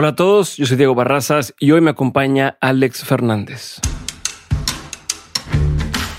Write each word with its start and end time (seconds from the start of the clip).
Hola 0.00 0.10
a 0.10 0.14
todos, 0.14 0.56
yo 0.56 0.64
soy 0.64 0.76
Diego 0.76 0.94
Barrazas 0.94 1.54
y 1.58 1.72
hoy 1.72 1.80
me 1.80 1.90
acompaña 1.90 2.56
Alex 2.60 3.02
Fernández. 3.02 3.80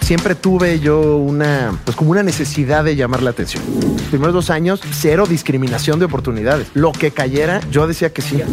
Siempre 0.01 0.35
tuve 0.35 0.81
yo 0.81 1.15
una, 1.15 1.79
pues 1.85 1.95
como 1.95 2.11
una 2.11 2.21
necesidad 2.21 2.83
de 2.83 2.97
llamar 2.97 3.23
la 3.23 3.29
atención. 3.29 3.63
Los 3.93 4.07
primeros 4.09 4.33
dos 4.33 4.49
años, 4.49 4.81
cero 4.91 5.27
discriminación 5.29 5.97
de 5.97 6.03
oportunidades. 6.03 6.67
Lo 6.73 6.91
que 6.91 7.11
cayera, 7.11 7.61
yo 7.71 7.87
decía 7.87 8.11
que 8.11 8.21
sí. 8.21 8.43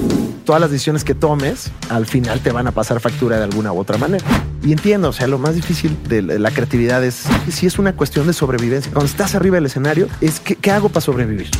Todas 0.44 0.60
las 0.60 0.70
decisiones 0.70 1.02
que 1.02 1.16
tomes, 1.16 1.72
al 1.88 2.06
final 2.06 2.38
te 2.38 2.52
van 2.52 2.68
a 2.68 2.70
pasar 2.70 3.00
factura 3.00 3.36
de 3.36 3.42
alguna 3.42 3.72
u 3.72 3.80
otra 3.80 3.98
manera. 3.98 4.24
Y 4.62 4.70
entiendo, 4.70 5.08
o 5.08 5.12
sea, 5.12 5.26
lo 5.26 5.38
más 5.38 5.56
difícil 5.56 5.98
de 6.08 6.22
la 6.22 6.52
creatividad 6.52 7.02
es 7.02 7.24
si 7.50 7.66
es 7.66 7.80
una 7.80 7.96
cuestión 7.96 8.28
de 8.28 8.32
sobrevivencia. 8.32 8.92
Cuando 8.92 9.10
estás 9.10 9.34
arriba 9.34 9.56
del 9.56 9.66
escenario, 9.66 10.06
es 10.20 10.38
que, 10.38 10.54
¿qué 10.54 10.70
hago 10.70 10.88
para 10.88 11.00
sobrevivir? 11.00 11.50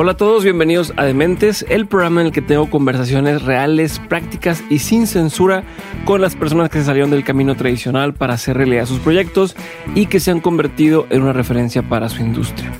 Hola 0.00 0.12
a 0.12 0.16
todos, 0.16 0.44
bienvenidos 0.44 0.92
a 0.96 1.06
Dementes, 1.06 1.66
el 1.68 1.88
programa 1.88 2.20
en 2.20 2.28
el 2.28 2.32
que 2.32 2.40
tengo 2.40 2.70
conversaciones 2.70 3.42
reales, 3.42 4.00
prácticas 4.08 4.62
y 4.70 4.78
sin 4.78 5.08
censura 5.08 5.64
con 6.04 6.20
las 6.20 6.36
personas 6.36 6.70
que 6.70 6.78
se 6.78 6.84
salieron 6.84 7.10
del 7.10 7.24
camino 7.24 7.56
tradicional 7.56 8.14
para 8.14 8.34
hacer 8.34 8.56
realidad 8.56 8.86
sus 8.86 9.00
proyectos 9.00 9.56
y 9.96 10.06
que 10.06 10.20
se 10.20 10.30
han 10.30 10.38
convertido 10.38 11.08
en 11.10 11.22
una 11.22 11.32
referencia 11.32 11.82
para 11.82 12.08
su 12.08 12.22
industria. 12.22 12.70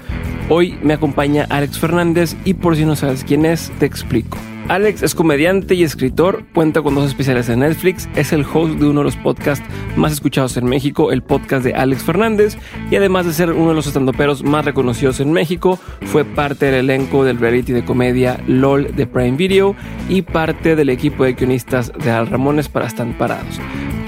Hoy 0.49 0.79
me 0.81 0.95
acompaña 0.95 1.45
Alex 1.51 1.81
Fernández 1.81 2.37
y 2.45 2.55
por 2.55 2.77
si 2.77 2.85
no 2.85 2.95
sabes 2.95 3.25
quién 3.25 3.47
es, 3.47 3.73
te 3.81 3.87
explico. 3.87 4.39
Alex 4.69 5.03
es 5.03 5.15
comediante 5.15 5.75
y 5.75 5.83
escritor, 5.83 6.45
cuenta 6.53 6.83
con 6.83 6.95
dos 6.95 7.07
especiales 7.07 7.49
en 7.49 7.61
Netflix, 7.61 8.07
es 8.17 8.35
el 8.35 8.45
host 8.45 8.75
de 8.75 8.87
uno 8.87 9.01
de 9.01 9.05
los 9.05 9.17
podcasts 9.17 9.67
más 9.97 10.13
escuchados 10.13 10.59
en 10.59 10.67
México, 10.67 11.11
el 11.11 11.23
podcast 11.23 11.65
de 11.65 11.73
Alex 11.73 12.03
Fernández, 12.03 12.59
y 12.91 12.97
además 12.97 13.25
de 13.25 13.33
ser 13.33 13.53
uno 13.53 13.71
de 13.71 13.75
los 13.75 13.87
estandoperos 13.87 14.45
más 14.45 14.67
reconocidos 14.67 15.21
en 15.21 15.33
México, 15.33 15.79
fue 16.03 16.27
parte 16.27 16.67
del 16.67 16.91
elenco 16.91 17.25
del 17.25 17.39
reality 17.39 17.73
de 17.73 17.87
comedia 17.87 18.43
LOL 18.47 18.95
de 18.95 19.07
Prime 19.07 19.39
Video 19.39 19.75
y 20.11 20.21
parte 20.21 20.77
del 20.77 20.91
equipo 20.91 21.25
de 21.25 21.33
guionistas 21.33 21.91
de 22.05 22.11
Al 22.11 22.27
Ramones 22.27 22.69
para 22.69 22.89
Están 22.89 23.17
Parados. 23.17 23.59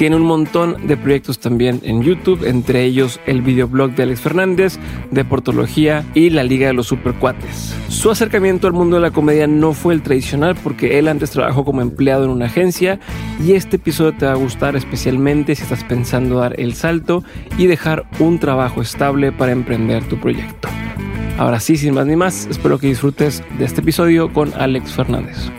Tiene 0.01 0.17
un 0.17 0.23
montón 0.23 0.87
de 0.87 0.97
proyectos 0.97 1.41
también 1.41 1.83
en 1.84 2.01
YouTube, 2.01 2.47
entre 2.47 2.84
ellos 2.84 3.20
el 3.27 3.43
videoblog 3.43 3.95
de 3.95 4.05
Alex 4.05 4.23
Fernández, 4.23 4.79
de 5.11 5.27
Portología 5.27 6.06
y 6.15 6.31
la 6.31 6.43
Liga 6.43 6.69
de 6.69 6.73
los 6.73 6.87
Supercuates. 6.87 7.75
Su 7.89 8.11
acercamiento 8.11 8.67
al 8.67 8.73
mundo 8.73 8.97
de 8.97 9.03
la 9.03 9.11
comedia 9.11 9.47
no 9.47 9.75
fue 9.75 9.93
el 9.93 10.01
tradicional 10.01 10.56
porque 10.65 10.98
él 10.98 11.06
antes 11.06 11.33
trabajó 11.33 11.67
como 11.67 11.83
empleado 11.83 12.25
en 12.25 12.31
una 12.31 12.47
agencia 12.47 12.98
y 13.45 13.53
este 13.53 13.77
episodio 13.77 14.15
te 14.17 14.25
va 14.25 14.33
a 14.33 14.37
gustar 14.37 14.75
especialmente 14.75 15.55
si 15.55 15.65
estás 15.65 15.84
pensando 15.84 16.39
dar 16.39 16.59
el 16.59 16.73
salto 16.73 17.23
y 17.59 17.67
dejar 17.67 18.06
un 18.21 18.39
trabajo 18.39 18.81
estable 18.81 19.33
para 19.33 19.53
emprender 19.53 20.03
tu 20.05 20.19
proyecto. 20.19 20.71
Ahora 21.37 21.61
sí, 21.61 21.77
sin 21.77 21.93
más 21.93 22.06
ni 22.06 22.17
más, 22.17 22.47
espero 22.47 22.78
que 22.78 22.87
disfrutes 22.87 23.45
de 23.59 23.67
este 23.67 23.83
episodio 23.83 24.33
con 24.33 24.51
Alex 24.55 24.95
Fernández. 24.95 25.51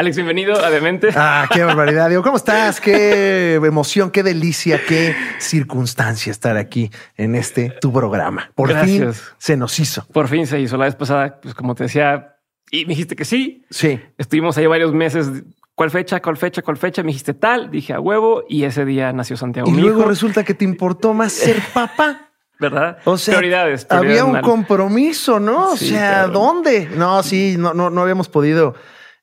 Alex, 0.00 0.16
bienvenido 0.16 0.58
a 0.64 0.70
Demente. 0.70 1.10
Ah, 1.14 1.46
qué 1.52 1.62
barbaridad. 1.62 2.08
Digo, 2.08 2.22
¿cómo 2.22 2.38
estás? 2.38 2.80
Qué 2.80 3.56
emoción, 3.56 4.10
qué 4.10 4.22
delicia, 4.22 4.80
qué 4.88 5.14
circunstancia 5.38 6.30
estar 6.30 6.56
aquí 6.56 6.90
en 7.18 7.34
este 7.34 7.68
tu 7.82 7.92
programa. 7.92 8.50
Por 8.54 8.74
fin 8.82 9.10
se 9.36 9.58
nos 9.58 9.78
hizo. 9.78 10.06
Por 10.10 10.28
fin 10.28 10.46
se 10.46 10.58
hizo. 10.58 10.78
La 10.78 10.86
vez 10.86 10.94
pasada, 10.94 11.38
pues 11.42 11.54
como 11.54 11.74
te 11.74 11.82
decía, 11.84 12.36
y 12.70 12.86
me 12.86 12.90
dijiste 12.90 13.14
que 13.14 13.26
sí. 13.26 13.66
Sí. 13.68 14.00
Estuvimos 14.16 14.56
ahí 14.56 14.66
varios 14.66 14.94
meses. 14.94 15.28
¿Cuál 15.74 15.90
fecha? 15.90 16.22
¿Cuál 16.22 16.38
fecha? 16.38 16.62
¿Cuál 16.62 16.78
fecha? 16.78 17.02
Me 17.02 17.08
dijiste 17.08 17.34
tal. 17.34 17.70
Dije 17.70 17.92
a 17.92 18.00
huevo 18.00 18.44
y 18.48 18.64
ese 18.64 18.86
día 18.86 19.12
nació 19.12 19.36
Santiago. 19.36 19.68
Y 19.68 19.74
luego 19.74 20.04
resulta 20.04 20.44
que 20.44 20.54
te 20.54 20.64
importó 20.64 21.12
más 21.12 21.34
ser 21.34 21.60
papá. 21.74 22.29
¿Verdad? 22.60 22.98
O 23.04 23.16
sea, 23.16 23.38
prioridades, 23.38 23.86
había 23.88 24.24
un 24.24 24.40
compromiso, 24.42 25.40
¿no? 25.40 25.72
o 25.72 25.76
sea, 25.76 26.28
¿dónde? 26.28 26.88
No, 26.94 27.22
sí, 27.22 27.56
no, 27.58 27.74
no, 27.74 27.90
no 27.90 28.02
habíamos 28.02 28.28
podido 28.28 28.74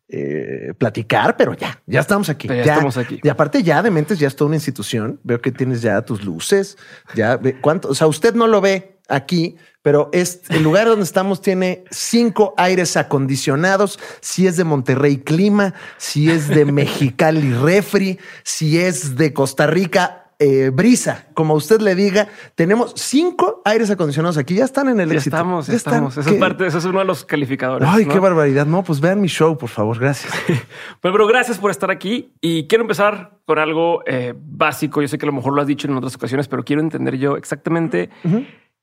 eh, 0.09 0.73
platicar, 0.77 1.37
pero 1.37 1.53
ya, 1.53 1.81
ya 1.85 1.99
estamos 1.99 2.29
aquí. 2.29 2.47
ya, 2.47 2.61
estamos 2.61 2.97
aquí. 2.97 3.19
Y 3.21 3.29
aparte 3.29 3.61
ya 3.61 3.83
de 3.83 3.91
Mentes 3.91 4.17
ya 4.17 4.27
es 4.27 4.35
toda 4.35 4.47
una 4.47 4.55
institución. 4.55 5.19
Veo 5.23 5.39
que 5.39 5.51
tienes 5.51 5.81
ya 5.81 6.01
tus 6.01 6.23
luces, 6.25 6.77
ya 7.13 7.37
ve 7.37 7.59
cuánto, 7.61 7.89
o 7.89 7.95
sea, 7.95 8.07
usted 8.07 8.33
no 8.33 8.47
lo 8.47 8.59
ve 8.59 8.99
aquí, 9.07 9.57
pero 9.81 10.09
es 10.13 10.41
el 10.49 10.63
lugar 10.63 10.87
donde 10.87 11.05
estamos 11.05 11.41
tiene 11.41 11.85
cinco 11.91 12.53
aires 12.57 12.97
acondicionados. 12.97 13.99
Si 14.19 14.47
es 14.47 14.57
de 14.57 14.63
Monterrey 14.63 15.17
Clima, 15.17 15.73
si 15.97 16.31
es 16.31 16.47
de 16.47 16.65
Mexicali 16.71 17.53
Refri, 17.53 18.19
si 18.43 18.79
es 18.79 19.15
de 19.15 19.31
Costa 19.33 19.67
Rica 19.67 20.26
eh, 20.39 20.69
brisa, 20.71 21.27
como 21.33 21.55
usted 21.55 21.81
le 21.81 21.95
diga. 21.95 22.27
Tenemos 22.55 22.93
cinco 22.95 23.61
aires 23.65 23.89
acondicionados 23.89 24.37
aquí, 24.37 24.55
ya 24.55 24.65
están 24.65 24.87
en 24.89 24.99
el 24.99 25.09
ya 25.09 25.15
éxito. 25.15 25.35
Estamos, 25.35 25.67
ya 25.67 25.73
estamos. 25.73 26.17
Eso 26.17 26.29
es 26.29 26.35
parte, 26.35 26.67
eso 26.67 26.77
es 26.77 26.85
uno 26.85 26.99
de 26.99 27.05
los 27.05 27.25
calificadores. 27.25 27.87
Ay, 27.91 28.05
qué 28.05 28.19
barbaridad. 28.19 28.65
No, 28.65 28.83
pues 28.83 28.99
vean 28.99 29.19
mi 29.19 29.27
show, 29.27 29.57
por 29.57 29.69
favor. 29.69 29.99
Gracias. 29.99 30.31
pero, 31.01 31.25
gracias 31.25 31.57
por 31.57 31.71
estar 31.71 31.89
aquí 31.89 32.33
y 32.39 32.67
quiero 32.67 32.83
empezar 32.83 33.39
con 33.45 33.57
algo 33.57 34.03
eh, 34.05 34.33
básico. 34.37 35.01
Yo 35.01 35.07
sé 35.07 35.17
que 35.17 35.25
a 35.25 35.27
lo 35.27 35.33
mejor 35.33 35.53
lo 35.53 35.61
has 35.61 35.67
dicho 35.67 35.87
en 35.87 35.95
otras 35.95 36.15
ocasiones, 36.15 36.47
pero 36.47 36.63
quiero 36.63 36.81
entender 36.81 37.17
yo 37.17 37.35
exactamente 37.35 38.09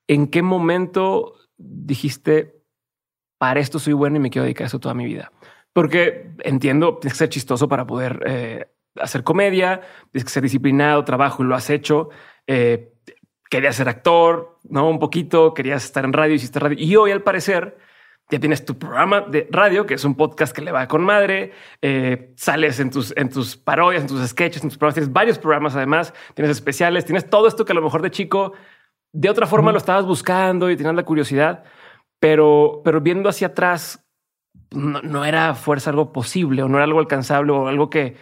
en 0.09 0.27
qué 0.27 0.43
momento 0.43 1.35
dijiste 1.57 2.65
para 3.39 3.61
esto 3.61 3.79
soy 3.79 3.93
bueno 3.93 4.17
y 4.17 4.21
me 4.21 4.31
quiero 4.31 4.45
dedicar 4.45 4.65
a 4.65 4.69
eso 4.69 4.81
toda 4.81 4.95
mi 4.95 5.05
vida. 5.05 5.31
Porque 5.73 6.31
entiendo, 6.45 6.99
tienes 6.99 7.15
que 7.15 7.19
ser 7.19 7.29
chistoso 7.29 7.69
para 7.69 7.87
poder 7.87 8.23
eh, 8.27 8.74
hacer 9.01 9.25
comedia, 9.25 9.81
tienes 10.11 10.25
que 10.25 10.31
ser 10.31 10.43
disciplinado, 10.43 11.05
trabajo 11.05 11.43
y 11.43 11.47
lo 11.47 11.55
has 11.55 11.71
hecho. 11.71 12.11
Eh, 12.47 12.93
querías 13.51 13.77
ser 13.77 13.89
actor, 13.89 14.59
no 14.69 14.89
un 14.89 14.99
poquito, 14.99 15.55
querías 15.55 15.85
estar 15.85 16.05
en 16.05 16.13
radio, 16.13 16.35
hiciste 16.35 16.59
radio 16.59 16.77
y 16.79 16.97
hoy 16.97 17.11
al 17.13 17.23
parecer 17.23 17.79
ya 18.31 18.41
tienes 18.41 18.65
tu 18.65 18.79
programa 18.79 19.21
de 19.21 19.47
radio, 19.51 19.85
que 19.85 19.95
es 19.95 20.05
un 20.05 20.15
podcast 20.15 20.55
que 20.55 20.63
le 20.63 20.73
va 20.73 20.89
con 20.89 21.05
madre, 21.05 21.53
eh, 21.83 22.33
sales 22.37 22.81
en 22.81 22.91
tus, 22.91 23.15
en 23.17 23.29
tus 23.29 23.57
parodias, 23.57 24.03
en 24.03 24.09
tus 24.09 24.27
sketches, 24.27 24.63
en 24.63 24.71
tus 24.71 24.79
programas, 24.79 24.95
tienes 24.95 25.13
varios 25.13 25.39
programas 25.39 25.77
además, 25.77 26.15
tienes 26.35 26.51
especiales, 26.51 27.05
tienes 27.05 27.29
todo 27.29 27.47
esto 27.47 27.65
que 27.65 27.73
a 27.73 27.75
lo 27.75 27.83
mejor 27.83 28.03
de 28.03 28.11
chico 28.11 28.55
de 29.13 29.31
otra 29.31 29.47
forma 29.47 29.71
lo 29.71 29.79
estabas 29.79 30.07
buscando 30.07 30.71
y 30.71 30.77
tenías 30.77 30.95
la 30.95 31.05
curiosidad, 31.05 31.65
pero, 32.19 32.81
pero 32.85 33.01
viendo 33.01 33.29
hacia 33.29 33.49
atrás 33.49 34.05
no, 34.73 35.03
no 35.03 35.25
era 35.25 35.55
fuerza 35.55 35.91
algo 35.91 36.13
posible 36.13 36.63
o 36.63 36.69
no 36.69 36.79
era 36.79 36.85
algo 36.85 36.99
alcanzable 36.99 37.53
o 37.53 37.69
algo 37.69 37.91
que, 37.91 38.17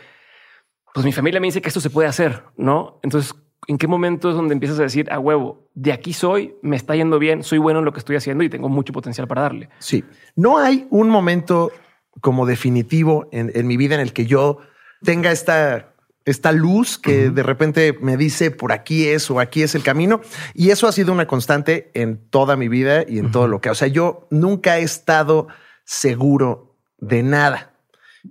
pues 0.93 1.07
mi 1.07 1.13
familia 1.13 1.41
me 1.41 1.47
dice 1.47 1.63
que 1.63 1.69
esto 1.69 1.81
se 1.81 1.91
puede 1.91 2.09
hacer, 2.09 2.45
¿no? 2.57 2.99
Entonces, 3.03 3.35
¿en 3.67 3.79
qué 3.79 3.87
momento 3.87 4.31
es 4.31 4.37
donde 4.37 4.55
empiezas 4.55 4.79
a 4.79 4.83
decir, 4.83 5.11
a 5.11 5.19
huevo, 5.19 5.69
de 5.75 5.93
aquí 5.93 6.13
soy, 6.13 6.55
me 6.63 6.77
está 6.77 6.95
yendo 6.95 7.19
bien, 7.19 7.43
soy 7.43 7.59
bueno 7.59 7.79
en 7.79 7.85
lo 7.85 7.93
que 7.93 7.99
estoy 7.99 8.17
haciendo 8.17 8.45
y 8.45 8.51
tengo 8.51 8.69
mucho 8.69 8.93
potencial 8.93 9.27
para 9.27 9.43
darle? 9.43 9.71
Sí, 9.79 10.05
no 10.37 10.59
hay 10.59 10.87
un 10.91 11.09
momento 11.09 11.73
como 12.21 12.45
definitivo 12.45 13.29
en, 13.33 13.67
mi 13.67 13.77
vida 13.77 13.95
en 13.95 14.01
el 14.01 14.13
que 14.13 14.27
yo 14.27 14.59
tenga 15.03 15.33
esta, 15.33 15.95
esta 16.27 16.53
luz 16.53 16.99
que 16.99 17.31
de 17.31 17.43
repente 17.43 17.97
me 18.01 18.19
dice 18.19 18.51
por 18.51 18.73
aquí 18.73 19.09
es 19.09 19.31
o 19.31 19.41
aquí 19.41 19.63
es 19.63 19.75
el 19.75 19.83
camino. 19.83 20.21
Y 20.53 20.71
eso 20.71 20.87
ha 20.87 20.93
sido 20.93 21.13
una 21.13 21.27
constante 21.27 21.91
en 21.95 22.19
toda 22.29 22.57
mi 22.57 22.69
vida 22.69 23.05
y 23.09 23.19
en 23.19 23.31
todo 23.33 23.49
lo 23.49 23.61
que, 23.61 23.71
o 23.71 23.75
sea, 23.75 23.89
yo 23.89 24.27
nunca 24.31 24.79
he 24.79 24.83
estado 24.83 25.49
seguro 25.85 26.77
de 26.99 27.23
nada, 27.23 27.73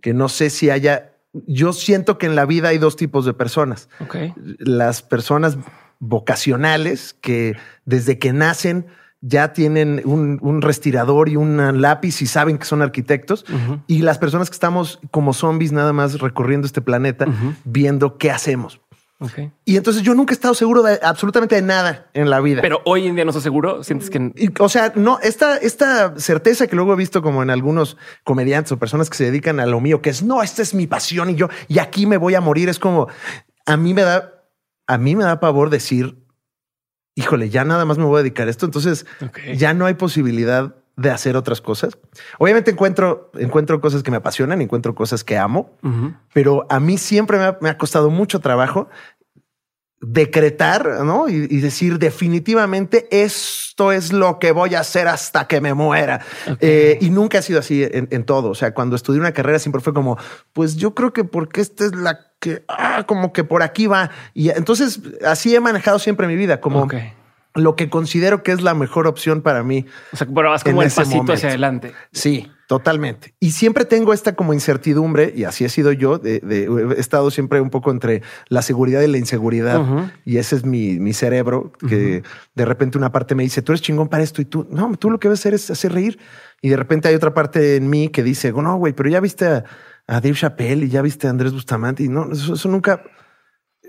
que 0.01 0.13
no 0.13 0.29
sé 0.29 0.49
si 0.49 0.69
haya 0.69 1.10
yo 1.33 1.73
siento 1.73 2.17
que 2.17 2.25
en 2.25 2.35
la 2.35 2.45
vida 2.45 2.69
hay 2.69 2.77
dos 2.77 2.95
tipos 2.95 3.25
de 3.25 3.33
personas. 3.33 3.89
Las 4.59 5.01
personas 5.01 5.57
vocacionales 5.99 7.15
que 7.21 7.55
desde 7.85 8.19
que 8.19 8.33
nacen 8.33 8.87
ya 9.21 9.53
tienen 9.53 10.01
un, 10.03 10.61
respirador 10.61 11.29
y 11.29 11.35
un 11.35 11.81
lápiz 11.81 12.21
y 12.21 12.25
saben 12.25 12.57
que 12.57 12.65
son 12.65 12.81
arquitectos. 12.81 13.45
Y 13.87 13.99
las 13.99 14.17
personas 14.17 14.49
que 14.49 14.55
estamos 14.55 14.99
como 15.11 15.33
zombies 15.33 15.71
nada 15.71 15.93
más 15.93 16.19
recorriendo 16.19 16.65
este 16.65 16.81
planeta 16.81 17.27
viendo 17.63 18.17
qué 18.17 18.31
hacemos. 18.31 18.81
Y 19.65 19.77
entonces 19.77 20.01
yo 20.01 20.15
nunca 20.15 20.33
he 20.33 20.35
estado 20.35 20.53
seguro 20.53 20.81
de 20.81 20.99
absolutamente 21.03 21.55
de 21.55 21.61
nada 21.61 22.09
en 22.13 22.29
la 22.29 22.39
vida. 22.39 22.61
Pero 22.61 22.81
hoy 22.85 23.07
en 23.07 23.15
día 23.15 23.23
no 23.23 23.29
estás 23.29 23.43
seguro. 23.43 23.83
Sientes 23.83 24.09
que, 24.09 24.31
o 24.59 24.69
sea, 24.69 24.93
no, 24.95 25.19
esta, 25.19 25.57
esta 25.57 26.17
certeza 26.17 26.67
que 26.67 26.75
luego 26.75 26.93
he 26.93 26.95
visto 26.95 27.21
como 27.21 27.43
en 27.43 27.49
algunos 27.49 27.97
comediantes 28.23 28.71
o 28.71 28.79
personas 28.79 29.09
que 29.09 29.17
se 29.17 29.25
dedican 29.25 29.59
a 29.59 29.65
lo 29.65 29.79
mío, 29.79 30.01
que 30.01 30.09
es 30.09 30.23
no, 30.23 30.41
esta 30.41 30.61
es 30.61 30.73
mi 30.73 30.87
pasión 30.87 31.29
y 31.29 31.35
yo, 31.35 31.49
y 31.67 31.79
aquí 31.79 32.05
me 32.05 32.17
voy 32.17 32.35
a 32.35 32.41
morir. 32.41 32.69
Es 32.69 32.79
como 32.79 33.09
a 33.65 33.77
mí 33.77 33.93
me 33.93 34.01
da, 34.01 34.43
a 34.87 34.97
mí 34.97 35.15
me 35.15 35.23
da 35.23 35.39
pavor 35.39 35.69
decir, 35.69 36.17
híjole, 37.15 37.49
ya 37.49 37.63
nada 37.63 37.85
más 37.85 37.97
me 37.97 38.05
voy 38.05 38.19
a 38.19 38.23
dedicar 38.23 38.47
a 38.47 38.51
esto. 38.51 38.65
Entonces 38.65 39.05
ya 39.55 39.73
no 39.73 39.85
hay 39.85 39.93
posibilidad 39.93 40.80
de 40.95 41.09
hacer 41.09 41.35
otras 41.35 41.61
cosas. 41.61 41.97
Obviamente 42.37 42.71
encuentro, 42.71 43.31
encuentro 43.37 43.79
cosas 43.81 44.03
que 44.03 44.11
me 44.11 44.17
apasionan, 44.17 44.61
encuentro 44.61 44.95
cosas 44.95 45.23
que 45.23 45.37
amo, 45.37 45.71
pero 46.33 46.65
a 46.69 46.79
mí 46.79 46.97
siempre 46.97 47.37
me 47.59 47.69
ha, 47.69 47.77
costado 47.77 48.09
mucho 48.09 48.39
trabajo 48.39 48.89
decretar, 50.01 51.03
¿no? 51.05 51.29
Y, 51.29 51.47
y, 51.49 51.59
decir 51.59 51.99
definitivamente 51.99 53.07
esto 53.11 53.91
es 53.91 54.11
lo 54.11 54.39
que 54.39 54.51
voy 54.51 54.73
a 54.73 54.79
hacer 54.79 55.07
hasta 55.07 55.45
que 55.45 55.61
me 55.61 55.75
muera. 55.75 56.21
Okay. 56.43 56.57
Eh, 56.59 56.97
y 57.01 57.11
nunca 57.11 57.37
ha 57.37 57.41
sido 57.43 57.59
así 57.59 57.83
en, 57.83 58.07
en, 58.09 58.23
todo. 58.23 58.49
O 58.49 58.55
sea, 58.55 58.73
cuando 58.73 58.95
estudié 58.95 59.19
una 59.19 59.31
carrera 59.31 59.59
siempre 59.59 59.79
fue 59.79 59.93
como, 59.93 60.17
pues 60.53 60.75
yo 60.75 60.95
creo 60.95 61.13
que 61.13 61.23
porque 61.23 61.61
esta 61.61 61.85
es 61.85 61.95
la 61.95 62.31
que, 62.39 62.65
ah, 62.67 63.03
como 63.07 63.31
que 63.31 63.43
por 63.43 63.61
aquí 63.61 63.85
va. 63.85 64.09
Y 64.33 64.49
entonces 64.49 64.99
así 65.23 65.55
he 65.55 65.59
manejado 65.59 65.99
siempre 65.99 66.25
mi 66.25 66.35
vida, 66.35 66.59
como 66.59 66.81
okay. 66.81 67.13
Lo 67.55 67.75
que 67.75 67.89
considero 67.89 68.43
que 68.43 68.51
es 68.51 68.61
la 68.61 68.73
mejor 68.73 69.07
opción 69.07 69.41
para 69.41 69.63
mí. 69.63 69.85
O 70.13 70.17
sea, 70.17 70.27
pero 70.27 70.49
vas 70.49 70.63
como 70.63 70.81
el 70.81 70.89
pasito 70.89 71.17
momento. 71.17 71.33
hacia 71.33 71.49
adelante. 71.49 71.93
Sí. 72.11 72.49
Totalmente. 72.71 73.33
Y 73.41 73.51
siempre 73.51 73.83
tengo 73.83 74.13
esta 74.13 74.33
como 74.33 74.53
incertidumbre, 74.53 75.33
y 75.35 75.43
así 75.43 75.65
he 75.65 75.69
sido 75.69 75.91
yo, 75.91 76.19
de, 76.19 76.39
de, 76.39 76.93
he 76.95 77.01
estado 77.01 77.29
siempre 77.29 77.59
un 77.59 77.69
poco 77.69 77.91
entre 77.91 78.21
la 78.47 78.61
seguridad 78.61 79.01
y 79.01 79.07
la 79.07 79.17
inseguridad, 79.17 79.81
uh 79.81 79.83
-huh. 79.83 80.11
y 80.23 80.37
ese 80.37 80.55
es 80.55 80.63
mi, 80.63 80.97
mi 80.97 81.11
cerebro, 81.11 81.73
que 81.85 81.85
uh 81.85 82.21
-huh. 82.21 82.25
de 82.55 82.65
repente 82.65 82.97
una 82.97 83.11
parte 83.11 83.35
me 83.35 83.43
dice, 83.43 83.61
tú 83.61 83.73
eres 83.73 83.81
chingón 83.81 84.07
para 84.07 84.23
esto, 84.23 84.41
y 84.41 84.45
tú, 84.45 84.67
no, 84.71 84.95
tú 84.95 85.09
lo 85.09 85.19
que 85.19 85.27
vas 85.27 85.39
a 85.39 85.41
hacer 85.41 85.53
es 85.53 85.69
hacer 85.69 85.91
reír. 85.91 86.17
Y 86.61 86.69
de 86.69 86.77
repente 86.77 87.09
hay 87.09 87.15
otra 87.15 87.33
parte 87.33 87.75
en 87.75 87.89
mí 87.89 88.07
que 88.07 88.23
dice, 88.23 88.53
no, 88.53 88.77
güey, 88.77 88.93
pero 88.93 89.09
ya 89.09 89.19
viste 89.19 89.47
a, 89.47 89.65
a, 90.07 90.21
Dave 90.21 90.35
Chappelle 90.35 90.85
y 90.85 90.89
ya 90.89 91.01
viste 91.01 91.27
a 91.27 91.29
Andrés 91.29 91.51
Bustamante, 91.51 92.03
y 92.03 92.07
no, 92.07 92.31
eso, 92.31 92.53
eso 92.53 92.69
nunca... 92.69 93.03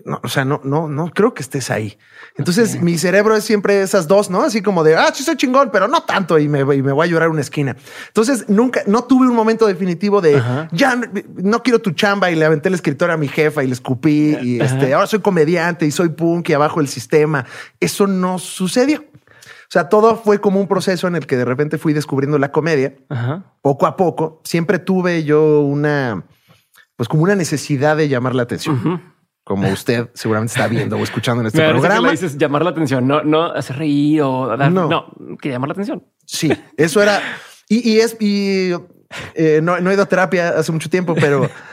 No, 0.06 0.20
o 0.22 0.28
sea, 0.28 0.46
no, 0.46 0.60
no, 0.64 0.88
no 0.88 1.10
creo 1.10 1.34
que 1.34 1.42
estés 1.42 1.70
ahí. 1.70 1.98
Entonces, 2.38 2.70
okay. 2.70 2.82
mi 2.82 2.96
cerebro 2.96 3.36
es 3.36 3.44
siempre 3.44 3.82
esas 3.82 4.08
dos, 4.08 4.30
¿no? 4.30 4.42
Así 4.42 4.62
como 4.62 4.82
de, 4.84 4.96
ah, 4.96 5.12
sí 5.12 5.22
soy 5.22 5.36
chingón, 5.36 5.68
pero 5.70 5.86
no 5.86 6.02
tanto 6.04 6.38
y 6.38 6.48
me, 6.48 6.60
y 6.60 6.82
me 6.82 6.92
voy 6.92 7.06
a 7.06 7.10
llorar 7.10 7.28
una 7.28 7.42
esquina. 7.42 7.76
Entonces, 8.06 8.48
nunca, 8.48 8.82
no 8.86 9.04
tuve 9.04 9.28
un 9.28 9.36
momento 9.36 9.66
definitivo 9.66 10.22
de, 10.22 10.36
Ajá. 10.36 10.68
ya 10.72 10.98
no 11.36 11.62
quiero 11.62 11.80
tu 11.80 11.90
chamba 11.90 12.30
y 12.30 12.36
le 12.36 12.46
aventé 12.46 12.68
el 12.68 12.74
escritorio 12.74 13.14
a 13.14 13.18
mi 13.18 13.28
jefa 13.28 13.62
y 13.62 13.66
le 13.66 13.74
escupí 13.74 14.34
y 14.40 14.60
Ajá. 14.60 14.74
este, 14.74 14.94
ahora 14.94 15.06
soy 15.06 15.20
comediante 15.20 15.84
y 15.84 15.90
soy 15.90 16.08
punk 16.08 16.48
y 16.48 16.54
abajo 16.54 16.80
el 16.80 16.88
sistema. 16.88 17.44
Eso 17.78 18.06
no 18.06 18.38
sucedió. 18.38 19.00
O 19.00 19.72
sea, 19.72 19.90
todo 19.90 20.16
fue 20.16 20.40
como 20.40 20.58
un 20.58 20.68
proceso 20.68 21.06
en 21.06 21.16
el 21.16 21.26
que 21.26 21.36
de 21.36 21.44
repente 21.44 21.76
fui 21.76 21.92
descubriendo 21.92 22.38
la 22.38 22.50
comedia. 22.50 22.94
Ajá. 23.10 23.44
Poco 23.60 23.86
a 23.86 23.96
poco, 23.96 24.40
siempre 24.44 24.78
tuve 24.78 25.24
yo 25.24 25.60
una, 25.60 26.24
pues 26.96 27.10
como 27.10 27.24
una 27.24 27.34
necesidad 27.34 27.96
de 27.96 28.08
llamar 28.08 28.34
la 28.34 28.44
atención. 28.44 29.12
Como 29.44 29.68
usted 29.70 30.08
seguramente 30.14 30.52
está 30.52 30.68
viendo 30.68 30.96
o 30.96 31.02
escuchando 31.02 31.40
en 31.40 31.48
este 31.48 31.58
Me 31.62 31.70
programa. 31.70 32.08
Que 32.08 32.12
dices 32.12 32.38
llamar 32.38 32.62
la 32.62 32.70
atención, 32.70 33.06
no, 33.06 33.22
no 33.22 33.46
hacer 33.46 33.76
reír 33.76 34.22
o 34.22 34.56
dar, 34.56 34.70
no. 34.70 34.88
no, 34.88 35.38
que 35.40 35.50
llamar 35.50 35.68
la 35.68 35.72
atención. 35.72 36.04
Sí, 36.24 36.52
eso 36.76 37.02
era. 37.02 37.20
Y, 37.68 37.90
y 37.90 38.00
es, 38.00 38.16
y 38.20 38.72
eh, 39.34 39.60
no, 39.62 39.80
no 39.80 39.90
he 39.90 39.94
ido 39.94 40.02
a 40.02 40.06
terapia 40.06 40.50
hace 40.50 40.72
mucho 40.72 40.88
tiempo, 40.88 41.14
pero 41.14 41.48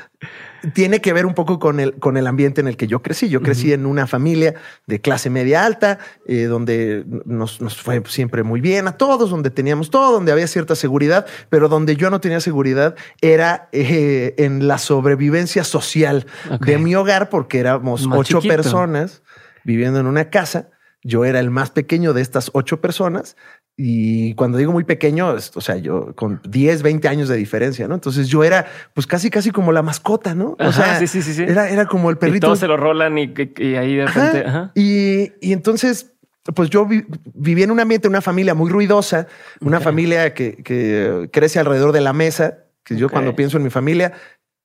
tiene 0.73 1.01
que 1.01 1.13
ver 1.13 1.25
un 1.25 1.33
poco 1.33 1.59
con 1.59 1.79
el, 1.79 1.95
con 1.95 2.17
el 2.17 2.27
ambiente 2.27 2.61
en 2.61 2.67
el 2.67 2.77
que 2.77 2.87
yo 2.87 3.01
crecí. 3.01 3.29
Yo 3.29 3.41
crecí 3.41 3.67
uh 3.67 3.71
-huh. 3.71 3.75
en 3.75 3.85
una 3.85 4.07
familia 4.07 4.55
de 4.87 4.99
clase 5.01 5.29
media 5.29 5.65
alta, 5.65 5.99
eh, 6.25 6.43
donde 6.43 7.05
nos, 7.25 7.61
nos, 7.61 7.81
fue 7.81 8.01
siempre 8.07 8.43
muy 8.43 8.61
bien 8.61 8.87
a 8.87 8.97
todos, 8.97 9.29
donde 9.29 9.49
teníamos 9.49 9.89
todo, 9.89 10.11
donde 10.11 10.31
había 10.31 10.47
cierta 10.47 10.75
seguridad, 10.75 11.25
pero 11.49 11.69
donde 11.69 11.95
yo 11.95 12.09
no 12.09 12.19
tenía 12.19 12.39
seguridad 12.39 12.95
era 13.21 13.69
eh, 13.71 14.35
en 14.37 14.67
la 14.67 14.77
sobrevivencia 14.77 15.63
social 15.63 16.25
okay. 16.51 16.75
de 16.75 16.79
mi 16.79 16.95
hogar, 16.95 17.29
porque 17.29 17.59
éramos 17.59 18.07
Más 18.07 18.19
ocho 18.19 18.39
chiquito. 18.39 18.55
personas 18.55 19.21
viviendo 19.63 19.99
en 19.99 20.07
una 20.07 20.29
casa. 20.29 20.69
Yo 21.01 21.23
era 21.23 21.39
el 21.39 21.49
más 21.49 21.71
pequeño 21.71 22.11
de 22.13 22.21
estas 22.21 22.51
ocho 22.53 22.81
personas 22.81 23.37
y 23.81 24.33
cuando 24.33 24.57
digo 24.57 24.73
muy 24.73 24.83
pequeño, 24.83 25.29
o 25.29 25.61
sea, 25.61 25.77
yo 25.77 26.13
con 26.13 26.41
10, 26.43 26.81
20 26.81 27.07
años 27.07 27.29
de 27.29 27.37
diferencia, 27.37 27.87
¿no? 27.87 27.95
Entonces 27.95 28.27
yo 28.27 28.43
era 28.43 28.65
pues 28.93 29.07
casi, 29.07 29.29
casi 29.29 29.51
como 29.51 29.71
la 29.71 29.81
mascota, 29.81 30.35
¿no? 30.35 30.57
Ajá, 30.59 30.69
o 30.69 30.73
sea, 30.73 30.99
sí, 30.99 31.07
sí, 31.07 31.21
sí, 31.21 31.43
Era, 31.43 31.69
era 31.69 31.85
como 31.85 32.09
el 32.09 32.17
perrito. 32.17 32.37
Y 32.37 32.39
todos 32.41 32.59
se 32.59 32.67
lo 32.67 32.75
rolan 32.75 33.17
y, 33.17 33.33
y 33.57 33.75
ahí 33.75 33.95
de 33.95 34.05
repente. 34.05 34.39
Ajá. 34.45 34.49
Ajá. 34.49 34.71
Y, 34.75 35.31
y 35.39 35.53
entonces 35.53 36.11
pues 36.53 36.69
yo 36.69 36.85
vi, 36.85 37.05
viví 37.33 37.63
en 37.63 37.71
un 37.71 37.79
ambiente, 37.79 38.09
una 38.09 38.19
familia 38.19 38.53
muy 38.53 38.69
ruidosa, 38.69 39.27
una 39.61 39.77
okay. 39.77 39.85
familia 39.85 40.33
que, 40.33 40.57
que, 40.57 41.29
crece 41.31 41.59
alrededor 41.59 41.93
de 41.93 42.01
la 42.01 42.11
mesa, 42.11 42.65
que 42.83 42.97
yo 42.97 43.05
okay. 43.05 43.15
cuando 43.15 43.33
pienso 43.33 43.55
en 43.55 43.63
mi 43.63 43.69
familia, 43.69 44.11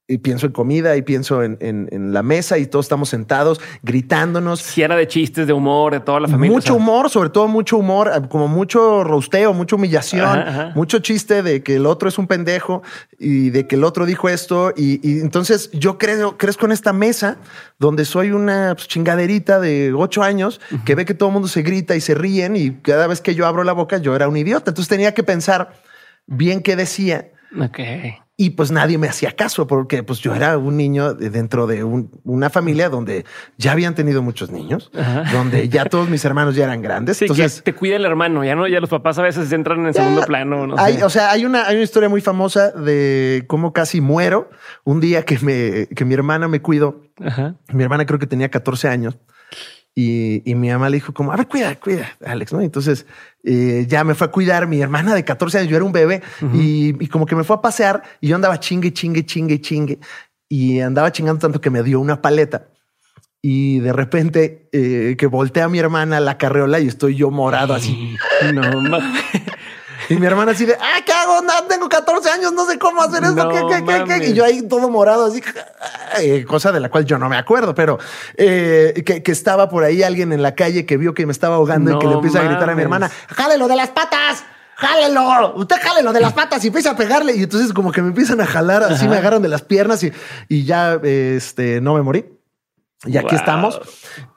y 0.06 0.18
pienso 0.18 0.44
en 0.44 0.52
comida 0.52 0.96
y 0.96 1.02
pienso 1.02 1.42
en, 1.42 1.56
en, 1.60 1.88
en, 1.90 2.12
la 2.12 2.22
mesa 2.22 2.58
y 2.58 2.66
todos 2.66 2.84
estamos 2.84 3.08
sentados 3.08 3.58
gritándonos. 3.82 4.60
Si 4.60 4.82
era 4.82 4.96
de 4.96 5.08
chistes, 5.08 5.46
de 5.46 5.54
humor, 5.54 5.94
de 5.94 6.00
toda 6.00 6.20
la 6.20 6.28
familia. 6.28 6.54
Mucho 6.54 6.74
o 6.74 6.76
sea. 6.76 6.82
humor, 6.82 7.08
sobre 7.08 7.30
todo 7.30 7.48
mucho 7.48 7.78
humor, 7.78 8.10
como 8.28 8.46
mucho 8.46 9.02
rosteo, 9.02 9.54
mucha 9.54 9.76
humillación, 9.76 10.26
ajá, 10.26 10.48
ajá. 10.48 10.72
mucho 10.74 10.98
chiste 10.98 11.42
de 11.42 11.62
que 11.62 11.76
el 11.76 11.86
otro 11.86 12.10
es 12.10 12.18
un 12.18 12.26
pendejo 12.26 12.82
y 13.18 13.48
de 13.48 13.66
que 13.66 13.76
el 13.76 13.84
otro 13.84 14.04
dijo 14.04 14.28
esto. 14.28 14.74
Y, 14.76 15.00
y 15.08 15.20
entonces 15.20 15.70
yo 15.72 15.96
creo, 15.96 16.36
crezco 16.36 16.66
en 16.66 16.72
esta 16.72 16.92
mesa 16.92 17.38
donde 17.78 18.04
soy 18.04 18.32
una 18.32 18.74
pues, 18.74 18.88
chingaderita 18.88 19.58
de 19.58 19.94
ocho 19.94 20.22
años 20.22 20.60
uh 20.70 20.74
-huh. 20.74 20.84
que 20.84 20.94
ve 20.96 21.06
que 21.06 21.14
todo 21.14 21.30
el 21.30 21.32
mundo 21.32 21.48
se 21.48 21.62
grita 21.62 21.96
y 21.96 22.02
se 22.02 22.14
ríen 22.14 22.56
y 22.56 22.72
cada 22.72 23.06
vez 23.06 23.22
que 23.22 23.34
yo 23.34 23.46
abro 23.46 23.64
la 23.64 23.72
boca 23.72 23.96
yo 23.96 24.14
era 24.14 24.28
un 24.28 24.36
idiota. 24.36 24.70
Entonces 24.70 24.90
tenía 24.90 25.14
que 25.14 25.22
pensar 25.22 25.72
bien 26.26 26.60
qué 26.60 26.76
decía. 26.76 27.30
Okay 27.58 28.23
y 28.36 28.50
pues 28.50 28.72
nadie 28.72 28.98
me 28.98 29.06
hacía 29.06 29.30
caso 29.32 29.68
porque 29.68 30.02
pues 30.02 30.18
yo 30.18 30.34
era 30.34 30.58
un 30.58 30.76
niño 30.76 31.14
dentro 31.14 31.68
de 31.68 31.84
un, 31.84 32.10
una 32.24 32.50
familia 32.50 32.88
donde 32.88 33.24
ya 33.58 33.70
habían 33.70 33.94
tenido 33.94 34.22
muchos 34.22 34.50
niños, 34.50 34.90
Ajá. 34.98 35.22
donde 35.32 35.68
ya 35.68 35.84
todos 35.84 36.08
mis 36.08 36.24
hermanos 36.24 36.56
ya 36.56 36.64
eran 36.64 36.82
grandes. 36.82 37.18
Sí, 37.18 37.26
Entonces 37.26 37.62
que 37.62 37.72
te 37.72 37.78
cuida 37.78 37.94
el 37.94 38.04
hermano, 38.04 38.44
ya 38.44 38.56
no, 38.56 38.66
ya 38.66 38.80
los 38.80 38.90
papás 38.90 39.18
a 39.18 39.22
veces 39.22 39.52
entran 39.52 39.80
en 39.80 39.86
el 39.86 39.94
segundo 39.94 40.22
plano. 40.22 40.66
No 40.66 40.74
hay, 40.76 40.96
sé. 40.96 41.04
O 41.04 41.10
sea, 41.10 41.30
hay 41.30 41.44
una, 41.44 41.66
hay 41.66 41.76
una 41.76 41.84
historia 41.84 42.08
muy 42.08 42.20
famosa 42.20 42.72
de 42.72 43.44
cómo 43.46 43.72
casi 43.72 44.00
muero 44.00 44.50
un 44.82 45.00
día 45.00 45.24
que 45.24 45.38
me, 45.38 45.86
que 45.94 46.04
mi 46.04 46.14
hermana 46.14 46.48
me 46.48 46.60
cuidó. 46.60 47.02
Ajá. 47.24 47.54
Mi 47.72 47.84
hermana 47.84 48.04
creo 48.04 48.18
que 48.18 48.26
tenía 48.26 48.50
14 48.50 48.88
años. 48.88 49.16
Y, 49.96 50.42
y, 50.50 50.56
mi 50.56 50.70
mamá 50.70 50.88
le 50.88 50.96
dijo 50.96 51.14
como, 51.14 51.32
a 51.32 51.36
ver, 51.36 51.46
cuida, 51.46 51.76
cuida, 51.76 52.16
Alex, 52.26 52.52
¿no? 52.52 52.60
Entonces 52.60 53.06
eh, 53.44 53.86
ya 53.88 54.02
me 54.02 54.14
fue 54.14 54.26
a 54.26 54.30
cuidar 54.30 54.66
mi 54.66 54.80
hermana 54.80 55.14
de 55.14 55.24
14 55.24 55.58
años, 55.58 55.70
yo 55.70 55.76
era 55.76 55.84
un 55.84 55.92
bebé 55.92 56.20
uh 56.42 56.46
-huh. 56.46 56.60
y, 56.60 56.96
y, 57.04 57.06
como 57.06 57.26
que 57.26 57.36
me 57.36 57.44
fue 57.44 57.54
a 57.54 57.60
pasear 57.60 58.02
y 58.20 58.26
yo 58.28 58.34
andaba 58.34 58.58
chingue, 58.58 58.92
chingue, 58.92 59.24
chingue, 59.24 59.60
chingue 59.60 60.00
y 60.48 60.80
andaba 60.80 61.12
chingando 61.12 61.40
tanto 61.40 61.60
que 61.60 61.70
me 61.70 61.82
dio 61.84 62.00
una 62.00 62.20
paleta 62.20 62.66
y 63.46 63.80
de 63.80 63.92
repente 63.92 64.70
eh, 64.72 65.16
que 65.18 65.26
voltea 65.26 65.64
a 65.64 65.68
mi 65.68 65.78
hermana 65.78 66.18
la 66.18 66.38
carreola 66.38 66.80
y 66.80 66.88
estoy 66.88 67.14
yo 67.14 67.30
morado 67.30 67.74
así. 67.74 68.16
No 68.54 68.80
mames. 68.80 69.20
Y 70.08 70.16
mi 70.16 70.26
hermana 70.26 70.52
así 70.52 70.66
de, 70.66 70.74
ah, 70.74 71.00
¿qué 71.04 71.12
hago? 71.12 71.42
No, 71.42 71.52
tengo 71.68 71.88
14 71.88 72.30
años, 72.30 72.52
no 72.52 72.66
sé 72.66 72.78
cómo 72.78 73.02
hacer 73.02 73.22
esto. 73.24 73.34
No, 73.34 73.48
¿Qué, 73.48 73.84
qué, 73.84 73.84
qué, 73.84 74.20
qué? 74.20 74.28
Y 74.28 74.34
yo 74.34 74.44
ahí 74.44 74.62
todo 74.62 74.88
morado, 74.88 75.26
así, 75.26 75.42
eh, 76.18 76.44
cosa 76.44 76.72
de 76.72 76.80
la 76.80 76.90
cual 76.90 77.04
yo 77.04 77.18
no 77.18 77.28
me 77.28 77.36
acuerdo, 77.36 77.74
pero 77.74 77.98
eh, 78.36 79.02
que, 79.04 79.22
que, 79.22 79.32
estaba 79.32 79.68
por 79.68 79.84
ahí 79.84 80.02
alguien 80.02 80.32
en 80.32 80.42
la 80.42 80.54
calle 80.54 80.86
que 80.86 80.96
vio 80.96 81.14
que 81.14 81.26
me 81.26 81.32
estaba 81.32 81.56
ahogando 81.56 81.92
no, 81.92 81.96
y 81.96 82.00
que 82.00 82.06
le 82.06 82.14
empieza 82.14 82.38
mames. 82.38 82.48
a 82.48 82.52
gritar 82.52 82.70
a 82.70 82.74
mi 82.74 82.82
hermana, 82.82 83.10
¡jálelo 83.28 83.68
de 83.68 83.76
las 83.76 83.90
patas! 83.90 84.44
jálelo, 84.76 85.54
usted 85.54 85.76
jálelo 85.80 86.12
de 86.12 86.20
las 86.20 86.32
patas 86.32 86.64
y 86.64 86.68
empieza 86.68 86.90
a 86.90 86.96
pegarle. 86.96 87.36
Y 87.36 87.44
entonces 87.44 87.72
como 87.72 87.92
que 87.92 88.02
me 88.02 88.08
empiezan 88.08 88.40
a 88.40 88.46
jalar, 88.46 88.82
así 88.82 89.04
Ajá. 89.04 89.08
me 89.08 89.16
agarran 89.16 89.42
de 89.42 89.48
las 89.48 89.62
piernas 89.62 90.02
y, 90.02 90.12
y 90.48 90.64
ya 90.64 90.94
este, 91.02 91.80
no 91.80 91.94
me 91.94 92.02
morí. 92.02 92.24
Y 93.06 93.16
aquí 93.16 93.28
wow. 93.30 93.36
estamos. 93.36 93.80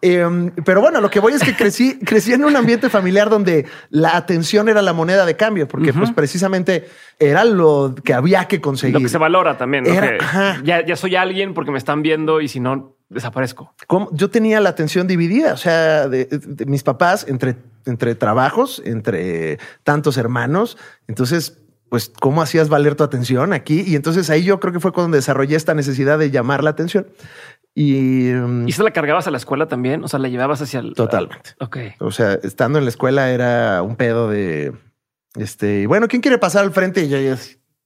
Eh, 0.02 0.52
pero 0.66 0.82
bueno, 0.82 1.02
lo 1.02 1.10
que 1.10 1.20
voy 1.20 1.34
es 1.34 1.44
que 1.44 1.56
crecí, 1.56 2.00
crecí 2.06 2.34
en 2.34 2.44
un 2.44 2.56
ambiente 2.56 2.90
familiar 2.90 3.30
donde 3.30 3.66
la 3.90 4.18
atención 4.18 4.70
era 4.70 4.82
la 4.82 4.94
moneda 4.94 5.26
de 5.26 5.36
cambio, 5.36 5.68
porque 5.68 5.92
uh 5.92 5.94
-huh. 5.94 6.00
pues 6.00 6.12
precisamente 6.12 6.88
era 7.20 7.44
lo 7.46 7.96
que 8.04 8.14
había 8.14 8.46
que 8.46 8.62
conseguir. 8.62 8.96
Lo 8.96 9.02
que 9.02 9.10
se 9.10 9.18
valora 9.18 9.58
también. 9.58 9.86
Era, 9.86 10.62
ya, 10.64 10.86
ya 10.86 10.96
soy 10.96 11.16
alguien 11.16 11.54
porque 11.54 11.72
me 11.72 11.78
están 11.78 12.02
viendo 12.02 12.42
y 12.42 12.48
si 12.48 12.60
no, 12.60 12.96
desaparezco. 13.10 13.74
¿Cómo? 13.88 14.10
Yo 14.12 14.30
tenía 14.30 14.60
la 14.60 14.70
atención 14.70 15.08
dividida, 15.08 15.54
o 15.54 15.58
sea, 15.58 16.08
de, 16.08 16.26
de 16.26 16.66
mis 16.66 16.84
papás 16.84 17.26
entre, 17.28 17.56
entre 17.86 18.16
trabajos, 18.16 18.82
entre 18.86 19.60
tantos 19.84 20.18
hermanos. 20.18 20.78
Entonces, 21.08 21.58
pues, 21.90 22.12
¿cómo 22.20 22.42
hacías 22.42 22.68
valer 22.70 22.96
tu 22.96 23.04
atención 23.04 23.54
aquí? 23.54 23.84
Y 23.86 23.96
entonces 23.96 24.30
ahí 24.30 24.44
yo 24.44 24.60
creo 24.60 24.74
que 24.74 24.80
fue 24.80 24.92
cuando 24.92 25.16
desarrollé 25.16 25.56
esta 25.56 25.74
necesidad 25.74 26.20
de 26.20 26.32
llamar 26.32 26.64
la 26.64 26.72
atención. 26.72 27.08
Y, 27.74 28.32
¿Y 28.66 28.72
se 28.72 28.84
la 28.84 28.92
cargabas 28.92 29.28
a 29.28 29.32
la 29.32 29.38
escuela 29.38 29.68
también? 29.68 30.04
O 30.04 30.08
sea, 30.08 30.20
la 30.20 30.30
llevabas 30.30 30.62
hacia 30.62 30.80
el. 30.80 30.94
Totalmente. 30.96 31.52
Ok. 31.60 31.78
O 32.00 32.12
sea, 32.12 32.34
estando 32.42 32.80
en 32.80 32.86
la 32.86 32.90
escuela 32.90 33.30
era 33.30 33.84
un 33.84 33.96
pedo 33.96 34.30
de 34.30 34.74
este. 35.36 35.86
Bueno, 35.86 36.08
¿quién 36.08 36.22
quiere 36.22 36.40
pasar 36.40 36.64
al 36.64 36.72
frente? 36.72 37.04
Y 37.04 37.10
yo 37.10 37.20
ya. 37.20 37.38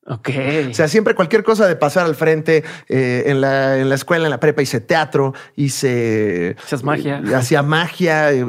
Ok. 0.08 0.30
O 0.72 0.74
sea, 0.74 0.88
siempre 0.88 1.14
cualquier 1.14 1.44
cosa 1.44 1.68
de 1.68 1.76
pasar 1.76 2.06
al 2.06 2.16
frente 2.16 2.64
eh, 2.90 3.24
en, 3.28 3.40
la, 3.40 3.78
en 3.78 3.88
la 3.88 3.96
escuela, 3.96 4.26
en 4.26 4.32
la 4.32 4.40
prepa, 4.40 4.64
hice 4.64 4.82
teatro, 4.82 5.34
hice. 5.56 6.56
Hacías 6.64 6.84
magia. 6.84 7.22
Eh, 7.24 7.36
hacía 7.36 7.62
magia, 7.62 8.32
eh, 8.32 8.46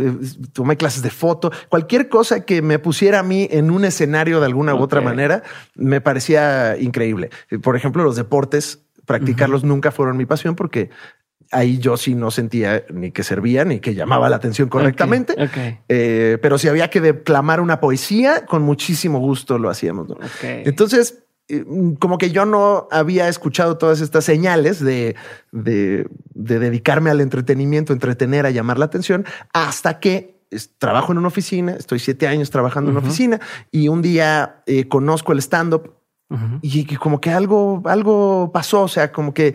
tomé 0.55 0.79
clases 0.79 1.03
de 1.03 1.11
foto. 1.11 1.53
Cualquier 1.69 2.09
cosa 2.09 2.47
que 2.47 2.63
me 2.63 2.79
pusiera 2.79 3.19
a 3.19 3.23
mí 3.23 3.49
en 3.51 3.71
un 3.71 3.85
escenario 3.85 4.41
de 4.41 4.47
alguna 4.47 4.73
okay. 4.73 4.81
u 4.81 4.85
otra 4.85 5.01
manera 5.03 5.43
me 5.75 6.01
parecía 6.01 6.79
increíble. 6.79 7.29
Por 7.63 7.77
ejemplo, 7.77 8.03
los 8.03 8.17
deportes, 8.17 8.87
practicarlos 9.05 9.63
uh 9.63 9.67
-huh. 9.67 9.69
nunca 9.69 9.91
fueron 9.91 10.17
mi 10.17 10.25
pasión 10.25 10.57
porque 10.57 10.89
ahí 11.53 11.79
yo 11.79 11.97
sí 11.97 12.15
no 12.15 12.31
sentía 12.31 12.85
ni 12.93 13.13
que 13.13 13.23
servía 13.23 13.65
ni 13.65 13.79
que 13.79 13.95
llamaba 13.95 14.29
la 14.29 14.37
atención 14.37 14.69
correctamente. 14.69 15.35
Okay, 15.35 15.47
okay. 15.47 15.79
Eh, 15.89 16.39
pero 16.43 16.59
si 16.59 16.69
había 16.69 16.91
que 16.91 17.01
declamar 17.01 17.61
una 17.61 17.79
poesía, 17.79 18.47
con 18.47 18.63
muchísimo 18.63 19.21
gusto 19.21 19.59
lo 19.59 19.71
hacíamos. 19.71 20.09
¿no? 20.09 20.15
Okay. 20.15 20.63
Entonces, 20.65 21.23
eh, 21.49 21.65
como 21.99 22.19
que 22.19 22.31
yo 22.31 22.47
no 22.47 22.89
había 22.91 23.29
escuchado 23.29 23.77
todas 23.77 24.01
estas 24.01 24.25
señales 24.25 24.81
de, 24.81 25.15
de, 25.53 26.09
de 26.35 26.59
dedicarme 26.59 27.11
al 27.11 27.21
entretenimiento, 27.21 27.93
entretener, 27.93 28.47
a 28.47 28.51
llamar 28.51 28.79
la 28.79 28.87
atención, 28.87 29.27
hasta 29.53 30.01
que 30.01 30.43
trabajo 30.79 31.13
en 31.13 31.19
una 31.19 31.29
oficina, 31.29 31.73
estoy 31.73 31.99
siete 31.99 32.27
años 32.27 32.51
trabajando 32.51 32.91
en 32.91 32.97
una 32.97 33.07
oficina 33.07 33.41
y 33.71 33.89
un 33.89 34.03
día 34.03 34.63
eh, 34.67 34.89
conozco 34.89 35.33
el 35.33 35.39
stand-up 35.39 35.95
y, 36.63 36.81
y 36.81 36.97
como 36.97 37.21
que 37.21 37.31
algo, 37.31 37.83
algo 37.85 38.51
pasó, 38.53 38.83
o 38.83 38.89
sea, 38.89 39.13
como 39.13 39.35
que 39.35 39.55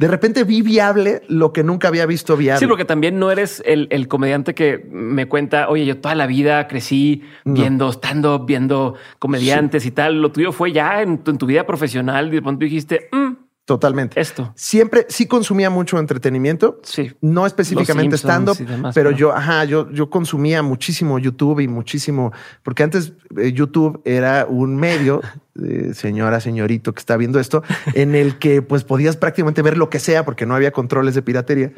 de 0.00 0.08
repente 0.08 0.44
vi 0.44 0.62
viable 0.62 1.20
lo 1.28 1.52
que 1.52 1.62
nunca 1.62 1.88
había 1.88 2.06
visto 2.06 2.34
viable. 2.34 2.60
Sí, 2.60 2.66
porque 2.66 2.86
también 2.86 3.18
no 3.18 3.30
eres 3.30 3.62
el, 3.66 4.08
comediante 4.08 4.54
que 4.54 4.88
me 4.90 5.28
cuenta, 5.28 5.68
oye, 5.68 5.84
yo 5.84 5.98
toda 5.98 6.14
la 6.14 6.26
vida 6.26 6.68
crecí 6.68 7.22
viendo 7.44 7.92
stand-up, 7.92 8.46
viendo 8.46 8.94
comediantes 9.18 9.84
y 9.84 9.90
tal. 9.90 10.22
Lo 10.22 10.32
tuyo 10.32 10.52
fue 10.52 10.72
ya 10.72 11.02
en 11.02 11.18
tu, 11.18 11.44
vida 11.44 11.66
profesional 11.66 12.28
y 12.28 12.30
de 12.30 12.40
pronto 12.40 12.64
dijiste, 12.64 13.10
mm, 13.12 13.32
Totalmente. 13.70 14.20
Esto. 14.20 14.52
Siempre 14.56 15.06
sí 15.08 15.26
consumía 15.26 15.70
mucho 15.70 15.96
entretenimiento. 16.00 16.80
Sí. 16.82 17.12
No 17.20 17.46
específicamente 17.46 18.16
stand-up, 18.16 18.58
pero 18.92 19.12
yo, 19.12 19.32
ajá, 19.32 19.64
yo, 19.64 19.88
yo 19.92 20.10
consumía 20.10 20.60
muchísimo 20.60 21.20
YouTube 21.20 21.60
y 21.60 21.68
muchísimo, 21.68 22.32
porque 22.64 22.82
antes 22.82 23.12
eh, 23.38 23.52
YouTube 23.52 24.02
era 24.04 24.44
un 24.48 24.74
medio, 24.74 25.20
señora, 25.94 26.40
señorito 26.40 26.92
que 26.92 26.98
está 26.98 27.16
viendo 27.16 27.38
esto, 27.38 27.62
en 27.94 28.16
el 28.16 28.40
que 28.40 28.60
pues 28.60 28.82
podías 28.82 29.16
prácticamente 29.16 29.62
ver 29.62 29.78
lo 29.78 29.88
que 29.88 30.00
sea 30.00 30.24
porque 30.24 30.46
no 30.46 30.56
había 30.56 30.72
controles 30.72 31.14
de 31.14 31.22
piratería. 31.22 31.70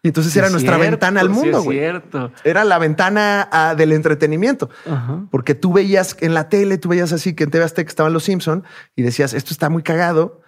Y 0.00 0.06
entonces 0.06 0.36
era 0.36 0.48
nuestra 0.48 0.76
ventana 0.76 1.20
al 1.22 1.28
mundo, 1.28 1.60
güey. 1.64 1.78
cierto. 1.78 2.30
Era 2.44 2.62
la 2.62 2.78
ventana 2.78 3.48
ah, 3.50 3.74
del 3.76 3.90
entretenimiento. 3.90 4.70
Porque 5.32 5.56
tú 5.56 5.72
veías 5.72 6.16
en 6.20 6.34
la 6.34 6.48
tele, 6.48 6.78
tú 6.78 6.90
veías 6.90 7.12
así 7.12 7.34
que 7.34 7.42
en 7.42 7.50
TV 7.50 7.64
Azteca 7.64 7.88
estaban 7.88 8.12
los 8.12 8.22
Simpson 8.22 8.62
y 8.94 9.02
decías, 9.02 9.34
esto 9.34 9.52
está 9.52 9.68
muy 9.70 9.82
cagado 9.82 10.41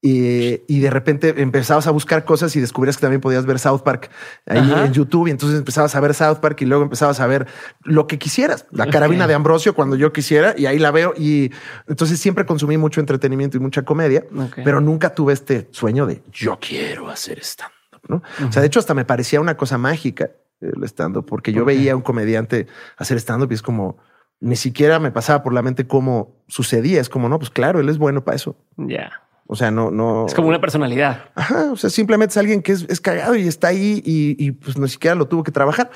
y, 0.00 0.80
de 0.80 0.90
repente 0.90 1.34
empezabas 1.42 1.88
a 1.88 1.90
buscar 1.90 2.24
cosas 2.24 2.54
y 2.54 2.60
descubrías 2.60 2.96
que 2.96 3.02
también 3.02 3.20
podías 3.20 3.46
ver 3.46 3.58
South 3.58 3.80
Park 3.80 4.10
ahí 4.46 4.72
en 4.72 4.92
YouTube. 4.92 5.26
Y 5.26 5.30
entonces 5.30 5.58
empezabas 5.58 5.94
a 5.96 6.00
ver 6.00 6.14
South 6.14 6.36
Park 6.36 6.62
y 6.62 6.66
luego 6.66 6.84
empezabas 6.84 7.18
a 7.20 7.26
ver 7.26 7.46
lo 7.82 8.06
que 8.06 8.18
quisieras. 8.18 8.66
La 8.70 8.86
carabina 8.86 9.26
de 9.26 9.34
Ambrosio 9.34 9.74
cuando 9.74 9.96
yo 9.96 10.12
quisiera 10.12 10.54
y 10.56 10.66
ahí 10.66 10.78
la 10.78 10.92
veo. 10.92 11.14
Y 11.16 11.50
entonces 11.88 12.20
siempre 12.20 12.46
consumí 12.46 12.78
mucho 12.78 13.00
entretenimiento 13.00 13.56
y 13.56 13.60
mucha 13.60 13.82
comedia, 13.82 14.24
pero 14.64 14.80
nunca 14.80 15.14
tuve 15.14 15.32
este 15.32 15.68
sueño 15.72 16.06
de 16.06 16.22
yo 16.32 16.58
quiero 16.60 17.08
hacer 17.08 17.40
stand 17.40 17.72
¿no? 18.06 18.22
O 18.46 18.52
sea, 18.52 18.62
de 18.62 18.68
hecho, 18.68 18.78
hasta 18.78 18.94
me 18.94 19.04
parecía 19.04 19.40
una 19.40 19.56
cosa 19.56 19.76
mágica 19.78 20.30
el 20.60 20.82
stand 20.84 21.24
porque 21.24 21.52
yo 21.52 21.64
veía 21.64 21.92
a 21.92 21.96
un 21.96 22.02
comediante 22.02 22.66
hacer 22.96 23.18
stand 23.18 23.44
up 23.44 23.52
y 23.52 23.54
es 23.54 23.62
como 23.62 23.98
ni 24.40 24.56
siquiera 24.56 24.98
me 24.98 25.10
pasaba 25.10 25.42
por 25.42 25.52
la 25.52 25.62
mente 25.62 25.86
cómo 25.86 26.36
sucedía. 26.46 27.00
Es 27.00 27.08
como 27.08 27.28
no, 27.28 27.38
pues 27.38 27.50
claro, 27.50 27.80
él 27.80 27.88
es 27.88 27.98
bueno 27.98 28.24
para 28.24 28.36
eso. 28.36 28.56
Ya. 28.76 29.22
O 29.50 29.56
sea, 29.56 29.70
no, 29.70 29.90
no. 29.90 30.26
Es 30.26 30.34
como 30.34 30.48
una 30.48 30.60
personalidad. 30.60 31.30
Ajá. 31.34 31.72
O 31.72 31.76
sea, 31.76 31.88
simplemente 31.88 32.32
es 32.32 32.36
alguien 32.36 32.62
que 32.62 32.72
es, 32.72 33.00
cagado 33.00 33.34
y 33.34 33.48
está 33.48 33.68
ahí 33.68 34.02
y, 34.04 34.50
pues 34.52 34.76
ni 34.76 34.88
siquiera 34.88 35.14
lo 35.14 35.26
tuvo 35.26 35.42
que 35.42 35.50
trabajar. 35.50 35.90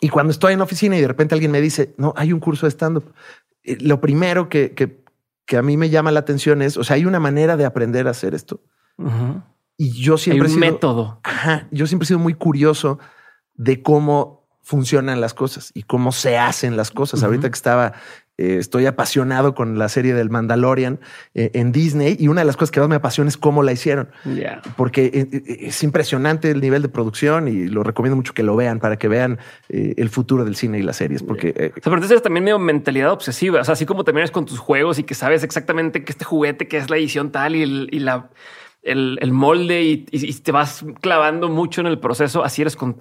Y 0.00 0.08
cuando 0.08 0.32
estoy 0.32 0.54
en 0.54 0.58
la 0.58 0.64
oficina 0.64 0.96
y 0.96 1.00
de 1.00 1.06
repente 1.06 1.36
alguien 1.36 1.52
me 1.52 1.60
dice, 1.60 1.94
no, 1.98 2.12
hay 2.16 2.32
un 2.32 2.40
curso 2.40 2.66
de 2.66 2.70
stand-up. 2.70 3.12
Eh, 3.62 3.78
lo 3.80 4.00
primero 4.00 4.48
que, 4.48 4.74
que, 4.74 5.56
a 5.56 5.62
mí 5.62 5.76
me 5.76 5.88
llama 5.88 6.10
la 6.10 6.18
atención 6.18 6.60
es, 6.60 6.76
o 6.76 6.82
sea, 6.82 6.96
hay 6.96 7.04
una 7.04 7.20
manera 7.20 7.56
de 7.56 7.64
aprender 7.64 8.08
a 8.08 8.10
hacer 8.10 8.34
esto. 8.34 8.60
Y 9.76 9.92
yo 9.92 10.18
siempre 10.18 10.48
hay 10.48 10.54
un 10.54 10.60
método. 10.60 11.20
Ajá. 11.22 11.68
Yo 11.70 11.86
siempre 11.86 12.04
he 12.04 12.08
sido 12.08 12.18
muy 12.18 12.34
curioso 12.34 12.98
de 13.54 13.82
cómo 13.82 14.37
funcionan 14.68 15.22
las 15.22 15.32
cosas 15.32 15.70
y 15.72 15.84
cómo 15.84 16.12
se 16.12 16.36
hacen 16.36 16.76
las 16.76 16.90
cosas. 16.90 17.22
Ahorita 17.22 17.48
que 17.48 17.54
estaba 17.54 17.94
eh, 18.36 18.58
estoy 18.58 18.84
apasionado 18.84 19.54
con 19.54 19.78
la 19.78 19.88
serie 19.88 20.12
del 20.12 20.28
Mandalorian 20.28 21.00
eh, 21.32 21.50
en 21.54 21.72
Disney 21.72 22.18
y 22.20 22.28
una 22.28 22.42
de 22.42 22.44
las 22.44 22.58
cosas 22.58 22.70
que 22.70 22.78
más 22.80 22.88
me 22.90 22.96
apasiona 22.96 23.28
es 23.28 23.38
cómo 23.38 23.62
la 23.62 23.72
hicieron. 23.72 24.10
Porque 24.76 25.06
eh, 25.06 25.58
es 25.60 25.82
impresionante 25.82 26.50
el 26.50 26.60
nivel 26.60 26.82
de 26.82 26.90
producción 26.90 27.48
y 27.48 27.66
lo 27.68 27.82
recomiendo 27.82 28.14
mucho 28.14 28.34
que 28.34 28.42
lo 28.42 28.56
vean 28.56 28.78
para 28.78 28.98
que 28.98 29.08
vean 29.08 29.38
el 29.70 30.10
futuro 30.10 30.44
del 30.44 30.54
cine 30.54 30.78
y 30.78 30.82
las 30.82 30.96
series. 30.96 31.22
Porque 31.22 31.72
o 31.74 32.06
sea, 32.06 32.20
también 32.20 32.44
medio 32.44 32.58
mentalidad 32.58 33.10
obsesiva. 33.10 33.62
O 33.62 33.64
sea, 33.64 33.72
así 33.72 33.86
como 33.86 34.04
también 34.04 34.26
es 34.26 34.30
con 34.30 34.44
tus 34.44 34.58
juegos 34.58 34.98
y 34.98 35.04
que 35.04 35.14
sabes 35.14 35.44
exactamente 35.44 36.04
que 36.04 36.12
este 36.12 36.26
juguete, 36.26 36.68
que 36.68 36.76
es 36.76 36.90
la 36.90 36.98
edición 36.98 37.32
tal 37.32 37.56
y, 37.56 37.62
y 37.62 38.00
la 38.00 38.28
el, 38.82 39.32
molde 39.32 39.82
y, 39.82 40.06
y, 40.10 40.32
te 40.34 40.52
vas 40.52 40.84
clavando 41.00 41.48
mucho 41.48 41.80
en 41.80 41.86
el 41.86 41.98
proceso. 41.98 42.44
Así 42.44 42.60
eres 42.60 42.76
con 42.76 42.98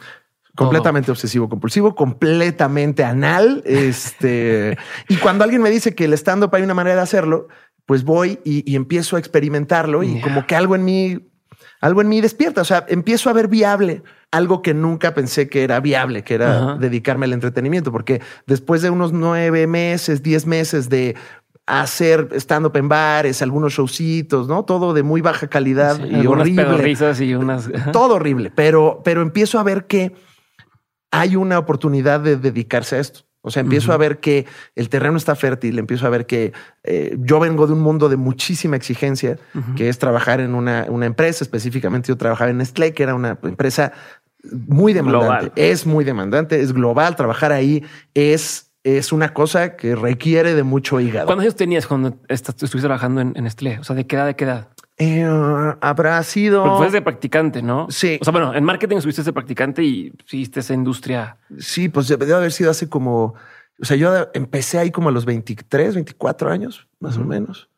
Completamente 0.58 1.12
obsesivo 1.12 1.48
compulsivo, 1.48 1.96
completamente 1.96 3.04
anal. 3.04 3.62
Este, 3.66 4.78
y 5.08 5.16
cuando 5.18 5.44
alguien 5.44 5.62
me 5.62 5.70
dice 5.70 5.96
que 5.96 6.06
el 6.06 6.14
stand-up 6.14 6.54
hay 6.54 6.64
una 6.64 6.74
manera 6.74 6.96
de 6.98 7.02
hacerlo, 7.02 7.48
pues 7.86 8.04
voy 8.04 8.40
y, 8.44 8.76
empiezo 8.76 9.16
a 9.16 9.20
experimentarlo 9.20 10.04
y 10.04 10.20
como 10.20 10.46
que 10.46 10.56
algo 10.56 10.76
en 10.76 10.84
mí, 10.84 11.20
algo 11.80 12.02
en 12.02 12.10
mí 12.10 12.20
despierta. 12.20 12.62
O 12.62 12.66
sea, 12.66 12.86
empiezo 12.90 13.30
a 13.30 13.34
ver 13.34 13.48
viable 13.48 14.04
algo 14.32 14.62
que 14.62 14.74
nunca 14.74 15.14
pensé 15.14 15.48
que 15.48 15.64
era 15.64 15.80
viable, 15.80 16.24
que 16.24 16.34
era 16.34 16.76
dedicarme 16.76 17.26
al 17.26 17.34
entretenimiento, 17.34 17.92
porque 17.92 18.22
después 18.46 18.82
de 18.82 18.90
unos 18.90 19.14
nueve 19.14 19.68
meses, 19.68 20.22
diez 20.22 20.46
meses 20.46 20.90
de 20.90 21.16
hacer 21.66 22.30
stand-up 22.34 22.76
en 22.78 22.90
bares, 22.90 23.42
algunos 23.42 23.74
showcitos, 23.74 24.48
¿no? 24.48 24.64
Todo 24.64 24.94
de 24.94 25.04
muy 25.04 25.22
baja 25.22 25.48
calidad 25.48 26.04
y 26.04 26.26
horrible. 26.26 26.78
risas 26.78 27.22
y 27.22 27.36
unas... 27.36 27.70
Todo 27.92 28.16
horrible, 28.16 28.52
pero, 28.56 29.02
pero 29.04 29.22
empiezo 29.22 29.60
a 29.60 29.64
ver 29.64 29.86
que 29.86 30.14
hay 31.12 31.36
una 31.36 31.60
oportunidad 31.60 32.20
de 32.20 32.38
dedicarse 32.38 32.96
a 32.96 33.00
esto. 33.00 33.22
O 33.42 33.50
sea, 33.50 33.62
empiezo 33.62 33.94
a 33.94 33.98
ver 33.98 34.20
que 34.20 34.46
el 34.76 34.90
terreno 34.90 35.16
está 35.16 35.34
fértil, 35.34 35.80
empiezo 35.80 36.06
a 36.06 36.10
ver 36.10 36.26
que 36.26 36.52
eh, 36.84 37.16
yo 37.20 37.40
vengo 37.40 37.66
de 37.66 37.74
un 37.74 37.80
mundo 37.80 38.10
de 38.10 38.18
muchísima 38.18 38.76
exigencia, 38.76 39.38
que 39.78 39.88
es 39.88 40.00
trabajar 40.00 40.42
en 40.42 40.54
una, 40.54 40.86
una, 40.90 41.06
empresa, 41.06 41.46
específicamente 41.46 42.10
yo 42.10 42.18
trabajaba 42.18 42.50
en 42.50 42.58
Nestlé, 42.58 42.94
que 42.94 43.04
era 43.04 43.16
una 43.16 43.38
empresa 43.44 43.94
muy 44.68 44.92
demandante, 44.92 45.72
es 45.72 45.86
muy 45.86 46.04
demandante, 46.04 46.60
es 46.60 46.74
global, 46.74 47.16
trabajar 47.16 47.54
ahí 47.54 47.86
es, 48.14 48.72
es 48.84 49.14
una 49.14 49.34
cosa 49.34 49.78
que 49.78 49.96
requiere 49.96 50.54
de 50.54 50.64
mucho 50.64 51.00
hígado. 51.00 51.26
¿Cuántos 51.26 51.44
años 51.44 51.56
tenías 51.56 51.88
cuando 51.88 52.18
estuviste 52.28 52.80
trabajando 52.80 53.22
en, 53.22 53.32
en 53.36 53.46
Nestlé? 53.46 53.80
O 53.80 53.86
sea, 53.86 53.96
¿de 53.96 54.06
qué 54.06 54.18
edad, 54.18 54.26
de 54.26 54.36
qué 54.36 54.44
edad? 54.44 54.68
Eh, 54.98 55.24
habrá 55.82 56.22
sido. 56.24 56.64
Porque 56.64 56.78
fuiste 56.78 56.98
de 56.98 57.02
practicante, 57.02 57.62
¿no? 57.62 57.88
Sí. 57.90 58.18
O 58.20 58.24
sea, 58.24 58.32
bueno, 58.32 58.56
en 58.56 58.64
marketing 58.64 58.98
estuviste 58.98 59.24
de 59.24 59.34
practicante 59.34 59.84
y 59.84 60.12
seguiste 60.26 60.62
esa 60.62 60.74
industria. 60.74 61.38
Sí, 61.60 61.88
pues 61.90 62.08
debe 62.08 62.34
haber 62.34 62.52
sido 62.52 62.72
hace 62.72 62.90
como. 62.90 63.36
O 63.80 63.86
sea, 63.86 63.96
yo 63.96 64.12
empecé 64.34 64.80
ahí 64.80 64.90
como 64.90 65.10
a 65.10 65.12
los 65.12 65.26
23, 65.26 65.94
24 65.94 66.50
años, 66.50 66.88
más 67.00 67.18
o 67.18 67.24
menos. 67.24 67.70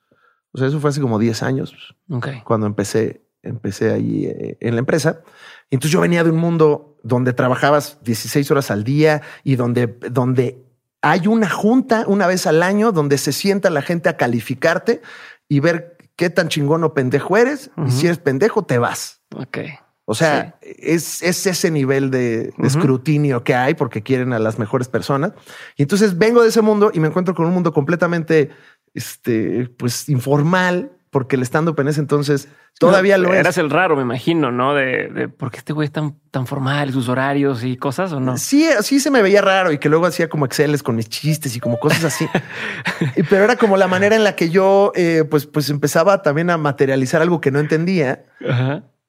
O 0.54 0.58
sea, 0.58 0.68
eso 0.68 0.80
fue 0.80 0.92
hace 0.92 1.02
como 1.02 1.20
10 1.20 1.44
años. 1.44 1.96
Ok. 2.10 2.28
Cuando 2.46 2.68
empecé, 2.68 3.22
empecé 3.44 3.92
ahí 3.92 4.26
eh, 4.26 4.58
en 4.62 4.76
la 4.76 4.80
empresa. 4.80 5.22
entonces 5.70 5.92
yo 5.92 6.00
venía 6.00 6.24
de 6.24 6.32
un 6.32 6.38
mundo 6.38 6.98
donde 7.04 7.34
trabajabas 7.34 8.00
16 8.04 8.50
horas 8.52 8.72
al 8.72 8.84
día 8.84 9.22
y 9.44 9.56
donde, 9.56 9.88
donde 10.10 10.66
hay 11.02 11.28
una 11.28 11.50
junta 11.50 12.06
una 12.08 12.28
vez 12.28 12.48
al 12.48 12.64
año 12.64 12.92
donde 12.92 13.18
se 13.18 13.32
sienta 13.32 13.70
la 13.70 13.82
gente 13.82 14.10
a 14.10 14.18
calificarte 14.18 15.02
y 15.48 15.60
ver 15.60 15.99
qué 16.20 16.30
tan 16.30 16.50
chingón 16.50 16.84
o 16.84 16.94
pendejo 16.94 17.38
eres. 17.38 17.72
Y 17.88 17.92
si 17.92 18.08
eres 18.08 18.18
pendejo, 18.20 18.64
te 18.64 18.78
vas. 18.78 19.22
Ok. 19.38 19.60
O 20.04 20.14
sea, 20.14 20.58
es, 20.62 21.24
ese 21.24 21.72
nivel 21.72 22.12
de, 22.12 22.54
escrutinio 22.62 23.46
que 23.46 23.56
hay 23.56 23.74
porque 23.74 24.04
quieren 24.04 24.34
a 24.34 24.40
las 24.40 24.60
mejores 24.60 24.90
personas. 24.90 25.32
Y 25.78 25.84
entonces 25.84 26.18
vengo 26.18 26.42
de 26.42 26.50
ese 26.50 26.62
mundo 26.62 26.92
y 26.94 27.00
me 27.00 27.08
encuentro 27.08 27.34
con 27.34 27.46
un 27.46 27.54
mundo 27.54 27.72
completamente, 27.72 28.50
este, 28.94 29.70
pues 29.78 30.10
informal, 30.10 30.92
porque 31.12 31.36
el 31.36 31.42
stand-up 31.44 31.80
en 31.80 31.88
ese 31.88 32.00
entonces 32.00 32.50
todavía 32.78 33.18
lo 33.18 33.34
eras 33.34 33.58
el 33.58 33.70
raro, 33.70 33.96
me 33.96 34.04
imagino, 34.04 34.52
¿no? 34.52 34.76
De, 34.76 35.08
de 35.08 35.28
por 35.28 35.50
qué 35.50 35.58
este 35.58 35.74
güey 35.74 35.88
es 35.88 35.92
tan, 35.92 36.20
tan 36.30 36.46
formal, 36.46 36.92
sus 36.92 37.10
horarios 37.10 37.64
y 37.64 37.78
cosas 37.78 38.14
o 38.14 38.20
no. 38.20 38.38
Sí, 38.38 38.68
sí 38.82 39.00
se 39.00 39.10
me 39.10 39.22
veía 39.22 39.42
raro 39.42 39.72
y 39.72 39.80
que 39.80 39.90
luego 39.90 40.06
hacía 40.06 40.30
como 40.30 40.46
Exceles 40.46 40.84
con 40.84 40.96
mis 40.96 41.10
chistes 41.10 41.56
y 41.56 41.60
como 41.60 41.80
cosas 41.80 42.04
así. 42.04 42.28
Pero 43.30 43.44
era 43.44 43.56
como 43.56 43.76
la 43.76 43.88
manera 43.88 44.16
en 44.16 44.24
la 44.24 44.36
que 44.36 44.50
yo, 44.50 44.92
eh, 44.96 45.24
pues, 45.30 45.48
pues 45.48 45.70
empezaba 45.70 46.22
también 46.22 46.50
a 46.52 46.58
materializar 46.58 47.22
algo 47.22 47.42
que 47.42 47.52
no 47.52 47.60
entendía. 47.60 48.26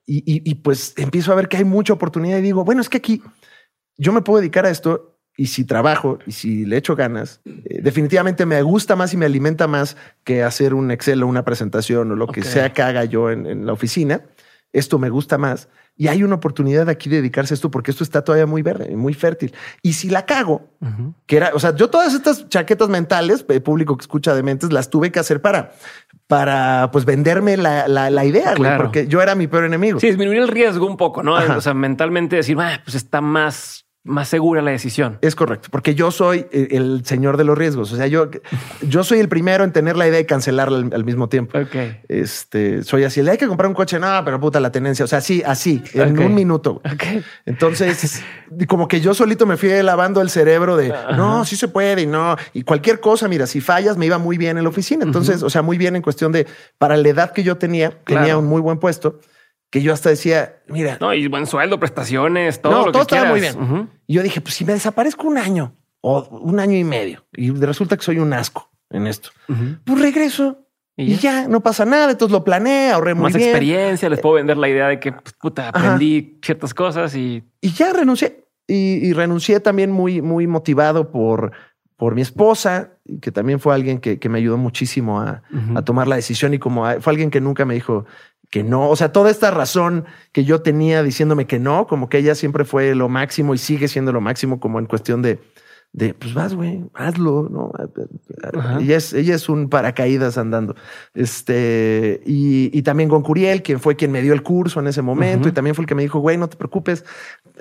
Y, 0.07 0.23
y 0.27 0.55
pues 0.57 0.95
empiezo 0.97 1.31
a 1.31 1.37
ver 1.37 1.49
que 1.49 1.57
hay 1.57 1.65
mucha 1.65 1.93
oportunidad 1.93 2.39
y 2.39 2.43
digo, 2.43 2.65
bueno, 2.65 2.81
es 2.81 2.89
que 2.89 2.99
aquí 2.99 3.23
yo 3.97 4.13
me 4.13 4.23
puedo 4.23 4.41
dedicar 4.41 4.67
a 4.67 4.71
esto 4.71 5.10
y 5.37 5.47
si 5.47 5.65
trabajo 5.65 6.19
y 6.27 6.33
si 6.33 6.67
le 6.67 6.77
echo 6.77 6.97
ganas, 6.97 7.41
eh, 7.45 7.81
definitivamente 7.83 8.47
me 8.47 8.61
gusta 8.63 8.97
más 8.97 9.15
y 9.15 9.17
me 9.17 9.27
alimenta 9.27 9.67
más 9.67 9.97
que 10.25 10.43
hacer 10.43 10.75
un 10.75 10.91
Excel 10.91 11.23
o 11.23 11.27
una 11.27 11.45
presentación 11.45 12.13
o 12.13 12.17
lo 12.17 12.27
que 12.27 12.43
sea 12.43 12.73
que 12.73 12.83
haga 12.83 13.05
yo 13.05 13.31
en, 13.31 13.65
la 13.65 13.73
oficina. 13.73 14.23
Esto 14.73 14.99
me 14.99 15.09
gusta 15.09 15.39
más. 15.39 15.69
Y 15.97 16.09
hay 16.09 16.23
una 16.23 16.37
oportunidad 16.37 16.89
aquí 16.89 17.11
de 17.11 17.17
dedicarse 17.17 17.53
a 17.53 17.57
esto 17.57 17.71
porque 17.71 17.91
esto 17.91 18.05
está 18.05 18.23
todavía 18.23 18.47
muy 18.47 18.63
verde, 18.63 18.95
muy 18.97 19.15
fértil. 19.15 19.53
Y 19.83 19.95
si 19.95 20.09
la 20.09 20.25
cago, 20.25 20.69
que 21.27 21.39
era, 21.39 21.51
o 21.55 21.59
sea, 21.59 21.75
yo 21.75 21.91
todas 21.91 22.15
estas 22.15 22.49
chaquetas 22.49 22.89
mentales, 22.89 23.45
el 23.49 23.63
público 23.63 23.97
que 23.97 24.03
escucha 24.03 24.35
de 24.35 24.43
mentes, 24.43 24.73
las 24.73 24.89
tuve 24.91 25.11
que 25.11 25.19
hacer 25.19 25.43
para, 25.43 25.73
para 26.27 26.91
pues 26.93 27.05
venderme 27.05 27.57
la, 27.57 27.89
la, 27.89 28.25
idea, 28.25 28.55
porque 28.77 29.09
yo 29.09 29.21
era 29.21 29.35
mi 29.35 29.47
peor 29.47 29.65
enemigo. 29.65 29.99
Sí, 30.01 30.07
disminuir 30.07 30.39
el 30.43 30.49
riesgo 30.49 30.87
un 30.87 30.97
poco, 30.97 31.23
¿no? 31.23 31.35
O 31.35 31.61
sea, 31.61 31.75
mentalmente 31.75 32.37
decir, 32.37 32.57
ah, 32.61 32.81
pues 32.85 32.95
está 32.95 33.21
más 33.21 33.90
más 34.03 34.29
segura 34.29 34.63
la 34.63 34.71
decisión. 34.71 35.19
Es 35.21 35.35
correcto, 35.35 35.69
porque 35.71 35.95
yo 35.95 36.11
soy 36.11 36.47
eh, 36.53 36.69
el 36.71 37.05
señor 37.05 37.37
de 37.37 37.45
los 37.45 37.57
riesgos. 37.57 37.93
O 37.93 37.97
sea, 37.97 38.07
yo, 38.07 38.31
yo 38.81 39.05
soy 39.05 39.19
el 39.21 39.29
primero 39.29 39.63
en 39.63 39.73
tener 39.73 39.97
la 39.97 40.09
idea 40.09 40.17
de 40.17 40.27
cancelarla 40.27 40.89
al, 40.93 41.05
mismo 41.05 41.29
tiempo. 41.29 41.59
Ok. 41.59 41.77
Este, 42.09 42.83
soy 42.83 43.05
así, 43.05 43.23
le 43.23 43.33
hay 43.33 43.39
que 43.39 43.47
comprar 43.47 43.69
un 43.69 43.75
coche, 43.75 43.99
no, 43.99 44.23
pero 44.25 44.41
puta 44.41 44.59
la 44.59 44.73
tenencia. 44.73 45.05
O 45.05 45.09
sea, 45.09 45.21
sí, 45.21 45.43
así, 45.45 45.83
en 45.93 46.19
un 46.19 46.35
minuto. 46.35 46.81
Ok. 46.91 47.23
Entonces, 47.45 48.23
como 48.69 48.89
que 48.89 49.03
yo 49.03 49.13
solito 49.13 49.45
me 49.45 49.59
fui 49.59 49.69
lavando 49.83 50.23
el 50.23 50.31
cerebro 50.31 50.77
de, 50.77 50.89
no, 51.17 51.45
sí 51.45 51.57
se 51.57 51.69
puede 51.69 52.03
y 52.03 52.07
no. 52.07 52.37
Y 52.55 52.63
cualquier 52.63 53.01
cosa, 53.01 53.29
mira, 53.29 53.47
si 53.47 53.61
fallas, 53.61 53.99
me 53.99 54.07
iba 54.07 54.17
muy 54.17 54.39
bien 54.39 54.57
en 54.57 54.65
la 54.65 54.71
oficina. 54.71 55.05
Entonces, 55.05 55.43
o 55.43 55.51
sea, 55.51 55.61
muy 55.61 55.77
bien 55.77 55.95
en 55.95 56.03
cuestión 56.03 56.33
de, 56.33 56.47
para 56.79 56.97
la 56.97 57.09
edad 57.09 57.33
que 57.33 57.43
yo 57.43 57.59
tenía, 57.59 57.91
tenía 58.05 58.39
un 58.39 58.47
muy 58.47 58.63
buen 58.63 58.79
puesto 58.79 59.21
que 59.71 59.83
yo 59.83 59.93
hasta 59.93 60.11
decía, 60.11 60.63
mira. 60.69 60.99
No, 61.01 61.15
y 61.15 61.27
buen 61.29 61.47
sueldo, 61.47 61.79
prestaciones, 61.79 62.61
todo 62.61 62.87
lo 62.87 62.93
todo 62.93 63.07
que 63.07 63.15
estaba 63.15 63.31
muy 63.31 63.41
bien. 63.41 63.89
Y 64.07 64.15
yo 64.15 64.23
dije, 64.23 64.41
pues 64.41 64.55
si 64.55 64.65
me 64.65 64.73
desaparezco 64.73 65.27
un 65.29 65.39
año 65.39 65.75
o 66.01 66.23
un 66.41 66.59
año 66.61 66.77
y 66.77 66.85
medio 66.85 67.25
y 67.33 67.51
resulta 67.51 67.97
que 67.97 68.03
soy 68.03 68.19
un 68.19 68.33
asco 68.33 68.71
en 68.91 69.07
esto, 69.07 69.31
pues 69.85 70.01
regreso 70.01 70.67
y 70.97 71.17
ya? 71.17 71.49
no 71.49 71.61
pasa 71.61 71.85
nada. 71.85 72.11
Entonces 72.11 72.33
lo 72.33 72.45
planeé, 72.45 72.91
ahorré 72.91 73.15
muy 73.15 73.33
Más 73.33 73.35
experiencia, 73.35 74.09
les 74.09 74.21
puedo 74.21 74.35
vender 74.35 74.57
la 74.57 74.69
idea 74.69 74.89
de 74.89 75.01
que 75.01 75.13
pues, 75.13 75.35
puta, 75.35 75.69
aprendí 75.69 76.39
ciertas 76.43 76.75
cosas 76.75 77.15
y. 77.15 77.45
Y 77.61 77.71
ya 77.73 77.93
renuncié. 77.93 78.45
Y, 78.67 79.13
renuncié 79.15 79.59
también 79.59 79.91
muy, 79.91 80.23
muy 80.23 80.47
motivado 80.47 81.11
por, 81.11 81.51
por 81.97 82.15
mi 82.15 82.23
esposa, 82.23 82.91
que 83.21 83.33
también 83.33 83.59
fue 83.59 83.75
alguien 83.75 83.99
que, 83.99 84.29
me 84.29 84.39
ayudó 84.39 84.59
muchísimo 84.59 85.21
a, 85.21 85.43
a, 85.75 85.83
tomar 85.83 86.07
la 86.07 86.15
decisión 86.15 86.55
y 86.55 86.61
como 86.61 86.89
fue 87.01 87.13
alguien 87.13 87.33
que 87.33 87.41
nunca 87.41 87.65
me 87.65 87.75
dijo, 87.75 88.07
que 88.51 88.65
no. 88.65 88.91
O 88.91 88.97
sea, 88.97 89.13
toda 89.13 89.31
esta 89.31 89.51
razón 89.51 90.05
que 90.33 90.45
yo 90.45 90.61
tenía 90.61 91.03
diciéndome 91.03 91.47
que 91.47 91.59
no, 91.59 91.87
como 91.87 92.09
que 92.09 92.19
ella 92.19 92.35
siempre 92.35 92.65
fue 92.65 92.95
lo 92.95 93.09
máximo 93.09 93.55
y 93.55 93.59
sigue 93.59 93.89
siendo 93.89 94.13
lo 94.13 94.21
máximo, 94.21 94.61
como 94.61 94.79
en 94.81 94.87
cuestión 94.87 95.23
de, 95.23 95.41
de 95.93 96.15
pues 96.15 96.35
vas, 96.35 96.55
güey, 96.55 96.85
hazlo, 96.95 97.49
¿no? 97.49 97.73
Ella 98.81 98.97
es, 98.97 99.13
ella 99.13 99.37
es 99.37 99.49
un 99.49 99.69
paracaídas 99.69 100.37
andando. 100.37 100.75
Este, 101.15 102.23
y, 102.27 102.77
y, 102.77 102.83
también 102.83 103.09
con 103.09 103.23
Curiel, 103.23 103.63
quien 103.63 103.79
fue 103.79 103.95
quien 103.95 104.11
me 104.11 104.21
dio 104.21 104.33
el 104.33 104.43
curso 104.43 104.81
en 104.81 104.89
ese 104.89 105.03
momento, 105.03 105.49
y 105.49 105.53
también 105.53 105.77
fue 105.77 105.85
el 105.85 105.89
que 105.89 105.95
me 105.95 106.03
dijo, 106.03 106.19
güey, 106.19 106.37
no 106.37 106.49
te 106.49 106.57
preocupes, 106.57 107.05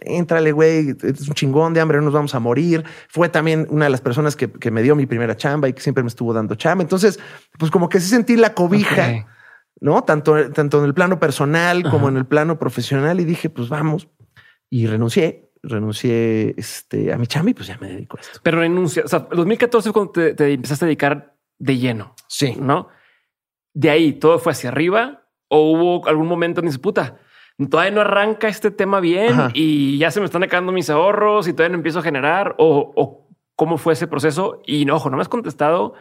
éntrale, 0.02 0.52
güey, 0.52 0.96
es 1.04 1.28
un 1.28 1.36
chingón 1.36 1.76
de 1.76 1.82
hambre, 1.82 2.00
no 2.00 2.06
nos 2.06 2.14
vamos 2.14 2.34
a 2.34 2.40
morir. 2.40 2.84
Fue 3.10 3.30
también 3.30 3.68
una 3.70 3.86
de 3.86 3.92
las 3.92 4.02
personas 4.02 4.36
que, 4.36 4.50
que, 4.50 4.72
me 4.72 4.82
dio 4.82 4.96
mi 4.96 5.06
primera 5.06 5.38
chamba 5.38 5.70
y 5.70 5.74
que 5.74 5.82
siempre 5.82 6.04
me 6.04 6.10
estuvo 6.10 6.34
dando 6.34 6.56
chamba. 6.56 6.84
Entonces, 6.84 7.20
pues 7.60 7.70
como 7.70 7.90
que 7.90 8.00
sí 8.00 8.08
sentí 8.08 8.36
la 8.36 8.56
cobija. 8.56 9.28
¿No? 9.82 10.04
Tanto, 10.04 10.52
tanto 10.52 10.80
en 10.80 10.86
el 10.86 10.94
plano 10.94 11.20
personal 11.20 11.84
como 11.90 12.10
en 12.10 12.18
el 12.18 12.26
plano 12.26 12.60
profesional 12.60 13.20
y 13.20 13.26
dije, 13.26 13.50
pues 13.50 13.70
vamos. 13.70 14.08
Y 14.70 14.88
renuncié, 14.88 15.52
renuncié 15.64 16.54
este, 16.58 17.14
a 17.14 17.18
mi 17.18 17.28
chamba 17.28 17.52
y 17.52 17.54
pues 17.54 17.68
ya 17.68 17.78
me 17.80 17.90
dedico 17.90 18.18
a 18.18 18.22
esto. 18.22 18.40
Pero 18.44 18.60
renuncia, 18.60 19.04
o 19.06 19.08
sea, 19.08 19.28
2014 19.32 19.92
cuando 19.92 20.12
te, 20.12 20.54
empezaste 20.54 20.86
a 20.86 20.88
dedicar 20.88 21.36
de 21.58 21.78
lleno. 21.78 22.16
Sí. 22.28 22.56
¿No? 22.60 22.90
De 23.74 23.90
ahí, 23.90 24.14
¿todo 24.14 24.40
fue 24.40 24.52
hacia 24.52 24.70
arriba? 24.70 25.24
¿O 25.48 25.72
hubo 25.72 26.08
algún 26.08 26.28
momento 26.28 26.62
en 26.62 26.68
ese 26.68 26.80
puta? 26.80 27.18
Todavía 27.70 27.92
no 27.92 28.02
arranca 28.02 28.48
este 28.48 28.72
tema 28.72 29.02
bien 29.02 29.36
y 29.54 29.98
ya 29.98 30.12
se 30.12 30.22
me 30.22 30.26
están 30.26 30.44
acabando 30.44 30.72
mis 30.72 30.90
ahorros 30.90 31.48
y 31.48 31.54
todavía 31.54 31.74
no 31.74 31.80
empiezo 31.80 32.00
a 32.00 32.04
generar 32.04 32.56
o, 32.58 32.94
o 32.96 33.28
cómo 33.56 33.78
fue 33.78 33.94
ese 33.94 34.08
proceso. 34.08 34.62
Y 34.66 34.86
no, 34.86 34.96
ojo, 34.96 35.10
no 35.10 35.18
me 35.18 35.22
has 35.22 35.28
contestado 35.28 35.94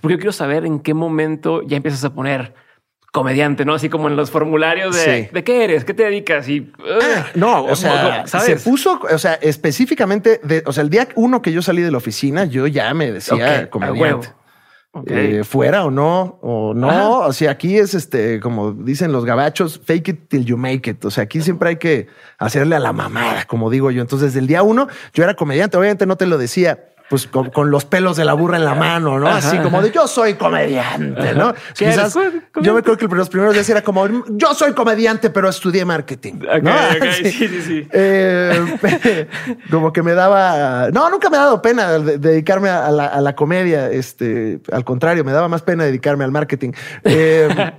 porque 0.00 0.14
yo 0.14 0.18
quiero 0.18 0.32
saber 0.32 0.66
en 0.66 0.80
qué 0.80 0.94
momento 0.94 1.62
ya 1.62 1.76
empiezas 1.76 2.04
a 2.04 2.14
poner 2.14 2.54
comediante, 3.14 3.64
¿no? 3.64 3.74
Así 3.74 3.88
como 3.88 4.08
en 4.08 4.16
los 4.16 4.32
formularios 4.32 4.96
de, 4.96 5.30
¿de 5.32 5.44
qué 5.44 5.62
eres? 5.62 5.84
¿Qué 5.84 5.94
te 5.94 6.02
dedicas? 6.02 6.48
Y 6.48 6.72
ah, 7.00 7.26
no, 7.36 7.64
o 7.64 7.76
sea, 7.76 8.26
se 8.26 8.56
puso, 8.56 9.00
o 9.08 9.18
sea, 9.18 9.34
específicamente, 9.34 10.40
de, 10.42 10.64
o 10.66 10.72
sea, 10.72 10.82
el 10.82 10.90
día 10.90 11.06
uno 11.14 11.40
que 11.40 11.52
yo 11.52 11.62
salí 11.62 11.80
de 11.80 11.92
la 11.92 11.98
oficina, 11.98 12.44
yo 12.44 12.66
ya 12.66 12.92
me 12.92 13.12
decía 13.12 13.70
comediante. 13.70 14.30
Eh, 15.06 15.42
fuera 15.44 15.84
o 15.84 15.92
no, 15.92 16.38
o 16.42 16.74
no. 16.74 17.20
O 17.20 17.32
sea, 17.32 17.52
aquí 17.52 17.78
es 17.78 17.94
este, 17.94 18.40
como 18.40 18.72
dicen 18.72 19.12
los 19.12 19.24
gabachos, 19.24 19.80
fake 19.84 20.08
it 20.08 20.28
till 20.28 20.44
you 20.44 20.56
make 20.56 20.90
it. 20.90 21.04
O 21.04 21.10
sea, 21.12 21.24
aquí 21.24 21.40
siempre 21.40 21.68
hay 21.68 21.76
que 21.76 22.08
hacerle 22.38 22.74
a 22.74 22.80
la 22.80 22.92
mamada, 22.92 23.44
como 23.44 23.70
digo 23.70 23.92
yo. 23.92 24.02
Entonces, 24.02 24.30
desde 24.30 24.40
el 24.40 24.48
día 24.48 24.64
uno, 24.64 24.88
yo 25.12 25.22
era 25.22 25.34
comediante. 25.34 25.76
Obviamente 25.76 26.06
no 26.06 26.16
te 26.16 26.26
lo 26.26 26.36
decía 26.36 26.93
pues 27.08 27.26
con, 27.26 27.70
los 27.70 27.84
pelos 27.84 28.16
de 28.16 28.24
la 28.24 28.32
burra 28.32 28.56
en 28.56 28.64
la 28.64 28.74
mano, 28.74 29.18
¿no? 29.18 29.28
Así 29.28 29.58
como 29.58 29.82
de 29.82 29.90
yo 29.90 30.08
soy 30.08 30.34
comediante, 30.34 31.34
¿no? 31.34 31.54
Quizás 31.74 32.16
yo 32.60 32.74
me 32.74 32.82
creo 32.82 32.96
que 32.96 33.06
los 33.06 33.28
primeros 33.28 33.52
días 33.52 33.68
era 33.68 33.82
como 33.82 34.08
yo 34.30 34.54
soy 34.54 34.72
comediante, 34.72 35.28
pero 35.28 35.48
estudié 35.48 35.84
marketing. 35.84 36.40
sí, 37.12 37.30
sí, 37.30 37.62
sí. 37.62 37.88
Eh, 37.92 39.28
como 39.70 39.92
que 39.92 40.02
me 40.02 40.14
daba, 40.14 40.88
no, 40.92 41.10
nunca 41.10 41.28
me 41.28 41.36
ha 41.36 41.40
dado 41.40 41.60
pena 41.60 41.98
dedicarme 41.98 42.70
a 42.70 42.90
la, 42.90 43.36
comedia. 43.36 43.90
Este, 43.90 44.60
al 44.72 44.84
contrario, 44.84 45.24
me 45.24 45.32
daba 45.32 45.48
más 45.48 45.62
pena 45.62 45.84
dedicarme 45.84 46.24
al 46.24 46.32
marketing. 46.32 46.72
Eh, 47.04 47.72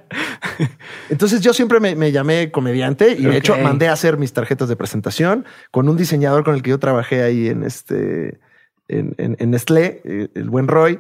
entonces 1.10 1.42
yo 1.42 1.54
siempre 1.54 1.80
me, 1.80 2.12
llamé 2.12 2.52
comediante 2.52 3.16
y 3.18 3.26
de 3.26 3.38
hecho 3.38 3.58
mandé 3.58 3.88
a 3.88 3.94
hacer 3.94 4.18
mis 4.18 4.34
tarjetas 4.34 4.70
de 4.70 4.76
presentación 4.76 5.46
con 5.72 5.90
un 5.90 5.98
diseñador 5.98 6.44
con 6.44 6.54
el 6.54 6.62
que 6.62 6.70
yo 6.70 6.80
trabajé 6.80 7.24
ahí 7.24 7.48
en 7.48 7.64
este 7.64 8.40
en, 8.88 9.16
en, 9.18 9.52
Nestlé, 9.52 10.02
eh, 10.04 10.30
el 10.36 10.50
buen 10.50 10.68
Roy, 10.68 11.00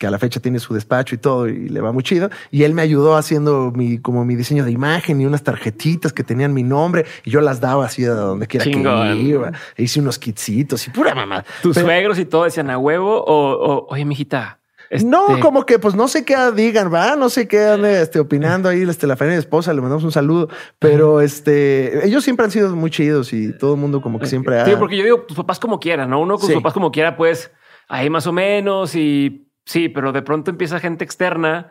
que 0.00 0.06
a 0.06 0.10
la 0.10 0.18
fecha 0.18 0.40
tiene 0.40 0.58
su 0.60 0.72
despacho 0.72 1.14
y 1.14 1.18
todo 1.18 1.46
y 1.46 1.68
le 1.68 1.80
va 1.82 1.92
muy 1.92 2.02
chido. 2.02 2.30
Y 2.50 2.62
él 2.62 2.72
me 2.72 2.80
ayudó 2.80 3.16
haciendo 3.16 3.70
mi, 3.70 3.98
como 3.98 4.24
mi 4.24 4.34
diseño 4.34 4.64
de 4.64 4.70
imagen 4.70 5.20
y 5.20 5.26
unas 5.26 5.42
tarjetitas 5.42 6.14
que 6.14 6.24
tenían 6.24 6.54
mi 6.54 6.62
nombre 6.62 7.04
y 7.22 7.30
yo 7.30 7.42
las 7.42 7.60
daba 7.60 7.84
así 7.84 8.06
a 8.06 8.14
donde 8.14 8.46
quiera 8.46 8.64
que 8.64 8.70
iba. 8.70 9.52
E 9.76 9.82
hice 9.82 10.00
unos 10.00 10.18
kitsitos 10.18 10.86
y 10.86 10.90
pura 10.90 11.14
mamá. 11.14 11.44
Tus 11.62 11.76
suegros 11.76 12.18
y 12.18 12.24
todo 12.24 12.44
decían 12.44 12.70
a 12.70 12.78
huevo 12.78 13.22
o, 13.22 13.52
o 13.52 13.86
oye, 13.90 14.06
mijita, 14.06 14.59
no, 15.04 15.28
este, 15.28 15.40
como 15.40 15.66
que 15.66 15.78
pues 15.78 15.94
no 15.94 16.08
sé 16.08 16.24
qué 16.24 16.36
digan, 16.54 16.92
va, 16.92 17.14
no 17.14 17.28
sé 17.28 17.46
qué 17.46 17.64
ande 17.64 18.02
este, 18.02 18.18
opinando 18.18 18.68
ahí, 18.68 18.82
este, 18.82 19.06
la 19.06 19.16
familia 19.16 19.36
de 19.36 19.40
esposa, 19.40 19.72
le 19.72 19.80
mandamos 19.80 20.02
un 20.02 20.10
saludo, 20.10 20.48
pero 20.78 21.20
este, 21.20 22.04
ellos 22.04 22.24
siempre 22.24 22.44
han 22.44 22.50
sido 22.50 22.74
muy 22.74 22.90
chidos 22.90 23.32
y 23.32 23.56
todo 23.56 23.74
el 23.74 23.80
mundo 23.80 24.02
como 24.02 24.18
que 24.18 24.26
siempre 24.26 24.58
ha... 24.58 24.64
Sí, 24.64 24.72
porque 24.78 24.96
yo 24.96 25.04
digo, 25.04 25.20
tus 25.22 25.36
papás 25.36 25.60
como 25.60 25.78
quieran, 25.78 26.10
¿no? 26.10 26.20
Uno 26.20 26.38
con 26.38 26.46
sus 26.46 26.56
papás 26.56 26.72
como 26.72 26.90
quiera, 26.90 27.16
pues 27.16 27.52
ahí 27.88 28.10
más 28.10 28.26
o 28.26 28.32
menos 28.32 28.96
y 28.96 29.48
sí, 29.64 29.88
pero 29.88 30.10
de 30.12 30.22
pronto 30.22 30.50
empieza 30.50 30.80
gente 30.80 31.04
externa 31.04 31.70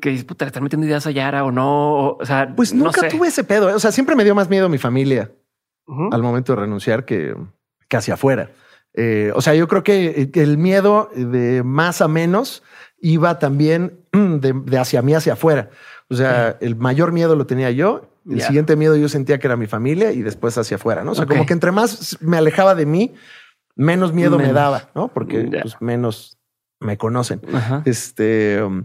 que 0.00 0.10
dice, 0.10 0.24
puta, 0.24 0.46
le 0.46 0.48
están 0.48 0.62
metiendo 0.62 0.86
ideas 0.86 1.06
a 1.06 1.10
Yara 1.10 1.44
o 1.44 1.52
no, 1.52 2.12
o 2.12 2.24
sea... 2.24 2.54
Pues 2.56 2.72
nunca 2.72 3.06
tuve 3.08 3.28
ese 3.28 3.44
pedo, 3.44 3.68
¿eh? 3.68 3.74
o 3.74 3.80
sea, 3.80 3.92
siempre 3.92 4.16
me 4.16 4.24
dio 4.24 4.34
más 4.34 4.48
miedo 4.48 4.70
mi 4.70 4.78
familia 4.78 5.30
al 6.10 6.22
momento 6.22 6.54
de 6.54 6.60
renunciar 6.60 7.04
que, 7.04 7.36
que 7.88 7.96
hacia 7.96 8.14
afuera. 8.14 8.50
Eh, 8.96 9.30
o 9.34 9.42
sea, 9.42 9.54
yo 9.54 9.68
creo 9.68 9.84
que 9.84 10.30
el 10.32 10.58
miedo 10.58 11.10
de 11.14 11.62
más 11.62 12.00
a 12.00 12.08
menos 12.08 12.62
iba 12.98 13.38
también 13.38 14.00
de, 14.12 14.78
hacia 14.78 15.02
mí 15.02 15.14
hacia 15.14 15.34
afuera. 15.34 15.70
O 16.08 16.14
sea, 16.14 16.56
el 16.60 16.76
mayor 16.76 17.12
miedo 17.12 17.36
lo 17.36 17.46
tenía 17.46 17.70
yo. 17.70 18.10
El 18.28 18.40
siguiente 18.40 18.74
miedo 18.74 18.96
yo 18.96 19.08
sentía 19.08 19.38
que 19.38 19.46
era 19.46 19.56
mi 19.56 19.66
familia 19.68 20.10
y 20.10 20.22
después 20.22 20.58
hacia 20.58 20.76
afuera, 20.76 21.04
¿no? 21.04 21.12
O 21.12 21.14
sea, 21.14 21.26
como 21.26 21.46
que 21.46 21.52
entre 21.52 21.70
más 21.70 22.18
me 22.20 22.36
alejaba 22.36 22.74
de 22.74 22.86
mí, 22.86 23.14
menos 23.76 24.12
miedo 24.12 24.36
me 24.38 24.52
daba, 24.52 24.90
¿no? 24.94 25.08
Porque 25.08 25.48
pues, 25.62 25.76
menos 25.80 26.38
me 26.80 26.96
conocen. 26.96 27.40
Este 27.84 28.60
um, 28.62 28.84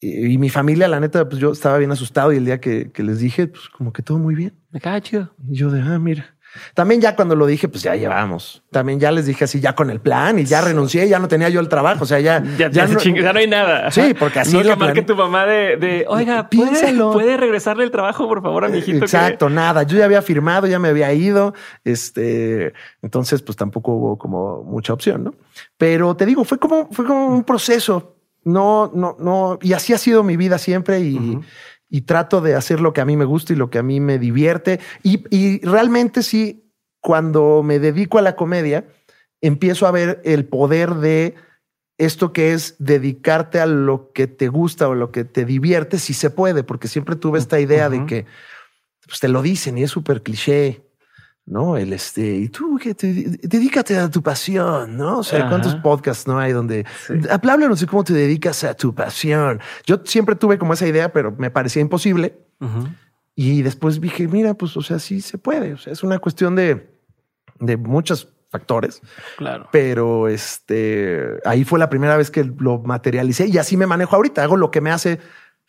y, 0.00 0.36
mi 0.36 0.50
familia, 0.50 0.88
la 0.88 1.00
neta, 1.00 1.26
pues 1.26 1.40
yo 1.40 1.52
estaba 1.52 1.78
bien 1.78 1.90
asustado 1.90 2.32
y 2.32 2.36
el 2.36 2.44
día 2.44 2.60
que, 2.60 2.92
que 2.92 3.02
les 3.02 3.18
dije, 3.18 3.46
pues 3.46 3.68
como 3.70 3.92
que 3.92 4.02
todo 4.02 4.18
muy 4.18 4.34
bien. 4.34 4.54
Me 4.70 4.80
cae 4.80 5.00
chido. 5.00 5.34
Y 5.48 5.56
yo 5.56 5.70
de, 5.70 5.80
ah, 5.80 5.98
mira. 5.98 6.35
También 6.74 7.00
ya 7.00 7.16
cuando 7.16 7.36
lo 7.36 7.46
dije, 7.46 7.68
pues 7.68 7.82
ya 7.82 7.94
llevamos. 7.96 8.62
También 8.70 9.00
ya 9.00 9.10
les 9.12 9.26
dije 9.26 9.44
así, 9.44 9.60
ya 9.60 9.74
con 9.74 9.90
el 9.90 10.00
plan 10.00 10.38
y 10.38 10.44
ya 10.44 10.60
renuncié, 10.60 11.08
ya 11.08 11.18
no 11.18 11.28
tenía 11.28 11.48
yo 11.48 11.60
el 11.60 11.68
trabajo. 11.68 12.04
O 12.04 12.06
sea, 12.06 12.20
ya, 12.20 12.42
ya, 12.58 12.86
no, 12.86 13.38
hay 13.38 13.46
nada. 13.46 13.90
Sí, 13.90 14.14
porque 14.18 14.40
así 14.40 14.56
no 14.56 14.62
lo 14.62 14.92
que 14.92 15.02
tu 15.02 15.16
mamá 15.16 15.46
de, 15.46 16.04
oiga, 16.08 16.48
¿puede, 16.48 16.94
¿puede, 17.12 17.36
regresarle 17.36 17.84
el 17.84 17.90
trabajo, 17.90 18.26
por 18.28 18.42
favor, 18.42 18.64
a 18.64 18.68
mi 18.68 18.78
hijito? 18.78 19.04
Exacto, 19.04 19.48
nada. 19.48 19.82
Yo 19.82 19.98
ya 19.98 20.04
había 20.04 20.22
firmado, 20.22 20.66
ya 20.66 20.78
me 20.78 20.88
había 20.88 21.12
ido. 21.12 21.54
Este, 21.84 22.72
entonces, 23.02 23.42
pues 23.42 23.56
tampoco 23.56 23.92
hubo 23.92 24.18
como 24.18 24.62
mucha 24.64 24.92
opción, 24.92 25.24
¿no? 25.24 25.34
Pero 25.76 26.16
te 26.16 26.26
digo, 26.26 26.44
fue 26.44 26.58
como, 26.58 26.88
fue 26.90 27.04
como 27.04 27.26
un 27.28 27.44
proceso. 27.44 28.16
No, 28.44 28.92
no, 28.94 29.16
no. 29.18 29.58
Y 29.60 29.72
así 29.72 29.92
ha 29.92 29.98
sido 29.98 30.22
mi 30.22 30.36
vida 30.36 30.58
siempre 30.58 31.00
y, 31.00 31.40
y 31.88 32.02
trato 32.02 32.40
de 32.40 32.54
hacer 32.54 32.80
lo 32.80 32.92
que 32.92 33.00
a 33.00 33.04
mí 33.04 33.16
me 33.16 33.24
gusta 33.24 33.52
y 33.52 33.56
lo 33.56 33.70
que 33.70 33.78
a 33.78 33.82
mí 33.82 34.00
me 34.00 34.18
divierte. 34.18 34.80
Y, 35.02 35.64
realmente 35.64 36.22
sí, 36.22 36.72
cuando 37.00 37.62
me 37.62 37.78
dedico 37.78 38.18
a 38.18 38.22
la 38.22 38.36
comedia, 38.36 38.86
empiezo 39.40 39.86
a 39.86 39.92
ver 39.92 40.20
el 40.24 40.46
poder 40.46 40.94
de 40.94 41.34
esto 41.98 42.32
que 42.32 42.52
es 42.52 42.76
dedicarte 42.78 43.60
a 43.60 43.66
lo 43.66 44.12
que 44.12 44.26
te 44.26 44.48
gusta 44.48 44.88
o 44.88 44.94
lo 44.94 45.12
que 45.12 45.24
te 45.24 45.44
divierte, 45.44 45.98
si 45.98 46.12
se 46.12 46.30
puede, 46.30 46.62
porque 46.62 46.88
siempre 46.88 47.16
tuve 47.16 47.38
esta 47.38 47.58
idea 47.60 47.88
de 47.88 48.04
que 48.06 48.26
pues, 49.06 49.20
te 49.20 49.28
lo 49.28 49.40
dicen 49.40 49.78
y 49.78 49.84
es 49.84 49.90
súper 49.90 50.22
cliché. 50.22 50.85
¿No? 51.46 51.76
El 51.76 51.92
este, 51.92 52.34
y 52.34 52.48
tú 52.48 52.76
que 52.76 52.94
te 52.94 53.12
dedícate 53.12 53.96
a 53.96 54.10
tu 54.10 54.22
pasión, 54.22 54.96
¿no? 54.96 55.18
O 55.18 55.22
sea, 55.22 55.48
¿cuántos 55.48 55.76
podcasts 55.76 56.26
no 56.26 56.38
hay 56.38 56.52
donde 56.52 56.84
sí. 57.06 57.14
háblanos 57.30 57.80
de 57.80 57.86
cómo 57.86 58.02
te 58.02 58.12
dedicas 58.12 58.64
a 58.64 58.74
tu 58.74 58.94
pasión? 58.94 59.60
Yo 59.86 60.00
siempre 60.04 60.34
tuve 60.34 60.58
como 60.58 60.72
esa 60.72 60.86
idea, 60.86 61.12
pero 61.12 61.32
me 61.38 61.50
parecía 61.50 61.80
imposible. 61.80 62.36
Y 63.36 63.62
después 63.62 64.00
dije, 64.00 64.26
mira, 64.28 64.54
pues, 64.54 64.76
o 64.76 64.82
sea, 64.82 64.98
sí 64.98 65.20
se 65.20 65.38
puede. 65.38 65.74
O 65.74 65.78
sea, 65.78 65.92
es 65.92 66.02
una 66.02 66.18
cuestión 66.18 66.56
de, 66.56 66.90
de 67.60 67.76
muchos 67.76 68.28
factores. 68.50 69.00
Claro. 69.36 69.68
Pero 69.70 70.28
este 70.28 71.38
ahí 71.44 71.64
fue 71.64 71.78
la 71.78 71.90
primera 71.90 72.16
vez 72.16 72.30
que 72.30 72.44
lo 72.44 72.78
materialicé 72.78 73.46
y 73.46 73.58
así 73.58 73.76
me 73.76 73.86
manejo 73.86 74.16
ahorita. 74.16 74.42
Hago 74.42 74.56
lo 74.56 74.70
que 74.70 74.80
me 74.80 74.90
hace 74.90 75.20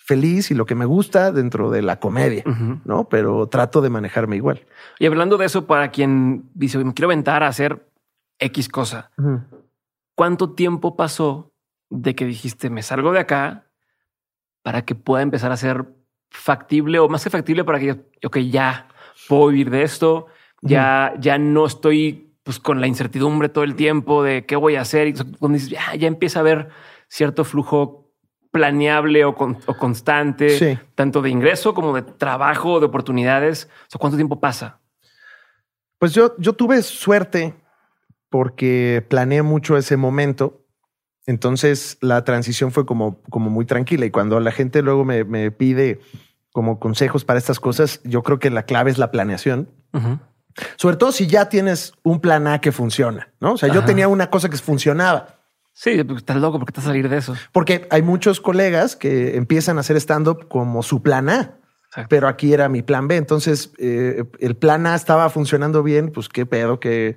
feliz 0.07 0.49
y 0.51 0.55
lo 0.55 0.65
que 0.65 0.73
me 0.73 0.85
gusta 0.85 1.33
dentro 1.33 1.69
de 1.69 1.81
la 1.81 1.99
comedia, 1.99 2.43
no? 2.85 3.09
Pero 3.09 3.47
trato 3.47 3.81
de 3.81 3.89
manejarme 3.89 4.37
igual. 4.37 4.65
Y 4.99 5.05
hablando 5.05 5.37
de 5.37 5.45
eso, 5.45 5.67
para 5.67 5.91
quien 5.91 6.49
dice, 6.53 6.77
me 6.77 6.93
quiero 6.93 7.07
aventar 7.07 7.43
a 7.43 7.47
hacer 7.47 7.91
X 8.39 8.69
cosa, 8.69 9.11
¿cuánto 10.15 10.53
tiempo 10.53 10.95
pasó 10.95 11.51
de 11.89 12.15
que 12.15 12.25
dijiste, 12.25 12.69
me 12.69 12.83
salgo 12.83 13.11
de 13.11 13.19
acá 13.19 13.67
para 14.63 14.85
que 14.85 14.95
pueda 14.95 15.23
empezar 15.23 15.51
a 15.51 15.57
ser 15.57 15.85
factible 16.29 16.99
o 16.99 17.09
más 17.09 17.23
que 17.23 17.29
factible 17.29 17.63
para 17.63 17.79
que, 17.79 17.91
ok, 18.25 18.37
ya 18.37 18.87
puedo 19.27 19.47
vivir 19.47 19.69
de 19.69 19.83
esto, 19.83 20.27
ya, 20.61 21.13
ya 21.19 21.37
no 21.37 21.65
estoy 21.65 22.33
pues 22.43 22.59
con 22.59 22.79
la 22.79 22.87
incertidumbre 22.87 23.49
todo 23.49 23.65
el 23.65 23.75
tiempo 23.75 24.23
de 24.23 24.45
qué 24.45 24.55
voy 24.55 24.75
a 24.75 24.81
hacer. 24.81 25.09
Y 25.09 25.13
cuando 25.13 25.57
dices, 25.57 25.69
ya, 25.69 25.95
ya 25.95 26.07
empieza 26.07 26.39
a 26.39 26.41
haber 26.41 26.69
cierto 27.09 27.43
flujo 27.43 28.06
planeable 28.57 29.23
o, 29.23 29.35
constante, 29.35 30.79
tanto 30.95 31.21
de 31.21 31.29
ingreso 31.29 31.75
como 31.75 31.93
de 31.93 32.01
trabajo, 32.01 32.79
de 32.79 32.87
oportunidades. 32.87 33.69
O 33.93 33.99
¿cuánto 33.99 34.17
tiempo 34.17 34.39
pasa? 34.39 34.79
Pues 35.99 36.13
yo, 36.13 36.35
yo 36.39 36.53
tuve 36.53 36.81
suerte 36.81 37.53
porque 38.29 39.05
planeé 39.07 39.43
mucho 39.43 39.77
ese 39.77 39.95
momento. 39.95 40.65
Entonces 41.27 41.99
la 42.01 42.23
transición 42.23 42.71
fue 42.71 42.87
como, 42.87 43.21
como 43.29 43.51
muy 43.51 43.65
tranquila. 43.65 44.07
Y 44.07 44.11
cuando 44.11 44.39
la 44.39 44.51
gente 44.51 44.81
luego 44.81 45.05
me, 45.05 45.23
me 45.23 45.51
pide 45.51 45.99
como 46.51 46.79
consejos 46.79 47.25
para 47.25 47.37
estas 47.37 47.59
cosas, 47.59 48.01
yo 48.03 48.23
creo 48.23 48.39
que 48.39 48.49
la 48.49 48.63
clave 48.63 48.89
es 48.89 48.97
la 48.97 49.11
planeación. 49.11 49.69
Sobre 50.77 50.95
todo 50.95 51.11
si 51.11 51.27
ya 51.27 51.49
tienes 51.49 51.93
un 52.01 52.19
plan 52.19 52.47
A 52.47 52.59
que 52.59 52.71
funciona, 52.71 53.31
¿no? 53.39 53.53
O 53.53 53.57
sea, 53.57 53.71
yo 53.71 53.85
tenía 53.85 54.07
una 54.07 54.31
cosa 54.31 54.49
que 54.49 54.57
funcionaba. 54.57 55.36
Sí, 55.79 56.03
pues, 56.03 56.17
estás 56.17 56.37
loco 56.37 56.57
porque 56.57 56.71
estás 56.71 56.85
a 56.85 56.87
salir 56.87 57.07
de 57.07 57.17
eso. 57.17 57.35
Porque 57.51 57.87
hay 57.91 58.01
muchos 58.01 58.41
colegas 58.41 58.95
que 58.95 59.37
empiezan 59.37 59.77
a 59.77 59.81
hacer 59.81 59.95
stand-up 59.97 60.47
como 60.47 60.81
su 60.81 61.03
plan 61.03 61.29
A. 61.29 61.59
Pero 62.09 62.27
aquí 62.27 62.51
era 62.51 62.67
mi 62.67 62.81
plan 62.81 63.07
B. 63.07 63.15
Entonces, 63.15 63.71
eh, 63.77 64.23
el 64.39 64.55
plan 64.55 64.87
A 64.87 64.95
estaba 64.95 65.29
funcionando 65.29 65.83
bien. 65.83 66.11
Pues 66.11 66.29
qué 66.29 66.47
pedo, 66.47 66.79
que 66.79 67.15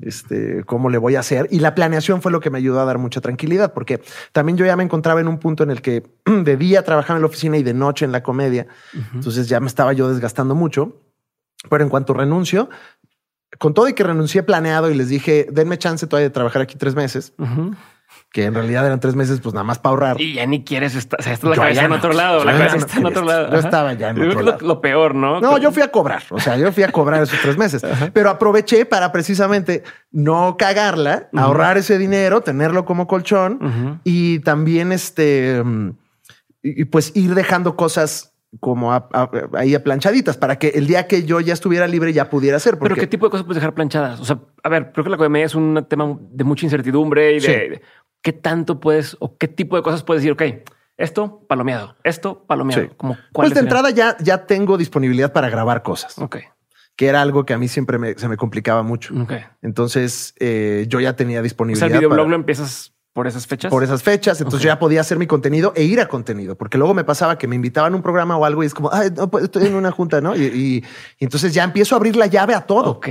este, 0.00 0.64
cómo 0.64 0.90
le 0.90 0.98
voy 0.98 1.14
a 1.14 1.20
hacer. 1.20 1.46
Y 1.52 1.60
la 1.60 1.76
planeación 1.76 2.20
fue 2.20 2.32
lo 2.32 2.40
que 2.40 2.50
me 2.50 2.58
ayudó 2.58 2.80
a 2.80 2.84
dar 2.84 2.98
mucha 2.98 3.20
tranquilidad, 3.20 3.72
porque 3.72 4.00
también 4.32 4.58
yo 4.58 4.66
ya 4.66 4.74
me 4.74 4.82
encontraba 4.82 5.20
en 5.20 5.28
un 5.28 5.38
punto 5.38 5.62
en 5.62 5.70
el 5.70 5.80
que 5.80 6.02
de 6.26 6.56
día 6.56 6.82
trabajaba 6.82 7.16
en 7.16 7.22
la 7.22 7.28
oficina 7.28 7.58
y 7.58 7.62
de 7.62 7.74
noche 7.74 8.04
en 8.04 8.10
la 8.10 8.24
comedia. 8.24 8.66
Entonces 9.14 9.48
ya 9.48 9.60
me 9.60 9.68
estaba 9.68 9.92
yo 9.92 10.08
desgastando 10.08 10.56
mucho. 10.56 11.00
Pero 11.68 11.84
en 11.84 11.90
cuanto 11.90 12.12
renuncio, 12.12 12.70
con 13.58 13.72
todo 13.72 13.88
y 13.88 13.94
que 13.94 14.02
renuncié 14.02 14.42
planeado 14.42 14.90
y 14.90 14.94
les 14.94 15.08
dije, 15.08 15.46
denme 15.52 15.78
chance 15.78 16.06
todavía 16.08 16.28
de 16.28 16.32
trabajar 16.32 16.62
aquí 16.62 16.76
tres 16.76 16.96
meses. 16.96 17.34
Que 18.32 18.44
en 18.44 18.54
realidad 18.54 18.86
eran 18.86 19.00
tres 19.00 19.16
meses, 19.16 19.40
pues 19.40 19.54
nada 19.54 19.64
más 19.64 19.80
para 19.80 19.90
ahorrar. 19.90 20.20
Y 20.20 20.34
ya 20.34 20.46
ni 20.46 20.62
quieres 20.62 20.94
estar. 20.94 21.18
O 21.18 21.22
sea, 21.22 21.36
la 21.42 21.56
cabeza 21.56 21.84
en 21.84 21.92
otro 21.92 22.12
lado. 22.12 22.44
La 22.44 22.52
cabeza 22.52 22.76
está 22.76 22.98
en 22.98 23.06
otro 23.06 23.24
lado. 23.24 23.50
Yo 23.50 23.58
estaba 23.58 23.92
ya 23.94 24.10
en 24.10 24.22
otro 24.22 24.42
lado. 24.42 24.58
Lo, 24.60 24.80
peor, 24.80 25.16
¿no? 25.16 25.40
No, 25.40 25.58
yo 25.58 25.72
fui 25.72 25.82
a 25.82 25.90
cobrar. 25.90 26.22
O 26.30 26.38
sea, 26.38 26.56
yo 26.56 26.70
fui 26.70 26.84
a 26.84 26.92
cobrar 26.92 27.22
esos 27.22 27.40
tres 27.40 27.58
meses, 27.58 27.82
pero 28.12 28.30
aproveché 28.30 28.86
para 28.86 29.10
precisamente 29.10 29.82
no 30.12 30.56
cagarla, 30.56 31.28
ahorrar 31.34 31.76
ese 31.76 31.98
dinero, 31.98 32.40
tenerlo 32.40 32.84
como 32.84 33.06
colchón 33.08 34.00
y 34.04 34.38
también 34.40 34.92
este, 34.92 35.62
y 36.62 36.84
pues 36.84 37.12
ir 37.16 37.34
dejando 37.34 37.74
cosas 37.74 38.30
como 38.58 38.92
ahí 39.56 39.76
a 39.76 39.84
planchaditas 39.84 40.36
para 40.36 40.58
que 40.58 40.68
el 40.70 40.88
día 40.88 41.06
que 41.06 41.22
yo 41.22 41.40
ya 41.40 41.52
estuviera 41.52 41.86
libre 41.86 42.12
ya 42.12 42.28
pudiera 42.28 42.56
hacer. 42.56 42.78
Pero 42.78 42.96
qué 42.96 43.06
tipo 43.06 43.26
de 43.26 43.30
cosas 43.30 43.46
puedes 43.46 43.60
dejar 43.60 43.74
planchadas? 43.74 44.18
O 44.18 44.24
sea, 44.24 44.40
a 44.64 44.68
ver, 44.68 44.90
creo 44.92 45.04
que 45.04 45.10
la 45.10 45.16
comedia 45.16 45.46
es 45.46 45.54
un 45.54 45.86
tema 45.88 46.18
de 46.20 46.44
mucha 46.44 46.66
incertidumbre 46.66 47.36
y 47.36 47.40
de, 47.40 47.80
qué 48.22 48.32
tanto 48.32 48.80
puedes 48.80 49.16
o 49.20 49.36
qué 49.36 49.48
tipo 49.48 49.76
de 49.76 49.82
cosas 49.82 50.02
puedes 50.02 50.22
decir. 50.22 50.32
Ok, 50.32 50.66
esto 50.96 51.44
palomeado, 51.48 51.96
esto 52.04 52.44
palomeado. 52.44 52.96
Como 52.96 53.16
pues 53.32 53.54
de 53.54 53.60
entrada 53.60 53.90
ya, 53.90 54.16
ya 54.20 54.46
tengo 54.46 54.76
disponibilidad 54.76 55.32
para 55.32 55.48
grabar 55.48 55.82
cosas. 55.82 56.18
Ok. 56.18 56.38
Que 56.96 57.06
era 57.06 57.22
algo 57.22 57.46
que 57.46 57.54
a 57.54 57.58
mí 57.58 57.68
siempre 57.68 57.98
me, 57.98 58.14
se 58.14 58.28
me 58.28 58.36
complicaba 58.36 58.82
mucho. 58.82 59.14
Ok. 59.22 59.32
Entonces 59.62 60.34
eh, 60.38 60.84
yo 60.88 61.00
ya 61.00 61.16
tenía 61.16 61.40
disponibilidad. 61.40 61.86
O 61.86 61.88
sea, 61.88 61.96
el 61.96 62.00
videoblog 62.00 62.28
lo 62.28 62.36
empiezas 62.36 62.92
por 63.12 63.26
esas 63.26 63.46
fechas. 63.46 63.70
Por 63.70 63.82
esas 63.82 64.02
fechas. 64.02 64.40
Entonces 64.40 64.62
ya 64.62 64.78
podía 64.78 65.00
hacer 65.00 65.18
mi 65.18 65.26
contenido 65.26 65.72
e 65.74 65.84
ir 65.84 66.00
a 66.00 66.06
contenido, 66.06 66.56
porque 66.56 66.78
luego 66.78 66.94
me 66.94 67.04
pasaba 67.04 67.38
que 67.38 67.48
me 67.48 67.56
invitaban 67.56 67.92
a 67.92 67.96
un 67.96 68.02
programa 68.02 68.36
o 68.36 68.44
algo 68.44 68.62
y 68.62 68.66
es 68.66 68.74
como, 68.74 68.92
Ay, 68.92 69.10
no, 69.16 69.30
pues, 69.30 69.44
estoy 69.44 69.66
en 69.66 69.74
una 69.74 69.90
junta, 69.90 70.20
¿no? 70.20 70.36
Y, 70.36 70.84
entonces 71.18 71.52
ya 71.52 71.64
empiezo 71.64 71.94
a 71.94 71.96
abrir 71.96 72.16
la 72.16 72.26
llave 72.26 72.54
a 72.54 72.60
todo. 72.60 72.90
Ok. 72.90 73.08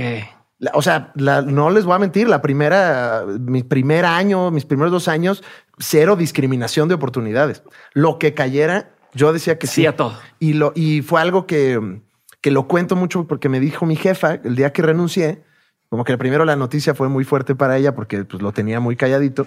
O 0.74 0.82
sea, 0.82 1.12
no 1.14 1.70
les 1.70 1.84
voy 1.84 1.94
a 1.94 1.98
mentir, 1.98 2.28
la 2.28 2.42
primera, 2.42 3.24
mi 3.40 3.62
primer 3.62 4.04
año, 4.04 4.50
mis 4.50 4.64
primeros 4.64 4.92
dos 4.92 5.08
años, 5.08 5.42
cero 5.78 6.16
discriminación 6.16 6.88
de 6.88 6.94
oportunidades. 6.94 7.62
Lo 7.94 8.18
que 8.18 8.34
cayera, 8.34 8.90
yo 9.14 9.32
decía 9.32 9.58
que 9.58 9.66
sí. 9.66 9.82
Sí 9.82 9.86
a 9.86 9.96
todo. 9.96 10.14
Y, 10.38 10.52
lo, 10.52 10.72
y 10.74 11.02
fue 11.02 11.20
algo 11.20 11.46
que, 11.46 12.00
que 12.40 12.50
lo 12.50 12.68
cuento 12.68 12.94
mucho 12.96 13.26
porque 13.26 13.48
me 13.48 13.60
dijo 13.60 13.86
mi 13.86 13.96
jefa 13.96 14.34
el 14.34 14.56
día 14.56 14.72
que 14.72 14.82
renuncié, 14.82 15.44
como 15.88 16.04
que 16.04 16.16
primero 16.18 16.44
la 16.44 16.56
noticia 16.56 16.94
fue 16.94 17.08
muy 17.08 17.24
fuerte 17.24 17.54
para 17.54 17.76
ella 17.76 17.94
porque 17.94 18.24
pues, 18.24 18.42
lo 18.42 18.52
tenía 18.52 18.80
muy 18.80 18.96
calladito. 18.96 19.46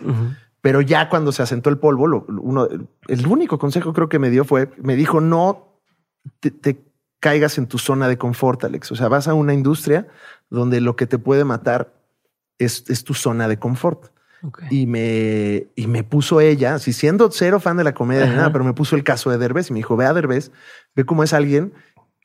Pero 0.61 0.81
ya 0.81 1.09
cuando 1.09 1.31
se 1.31 1.43
asentó 1.43 1.69
el 1.69 1.77
polvo, 1.77 2.25
uno, 2.27 2.67
el 3.07 3.27
único 3.27 3.59
consejo 3.59 3.93
creo 3.93 4.09
que 4.09 4.19
me 4.19 4.29
dio 4.29 4.45
fue, 4.45 4.69
me 4.77 4.95
dijo, 4.95 5.21
no 5.21 5.79
te, 6.39 6.83
caigas 7.23 7.57
en 7.57 7.67
tu 7.67 7.77
zona 7.77 8.09
de 8.09 8.17
confort, 8.17 8.61
Alex. 8.65 8.91
O 8.91 8.97
sea, 8.97 9.07
vas 9.07 9.29
a 9.29 9.33
una 9.33 9.53
industria 9.53 10.07
donde 10.49 10.81
lo 10.81 10.97
que 10.97 11.07
te 11.07 11.17
puede 11.17 11.45
matar 11.45 11.93
es, 12.59 12.83
tu 13.05 13.13
zona 13.13 13.47
de 13.47 13.57
confort. 13.57 14.11
Y, 14.69 14.87
me, 14.87 15.67
y 15.73 15.87
me 15.87 16.03
puso 16.03 16.41
ella, 16.41 16.77
si 16.77 16.91
siendo 16.91 17.31
cero 17.31 17.61
fan 17.61 17.77
de 17.77 17.85
la 17.85 17.93
comedia, 17.93 18.25
nada, 18.25 18.51
pero 18.51 18.65
me 18.65 18.73
puso 18.73 18.97
el 18.97 19.05
caso 19.05 19.29
de 19.31 19.37
Derbez 19.37 19.69
y 19.69 19.73
me 19.73 19.79
dijo, 19.79 19.95
ve 19.95 20.05
a 20.05 20.13
Derbez, 20.13 20.51
ve 20.95 21.05
cómo 21.05 21.23
es 21.23 21.31
alguien 21.31 21.73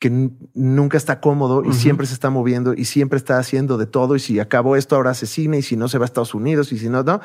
que 0.00 0.30
nunca 0.54 0.96
está 0.96 1.20
cómodo 1.20 1.62
y 1.64 1.72
siempre 1.72 2.08
se 2.08 2.14
está 2.14 2.28
moviendo 2.28 2.74
y 2.74 2.86
siempre 2.86 3.18
está 3.18 3.38
haciendo 3.38 3.78
de 3.78 3.86
todo. 3.86 4.16
Y 4.16 4.18
si 4.18 4.40
acabó 4.40 4.74
esto, 4.74 4.96
ahora 4.96 5.10
hace 5.10 5.26
cine 5.26 5.58
y 5.58 5.62
si 5.62 5.76
no 5.76 5.86
se 5.86 5.98
va 5.98 6.06
a 6.06 6.06
Estados 6.06 6.34
Unidos 6.34 6.72
y 6.72 6.78
si 6.78 6.88
no, 6.88 7.04
no. 7.04 7.20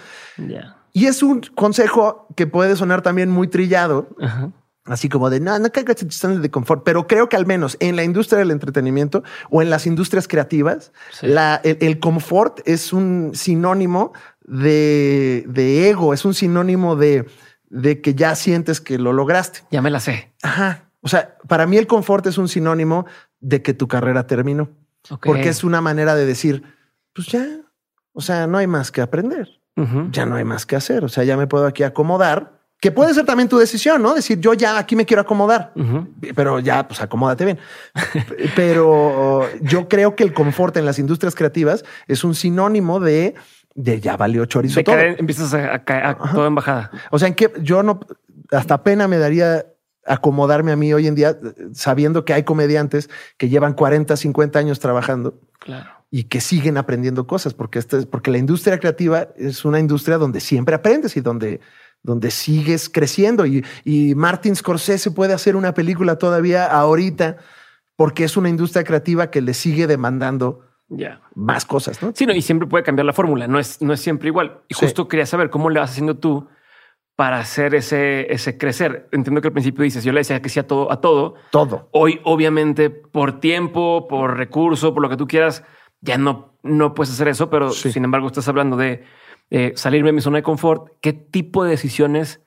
Y 0.92 1.08
es 1.08 1.24
un 1.24 1.42
consejo 1.56 2.28
que 2.36 2.46
puede 2.46 2.76
sonar 2.76 3.02
también 3.02 3.32
muy 3.32 3.48
trillado. 3.48 4.10
Así 4.86 5.08
como 5.08 5.30
de 5.30 5.40
no, 5.40 5.58
no 5.60 5.72
caigas 5.72 6.02
en 6.02 6.10
tu 6.10 6.42
de 6.42 6.52
confort, 6.52 6.84
pero 6.84 7.08
creo 7.08 7.30
que 7.30 7.38
al 7.38 7.46
menos 7.46 7.78
en 7.80 7.96
la 7.96 8.04
industria 8.04 8.40
del 8.40 8.52
entretenimiento 8.52 9.24
o 9.50 9.62
en 9.62 9.70
las 9.70 9.88
industrias 9.88 10.28
creativas, 10.28 10.92
la, 11.22 11.62
el, 11.64 12.00
confort 12.00 12.60
es 12.66 12.92
un 12.92 13.32
sinónimo 13.34 14.12
de, 14.42 15.46
de 15.48 15.90
ego, 15.90 16.14
es 16.14 16.26
un 16.26 16.34
sinónimo 16.34 16.98
de, 16.98 17.26
de 17.70 18.02
que 18.02 18.14
ya 18.14 18.36
sientes 18.36 18.82
que 18.82 18.98
lo 19.00 19.14
lograste. 19.14 19.62
Ya 19.72 19.82
me 19.82 19.90
la 19.90 20.02
sé. 20.02 20.34
Ajá. 20.42 20.90
O 21.00 21.08
sea, 21.08 21.38
para 21.48 21.66
mí 21.66 21.78
el 21.78 21.88
confort 21.88 22.26
es 22.28 22.38
un 22.38 22.50
sinónimo 22.50 23.06
de 23.40 23.62
que 23.62 23.74
tu 23.74 23.88
carrera 23.88 24.28
terminó. 24.28 24.70
Porque 25.22 25.50
es 25.50 25.64
una 25.64 25.82
manera 25.82 26.16
de 26.16 26.26
decir, 26.26 26.64
pues 27.14 27.28
ya, 27.28 27.46
o 28.14 28.22
sea, 28.22 28.48
no 28.48 28.58
hay 28.58 28.68
más 28.68 28.92
que 28.92 29.02
aprender. 29.02 29.60
Ya 30.12 30.26
no 30.26 30.36
hay 30.36 30.44
más 30.44 30.66
que 30.66 30.76
hacer. 30.76 31.04
O 31.04 31.10
sea, 31.10 31.24
ya 31.24 31.36
me 31.36 31.48
puedo 31.48 31.66
aquí 31.66 31.84
acomodar, 31.84 32.63
que 32.84 32.92
puede 32.92 33.14
ser 33.14 33.26
también 33.26 33.48
tu 33.48 33.58
decisión, 33.58 34.02
¿no? 34.02 34.14
Decir, 34.14 34.42
yo 34.42 34.54
ya 34.54 34.78
aquí 34.78 34.98
me 34.98 35.06
quiero 35.06 35.22
acomodar, 35.22 35.72
pero 36.36 36.60
ya, 36.60 36.86
pues 36.86 37.00
acomódate 37.00 37.46
bien. 37.46 37.58
pero 38.58 39.48
yo 39.62 39.88
creo 39.88 40.18
que 40.18 40.24
el 40.26 40.34
confort 40.34 40.76
en 40.76 40.86
las 40.86 41.00
industrias 41.00 41.34
creativas 41.34 41.86
es 42.10 42.26
un 42.26 42.36
sinónimo 42.36 43.00
de, 43.00 43.36
de 43.74 44.02
ya 44.02 44.18
valió 44.18 44.44
chorizo 44.48 44.84
todo. 44.84 45.00
empiezas 45.00 45.54
a, 45.54 45.82
caer 45.86 46.18
todo 46.34 46.46
en 46.46 46.56
bajada. 46.56 46.92
O 47.10 47.18
sea, 47.20 47.30
en 47.30 47.36
que 47.36 47.54
yo 47.62 47.84
no, 47.84 48.02
hasta 48.52 48.84
pena 48.84 49.08
me 49.08 49.18
daría 49.18 49.66
acomodarme 50.06 50.74
a 50.74 50.76
mí 50.76 50.94
hoy 50.94 51.08
en 51.08 51.16
día, 51.16 51.38
sabiendo 51.72 52.26
que 52.26 52.34
hay 52.34 52.44
comediantes 52.44 53.10
que 53.38 53.48
llevan 53.48 53.76
40, 53.76 54.18
50 54.18 54.60
años 54.60 54.82
trabajando 54.82 55.40
y 56.12 56.26
que 56.26 56.42
siguen 56.42 56.78
aprendiendo 56.78 57.28
cosas, 57.28 57.54
porque, 57.54 57.80
este, 57.80 58.06
porque 58.08 58.30
la 58.30 58.40
industria 58.40 58.78
creativa 58.78 59.30
es 59.38 59.64
una 59.64 59.80
industria 59.80 60.18
donde 60.18 60.42
siempre 60.42 60.76
aprendes 60.76 61.16
y 61.16 61.22
donde, 61.22 61.62
donde 62.04 62.30
sigues 62.30 62.90
creciendo. 62.90 63.46
Y, 63.46 63.66
y 63.84 64.14
Martin 64.16 64.56
Scorsese 64.56 65.12
puede 65.12 65.34
hacer 65.34 65.56
una 65.56 65.74
película 65.74 66.18
todavía 66.18 66.66
ahorita 66.66 67.38
porque 67.96 68.24
es 68.24 68.38
una 68.38 68.50
industria 68.50 68.84
creativa 68.84 69.32
que 69.32 69.42
le 69.42 69.54
sigue 69.54 69.88
demandando 69.88 70.62
más 71.36 71.66
cosas. 71.66 72.02
¿no? 72.02 72.12
Sí, 72.14 72.26
no, 72.26 72.34
y 72.34 72.42
siempre 72.42 72.68
puede 72.68 72.84
cambiar 72.84 73.06
la 73.06 73.14
fórmula, 73.14 73.48
no 73.48 73.60
es, 73.60 73.82
no 73.82 73.94
es 73.94 74.02
siempre 74.02 74.28
igual. 74.28 74.62
Y 74.68 74.74
justo 74.74 75.08
quería 75.08 75.26
saber 75.26 75.50
cómo 75.50 75.70
le 75.70 75.80
vas 75.80 75.92
haciendo 75.92 76.18
tú 76.18 76.48
para 77.16 77.40
hacer 77.40 77.76
ese, 77.76 78.32
ese 78.34 78.58
crecer. 78.58 79.08
Entiendo 79.12 79.42
que 79.42 79.48
al 79.48 79.54
principio 79.54 79.84
dices, 79.84 80.04
yo 80.04 80.12
le 80.12 80.20
decía 80.20 80.42
que 80.42 80.50
sí 80.50 80.60
a 80.60 80.68
todo, 80.68 80.92
a 80.92 81.00
todo. 81.02 81.36
Todo. 81.52 81.90
Hoy, 81.92 82.20
obviamente, 82.24 82.90
por 82.90 83.40
tiempo, 83.40 84.08
por 84.08 84.38
recurso, 84.38 84.94
por 84.94 85.04
lo 85.04 85.10
que 85.10 85.18
tú 85.18 85.28
quieras, 85.28 85.64
ya 86.02 86.18
no, 86.18 86.58
no 86.64 86.94
puedes 86.94 87.14
hacer 87.14 87.28
eso, 87.28 87.50
pero 87.50 87.72
sin 87.72 88.04
embargo 88.04 88.28
estás 88.28 88.48
hablando 88.48 88.78
de 88.78 89.04
eh, 89.50 89.74
salirme 89.76 90.10
de 90.10 90.14
mi 90.14 90.22
zona 90.22 90.38
de 90.38 90.44
confort. 90.44 90.94
¿Qué 91.02 91.14
tipo 91.14 91.64
de 91.64 91.72
decisiones 91.72 92.42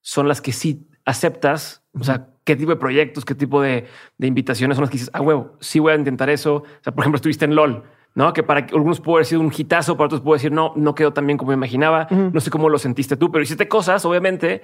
son 0.00 0.28
las 0.28 0.40
que 0.40 0.52
sí 0.52 0.88
aceptas? 1.04 1.82
O 1.98 2.04
sea, 2.04 2.28
¿qué 2.44 2.56
tipo 2.56 2.70
de 2.70 2.76
proyectos, 2.76 3.24
qué 3.24 3.34
tipo 3.34 3.60
de, 3.60 3.86
invitaciones 4.18 4.76
son 4.76 4.82
las 4.82 4.90
que 4.90 4.98
dices, 4.98 5.10
ah, 5.12 5.20
huevo, 5.20 5.56
sí 5.60 5.78
voy 5.78 5.92
a 5.92 5.96
intentar 5.96 6.30
eso? 6.30 6.56
O 6.56 6.64
sea, 6.82 6.92
por 6.92 7.02
ejemplo, 7.02 7.16
estuviste 7.16 7.44
en 7.44 7.54
LOL 7.54 7.84
¿no? 8.16 8.32
Que 8.32 8.42
para 8.42 8.60
algunos 8.60 9.00
puede 9.00 9.18
haber 9.18 9.26
sido 9.26 9.42
un 9.42 9.52
hitazo, 9.54 9.96
para 9.96 10.06
otros 10.06 10.22
puede 10.22 10.38
decir, 10.38 10.50
no, 10.50 10.72
no 10.74 10.94
quedó 10.94 11.12
tan 11.12 11.26
bien 11.26 11.36
como 11.36 11.50
me 11.50 11.54
imaginaba. 11.54 12.08
No 12.10 12.40
sé 12.40 12.50
cómo 12.50 12.70
lo 12.70 12.78
sentiste 12.78 13.16
tú, 13.16 13.30
pero 13.30 13.44
hiciste 13.44 13.68
cosas, 13.68 14.06
obviamente, 14.06 14.62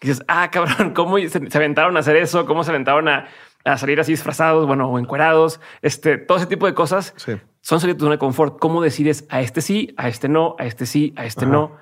que 0.00 0.08
dices, 0.08 0.24
ah, 0.26 0.50
cabrón, 0.50 0.90
¿cómo 0.94 1.16
se, 1.18 1.38
aventaron 1.56 1.96
a 1.96 2.00
hacer 2.00 2.16
eso? 2.16 2.44
¿Cómo 2.44 2.64
se 2.64 2.72
aventaron 2.72 3.08
a, 3.08 3.28
salir 3.76 4.00
así 4.00 4.12
disfrazados, 4.12 4.66
bueno, 4.66 4.88
o 4.90 4.98
encuerados? 4.98 5.60
Este, 5.80 6.18
todo 6.18 6.38
ese 6.38 6.48
tipo 6.48 6.66
de 6.66 6.74
cosas 6.74 7.14
son 7.60 7.80
salir 7.80 7.94
de 7.94 7.98
tu 7.98 8.04
zona 8.04 8.14
de 8.14 8.18
confort. 8.18 8.58
¿Cómo 8.58 8.82
decides 8.82 9.24
a 9.28 9.40
este 9.40 9.60
sí, 9.60 9.94
a 9.96 10.08
este 10.08 10.28
no, 10.28 10.56
a 10.58 10.66
este 10.66 10.86
sí, 10.86 11.12
a 11.16 11.24
este 11.24 11.46
no? 11.46 11.76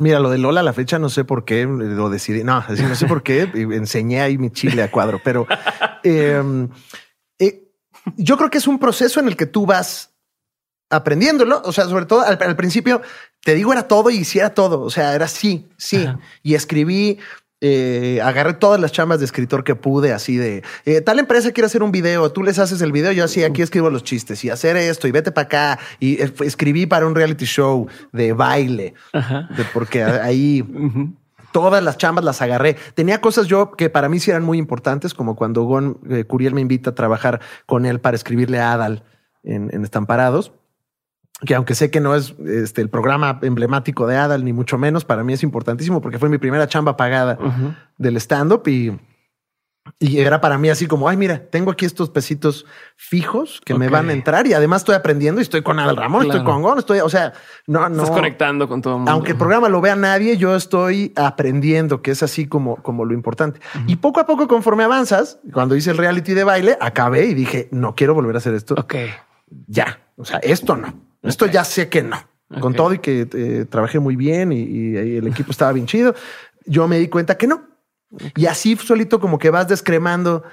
Mira, 0.00 0.18
lo 0.18 0.28
de 0.28 0.38
Lola 0.38 0.60
a 0.60 0.64
la 0.64 0.72
fecha 0.72 0.98
no 0.98 1.08
sé 1.08 1.24
por 1.24 1.44
qué 1.44 1.64
lo 1.66 2.10
decidí. 2.10 2.42
No, 2.42 2.64
no 2.68 2.94
sé 2.94 3.06
por 3.06 3.22
qué 3.22 3.42
enseñé 3.54 4.22
ahí 4.22 4.38
mi 4.38 4.50
chile 4.50 4.82
a 4.82 4.90
cuadro, 4.90 5.20
pero 5.22 5.46
em, 6.02 6.68
eh, 7.38 7.70
yo 8.16 8.36
creo 8.36 8.50
que 8.50 8.58
es 8.58 8.66
un 8.66 8.78
proceso 8.78 9.20
en 9.20 9.28
el 9.28 9.36
que 9.36 9.46
tú 9.46 9.66
vas 9.66 10.14
aprendiéndolo. 10.90 11.62
O 11.64 11.72
sea, 11.72 11.84
sobre 11.84 12.06
todo 12.06 12.22
al, 12.22 12.56
principio 12.56 13.02
te 13.44 13.54
digo 13.54 13.72
era 13.72 13.86
todo 13.86 14.10
y 14.10 14.16
hiciera 14.16 14.52
todo. 14.52 14.80
O 14.80 14.90
sea, 14.90 15.14
era 15.14 15.28
sí, 15.28 15.68
sí. 15.76 16.08
Y 16.42 16.54
escribí 16.54 17.20
eh, 17.66 18.20
agarré 18.20 18.52
todas 18.52 18.78
las 18.78 18.92
chambas 18.92 19.20
de 19.20 19.24
escritor 19.24 19.64
que 19.64 19.74
pude, 19.74 20.12
así 20.12 20.36
de 20.36 20.62
eh, 20.84 21.00
tal 21.00 21.18
empresa 21.18 21.50
quiere 21.50 21.64
hacer 21.64 21.82
un 21.82 21.92
video, 21.92 22.30
tú 22.30 22.42
les 22.42 22.58
haces 22.58 22.82
el 22.82 22.92
video, 22.92 23.10
yo 23.12 23.24
así 23.24 23.42
aquí 23.42 23.62
escribo 23.62 23.88
los 23.88 24.04
chistes 24.04 24.44
y 24.44 24.50
hacer 24.50 24.76
esto 24.76 25.08
y 25.08 25.12
vete 25.12 25.32
para 25.32 25.46
acá. 25.46 25.78
Y 25.98 26.20
eh, 26.20 26.30
escribí 26.40 26.84
para 26.84 27.06
un 27.06 27.14
reality 27.14 27.46
show 27.46 27.88
de 28.12 28.34
baile, 28.34 28.92
porque 29.72 30.02
ahí 30.04 30.62
todas 31.54 31.82
las 31.82 31.96
chambas 31.96 32.22
las 32.22 32.42
agarré. 32.42 32.76
Tenía 32.94 33.22
cosas 33.22 33.46
yo 33.46 33.72
que 33.72 33.88
para 33.88 34.10
mí 34.10 34.20
sí 34.20 34.30
eran 34.30 34.42
muy 34.42 34.58
importantes, 34.58 35.14
como 35.14 35.34
cuando 35.34 35.62
Gon 35.62 35.94
Curiel 36.26 36.52
me 36.52 36.60
invita 36.60 36.90
a 36.90 36.94
trabajar 36.94 37.40
con 37.64 37.86
él 37.86 37.98
para 37.98 38.14
escribirle 38.14 38.60
a 38.60 38.74
Adal 38.74 39.04
en, 39.42 39.70
en 39.72 39.84
Estamparados 39.84 40.52
que 41.44 41.54
aunque 41.54 41.74
sé 41.74 41.90
que 41.90 42.00
no 42.00 42.14
es 42.14 42.34
este, 42.46 42.80
el 42.80 42.88
programa 42.88 43.38
emblemático 43.42 44.06
de 44.06 44.16
Adal, 44.16 44.44
ni 44.44 44.52
mucho 44.52 44.78
menos, 44.78 45.04
para 45.04 45.24
mí 45.24 45.32
es 45.32 45.42
importantísimo 45.42 46.00
porque 46.00 46.18
fue 46.18 46.28
mi 46.28 46.38
primera 46.38 46.68
chamba 46.68 46.96
pagada 46.96 47.38
del 47.98 48.16
stand-up 48.16 48.66
y, 48.66 48.98
y 49.98 50.18
era 50.18 50.40
para 50.40 50.56
mí 50.56 50.70
así 50.70 50.86
como, 50.86 51.08
ay, 51.08 51.16
mira, 51.16 51.38
tengo 51.50 51.70
aquí 51.70 51.84
estos 51.84 52.10
pesitos 52.10 52.64
fijos 52.96 53.60
que 53.64 53.74
me 53.74 53.88
van 53.88 54.08
a 54.08 54.12
entrar 54.12 54.46
y 54.46 54.54
además 54.54 54.82
estoy 54.82 54.94
aprendiendo 54.94 55.40
y 55.40 55.42
estoy 55.42 55.62
con 55.62 55.78
Adal 55.78 55.96
Ramón, 55.96 56.26
estoy 56.26 56.42
con 56.42 56.62
Gon, 56.62 56.78
estoy, 56.78 57.00
o 57.00 57.08
sea, 57.08 57.32
no, 57.66 57.88
no. 57.88 58.02
Estás 58.02 58.16
conectando 58.16 58.68
con 58.68 58.80
todo 58.80 58.94
el 58.94 58.98
mundo. 59.00 59.12
Aunque 59.12 59.32
el 59.32 59.38
programa 59.38 59.68
lo 59.68 59.80
vea 59.80 59.96
nadie, 59.96 60.36
yo 60.36 60.56
estoy 60.56 61.12
aprendiendo, 61.16 62.00
que 62.02 62.12
es 62.12 62.22
así 62.22 62.46
como, 62.46 62.76
como 62.76 63.04
lo 63.04 63.12
importante. 63.12 63.60
Y 63.86 63.96
poco 63.96 64.20
a 64.20 64.26
poco, 64.26 64.48
conforme 64.48 64.84
avanzas, 64.84 65.38
cuando 65.52 65.76
hice 65.76 65.90
el 65.90 65.98
reality 65.98 66.32
de 66.32 66.44
baile, 66.44 66.78
acabé 66.80 67.26
y 67.26 67.34
dije, 67.34 67.68
no 67.70 67.94
quiero 67.94 68.14
volver 68.14 68.36
a 68.36 68.38
hacer 68.38 68.54
esto. 68.54 68.74
Ok. 68.78 68.94
Ya. 69.66 70.00
O 70.16 70.24
sea, 70.24 70.38
esto 70.38 70.76
no. 70.76 71.03
Esto 71.24 71.46
ya 71.46 71.64
sé 71.64 71.88
que 71.88 72.02
no. 72.02 72.16
Con 72.60 72.74
todo 72.74 72.92
y 72.94 72.98
que 72.98 73.26
eh, 73.32 73.66
trabajé 73.68 73.98
muy 73.98 74.14
bien 74.14 74.52
y, 74.52 74.94
el 74.94 75.26
equipo 75.26 75.50
estaba 75.50 75.72
bien 75.72 75.86
chido, 75.86 76.14
yo 76.66 76.86
me 76.86 76.98
di 76.98 77.08
cuenta 77.08 77.36
que 77.36 77.46
no. 77.46 77.66
Y 78.36 78.46
así 78.46 78.76
solito 78.76 79.18
como 79.18 79.38
que 79.38 79.50
vas 79.50 79.66
descremando 79.66 80.44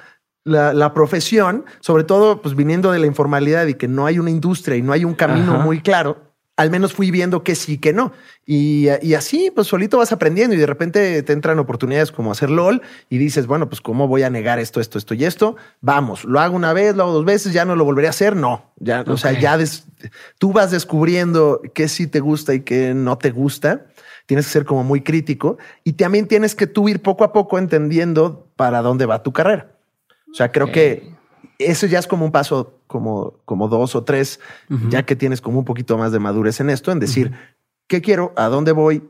la, 0.44 0.94
profesión, 0.94 1.66
sobre 1.80 2.04
todo 2.04 2.42
pues 2.42 2.56
viniendo 2.56 2.92
de 2.92 3.00
la 3.00 3.06
informalidad 3.06 3.68
y 3.68 3.76
que 3.76 3.88
no 3.88 4.08
hay 4.08 4.18
una 4.18 4.32
industria 4.32 4.78
y 4.78 4.82
no 4.82 4.94
hay 4.94 5.06
un 5.06 5.14
camino 5.14 5.60
muy 5.60 5.82
claro 5.82 6.31
al 6.58 6.70
menos 6.70 6.94
fui 6.94 7.12
viendo 7.12 7.44
que 7.44 7.56
sí, 7.56 7.78
que 7.78 7.94
no. 7.94 8.12
Y, 8.46 8.90
así, 9.16 9.52
pues 9.52 9.68
solito 9.68 9.98
vas 9.98 10.12
aprendiendo 10.12 10.56
y 10.56 10.60
de 10.60 10.66
repente 10.66 11.24
te 11.24 11.34
entran 11.34 11.58
oportunidades 11.60 12.12
como 12.12 12.32
hacer 12.32 12.50
LOL 12.50 12.82
y 13.10 13.18
dices, 13.18 13.48
bueno, 13.48 13.70
pues 13.70 13.82
cómo 13.82 14.08
voy 14.08 14.24
a 14.24 14.30
negar 14.30 14.60
esto, 14.60 14.80
esto, 14.80 14.98
esto 14.98 15.14
y 15.14 15.26
esto. 15.26 15.56
Vamos, 15.80 16.26
lo 16.26 16.40
hago 16.40 16.56
una 16.56 16.74
vez, 16.74 16.96
lo 16.96 17.04
hago 17.04 17.14
dos 17.14 17.26
veces, 17.26 17.54
ya 17.54 17.66
no 17.66 17.76
lo 17.76 17.86
volveré 17.86 18.08
a 18.08 18.12
hacer. 18.12 18.36
No, 18.36 18.72
ya, 18.78 19.04
o 19.08 19.18
sea, 19.18 19.32
ya 19.32 19.58
tú 20.38 20.52
vas 20.52 20.72
descubriendo 20.72 21.62
qué 21.74 21.88
sí 21.88 22.08
te 22.08 22.20
gusta 22.20 22.54
y 22.54 22.62
qué 22.62 22.94
no 22.94 23.18
te 23.18 23.32
gusta. 23.32 23.88
Tienes 24.26 24.46
que 24.46 24.52
ser 24.52 24.66
como 24.66 24.84
muy 24.84 25.02
crítico 25.02 25.58
y 25.84 25.94
también 25.94 26.28
tienes 26.28 26.56
que 26.56 26.68
tú 26.68 26.88
ir 26.90 27.02
poco 27.02 27.24
a 27.24 27.34
poco 27.34 27.58
entendiendo 27.58 28.48
para 28.56 28.82
dónde 28.82 29.06
va 29.06 29.24
tu 29.24 29.34
carrera. 29.34 29.72
O 30.32 30.36
sea, 30.36 30.52
creo 30.52 30.72
que 30.72 31.12
eso 31.58 31.88
ya 31.88 32.00
es 32.00 32.08
como 32.08 32.26
un 32.26 32.32
paso 32.32 32.81
como, 32.92 33.40
como 33.46 33.68
dos 33.68 33.96
o 33.96 34.04
tres, 34.04 34.40
ya 34.90 35.04
que 35.04 35.16
tienes 35.16 35.42
como 35.42 35.60
un 35.60 35.66
poquito 35.66 35.98
más 35.98 36.12
de 36.12 36.20
madurez 36.20 36.60
en 36.60 36.70
esto, 36.70 36.92
en 36.92 37.00
decir, 37.00 37.32
¿qué 37.88 38.02
quiero? 38.02 38.34
¿A 38.36 38.48
dónde 38.48 38.74
voy? 38.74 39.04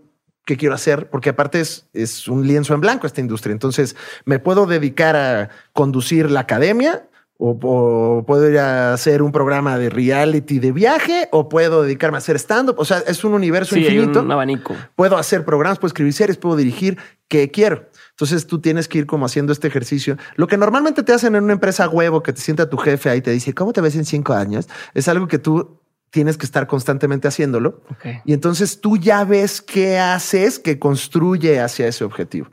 ¿Qué 0.46 0.56
quiero 0.56 0.76
hacer? 0.76 1.10
Porque 1.10 1.30
aparte 1.30 1.60
es, 1.60 1.88
es 1.94 2.28
un 2.28 2.48
lienzo 2.48 2.74
en 2.74 2.82
blanco 2.82 3.08
esta 3.08 3.22
industria. 3.22 3.54
Entonces, 3.54 3.96
me 4.26 4.40
puedo 4.40 4.66
dedicar 4.66 5.16
a 5.16 5.50
conducir 5.74 6.32
la 6.32 6.42
academia 6.42 7.04
o, 7.44 8.24
puedo 8.26 8.50
ir 8.50 8.60
a 8.60 8.94
hacer 8.94 9.24
un 9.24 9.32
programa 9.32 9.80
de 9.80 9.90
reality 9.90 10.60
de 10.60 10.72
viaje 10.72 11.28
o 11.32 11.50
puedo 11.50 11.82
dedicarme 11.82 12.18
a 12.18 12.20
hacer 12.20 12.36
stand-up. 12.38 12.76
O 12.78 12.86
sea, 12.86 13.00
es 13.00 13.24
un 13.24 13.34
universo 13.34 13.76
infinito. 13.76 14.22
un 14.22 14.32
abanico. 14.32 14.76
Puedo 14.96 15.18
hacer 15.18 15.44
programas, 15.44 15.80
puedo 15.80 15.88
escribir 15.88 16.14
series, 16.14 16.38
puedo 16.38 16.56
dirigir, 16.56 17.00
¿qué 17.28 17.50
quiero? 17.50 17.88
Entonces 18.22 18.46
tú 18.46 18.62
tienes 18.62 18.88
que 18.88 19.00
ir 19.00 19.08
como 19.08 19.26
haciendo 19.26 19.52
este 19.52 19.68
ejercicio. 19.68 20.16
Lo 20.36 20.46
que 20.46 20.56
normalmente 20.56 21.02
te 21.02 21.12
hacen 21.12 21.36
en 21.36 21.44
una 21.44 21.54
empresa 21.54 21.90
huevo, 21.90 22.22
que 22.22 22.32
te 22.34 22.40
sienta 22.40 22.70
tu 22.70 22.78
jefe 22.78 23.10
ahí 23.10 23.18
y 23.18 23.22
te 23.22 23.32
dice, 23.32 23.56
¿cómo 23.56 23.74
te 23.74 23.82
ves 23.82 23.96
en 23.96 24.06
cinco 24.06 24.34
años? 24.34 24.70
Es 24.94 25.08
algo 25.08 25.28
que 25.28 25.40
tú 25.40 25.82
tienes 26.12 26.38
que 26.38 26.46
estar 26.46 26.68
constantemente 26.68 27.28
haciéndolo. 27.28 27.82
Y 28.24 28.34
entonces 28.34 28.80
tú 28.80 28.98
ya 28.98 29.24
ves 29.24 29.60
qué 29.60 29.98
haces 29.98 30.60
que 30.60 30.78
construye 30.78 31.60
hacia 31.60 31.88
ese 31.88 32.04
objetivo. 32.04 32.52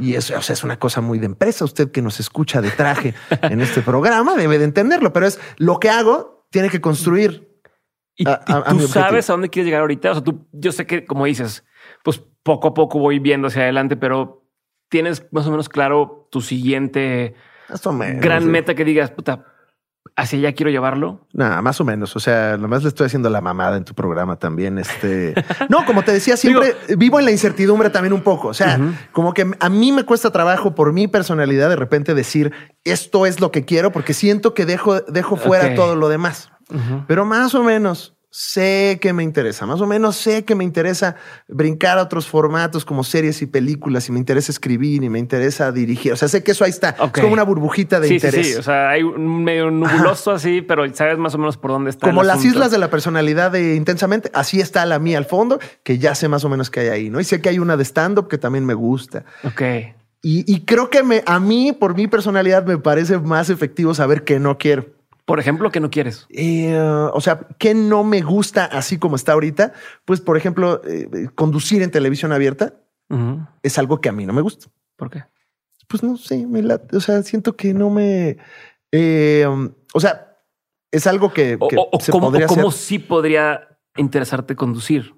Y 0.00 0.14
eso 0.14 0.38
es 0.38 0.64
una 0.64 0.78
cosa 0.78 1.02
muy 1.02 1.18
de 1.18 1.26
empresa. 1.26 1.66
Usted 1.66 1.90
que 1.90 2.00
nos 2.00 2.18
escucha 2.18 2.62
de 2.62 2.70
traje 2.70 3.12
en 3.42 3.60
este 3.60 3.82
programa 3.82 4.36
debe 4.36 4.58
de 4.58 4.64
entenderlo, 4.64 5.12
pero 5.12 5.26
es 5.26 5.38
lo 5.58 5.78
que 5.78 5.90
hago, 5.90 6.46
tiene 6.48 6.70
que 6.70 6.80
construir. 6.80 7.60
Y, 8.16 8.24
tú 8.24 8.88
sabes 8.88 9.28
a 9.28 9.34
dónde 9.34 9.50
quieres 9.50 9.66
llegar 9.66 9.82
ahorita. 9.82 10.12
O 10.12 10.14
sea, 10.14 10.24
tú, 10.24 10.46
yo 10.52 10.72
sé 10.72 10.86
que, 10.86 11.04
como 11.04 11.26
dices, 11.26 11.62
pues 12.02 12.22
poco 12.42 12.68
a 12.68 12.74
poco 12.74 12.98
voy 12.98 13.18
viendo 13.18 13.48
hacia 13.48 13.64
adelante, 13.64 13.96
pero 13.96 14.43
tienes 14.94 15.26
más 15.32 15.44
o 15.48 15.50
menos 15.50 15.68
claro 15.68 16.28
tu 16.30 16.40
siguiente 16.40 17.34
gran 18.20 18.46
meta 18.46 18.76
que 18.76 18.84
digas, 18.84 19.10
puta, 19.10 19.44
hacia 20.14 20.38
allá 20.38 20.52
quiero 20.52 20.70
llevarlo? 20.70 21.26
Nada, 21.32 21.60
más 21.62 21.80
o 21.80 21.84
menos. 21.84 22.14
O 22.14 22.20
sea, 22.20 22.56
nomás 22.56 22.84
le 22.84 22.90
estoy 22.90 23.06
haciendo 23.06 23.28
la 23.28 23.40
mamada 23.40 23.76
en 23.76 23.84
tu 23.84 23.92
programa 23.92 24.36
también. 24.36 24.78
Este 24.78 25.34
no, 25.68 25.84
como 25.84 26.04
te 26.04 26.12
decía, 26.12 26.36
siempre 26.36 26.76
vivo 26.96 27.18
en 27.18 27.24
la 27.24 27.32
incertidumbre 27.32 27.90
también 27.90 28.12
un 28.12 28.20
poco. 28.20 28.46
O 28.46 28.54
sea, 28.54 28.78
como 29.10 29.34
que 29.34 29.50
a 29.58 29.68
mí 29.68 29.90
me 29.90 30.04
cuesta 30.04 30.30
trabajo 30.30 30.76
por 30.76 30.92
mi 30.92 31.08
personalidad 31.08 31.68
de 31.68 31.74
repente 31.74 32.14
decir 32.14 32.52
esto 32.84 33.26
es 33.26 33.40
lo 33.40 33.50
que 33.50 33.64
quiero, 33.64 33.90
porque 33.90 34.14
siento 34.14 34.54
que 34.54 34.64
dejo, 34.64 35.00
dejo 35.00 35.34
fuera 35.34 35.74
todo 35.74 35.96
lo 35.96 36.08
demás. 36.08 36.52
Pero 37.08 37.24
más 37.24 37.52
o 37.56 37.64
menos 37.64 38.13
sé 38.36 38.98
que 39.00 39.12
me 39.12 39.22
interesa, 39.22 39.64
más 39.64 39.80
o 39.80 39.86
menos 39.86 40.16
sé 40.16 40.44
que 40.44 40.56
me 40.56 40.64
interesa 40.64 41.14
brincar 41.46 41.98
a 41.98 42.02
otros 42.02 42.26
formatos 42.26 42.84
como 42.84 43.04
series 43.04 43.40
y 43.42 43.46
películas 43.46 44.08
y 44.08 44.12
me 44.12 44.18
interesa 44.18 44.50
escribir 44.50 45.04
y 45.04 45.08
me 45.08 45.20
interesa 45.20 45.70
dirigir. 45.70 46.14
O 46.14 46.16
sea, 46.16 46.26
sé 46.26 46.42
que 46.42 46.50
eso 46.50 46.64
ahí 46.64 46.70
está. 46.70 46.96
Es 46.98 47.12
como 47.12 47.32
una 47.32 47.44
burbujita 47.44 48.00
de 48.00 48.12
interés. 48.12 48.44
Sí, 48.44 48.52
sí, 48.54 48.58
o 48.58 48.62
sea, 48.64 48.90
hay 48.90 49.04
un 49.04 49.44
medio 49.44 49.70
nubuloso 49.70 50.32
así, 50.32 50.62
pero 50.62 50.92
sabes 50.96 51.16
más 51.16 51.36
o 51.36 51.38
menos 51.38 51.56
por 51.56 51.70
dónde 51.70 51.90
está. 51.90 52.08
Como 52.08 52.24
las 52.24 52.44
islas 52.44 52.72
de 52.72 52.78
la 52.78 52.90
personalidad 52.90 53.52
de 53.52 53.76
Intensamente, 53.76 54.32
así 54.34 54.60
está 54.60 54.84
la 54.84 54.98
mía 54.98 55.18
al 55.18 55.26
fondo, 55.26 55.60
que 55.84 55.98
ya 55.98 56.16
sé 56.16 56.26
más 56.26 56.44
o 56.44 56.48
menos 56.48 56.70
que 56.70 56.80
hay 56.80 56.88
ahí, 56.88 57.10
¿no? 57.10 57.20
Y 57.20 57.24
sé 57.24 57.40
que 57.40 57.50
hay 57.50 57.60
una 57.60 57.76
de 57.76 57.84
stand-up 57.84 58.26
que 58.26 58.38
también 58.38 58.66
me 58.66 58.74
gusta. 58.74 59.24
Ok. 59.44 59.62
Y, 60.22 60.52
y 60.52 60.64
creo 60.64 60.90
que 60.90 61.04
me, 61.04 61.22
a 61.24 61.38
mí, 61.38 61.72
por 61.72 61.94
mi 61.94 62.08
personalidad, 62.08 62.66
me 62.66 62.78
parece 62.78 63.16
más 63.18 63.48
efectivo 63.48 63.94
saber 63.94 64.24
que 64.24 64.40
no 64.40 64.58
quiero. 64.58 64.86
Por 65.24 65.40
ejemplo, 65.40 65.70
¿qué 65.70 65.80
no 65.80 65.90
quieres? 65.90 66.26
Eh, 66.28 66.76
o 66.76 67.20
sea, 67.20 67.46
¿qué 67.58 67.74
no 67.74 68.04
me 68.04 68.20
gusta 68.20 68.66
así 68.66 68.98
como 68.98 69.16
está 69.16 69.32
ahorita? 69.32 69.72
Pues, 70.04 70.20
por 70.20 70.36
ejemplo, 70.36 70.82
eh, 70.84 71.28
conducir 71.34 71.82
en 71.82 71.90
televisión 71.90 72.32
abierta 72.32 72.74
es 73.62 73.78
algo 73.78 74.00
que 74.00 74.08
a 74.08 74.12
mí 74.12 74.26
no 74.26 74.32
me 74.32 74.42
gusta. 74.42 74.66
¿Por 74.96 75.08
qué? 75.08 75.24
Pues 75.88 76.02
no 76.02 76.16
sé, 76.16 76.46
me 76.46 76.62
o 76.66 77.00
sea, 77.00 77.22
siento 77.22 77.56
que 77.56 77.72
no 77.72 77.90
me... 77.90 78.38
Eh, 78.90 79.46
o 79.92 80.00
sea, 80.00 80.36
es 80.90 81.06
algo 81.06 81.32
que, 81.32 81.58
se 82.00 82.12
cómo, 82.12 82.26
podría 82.26 82.46
cómo 82.46 82.70
sí 82.70 82.98
podría 82.98 83.78
interesarte 83.96 84.56
conducir. 84.56 85.14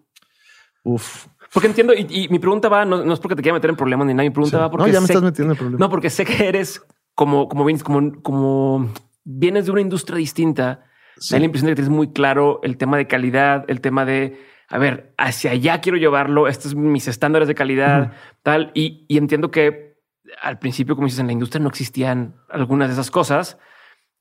Uf. 0.82 1.26
Porque 1.52 1.68
entiendo, 1.68 1.94
y, 1.94 2.28
mi 2.28 2.38
pregunta 2.38 2.68
va, 2.68 2.84
no, 2.84 3.12
es 3.12 3.20
porque 3.20 3.36
te 3.36 3.42
quiera 3.42 3.54
meter 3.54 3.70
en 3.70 3.76
problemas 3.76 4.06
ni 4.06 4.14
nada, 4.14 4.24
mi 4.24 4.30
pregunta 4.30 4.58
va 4.58 4.70
porque... 4.70 4.86
No, 4.86 4.92
ya 4.92 5.00
me 5.00 5.06
estás 5.06 5.22
metiendo 5.22 5.54
en 5.54 5.58
problemas. 5.58 5.80
No, 5.80 5.88
porque 5.88 6.10
sé 6.10 6.24
que 6.24 6.46
eres 6.46 6.82
como, 7.14 7.48
como, 7.48 7.66
como, 7.82 8.22
como 8.22 8.90
vienes 9.26 9.66
de 9.66 9.72
una 9.72 9.80
industria 9.80 10.16
distinta, 10.16 10.86
da 11.30 11.38
la 11.38 11.44
impresión 11.44 11.66
de 11.66 11.72
que 11.72 11.76
tienes 11.82 11.94
muy 11.94 12.12
claro 12.12 12.60
el 12.62 12.76
tema 12.76 12.96
de 12.96 13.06
calidad, 13.06 13.64
el 13.68 13.80
tema 13.80 14.04
de, 14.04 14.40
a 14.68 14.78
ver, 14.78 15.12
hacia 15.18 15.50
allá 15.50 15.80
quiero 15.80 15.98
llevarlo, 15.98 16.48
estos 16.48 16.72
son 16.72 16.92
mis 16.92 17.08
estándares 17.08 17.48
de 17.48 17.54
calidad, 17.54 18.12
tal, 18.42 18.70
y, 18.72 19.04
entiendo 19.08 19.50
que 19.50 19.96
al 20.40 20.58
principio, 20.58 20.94
como 20.94 21.06
dices, 21.06 21.20
en 21.20 21.26
la 21.26 21.32
industria 21.32 21.60
no 21.60 21.68
existían 21.68 22.36
algunas 22.48 22.88
de 22.88 22.94
esas 22.94 23.10
cosas. 23.10 23.58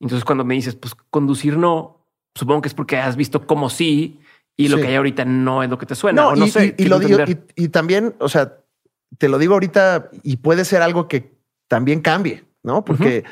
Entonces, 0.00 0.24
cuando 0.24 0.44
me 0.44 0.54
dices, 0.54 0.74
pues 0.74 0.94
conducir 0.94 1.56
no, 1.56 2.06
supongo 2.34 2.62
que 2.62 2.68
es 2.68 2.74
porque 2.74 2.96
has 2.96 3.16
visto 3.16 3.46
como 3.46 3.70
sí 3.70 4.20
y 4.56 4.68
lo 4.68 4.76
que 4.76 4.86
hay 4.86 4.94
ahorita 4.94 5.24
no 5.24 5.62
es 5.62 5.70
lo 5.70 5.78
que 5.78 5.86
te 5.86 5.94
suena. 5.94 6.22
No, 6.22 6.36
no 6.36 6.46
y, 6.46 6.50
sé. 6.50 6.74
Y, 6.78 6.86
lo 6.86 6.98
digo, 6.98 7.18
y, 7.56 7.68
también, 7.68 8.14
o 8.18 8.28
sea, 8.28 8.58
te 9.18 9.28
lo 9.28 9.38
digo 9.38 9.54
ahorita 9.54 10.10
y 10.22 10.38
puede 10.38 10.64
ser 10.64 10.82
algo 10.82 11.08
que 11.08 11.36
también 11.68 12.00
cambie, 12.00 12.44
¿no? 12.62 12.84
Porque 12.84 13.24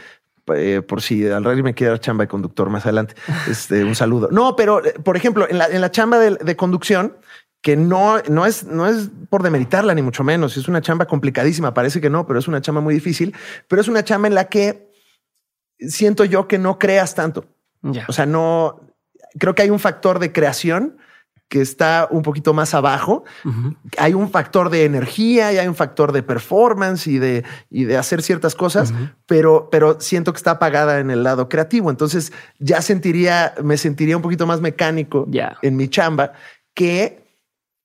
eh, 0.54 0.82
por 0.82 1.02
si 1.02 1.26
al 1.26 1.44
rey 1.44 1.62
me 1.62 1.74
quiere 1.74 1.90
dar 1.90 2.00
chamba 2.00 2.24
de 2.24 2.28
conductor 2.28 2.70
más 2.70 2.84
adelante. 2.84 3.14
Este, 3.50 3.84
un 3.84 3.94
saludo. 3.94 4.28
No, 4.30 4.56
pero 4.56 4.84
eh, 4.84 4.94
por 5.02 5.16
ejemplo, 5.16 5.48
en 5.48 5.58
la, 5.58 5.66
en 5.66 5.80
la 5.80 5.90
chamba 5.90 6.18
de, 6.18 6.36
de 6.36 6.56
conducción, 6.56 7.16
que 7.62 7.76
no, 7.76 8.20
no, 8.28 8.44
es, 8.44 8.64
no 8.64 8.86
es 8.86 9.08
por 9.30 9.42
demeritarla, 9.42 9.94
ni 9.94 10.02
mucho 10.02 10.22
menos. 10.22 10.56
Es 10.58 10.68
una 10.68 10.82
chamba 10.82 11.06
complicadísima. 11.06 11.72
Parece 11.72 12.00
que 12.00 12.10
no, 12.10 12.26
pero 12.26 12.38
es 12.38 12.46
una 12.46 12.60
chamba 12.60 12.82
muy 12.82 12.92
difícil. 12.92 13.34
Pero 13.68 13.80
es 13.80 13.88
una 13.88 14.04
chamba 14.04 14.28
en 14.28 14.34
la 14.34 14.50
que 14.50 14.92
siento 15.78 16.26
yo 16.26 16.46
que 16.46 16.58
no 16.58 16.78
creas 16.78 17.14
tanto. 17.14 17.46
Ya. 17.80 18.04
O 18.06 18.12
sea, 18.12 18.26
no 18.26 18.80
creo 19.38 19.54
que 19.54 19.62
hay 19.62 19.70
un 19.70 19.78
factor 19.78 20.18
de 20.18 20.30
creación 20.30 20.98
que 21.48 21.60
está 21.60 22.08
un 22.10 22.22
poquito 22.22 22.52
más 22.54 22.74
abajo. 22.74 23.24
Hay 23.98 24.14
un 24.14 24.30
factor 24.30 24.70
de 24.70 24.84
energía 24.84 25.52
y 25.52 25.58
hay 25.58 25.68
un 25.68 25.74
factor 25.74 26.12
de 26.12 26.22
performance 26.22 27.06
y 27.06 27.18
de, 27.18 27.44
y 27.70 27.84
de 27.84 27.96
hacer 27.96 28.22
ciertas 28.22 28.54
cosas, 28.54 28.92
pero, 29.26 29.68
pero 29.70 30.00
siento 30.00 30.32
que 30.32 30.38
está 30.38 30.52
apagada 30.52 30.98
en 30.98 31.10
el 31.10 31.22
lado 31.22 31.48
creativo. 31.48 31.90
Entonces 31.90 32.32
ya 32.58 32.82
sentiría, 32.82 33.54
me 33.62 33.76
sentiría 33.76 34.16
un 34.16 34.22
poquito 34.22 34.46
más 34.46 34.60
mecánico 34.60 35.26
Ya. 35.28 35.56
en 35.62 35.76
mi 35.76 35.88
chamba 35.88 36.32
que 36.74 37.22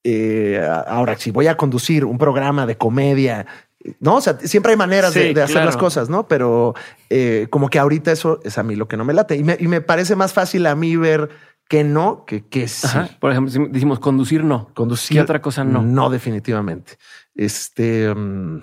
eh, 0.03 0.65
ahora 0.87 1.17
si 1.17 1.29
voy 1.29 1.47
a 1.47 1.57
conducir 1.57 2.05
un 2.05 2.17
programa 2.17 2.65
de 2.65 2.77
comedia, 2.77 3.45
no, 3.99 4.15
o 4.15 4.21
sea, 4.21 4.37
siempre 4.39 4.71
hay 4.71 4.77
maneras 4.77 5.13
de, 5.13 5.29
hacer 5.31 5.47
claro. 5.47 5.65
las 5.65 5.77
cosas, 5.77 6.09
no? 6.09 6.27
Pero 6.27 6.73
eh, 7.09 7.47
como 7.49 7.69
que 7.69 7.79
ahorita 7.79 8.11
eso 8.11 8.39
es 8.43 8.57
a 8.57 8.63
mí 8.63 8.75
lo 8.75 8.87
que 8.87 8.97
no 8.97 9.05
me 9.05 9.13
late 9.13 9.35
y 9.35 9.43
me, 9.43 9.57
y 9.59 9.67
me 9.67 9.79
parece 9.81 10.15
más 10.15 10.33
fácil 10.33 10.65
a 10.65 10.75
mí 10.75 10.95
ver 10.95 11.29
que 11.69 11.83
no 11.83 12.25
que 12.25 12.45
que 12.47 12.67
sí. 12.67 12.87
Ajá. 12.87 13.09
Por 13.19 13.31
ejemplo, 13.31 13.51
si 13.51 13.59
decimos 13.69 13.99
conducir, 13.99 14.43
no. 14.43 14.73
Conducir. 14.73 15.15
¿Qué 15.15 15.21
otra 15.21 15.41
cosa 15.41 15.63
no? 15.63 15.81
No, 15.83 16.09
definitivamente. 16.09 16.97
Este. 17.35 18.13
mm, 18.13 18.61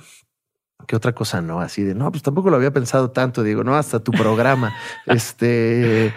¿Qué 0.87 0.97
otra 0.97 1.14
cosa 1.14 1.40
no? 1.40 1.61
Así 1.61 1.83
de 1.83 1.95
no, 1.95 2.11
pues 2.11 2.23
tampoco 2.23 2.51
lo 2.51 2.57
había 2.57 2.73
pensado 2.73 3.11
tanto. 3.12 3.42
Digo, 3.42 3.64
no, 3.64 3.77
hasta 3.77 4.01
tu 4.01 4.11
programa. 4.11 4.75
este. 5.07 6.12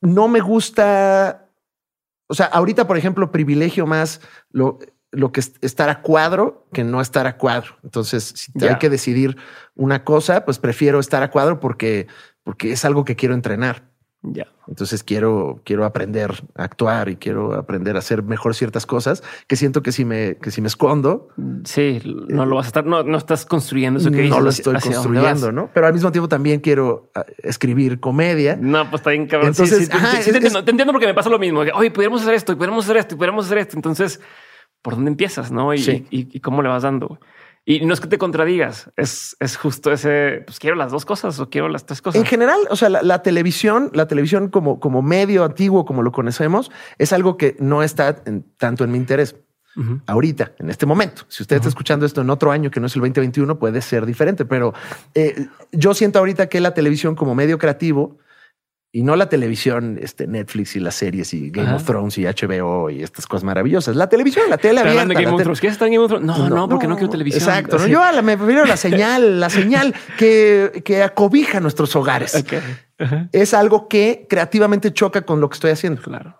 No 0.00 0.28
me 0.28 0.40
gusta. 0.40 1.48
O 2.28 2.34
sea, 2.34 2.46
ahorita, 2.46 2.86
por 2.86 2.98
ejemplo, 2.98 3.32
privilegio 3.32 3.86
más 3.86 4.20
lo, 4.50 4.78
lo 5.12 5.32
que 5.32 5.40
es 5.40 5.54
estar 5.62 5.88
a 5.88 6.02
cuadro 6.02 6.68
que 6.72 6.84
no 6.84 7.00
estar 7.00 7.26
a 7.26 7.38
cuadro. 7.38 7.78
Entonces, 7.82 8.34
si 8.36 8.52
hay 8.66 8.76
que 8.76 8.90
decidir 8.90 9.38
una 9.74 10.04
cosa, 10.04 10.44
pues 10.44 10.58
prefiero 10.58 11.00
estar 11.00 11.22
a 11.22 11.30
cuadro 11.30 11.60
porque, 11.60 12.08
porque 12.42 12.72
es 12.72 12.84
algo 12.84 13.04
que 13.04 13.16
quiero 13.16 13.34
entrenar. 13.34 13.95
Ya. 14.32 14.46
Entonces 14.66 15.04
quiero, 15.04 15.60
quiero 15.64 15.84
aprender 15.84 16.32
a 16.56 16.64
actuar 16.64 17.08
y 17.08 17.16
quiero 17.16 17.54
aprender 17.54 17.94
a 17.94 18.00
hacer 18.00 18.22
mejor 18.24 18.54
ciertas 18.56 18.84
cosas 18.84 19.22
que 19.46 19.54
siento 19.54 19.82
que 19.82 19.92
si 19.92 20.04
me, 20.04 20.36
que 20.38 20.50
si 20.50 20.60
me 20.60 20.66
escondo, 20.66 21.28
Sí, 21.64 22.00
no 22.28 22.44
lo 22.46 22.56
vas 22.56 22.66
a 22.66 22.68
estar, 22.68 22.84
no, 22.86 23.02
no 23.04 23.16
estás 23.16 23.46
construyendo 23.46 24.00
eso 24.00 24.10
que 24.10 24.16
dices 24.16 24.30
no 24.36 24.40
lo 24.40 24.50
estoy 24.50 24.74
construyendo. 24.80 25.52
¿no? 25.52 25.70
Pero 25.72 25.86
al 25.86 25.92
mismo 25.92 26.10
tiempo 26.10 26.28
también 26.28 26.58
quiero 26.60 27.10
ah, 27.14 27.24
escribir 27.38 28.00
comedia. 28.00 28.56
No, 28.60 28.82
pues 28.90 29.00
está 29.00 29.10
bien 29.10 29.26
cabrón. 29.28 29.54
Sí, 29.54 29.62
Entonces, 29.62 29.86
sí, 29.86 29.92
ajá, 29.96 30.10
sí, 30.10 30.16
es- 30.18 30.24
te, 30.24 30.30
entiendo, 30.32 30.58
es- 30.58 30.64
te 30.64 30.70
entiendo 30.72 30.92
porque 30.92 31.06
me 31.06 31.14
pasa 31.14 31.28
lo 31.30 31.38
mismo. 31.38 31.64
que, 31.64 31.70
Oye, 31.72 31.90
podríamos 31.92 32.22
hacer 32.22 32.34
esto, 32.34 32.52
y 32.52 32.56
podríamos 32.56 32.84
hacer 32.84 32.96
esto, 32.96 33.14
y 33.14 33.18
podríamos 33.18 33.46
hacer 33.46 33.58
esto. 33.58 33.76
Entonces, 33.76 34.20
¿por 34.82 34.94
dónde 34.96 35.10
empiezas? 35.12 35.52
No? 35.52 35.72
Y, 35.72 35.78
Sí. 35.78 36.06
y, 36.10 36.36
y 36.36 36.40
cómo 36.40 36.62
le 36.62 36.68
vas 36.68 36.82
dando. 36.82 37.20
Y 37.68 37.84
no 37.84 37.92
es 37.92 38.00
que 38.00 38.06
te 38.06 38.16
contradigas, 38.16 38.90
es, 38.96 39.36
es 39.40 39.56
justo 39.56 39.90
ese, 39.90 40.44
pues 40.46 40.60
quiero 40.60 40.76
las 40.76 40.92
dos 40.92 41.04
cosas 41.04 41.40
o 41.40 41.50
quiero 41.50 41.68
las 41.68 41.84
tres 41.84 42.00
cosas. 42.00 42.20
En 42.20 42.24
general, 42.24 42.60
o 42.70 42.76
sea, 42.76 42.88
la, 42.88 43.02
la 43.02 43.22
televisión, 43.22 43.90
la 43.92 44.06
televisión 44.06 44.50
como, 44.50 44.78
como 44.78 45.02
medio 45.02 45.42
antiguo, 45.44 45.84
como 45.84 46.02
lo 46.04 46.12
conocemos, 46.12 46.70
es 46.98 47.12
algo 47.12 47.36
que 47.36 47.56
no 47.58 47.82
está 47.82 48.22
en- 48.24 48.44
tanto 48.56 48.84
en 48.84 48.92
mi 48.92 48.98
interés. 48.98 49.34
Ahorita, 50.06 50.52
en 50.58 50.70
este 50.70 50.86
momento. 50.86 51.24
Si 51.28 51.42
usted 51.42 51.56
está 51.56 51.68
escuchando 51.68 52.06
esto 52.06 52.22
en 52.22 52.30
otro 52.30 52.50
año 52.50 52.70
que 52.70 52.80
no 52.80 52.86
es 52.86 52.94
el 52.96 53.00
2021, 53.02 53.58
puede 53.58 53.82
ser 53.82 54.06
diferente, 54.06 54.46
pero 54.46 54.72
eh, 55.14 55.48
yo 55.70 55.92
siento 55.92 56.18
ahorita 56.18 56.48
que 56.48 56.60
la 56.62 56.72
televisión 56.72 57.14
como 57.14 57.34
medio 57.34 57.58
creativo 57.58 58.16
y 58.92 59.02
no 59.02 59.14
la 59.16 59.28
televisión, 59.28 59.98
este 60.00 60.26
Netflix 60.26 60.74
y 60.76 60.80
las 60.80 60.94
series 60.94 61.34
y 61.34 61.50
Game 61.50 61.66
Ajá. 61.68 61.76
of 61.76 61.84
Thrones 61.84 62.16
y 62.16 62.24
HBO 62.24 62.88
y 62.88 63.02
estas 63.02 63.26
cosas 63.26 63.44
maravillosas. 63.44 63.94
La 63.94 64.08
televisión, 64.08 64.48
la 64.48 64.56
tele 64.56 64.80
abierta. 64.80 65.04
de 65.04 65.14
Game 65.14 65.26
of 65.36 65.42
Thrones. 65.42 65.60
¿Quieres 65.60 65.74
estar 65.74 65.86
en 65.88 65.94
Game 65.94 66.04
of 66.04 66.10
Thrones? 66.10 66.26
No, 66.26 66.48
no, 66.48 66.68
porque 66.68 66.86
no, 66.86 66.96
quiero 66.96 67.10
televisión. 67.10 67.42
Exacto. 67.42 67.86
Yo 67.86 68.02
a 68.02 68.12
la- 68.12 68.22
me 68.22 68.36
prefiero 68.38 68.64
la 68.64 68.76
señal, 68.78 69.38
la 69.40 69.50
señal 69.50 69.94
que, 70.16 70.82
que 70.84 71.02
acobija 71.02 71.60
nuestros 71.60 71.94
hogares. 71.94 72.42
Es 73.32 73.52
algo 73.52 73.88
que 73.88 74.26
creativamente 74.30 74.92
choca 74.92 75.22
con 75.22 75.40
lo 75.40 75.50
que 75.50 75.54
estoy 75.54 75.70
haciendo 75.72 76.00
Claro. 76.00 76.38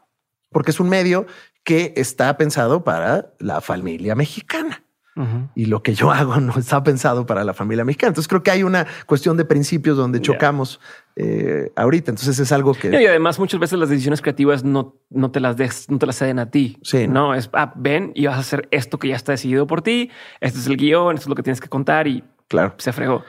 porque 0.51 0.71
es 0.71 0.81
un 0.81 0.89
medio 0.89 1.27
que 1.65 1.93
está 1.97 2.37
pensado 2.39 2.85
para 2.85 3.33
la 3.39 3.61
familia 3.61 4.15
mexicana. 4.15 4.83
Ujú. 5.17 5.49
Y 5.55 5.67
lo 5.67 5.83
que 5.83 5.95
yo 5.95 6.11
hago 6.13 6.39
no 6.41 6.55
está 6.59 6.83
pensado 6.83 7.25
para 7.27 7.43
la 7.45 7.55
familia 7.55 7.85
mexicana. 7.85 8.09
Entonces 8.09 8.29
creo 8.29 8.43
que 8.43 8.51
hay 8.51 8.63
una 8.63 8.87
cuestión 9.07 9.37
de 9.37 9.45
principios 9.45 9.97
donde 9.97 10.21
chocamos 10.21 10.79
eh, 11.17 11.73
ahorita. 11.75 12.11
Entonces 12.11 12.39
es 12.39 12.53
algo 12.53 12.75
que... 12.75 12.91
Y 12.91 13.07
además, 13.07 13.39
muchas 13.39 13.59
veces 13.59 13.79
las 13.79 13.89
decisiones 13.89 14.21
creativas 14.21 14.63
no, 14.63 14.97
no 15.11 15.31
te 15.31 15.41
las 15.41 15.57
des, 15.57 15.89
no 15.91 15.99
te 15.99 16.07
las 16.07 16.17
ceden 16.19 16.39
a 16.39 16.51
ti. 16.51 16.79
Sí. 16.83 17.09
No 17.09 17.35
es 17.35 17.49
ah, 17.55 17.73
ven 17.77 18.13
y 18.15 18.27
vas 18.27 18.37
a 18.37 18.41
hacer 18.41 18.69
esto 18.71 18.99
que 18.99 19.09
ya 19.09 19.17
está 19.17 19.33
decidido 19.33 19.67
por 19.67 19.83
ti. 19.83 20.11
Este 20.41 20.59
es 20.59 20.67
el 20.67 20.77
guion, 20.77 21.15
esto 21.15 21.25
es 21.25 21.29
lo 21.31 21.35
que 21.35 21.43
tienes 21.43 21.61
que 21.61 21.69
contar 21.69 22.07
y 22.07 22.23
Claro. 22.49 22.75
se 22.79 22.93
fregó. 22.93 23.25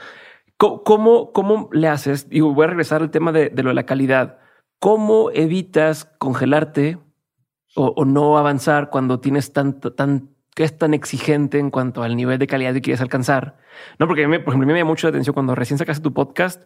¿Cómo, 0.57 1.31
cómo 1.33 1.69
le 1.71 1.87
haces? 1.87 2.27
Y 2.31 2.41
voy 2.41 2.63
a 2.63 2.67
regresar 2.67 3.01
al 3.01 3.11
tema 3.11 3.31
de, 3.31 3.49
de 3.49 3.63
lo 3.63 3.69
de 3.69 3.75
la 3.75 3.85
calidad. 3.85 4.39
¿Cómo 4.79 5.29
evitas 5.31 6.05
congelarte 6.17 6.97
o, 7.75 7.93
o 7.95 8.05
no 8.05 8.37
avanzar 8.39 8.89
cuando 8.89 9.19
tienes 9.19 9.53
tanto, 9.53 9.93
tan, 9.93 10.29
que 10.57 10.63
es 10.63 10.75
tan 10.75 10.95
exigente 10.95 11.59
en 11.59 11.69
cuanto 11.69 12.01
al 12.01 12.15
nivel 12.15 12.39
de 12.39 12.47
calidad 12.47 12.73
que 12.73 12.81
quieres 12.81 12.99
alcanzar? 13.01 13.57
No, 13.99 14.07
porque 14.07 14.23
a 14.23 14.27
mí, 14.27 14.39
por 14.39 14.49
ejemplo, 14.53 14.63
a 14.63 14.65
mí 14.65 14.73
me 14.73 14.79
llama 14.79 14.89
mucho 14.89 15.05
la 15.05 15.09
atención 15.11 15.35
cuando 15.35 15.53
recién 15.53 15.77
sacaste 15.77 16.01
tu 16.01 16.13
podcast, 16.15 16.63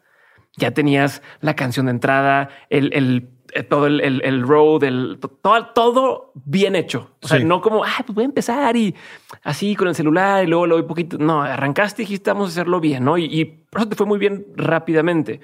ya 0.56 0.72
tenías 0.72 1.22
la 1.42 1.58
canción 1.58 1.88
de 1.88 1.92
entrada, 1.92 2.48
el, 2.70 2.94
el 2.94 3.30
eh, 3.54 3.64
todo 3.64 3.88
el, 3.88 4.00
el, 4.00 4.22
el 4.24 4.44
road, 4.48 4.84
el 4.86 5.18
to- 5.20 5.28
todo, 5.28 5.66
todo 5.74 6.32
bien 6.36 6.78
hecho. 6.78 7.18
O 7.22 7.28
sea, 7.28 7.40
Sí. 7.40 7.44
no 7.44 7.60
como, 7.60 7.84
ah, 7.84 7.90
pues 8.06 8.16
voy 8.16 8.24
a 8.24 8.28
empezar 8.28 8.78
y 8.78 8.96
así 9.44 9.76
con 9.76 9.90
el 9.90 9.96
celular 9.96 10.42
y 10.46 10.48
luego 10.48 10.68
lo 10.68 10.76
voy 10.76 10.84
poquito. 10.88 11.18
No, 11.18 11.42
arrancaste 11.42 12.02
y 12.02 12.06
dijiste, 12.06 12.32
vamos 12.32 12.48
a 12.48 12.52
hacerlo 12.52 12.80
bien, 12.80 13.04
¿no? 13.04 13.18
Y, 13.18 13.26
y 13.26 13.44
por 13.44 13.82
eso 13.82 13.90
te 13.90 13.96
fue 13.98 14.06
muy 14.06 14.20
bien 14.20 14.46
rápidamente. 14.56 15.42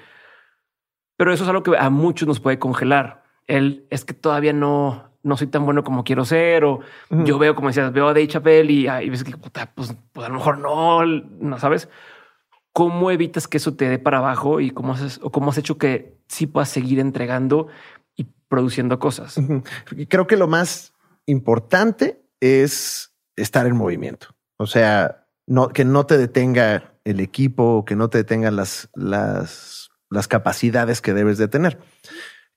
Pero 1.18 1.32
eso 1.34 1.42
es 1.44 1.50
algo 1.50 1.62
que 1.62 1.76
a 1.76 1.90
muchos 1.90 2.26
nos 2.26 2.40
puede 2.40 2.58
congelar. 2.58 3.24
El 3.46 3.86
es 3.90 4.04
que 4.06 4.14
todavía 4.14 4.52
no, 4.54 5.10
no 5.28 5.36
soy 5.36 5.46
tan 5.46 5.64
bueno 5.64 5.84
como 5.84 6.02
quiero 6.02 6.24
ser, 6.24 6.64
o 6.64 6.80
yo 7.10 7.38
veo, 7.38 7.54
como 7.54 7.68
decías, 7.68 7.92
veo 7.92 8.08
a 8.08 8.14
Dave 8.14 8.26
Chappelle 8.26 8.72
y, 8.72 8.88
y 8.88 9.10
ves 9.10 9.22
que 9.22 9.36
puta, 9.36 9.70
pues, 9.74 9.94
pues 10.12 10.26
a 10.26 10.30
lo 10.30 10.36
mejor 10.36 10.58
no, 10.58 11.04
no 11.04 11.58
sabes. 11.58 11.88
¿Cómo 12.72 13.10
evitas 13.10 13.48
que 13.48 13.56
eso 13.56 13.74
te 13.74 13.88
dé 13.88 13.98
para 13.98 14.18
abajo 14.18 14.60
y 14.60 14.70
cómo 14.70 14.92
haces 14.92 15.20
o 15.22 15.30
cómo 15.30 15.50
has 15.50 15.58
hecho 15.58 15.78
que 15.78 16.16
sí 16.28 16.46
puedas 16.46 16.68
seguir 16.68 16.98
entregando 17.00 17.68
y 18.16 18.26
produciendo 18.48 18.98
cosas? 18.98 19.36
Creo 20.08 20.26
que 20.26 20.36
lo 20.36 20.48
más 20.48 20.92
importante 21.26 22.22
es 22.40 23.12
estar 23.36 23.66
en 23.66 23.76
movimiento. 23.76 24.28
O 24.56 24.66
sea, 24.66 25.26
no, 25.46 25.68
que 25.68 25.84
no 25.84 26.06
te 26.06 26.18
detenga 26.18 26.94
el 27.04 27.20
equipo, 27.20 27.84
que 27.84 27.96
no 27.96 28.10
te 28.10 28.18
detengan 28.18 28.56
las, 28.56 28.90
las, 28.94 29.90
las 30.10 30.28
capacidades 30.28 31.00
que 31.00 31.14
debes 31.14 31.38
de 31.38 31.48
tener. 31.48 31.78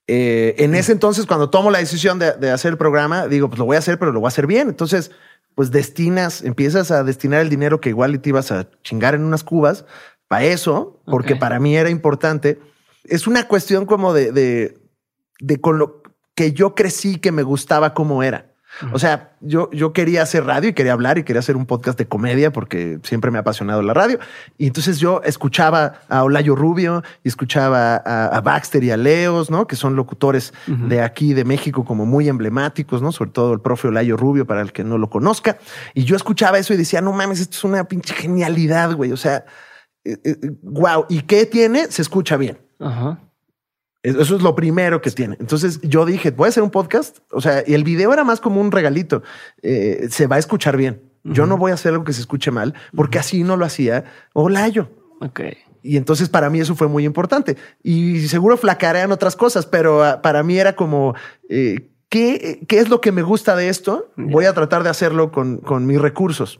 Eh, 0.07 0.55
en 0.57 0.75
ese 0.75 0.91
entonces, 0.91 1.25
cuando 1.25 1.49
tomo 1.49 1.71
la 1.71 1.79
decisión 1.79 2.19
de, 2.19 2.33
de 2.33 2.51
hacer 2.51 2.71
el 2.71 2.77
programa, 2.77 3.27
digo, 3.27 3.49
pues 3.49 3.59
lo 3.59 3.65
voy 3.65 3.75
a 3.75 3.79
hacer, 3.79 3.97
pero 3.99 4.11
lo 4.11 4.19
voy 4.19 4.27
a 4.27 4.29
hacer 4.29 4.47
bien. 4.47 4.69
Entonces, 4.69 5.11
pues 5.55 5.71
destinas, 5.71 6.43
empiezas 6.43 6.91
a 6.91 7.03
destinar 7.03 7.41
el 7.41 7.49
dinero 7.49 7.81
que 7.81 7.89
igual 7.89 8.19
te 8.19 8.29
ibas 8.29 8.51
a 8.51 8.69
chingar 8.83 9.15
en 9.15 9.23
unas 9.23 9.43
cubas 9.43 9.85
para 10.27 10.45
eso, 10.45 11.01
porque 11.05 11.35
para 11.35 11.59
mí 11.59 11.75
era 11.75 11.89
importante. 11.89 12.59
Es 13.03 13.27
una 13.27 13.47
cuestión 13.47 13.85
como 13.85 14.13
de, 14.13 14.31
de, 14.31 14.79
de 15.39 15.59
con 15.59 15.77
lo 15.77 16.03
que 16.35 16.53
yo 16.53 16.73
crecí 16.73 17.17
que 17.17 17.31
me 17.31 17.43
gustaba 17.43 17.93
cómo 17.93 18.23
era. 18.23 18.50
O 18.93 18.99
sea, 18.99 19.33
yo, 19.41 19.69
yo 19.71 19.93
quería 19.93 20.23
hacer 20.23 20.45
radio 20.45 20.69
y 20.69 20.73
quería 20.73 20.93
hablar 20.93 21.17
y 21.17 21.23
quería 21.23 21.39
hacer 21.39 21.55
un 21.55 21.65
podcast 21.65 21.97
de 21.97 22.07
comedia 22.07 22.51
porque 22.51 22.99
siempre 23.03 23.29
me 23.29 23.37
ha 23.37 23.41
apasionado 23.41 23.81
la 23.81 23.93
radio. 23.93 24.19
Y 24.57 24.67
entonces 24.67 24.99
yo 24.99 25.21
escuchaba 25.23 26.01
a 26.09 26.23
Olayo 26.23 26.55
Rubio 26.55 27.03
y 27.23 27.27
escuchaba 27.27 27.97
a, 27.97 28.25
a 28.27 28.41
Baxter 28.41 28.83
y 28.83 28.91
a 28.91 28.97
Leos, 28.97 29.51
¿no? 29.51 29.67
Que 29.67 29.75
son 29.75 29.95
locutores 29.95 30.53
de 30.65 31.01
aquí, 31.01 31.33
de 31.33 31.45
México, 31.45 31.85
como 31.85 32.05
muy 32.05 32.27
emblemáticos, 32.27 33.01
¿no? 33.01 33.11
Sobre 33.11 33.31
todo 33.31 33.53
el 33.53 33.61
profe 33.61 33.87
Olayo 33.87 34.17
Rubio, 34.17 34.47
para 34.47 34.61
el 34.61 34.71
que 34.71 34.83
no 34.83 34.97
lo 34.97 35.09
conozca. 35.09 35.57
Y 35.93 36.03
yo 36.03 36.15
escuchaba 36.15 36.57
eso 36.57 36.73
y 36.73 36.77
decía, 36.77 37.01
no 37.01 37.11
mames, 37.11 37.39
esto 37.39 37.57
es 37.57 37.63
una 37.63 37.83
pinche 37.83 38.13
genialidad, 38.13 38.93
güey. 38.95 39.11
O 39.11 39.17
sea, 39.17 39.45
eh, 40.03 40.17
eh, 40.23 40.35
wow. 40.63 41.05
¿Y 41.09 41.21
qué 41.21 41.45
tiene? 41.45 41.91
Se 41.91 42.01
escucha 42.01 42.37
bien. 42.37 42.57
Ajá. 42.79 43.19
Eso 44.03 44.35
es 44.35 44.41
lo 44.41 44.55
primero 44.55 45.01
que 45.01 45.11
tiene. 45.11 45.37
Entonces 45.39 45.79
yo 45.81 46.05
dije, 46.05 46.31
voy 46.31 46.47
a 46.47 46.49
hacer 46.49 46.63
un 46.63 46.71
podcast. 46.71 47.19
O 47.31 47.39
sea, 47.39 47.63
y 47.65 47.75
el 47.75 47.83
video 47.83 48.11
era 48.13 48.23
más 48.23 48.39
como 48.39 48.59
un 48.59 48.71
regalito. 48.71 49.21
Eh, 49.61 50.07
se 50.09 50.27
va 50.27 50.37
a 50.37 50.39
escuchar 50.39 50.75
bien. 50.75 51.01
Yo 51.23 51.45
no 51.45 51.57
voy 51.57 51.69
a 51.71 51.75
hacer 51.75 51.91
algo 51.91 52.03
que 52.03 52.13
se 52.13 52.21
escuche 52.21 52.49
mal, 52.49 52.73
porque 52.95 53.19
así 53.19 53.43
no 53.43 53.55
lo 53.55 53.65
hacía 53.65 54.05
Olayo. 54.33 54.89
Ok. 55.19 55.41
Y 55.83 55.97
entonces 55.97 56.29
para 56.29 56.49
mí 56.49 56.59
eso 56.59 56.75
fue 56.75 56.87
muy 56.87 57.05
importante. 57.05 57.57
Y 57.83 58.27
seguro 58.27 58.57
flacarean 58.57 59.11
otras 59.11 59.35
cosas, 59.35 59.67
pero 59.67 60.03
ah, 60.03 60.21
para 60.23 60.41
mí 60.41 60.57
era 60.57 60.75
como, 60.75 61.13
eh, 61.47 61.91
¿qué, 62.09 62.65
¿qué 62.67 62.79
es 62.79 62.89
lo 62.89 63.01
que 63.01 63.11
me 63.11 63.21
gusta 63.21 63.55
de 63.55 63.69
esto? 63.69 64.11
Voy 64.15 64.45
a 64.45 64.53
tratar 64.53 64.81
de 64.83 64.89
hacerlo 64.89 65.31
con, 65.31 65.57
con 65.57 65.85
mis 65.85 66.01
recursos. 66.01 66.59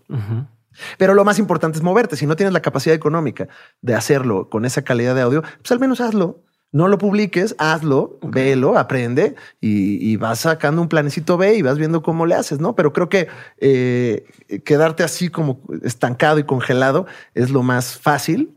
Pero 0.97 1.13
lo 1.13 1.25
más 1.25 1.39
importante 1.39 1.77
es 1.77 1.83
moverte. 1.83 2.15
Si 2.15 2.25
no 2.25 2.35
tienes 2.35 2.53
la 2.53 2.61
capacidad 2.61 2.95
económica 2.95 3.47
de 3.81 3.95
hacerlo 3.95 4.49
con 4.49 4.65
esa 4.65 4.83
calidad 4.83 5.15
de 5.15 5.21
audio, 5.21 5.41
pues 5.41 5.71
al 5.71 5.79
menos 5.79 6.01
hazlo. 6.01 6.43
No 6.73 6.87
lo 6.87 6.97
publiques, 6.97 7.53
hazlo, 7.57 8.17
véelo, 8.21 8.77
aprende 8.77 9.35
y, 9.59 10.15
vas 10.15 10.39
sacando 10.39 10.81
un 10.81 10.87
planecito 10.87 11.37
B 11.37 11.55
y 11.55 11.61
vas 11.61 11.77
viendo 11.77 12.01
cómo 12.01 12.25
le 12.25 12.35
haces, 12.35 12.59
¿no? 12.59 12.75
Pero 12.75 12.93
creo 12.93 13.09
que 13.09 13.27
eh, 13.57 14.25
quedarte 14.63 15.03
así 15.03 15.29
como 15.29 15.61
estancado 15.83 16.39
y 16.39 16.43
congelado 16.43 17.07
es 17.33 17.49
lo 17.49 17.61
más 17.61 17.97
fácil 17.97 18.55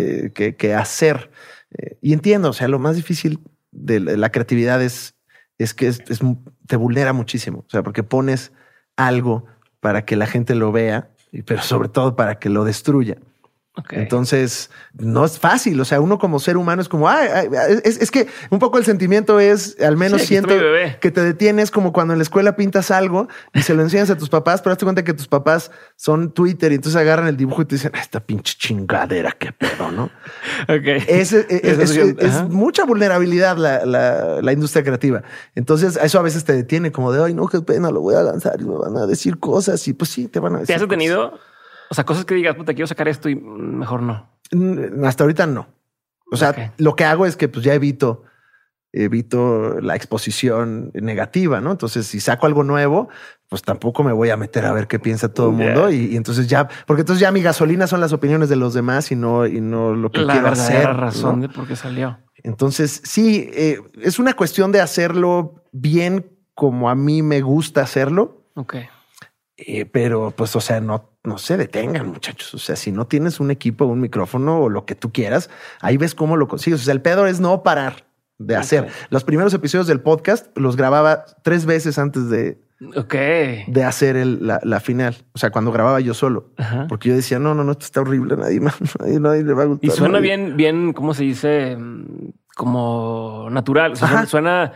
eh, 0.00 0.32
que, 0.34 0.74
hacer. 0.74 1.30
Eh, 1.78 1.96
y 2.00 2.12
entiendo, 2.12 2.50
o 2.50 2.52
sea, 2.52 2.66
lo 2.66 2.80
más 2.80 2.96
difícil 2.96 3.38
de 3.70 4.00
la 4.00 4.32
creatividad 4.32 4.82
es, 4.82 5.14
es 5.58 5.74
que 5.74 5.92
te 6.66 6.76
vulnera 6.76 7.12
muchísimo, 7.12 7.60
o 7.66 7.70
sea, 7.70 7.84
porque 7.84 8.02
pones 8.02 8.52
algo 8.96 9.44
para 9.78 10.04
que 10.04 10.16
la 10.16 10.26
gente 10.26 10.56
lo 10.56 10.72
vea, 10.72 11.10
pero 11.46 11.62
sobre 11.62 11.88
todo 11.88 12.16
para 12.16 12.40
que 12.40 12.48
lo 12.48 12.64
destruya. 12.64 13.18
Entonces, 13.90 14.70
no 14.92 15.24
es 15.24 15.38
fácil. 15.38 15.80
O 15.80 15.84
sea, 15.84 16.00
uno 16.00 16.18
como 16.18 16.38
ser 16.38 16.56
humano 16.56 16.80
es 16.80 16.88
como, 16.88 17.10
es, 17.10 18.10
que 18.12 18.28
un 18.50 18.60
poco 18.60 18.78
el 18.78 18.84
sentimiento 18.84 19.40
es, 19.40 19.80
al 19.80 19.96
menos 19.96 20.22
siento 20.22 20.54
que 21.00 21.10
te 21.10 21.20
detienes 21.22 21.72
como 21.72 21.92
cuando 21.92 22.12
en 22.14 22.18
la 22.18 22.22
escuela 22.22 22.54
pintas 22.54 22.92
algo 22.92 23.26
y 23.52 23.62
se 23.62 23.74
lo 23.74 23.82
enseñas 23.82 24.10
a 24.10 24.16
tus 24.16 24.28
papás, 24.28 24.62
pero 24.62 24.72
hazte 24.72 24.84
cuenta 24.84 25.02
que 25.02 25.12
tus 25.12 25.26
papás 25.26 25.72
son 25.96 26.32
Twitter 26.32 26.70
y 26.70 26.76
entonces 26.76 27.00
agarran 27.00 27.26
el 27.26 27.36
dibujo 27.36 27.62
y 27.62 27.64
te 27.64 27.74
dicen, 27.74 27.90
esta 28.00 28.20
pinche 28.20 28.54
chingadera, 28.56 29.32
qué 29.32 29.50
pedo, 29.50 29.90
¿no? 29.90 30.10
Es, 30.68 31.34
mucha 32.48 32.84
vulnerabilidad 32.84 33.56
la, 33.56 34.52
industria 34.52 34.84
creativa. 34.84 35.24
Entonces, 35.56 35.98
eso 36.00 36.20
a 36.20 36.22
veces 36.22 36.44
te 36.44 36.52
detiene 36.52 36.92
como 36.92 37.10
de, 37.10 37.24
ay, 37.24 37.34
no, 37.34 37.48
qué 37.48 37.60
pena, 37.60 37.90
lo 37.90 38.02
voy 38.02 38.14
a 38.14 38.22
lanzar 38.22 38.60
y 38.60 38.64
me 38.64 38.76
van 38.76 38.96
a 38.96 39.06
decir 39.06 39.40
cosas 39.40 39.86
y 39.88 39.94
pues 39.94 40.10
sí, 40.10 40.28
te 40.28 40.38
van 40.38 40.54
a 40.54 40.58
decir. 40.58 40.68
¿Te 40.68 40.74
has 40.74 40.80
detenido? 40.80 41.40
O 41.94 41.96
sea, 41.96 42.02
cosas 42.02 42.24
que 42.24 42.34
digas, 42.34 42.56
puta, 42.56 42.74
quiero 42.74 42.88
sacar 42.88 43.06
esto 43.06 43.28
y 43.28 43.36
mejor 43.36 44.02
no. 44.02 44.28
Mm, 44.50 45.04
hasta 45.04 45.22
ahorita 45.22 45.46
no. 45.46 45.68
O 46.32 46.36
sea, 46.36 46.74
lo 46.76 46.96
que 46.96 47.04
hago 47.04 47.24
es 47.24 47.36
que 47.36 47.46
pues 47.46 47.64
ya 47.64 47.72
evito, 47.72 48.24
evito 48.92 49.80
la 49.80 49.94
exposición 49.94 50.90
negativa, 50.92 51.60
¿no? 51.60 51.70
Entonces, 51.70 52.08
si 52.08 52.18
saco 52.18 52.46
algo 52.46 52.64
nuevo, 52.64 53.08
pues 53.48 53.62
tampoco 53.62 54.02
me 54.02 54.12
voy 54.12 54.30
a 54.30 54.36
meter 54.36 54.66
a 54.66 54.72
ver 54.72 54.88
qué 54.88 54.98
piensa 54.98 55.32
todo 55.32 55.50
el 55.50 55.54
mundo. 55.54 55.88
Y, 55.88 56.16
entonces 56.16 56.48
ya, 56.48 56.66
porque 56.84 57.02
entonces 57.02 57.20
ya 57.20 57.30
mi 57.30 57.42
gasolina 57.42 57.86
son 57.86 58.00
las 58.00 58.12
opiniones 58.12 58.48
de 58.48 58.56
los 58.56 58.74
demás 58.74 59.12
y 59.12 59.14
no, 59.14 59.46
y 59.46 59.60
no 59.60 59.94
lo 59.94 60.10
que 60.10 60.22
la 60.22 60.32
quiero 60.32 60.48
hacer. 60.48 60.82
La 60.82 60.94
razón 60.94 61.42
de 61.42 61.48
por 61.48 61.68
qué 61.68 61.76
salió. 61.76 62.18
Entonces, 62.42 63.02
sí, 63.04 63.48
eh, 63.54 63.78
es 64.02 64.18
una 64.18 64.34
cuestión 64.34 64.72
de 64.72 64.80
hacerlo 64.80 65.62
bien 65.70 66.26
como 66.54 66.90
a 66.90 66.96
mí 66.96 67.22
me 67.22 67.40
gusta 67.40 67.82
hacerlo. 67.82 68.42
Ok. 68.56 68.78
Eh, 69.56 69.86
pero 69.86 70.32
pues, 70.32 70.56
o 70.56 70.60
sea, 70.60 70.80
no, 70.80 71.13
no 71.24 71.38
se 71.38 71.56
detengan, 71.56 72.08
muchachos. 72.08 72.54
O 72.54 72.58
sea, 72.58 72.76
si 72.76 72.92
no 72.92 73.06
tienes 73.06 73.40
un 73.40 73.50
equipo, 73.50 73.86
un 73.86 74.00
micrófono 74.00 74.60
o 74.60 74.68
lo 74.68 74.84
que 74.84 74.94
tú 74.94 75.10
quieras, 75.10 75.50
ahí 75.80 75.96
ves 75.96 76.14
cómo 76.14 76.36
lo 76.36 76.46
consigues. 76.48 76.82
O 76.82 76.84
sea, 76.84 76.92
el 76.92 77.00
pedo 77.00 77.26
es 77.26 77.40
no 77.40 77.62
parar 77.62 78.04
de 78.38 78.56
hacer. 78.56 78.88
Los 79.10 79.24
primeros 79.24 79.54
episodios 79.54 79.86
del 79.86 80.00
podcast 80.00 80.56
los 80.56 80.76
grababa 80.76 81.24
tres 81.42 81.64
veces 81.64 81.98
antes 81.98 82.28
de, 82.28 82.60
de 82.78 83.84
hacer 83.84 84.16
la, 84.26 84.80
final. 84.80 85.16
O 85.32 85.38
sea, 85.38 85.50
cuando 85.50 85.72
grababa 85.72 86.00
yo 86.00 86.12
solo, 86.12 86.50
porque 86.88 87.08
yo 87.08 87.14
decía, 87.14 87.38
no, 87.38 87.54
no, 87.54 87.64
no, 87.64 87.72
esto 87.72 87.86
está 87.86 88.02
horrible, 88.02 88.36
nadie 88.36 88.60
más, 88.60 88.76
nadie, 89.00 89.42
le 89.42 89.54
va 89.54 89.62
a 89.62 89.66
gustar. 89.66 89.90
Y 89.90 89.92
suena 89.92 90.20
bien, 90.20 90.56
bien, 90.56 90.92
¿cómo 90.92 91.14
se 91.14 91.24
dice? 91.24 91.78
Como 92.54 93.48
natural. 93.50 93.92
O 93.92 93.96
sea, 93.96 94.26
suena 94.26 94.72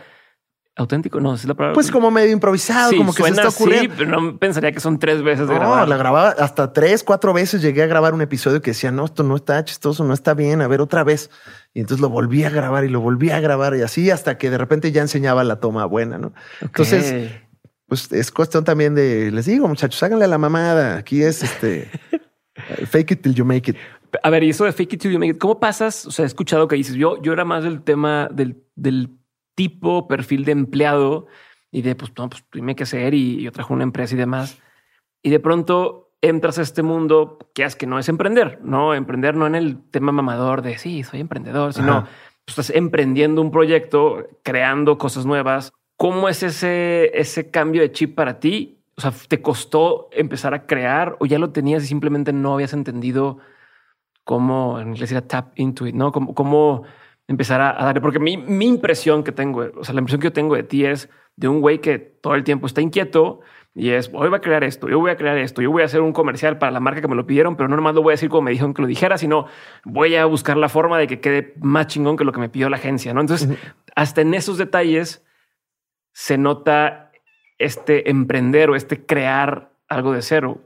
auténtico, 0.79 1.19
no, 1.19 1.35
es 1.35 1.45
la 1.45 1.53
palabra. 1.53 1.73
Pues 1.73 1.91
como 1.91 2.09
medio 2.09 2.31
improvisado, 2.31 2.95
como 2.95 3.13
que 3.13 3.23
se 3.23 3.29
está 3.29 3.49
ocurriendo. 3.49 3.93
Sí, 3.93 3.95
pero 3.97 4.21
no 4.21 4.37
pensaría 4.37 4.71
que 4.71 4.79
son 4.79 4.97
tres 4.97 5.21
veces 5.21 5.47
de 5.47 5.59
no, 5.59 5.85
la 5.85 5.97
grababa 5.97 6.29
hasta 6.29 6.71
tres, 6.73 7.03
cuatro 7.03 7.33
veces. 7.33 7.61
Llegué 7.61 7.83
a 7.83 7.87
grabar 7.87 8.13
un 8.13 8.21
episodio 8.21 8.61
que 8.61 8.71
decía, 8.71 8.91
no, 8.91 9.05
esto 9.05 9.23
no 9.23 9.35
está 9.35 9.63
chistoso, 9.63 10.03
no 10.03 10.13
está 10.13 10.33
bien, 10.33 10.61
a 10.61 10.67
ver 10.67 10.81
otra 10.81 11.03
vez. 11.03 11.29
Y 11.73 11.81
entonces 11.81 12.01
lo 12.01 12.09
volví 12.09 12.43
a 12.43 12.49
grabar 12.49 12.85
y 12.85 12.89
lo 12.89 13.01
volví 13.01 13.29
a 13.29 13.39
grabar 13.39 13.75
y 13.75 13.81
así 13.81 14.09
hasta 14.09 14.37
que 14.37 14.49
de 14.49 14.57
repente 14.57 14.91
ya 14.91 15.01
enseñaba 15.01 15.43
la 15.43 15.57
toma 15.57 15.85
buena, 15.85 16.17
¿no? 16.17 16.33
Entonces, 16.61 17.31
pues 17.87 18.11
es 18.11 18.31
cuestión 18.31 18.63
también 18.63 18.95
de, 18.95 19.31
les 19.31 19.45
digo, 19.45 19.67
muchachos, 19.67 20.01
háganle 20.01 20.25
a 20.25 20.29
la 20.29 20.37
mamada. 20.37 20.97
Aquí 20.97 21.21
es 21.21 21.43
este, 21.43 21.89
fake 22.87 23.11
it 23.11 23.21
till 23.21 23.33
you 23.33 23.45
make 23.45 23.69
it. 23.69 23.77
A 24.23 24.29
ver, 24.29 24.43
y 24.43 24.49
eso 24.49 24.65
de 24.65 24.71
fake 24.71 24.93
it 24.93 25.01
till 25.01 25.11
you 25.11 25.19
make 25.19 25.31
it, 25.31 25.37
¿cómo 25.37 25.59
pasas? 25.59 26.05
O 26.05 26.11
sea, 26.11 26.23
he 26.23 26.27
escuchado 26.27 26.67
que 26.67 26.75
dices, 26.75 26.95
yo, 26.95 27.21
yo 27.21 27.33
era 27.33 27.45
más 27.45 27.63
del 27.63 27.81
tema 27.83 28.29
del, 28.31 28.63
del 28.75 29.18
tipo, 29.59 30.07
perfil 30.07 30.45
de 30.45 30.53
empleado 30.53 31.27
y 31.69 31.81
de, 31.81 31.93
pues, 31.93 32.13
no, 32.17 32.29
pues 32.29 32.45
dime 32.53 32.77
qué 32.77 32.83
hacer 32.83 33.13
y 33.13 33.41
yo 33.41 33.51
trajo 33.51 33.73
una 33.73 33.83
empresa 33.83 34.15
y 34.15 34.17
demás. 34.17 34.57
Y 35.21 35.31
de 35.31 35.41
pronto 35.41 36.13
entras 36.21 36.59
a 36.59 36.61
este 36.61 36.81
mundo 36.81 37.37
que 37.53 37.65
es 37.65 37.75
que 37.75 37.85
no 37.85 37.99
es 37.99 38.07
emprender, 38.07 38.59
no 38.63 38.93
emprender 38.93 39.35
no 39.35 39.47
en 39.47 39.55
el 39.55 39.83
tema 39.91 40.13
mamador 40.13 40.61
de 40.61 40.77
sí, 40.77 41.03
soy 41.03 41.19
emprendedor, 41.19 41.73
sino 41.73 42.03
pues, 42.45 42.57
estás 42.57 42.69
emprendiendo 42.69 43.41
un 43.41 43.51
proyecto, 43.51 44.29
creando 44.43 44.97
cosas 44.97 45.25
nuevas. 45.25 45.73
¿Cómo 45.97 46.29
es 46.29 46.41
ese, 46.41 47.11
ese 47.13 47.51
cambio 47.51 47.81
de 47.81 47.91
chip 47.91 48.15
para 48.15 48.39
ti? 48.39 48.79
O 48.95 49.01
sea, 49.01 49.11
¿te 49.27 49.41
costó 49.41 50.07
empezar 50.13 50.53
a 50.53 50.67
crear 50.67 51.17
o 51.19 51.25
ya 51.25 51.37
lo 51.37 51.49
tenías 51.49 51.83
y 51.83 51.87
simplemente 51.87 52.31
no 52.31 52.53
habías 52.53 52.71
entendido 52.71 53.39
cómo, 54.23 54.79
en 54.79 54.93
inglés 54.93 55.11
era 55.11 55.27
tap 55.27 55.51
into 55.59 55.85
it, 55.85 55.95
¿no? 55.95 56.13
Como, 56.13 56.33
cómo 56.33 56.85
empezar 57.29 57.61
a, 57.61 57.73
darle, 57.73 58.01
porque 58.01 58.19
mi, 58.19 58.37
mi 58.37 58.65
impresión 58.65 59.23
que 59.23 59.31
tengo, 59.31 59.67
o 59.77 59.83
sea, 59.83 59.93
la 59.93 60.01
impresión 60.01 60.19
que 60.19 60.27
yo 60.27 60.33
tengo 60.33 60.55
de 60.55 60.63
ti 60.63 60.83
es 60.85 61.09
de 61.35 61.47
un 61.47 61.61
güey 61.61 61.79
que 61.79 61.99
todo 61.99 62.33
el 62.33 62.43
tiempo 62.43 62.65
está 62.65 62.81
inquieto 62.81 63.41
y 63.75 63.91
es, 63.91 64.09
hoy 64.11 64.29
voy 64.29 64.37
a 64.37 64.41
crear 64.41 64.63
esto, 64.63 64.89
yo 64.89 64.99
voy 64.99 65.11
a 65.11 65.15
crear 65.15 65.37
esto, 65.37 65.61
yo 65.61 65.71
voy 65.71 65.83
a 65.83 65.85
hacer 65.85 66.01
un 66.01 66.11
comercial 66.11 66.57
para 66.57 66.71
la 66.71 66.79
marca 66.79 67.01
que 67.01 67.07
me 67.07 67.15
lo 67.15 67.27
pidieron, 67.27 67.55
pero 67.55 67.69
no 67.69 67.75
nomás 67.75 67.93
lo 67.93 68.01
voy 68.01 68.11
a 68.11 68.15
decir 68.15 68.29
como 68.29 68.41
me 68.41 68.51
dijeron 68.51 68.73
que 68.73 68.81
lo 68.81 68.87
dijera, 68.87 69.19
sino 69.19 69.45
voy 69.85 70.15
a 70.15 70.25
buscar 70.25 70.57
la 70.57 70.69
forma 70.69 70.97
de 70.97 71.05
que 71.05 71.21
quede 71.21 71.53
más 71.61 71.85
chingón 71.85 72.17
que 72.17 72.25
lo 72.25 72.31
que 72.31 72.39
me 72.39 72.49
pidió 72.49 72.67
la 72.67 72.77
agencia, 72.77 73.13
¿no? 73.13 73.21
Entonces, 73.21 73.47
hasta 73.95 74.21
en 74.21 74.33
esos 74.33 74.57
detalles 74.57 75.23
se 76.13 76.39
nota 76.39 77.11
este 77.59 78.09
emprender 78.09 78.71
o 78.71 78.75
este 78.75 79.05
crear 79.05 79.71
algo 79.87 80.13
de 80.13 80.23
cero. 80.23 80.61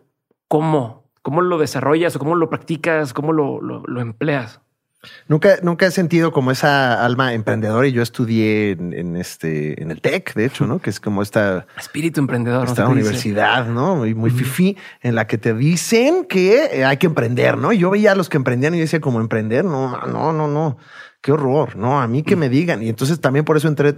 ¿Cómo? 0.48 1.12
¿Cómo 1.22 1.42
lo 1.42 1.58
desarrollas 1.58 2.16
o 2.16 2.20
cómo 2.20 2.36
lo 2.36 2.50
practicas? 2.50 3.14
¿Cómo 3.14 3.34
lo, 3.34 3.62
lo, 3.62 3.84
lo 3.86 4.00
empleas? 4.00 4.63
Nunca, 5.28 5.58
nunca 5.62 5.86
he 5.86 5.92
sentido 5.92 6.32
como 6.32 6.52
esa 6.52 7.04
alma 7.04 7.34
emprendedora 7.34 7.88
y 7.88 7.92
yo 7.92 8.02
estudié 8.02 8.72
en, 8.72 9.16
este, 9.18 9.82
en 9.82 9.92
el 9.92 10.02
TEC, 10.02 10.34
de 10.34 10.46
hecho, 10.46 10.66
¿no? 10.66 10.80
Que 10.80 10.90
es 10.90 11.00
como 11.00 11.22
esta 11.22 11.66
espíritu 11.78 12.22
emprendedor, 12.22 12.68
esta 12.68 12.88
universidad, 12.88 13.68
¿no? 13.68 13.98
Muy, 13.98 14.16
muy 14.16 14.32
fifi 14.32 14.78
en 15.02 15.16
la 15.16 15.28
que 15.28 15.38
te 15.38 15.54
dicen 15.54 16.26
que 16.26 16.86
hay 16.86 16.98
que 16.98 17.08
emprender, 17.08 17.58
¿no? 17.58 17.74
Y 17.74 17.80
yo 17.80 17.90
veía 17.90 18.14
a 18.14 18.16
los 18.16 18.30
que 18.30 18.38
emprendían 18.38 18.76
y 18.76 18.80
decía 18.80 19.02
como 19.02 19.20
emprender, 19.20 19.66
no, 19.66 20.06
no, 20.08 20.32
no, 20.32 20.48
no, 20.48 20.78
qué 21.22 21.32
horror, 21.32 21.76
no, 21.76 22.02
a 22.02 22.08
mí 22.08 22.24
que 22.24 22.36
me 22.36 22.50
digan. 22.50 22.82
Y 22.82 22.90
entonces 22.90 23.20
también 23.20 23.44
por 23.44 23.58
eso 23.58 23.68
entré, 23.68 23.96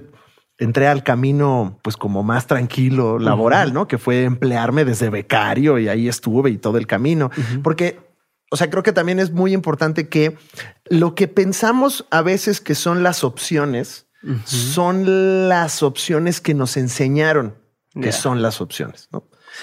entré 0.58 0.88
al 0.88 1.04
camino, 1.04 1.80
pues 1.84 1.98
como 1.98 2.24
más 2.24 2.48
tranquilo 2.48 3.20
laboral, 3.20 3.74
¿no? 3.74 3.88
Que 3.88 3.98
fue 3.98 4.24
emplearme 4.24 4.86
desde 4.86 5.10
becario 5.10 5.78
y 5.78 5.88
ahí 5.88 6.08
estuve 6.08 6.50
y 6.50 6.58
todo 6.58 6.78
el 6.78 6.88
camino, 6.88 7.30
porque 7.62 8.05
o 8.52 8.58
sea, 8.58 8.70
creo 8.70 8.84
que 8.84 8.94
también 8.94 9.20
es 9.20 9.32
muy 9.32 9.54
importante 9.54 10.08
que 10.08 10.38
lo 10.86 11.16
que 11.16 11.28
pensamos 11.28 12.06
a 12.12 12.22
veces 12.22 12.62
que 12.62 12.76
son 12.76 13.04
las 13.04 13.24
opciones, 13.24 14.08
son 14.46 15.50
las 15.50 15.84
opciones 15.84 16.42
que 16.42 16.56
nos 16.56 16.78
enseñaron 16.78 17.56
que 18.02 18.12
son 18.12 18.42
las 18.42 18.62
opciones. 18.62 19.10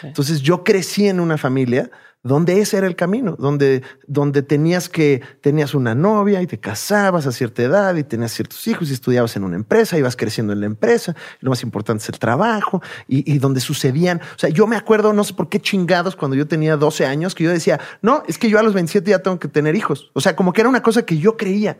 Entonces 0.02 0.40
yo 0.40 0.64
crecí 0.64 1.08
en 1.08 1.20
una 1.20 1.36
familia 1.36 1.90
donde 2.22 2.60
ese 2.60 2.78
era 2.78 2.86
el 2.86 2.94
camino, 2.94 3.36
donde, 3.38 3.82
donde 4.06 4.42
tenías 4.42 4.88
que, 4.88 5.22
tenías 5.40 5.74
una 5.74 5.94
novia 5.94 6.40
y 6.40 6.46
te 6.46 6.58
casabas 6.58 7.26
a 7.26 7.32
cierta 7.32 7.62
edad 7.62 7.96
y 7.96 8.04
tenías 8.04 8.32
ciertos 8.32 8.66
hijos 8.68 8.90
y 8.90 8.92
estudiabas 8.92 9.36
en 9.36 9.44
una 9.44 9.56
empresa, 9.56 9.98
ibas 9.98 10.16
creciendo 10.16 10.52
en 10.52 10.60
la 10.60 10.66
empresa, 10.66 11.16
lo 11.40 11.50
más 11.50 11.62
importante 11.62 12.02
es 12.02 12.08
el 12.08 12.18
trabajo 12.18 12.80
y, 13.08 13.30
y 13.32 13.38
donde 13.38 13.60
sucedían, 13.60 14.20
o 14.36 14.38
sea, 14.38 14.50
yo 14.50 14.66
me 14.66 14.76
acuerdo, 14.76 15.12
no 15.12 15.24
sé 15.24 15.34
por 15.34 15.48
qué 15.48 15.60
chingados, 15.60 16.14
cuando 16.14 16.36
yo 16.36 16.46
tenía 16.46 16.76
12 16.76 17.06
años, 17.06 17.34
que 17.34 17.44
yo 17.44 17.50
decía, 17.50 17.80
no, 18.02 18.22
es 18.28 18.38
que 18.38 18.48
yo 18.48 18.58
a 18.58 18.62
los 18.62 18.74
27 18.74 19.10
ya 19.10 19.18
tengo 19.20 19.38
que 19.38 19.48
tener 19.48 19.74
hijos, 19.74 20.10
o 20.12 20.20
sea, 20.20 20.36
como 20.36 20.52
que 20.52 20.60
era 20.60 20.70
una 20.70 20.82
cosa 20.82 21.04
que 21.04 21.18
yo 21.18 21.36
creía, 21.36 21.78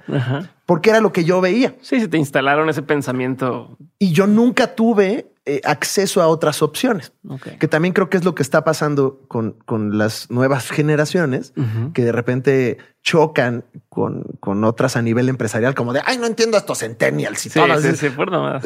porque 0.66 0.90
era 0.90 1.00
lo 1.00 1.12
que 1.12 1.24
yo 1.24 1.40
veía. 1.40 1.74
Sí, 1.82 2.00
se 2.00 2.08
te 2.08 2.18
instalaron 2.18 2.68
ese 2.68 2.82
pensamiento. 2.82 3.76
Y 3.98 4.12
yo 4.12 4.26
nunca 4.26 4.74
tuve 4.74 5.31
eh, 5.44 5.60
acceso 5.64 6.22
a 6.22 6.28
otras 6.28 6.62
opciones, 6.62 7.12
que 7.58 7.66
también 7.66 7.92
creo 7.92 8.08
que 8.08 8.16
es 8.16 8.24
lo 8.24 8.32
que 8.32 8.44
está 8.44 8.62
pasando 8.62 9.22
con, 9.26 9.56
con 9.64 9.98
las 9.98 10.30
nuevas 10.30 10.70
generaciones, 10.70 11.52
que 11.94 12.04
de 12.04 12.12
repente 12.12 12.78
chocan 13.02 13.64
con, 13.88 14.22
con 14.38 14.62
otras 14.62 14.96
a 14.96 15.02
nivel 15.02 15.28
empresarial, 15.28 15.74
como 15.74 15.92
de, 15.92 16.00
ay, 16.06 16.18
no 16.18 16.26
entiendo 16.26 16.56
estos 16.56 16.78
centennials 16.78 17.44
y 17.46 17.50
sí, 17.50 17.58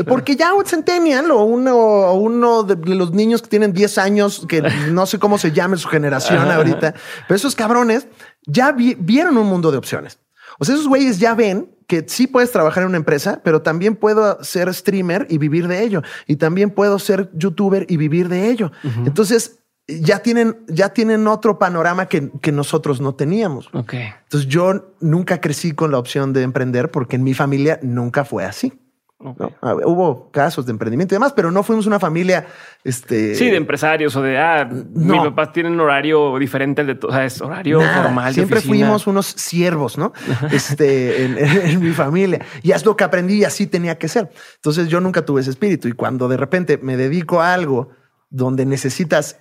Porque 0.06 0.36
ya 0.36 0.52
un 0.52 0.66
centennial 0.66 1.30
o 1.30 1.44
uno, 1.44 2.12
uno 2.12 2.62
de 2.62 2.94
los 2.94 3.12
niños 3.12 3.40
que 3.40 3.48
tienen 3.48 3.72
10 3.72 3.96
años, 3.96 4.44
que 4.46 4.60
no 4.90 5.06
sé 5.06 5.18
cómo 5.18 5.38
se 5.38 5.52
llame 5.52 5.78
su 5.78 5.88
generación 5.88 6.50
ahorita, 6.50 6.92
pero 7.26 7.36
esos 7.36 7.54
cabrones 7.54 8.06
ya 8.46 8.72
vieron 8.72 9.38
un 9.38 9.46
mundo 9.46 9.70
de 9.70 9.78
opciones. 9.78 10.18
O 10.58 10.66
sea, 10.66 10.74
esos 10.74 10.88
güeyes 10.88 11.18
ya 11.18 11.34
ven 11.34 11.75
que 11.86 12.04
sí 12.08 12.26
puedes 12.26 12.50
trabajar 12.50 12.82
en 12.82 12.88
una 12.90 12.96
empresa, 12.96 13.40
pero 13.44 13.62
también 13.62 13.96
puedo 13.96 14.42
ser 14.42 14.72
streamer 14.74 15.26
y 15.30 15.38
vivir 15.38 15.68
de 15.68 15.82
ello. 15.82 16.02
Y 16.26 16.36
también 16.36 16.70
puedo 16.70 16.98
ser 16.98 17.30
youtuber 17.34 17.86
y 17.88 17.96
vivir 17.96 18.28
de 18.28 18.50
ello. 18.50 18.72
Entonces, 19.04 19.60
ya 19.88 20.18
tienen, 20.20 20.64
ya 20.68 20.88
tienen 20.88 21.26
otro 21.28 21.58
panorama 21.58 22.06
que, 22.06 22.30
que 22.40 22.50
nosotros 22.50 23.00
no 23.00 23.14
teníamos. 23.14 23.68
Ok. 23.72 23.94
Entonces 23.94 24.48
yo 24.48 24.94
nunca 25.00 25.40
crecí 25.40 25.72
con 25.72 25.92
la 25.92 25.98
opción 25.98 26.32
de 26.32 26.42
emprender 26.42 26.90
porque 26.90 27.16
en 27.16 27.22
mi 27.22 27.34
familia 27.34 27.78
nunca 27.82 28.24
fue 28.24 28.44
así. 28.44 28.72
Ok. 29.18 29.40
¿no? 29.40 29.52
Ah, 29.62 29.74
Hubo 29.84 30.30
casos 30.30 30.66
de 30.66 30.72
emprendimiento 30.72 31.14
y 31.14 31.16
demás, 31.16 31.32
pero 31.34 31.50
no 31.50 31.62
fuimos 31.62 31.86
una 31.86 31.98
familia, 31.98 32.46
este, 32.84 33.34
Sí, 33.34 33.50
de 33.50 33.56
empresarios 33.56 34.14
o 34.16 34.22
de, 34.22 34.38
ah, 34.38 34.64
mis 34.70 35.06
no. 35.06 35.24
papás 35.24 35.52
tienen 35.52 35.78
horario 35.80 36.38
diferente 36.38 36.80
al 36.82 36.86
de 36.88 36.94
todos, 36.96 37.14
o 37.14 37.16
sea, 37.16 37.24
es 37.26 37.40
horario 37.40 37.78
Nada. 37.80 38.02
normal. 38.04 38.34
Siempre 38.34 38.60
fuimos 38.60 39.06
unos 39.06 39.26
siervos, 39.26 39.98
¿no? 39.98 40.12
Este, 40.52 41.24
en, 41.24 41.38
en 41.38 41.80
mi 41.80 41.90
familia. 41.92 42.44
Y 42.62 42.72
es 42.72 42.84
lo 42.84 42.96
que 42.96 43.04
aprendí 43.04 43.34
y 43.38 43.44
así 43.44 43.66
tenía 43.66 43.98
que 43.98 44.08
ser. 44.08 44.30
Entonces 44.56 44.88
yo 44.88 45.00
nunca 45.00 45.24
tuve 45.24 45.40
ese 45.40 45.50
espíritu. 45.50 45.88
Y 45.88 45.92
cuando 45.92 46.28
de 46.28 46.36
repente 46.36 46.78
me 46.78 46.96
dedico 46.96 47.40
a 47.40 47.52
algo 47.54 47.90
donde 48.30 48.66
necesitas, 48.66 49.38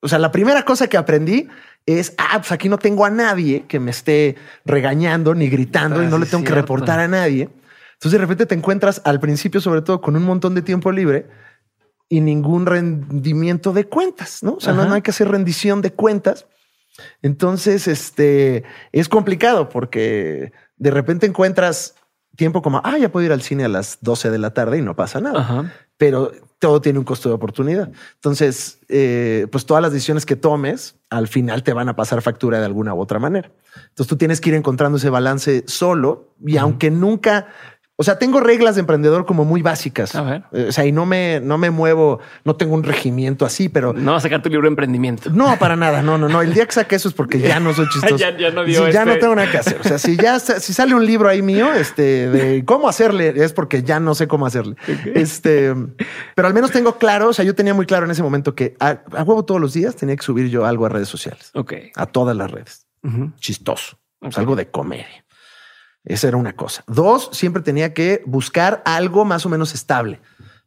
o 0.00 0.08
sea, 0.08 0.18
la 0.18 0.30
primera 0.30 0.64
cosa 0.64 0.86
que 0.86 0.96
aprendí 0.96 1.48
es, 1.86 2.14
ah, 2.18 2.34
pues 2.38 2.52
aquí 2.52 2.68
no 2.68 2.78
tengo 2.78 3.04
a 3.06 3.10
nadie 3.10 3.64
que 3.66 3.80
me 3.80 3.90
esté 3.90 4.36
regañando 4.66 5.34
ni 5.34 5.48
gritando 5.48 6.00
Ah, 6.00 6.04
y 6.04 6.06
no 6.06 6.18
le 6.18 6.26
tengo 6.26 6.42
que 6.44 6.48
cierto. 6.50 6.60
reportar 6.62 7.00
a 7.00 7.08
nadie. 7.08 7.48
Entonces 7.98 8.12
de 8.12 8.18
repente 8.18 8.46
te 8.46 8.54
encuentras 8.54 9.02
al 9.04 9.18
principio, 9.18 9.60
sobre 9.60 9.82
todo 9.82 10.00
con 10.00 10.14
un 10.14 10.24
montón 10.24 10.54
de 10.54 10.62
tiempo 10.62 10.92
libre 10.92 11.28
y 12.08 12.20
ningún 12.20 12.64
rendimiento 12.64 13.72
de 13.72 13.86
cuentas, 13.86 14.42
¿no? 14.42 14.54
O 14.54 14.60
sea, 14.60 14.72
no, 14.72 14.82
Ajá. 14.82 14.88
no 14.88 14.94
hay 14.94 15.02
que 15.02 15.10
hacer 15.10 15.28
rendición 15.28 15.82
de 15.82 15.92
cuentas. 15.92 16.46
Entonces, 17.22 17.88
este 17.88 18.64
es 18.92 19.08
complicado 19.08 19.68
porque 19.68 20.52
de 20.76 20.90
repente 20.90 21.26
encuentras 21.26 21.96
tiempo 22.36 22.62
como, 22.62 22.80
ah, 22.84 22.96
ya 22.98 23.10
puedo 23.10 23.26
ir 23.26 23.32
al 23.32 23.42
cine 23.42 23.64
a 23.64 23.68
las 23.68 23.98
12 24.00 24.30
de 24.30 24.38
la 24.38 24.54
tarde 24.54 24.78
y 24.78 24.82
no 24.82 24.94
pasa 24.94 25.20
nada, 25.20 25.40
Ajá. 25.40 25.72
pero 25.96 26.30
todo 26.60 26.80
tiene 26.80 27.00
un 27.00 27.04
costo 27.04 27.28
de 27.28 27.34
oportunidad. 27.34 27.90
Entonces, 28.14 28.78
eh, 28.88 29.48
pues 29.50 29.66
todas 29.66 29.82
las 29.82 29.92
decisiones 29.92 30.24
que 30.24 30.36
tomes 30.36 30.94
al 31.10 31.26
final 31.26 31.64
te 31.64 31.72
van 31.72 31.88
a 31.88 31.96
pasar 31.96 32.22
factura 32.22 32.60
de 32.60 32.64
alguna 32.64 32.94
u 32.94 33.00
otra 33.00 33.18
manera. 33.18 33.50
Entonces 33.88 34.06
tú 34.06 34.16
tienes 34.16 34.40
que 34.40 34.50
ir 34.50 34.54
encontrando 34.54 34.98
ese 34.98 35.10
balance 35.10 35.64
solo 35.66 36.32
y 36.44 36.56
aunque 36.58 36.90
nunca, 36.92 37.48
o 38.00 38.04
sea, 38.04 38.16
tengo 38.16 38.38
reglas 38.38 38.76
de 38.76 38.80
emprendedor 38.80 39.26
como 39.26 39.44
muy 39.44 39.60
básicas. 39.60 40.14
A 40.14 40.22
ver. 40.22 40.44
Eh, 40.52 40.66
O 40.68 40.72
sea, 40.72 40.86
y 40.86 40.92
no 40.92 41.04
me, 41.04 41.40
no 41.42 41.58
me 41.58 41.70
muevo, 41.70 42.20
no 42.44 42.54
tengo 42.54 42.74
un 42.74 42.84
regimiento 42.84 43.44
así, 43.44 43.68
pero 43.68 43.92
No 43.92 44.12
vas 44.12 44.22
a 44.22 44.28
sacar 44.28 44.40
tu 44.40 44.48
libro 44.48 44.66
de 44.66 44.68
emprendimiento. 44.68 45.30
no, 45.30 45.58
para 45.58 45.74
nada. 45.74 46.00
No, 46.00 46.16
no, 46.16 46.28
no. 46.28 46.40
El 46.40 46.54
día 46.54 46.64
que 46.64 46.70
saque 46.72 46.94
eso 46.94 47.08
es 47.08 47.14
porque 47.14 47.40
ya 47.40 47.58
no 47.58 47.74
soy 47.74 47.88
chistoso. 47.92 48.16
Ya- 48.16 48.36
ya 48.36 48.52
no 48.52 48.62
dio 48.64 48.86
Sí, 48.86 48.92
ya 48.92 49.00
este- 49.02 49.14
no 49.14 49.18
tengo 49.18 49.34
nada 49.34 49.50
que 49.50 49.58
hacer. 49.58 49.80
O 49.80 49.82
sea, 49.82 49.98
si 49.98 50.16
ya 50.16 50.38
si 50.38 50.72
sale 50.72 50.94
un 50.94 51.04
libro 51.04 51.28
ahí 51.28 51.42
mío, 51.42 51.74
este 51.74 52.28
de 52.30 52.64
cómo 52.66 52.88
hacerle, 52.88 53.34
es 53.42 53.52
porque 53.52 53.82
ya 53.82 53.98
no 53.98 54.14
sé 54.14 54.28
cómo 54.28 54.46
hacerle. 54.46 54.76
Este, 55.14 55.74
pero 56.36 56.46
al 56.46 56.54
menos 56.54 56.70
tengo 56.70 56.98
claro. 56.98 57.30
O 57.30 57.32
sea, 57.32 57.44
yo 57.44 57.56
tenía 57.56 57.74
muy 57.74 57.86
claro 57.86 58.04
en 58.04 58.12
ese 58.12 58.22
momento 58.22 58.54
que 58.54 58.76
a, 58.78 59.00
a 59.16 59.22
huevo 59.24 59.44
todos 59.44 59.60
los 59.60 59.72
días 59.72 59.96
tenía 59.96 60.14
que 60.14 60.22
subir 60.22 60.48
yo 60.50 60.64
algo 60.66 60.86
a 60.86 60.88
redes 60.88 61.08
sociales, 61.08 61.50
Ok. 61.54 61.72
a 61.96 62.06
todas 62.06 62.36
las 62.36 62.48
redes. 62.50 62.86
Chistoso. 63.40 63.98
O 64.20 64.30
sea, 64.30 64.30
Ok. 64.30 64.38
algo 64.38 64.56
de 64.56 64.68
comedia. 64.70 65.24
Esa 66.08 66.28
era 66.28 66.38
una 66.38 66.54
cosa. 66.54 66.82
Dos, 66.86 67.28
siempre 67.32 67.62
tenía 67.62 67.92
que 67.92 68.22
buscar 68.26 68.82
algo 68.86 69.26
más 69.26 69.44
o 69.44 69.50
menos 69.50 69.74
estable, 69.74 70.20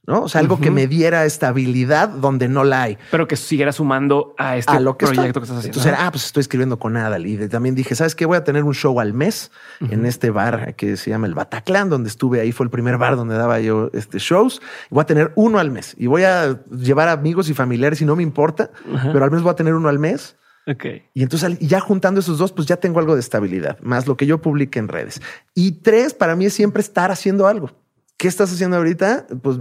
¿no? 0.06 0.24
O 0.24 0.30
sea, 0.30 0.40
algo 0.40 0.60
que 0.60 0.70
me 0.70 0.86
diera 0.86 1.26
estabilidad 1.26 2.10
donde 2.10 2.48
no 2.48 2.64
la 2.64 2.84
hay. 2.84 3.00
Pero 3.10 3.28
que 3.28 3.36
siguiera 3.36 3.72
sumando 3.72 4.36
a 4.38 4.56
este 4.58 4.74
a 4.74 4.80
lo 4.80 4.98
que 4.98 5.08
proyecto 5.08 5.40
que 5.40 5.46
estás 5.46 5.58
haciendo. 5.58 5.80
Entonces 5.80 5.92
era, 5.92 6.06
ah, 6.06 6.12
pues 6.12 6.26
estoy 6.26 6.42
escribiendo 6.42 6.78
con 6.78 6.96
Adal. 6.96 7.26
Y 7.26 7.50
también 7.50 7.74
dije, 7.74 7.96
¿sabes 7.96 8.14
qué? 8.14 8.28
Voy 8.28 8.38
a 8.38 8.44
tener 8.44 8.64
un 8.64 8.76
show 8.76 9.00
al 9.00 9.14
mes 9.14 9.52
en 9.80 10.06
este 10.06 10.30
bar 10.30 10.76
que 10.76 10.96
se 10.96 11.10
llama 11.10 11.26
el 11.26 11.34
Bataclan, 11.34 11.90
donde 11.90 12.10
estuve 12.10 12.40
ahí. 12.40 12.52
Fue 12.52 12.64
el 12.64 12.70
primer 12.70 13.00
bar 13.00 13.16
donde 13.16 13.36
daba 13.36 13.60
yo 13.60 13.90
este 13.94 14.20
shows. 14.20 14.62
Voy 14.92 15.02
a 15.02 15.06
tener 15.06 15.32
uno 15.36 15.58
al 15.58 15.72
mes 15.72 15.96
y 15.98 16.06
voy 16.06 16.24
a 16.24 16.60
llevar 16.70 17.10
amigos 17.10 17.50
y 17.50 17.56
familiares 17.56 18.00
y 18.02 18.06
no 18.06 18.16
me 18.16 18.22
importa, 18.22 18.70
pero 19.12 19.24
al 19.24 19.32
menos 19.32 19.42
voy 19.42 19.52
a 19.52 19.56
tener 19.56 19.74
uno 19.74 19.90
al 19.90 19.98
mes. 19.98 20.36
Ok. 20.68 20.86
Y 21.14 21.24
entonces 21.24 21.58
ya 21.60 21.80
juntando 21.80 22.20
esos 22.20 22.38
dos, 22.38 22.52
pues 22.52 22.68
ya 22.68 22.78
tengo 22.78 23.00
algo 23.00 23.16
de 23.16 23.20
estabilidad, 23.22 23.80
más 23.82 24.08
lo 24.08 24.16
que 24.18 24.26
yo 24.26 24.42
publique 24.42 24.80
en 24.80 24.88
redes. 24.88 25.22
Y 25.56 25.74
tres, 25.74 26.14
para 26.14 26.36
mí 26.36 26.46
es 26.46 26.54
siempre 26.54 26.82
estar 26.82 27.12
haciendo 27.12 27.48
algo. 27.48 27.72
¿Qué 28.18 28.28
estás 28.28 28.54
haciendo 28.54 28.78
ahorita? 28.78 29.26
Pues 29.42 29.58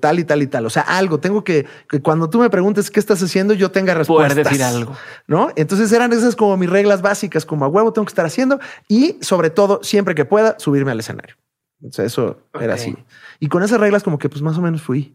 tal 0.00 0.18
y 0.18 0.24
tal 0.24 0.42
y 0.42 0.48
tal. 0.48 0.66
O 0.66 0.70
sea, 0.70 0.82
algo. 0.82 1.20
Tengo 1.20 1.44
que, 1.44 1.66
que 1.88 2.02
cuando 2.02 2.28
tú 2.28 2.40
me 2.40 2.50
preguntes 2.50 2.90
qué 2.90 2.98
estás 2.98 3.22
haciendo, 3.22 3.54
yo 3.54 3.70
tenga 3.70 3.92
Poder 4.04 4.30
respuestas. 4.30 4.36
decir 4.52 4.64
algo. 4.64 4.96
¿No? 5.28 5.50
Entonces 5.54 5.92
eran 5.92 6.12
esas 6.12 6.34
como 6.34 6.56
mis 6.56 6.68
reglas 6.68 7.00
básicas, 7.00 7.46
como 7.46 7.64
a 7.64 7.68
huevo 7.68 7.92
tengo 7.92 8.04
que 8.04 8.10
estar 8.10 8.26
haciendo 8.26 8.58
y 8.88 9.16
sobre 9.20 9.50
todo, 9.50 9.78
siempre 9.84 10.16
que 10.16 10.24
pueda, 10.24 10.58
subirme 10.58 10.90
al 10.90 10.98
escenario. 10.98 11.36
O 11.80 11.92
sea, 11.92 12.04
eso 12.04 12.40
era 12.60 12.74
así. 12.74 12.96
Y 13.38 13.46
con 13.46 13.62
esas 13.62 13.78
reglas 13.78 14.02
como 14.02 14.18
que 14.18 14.28
pues 14.28 14.42
más 14.42 14.58
o 14.58 14.62
menos 14.62 14.82
fui. 14.82 15.14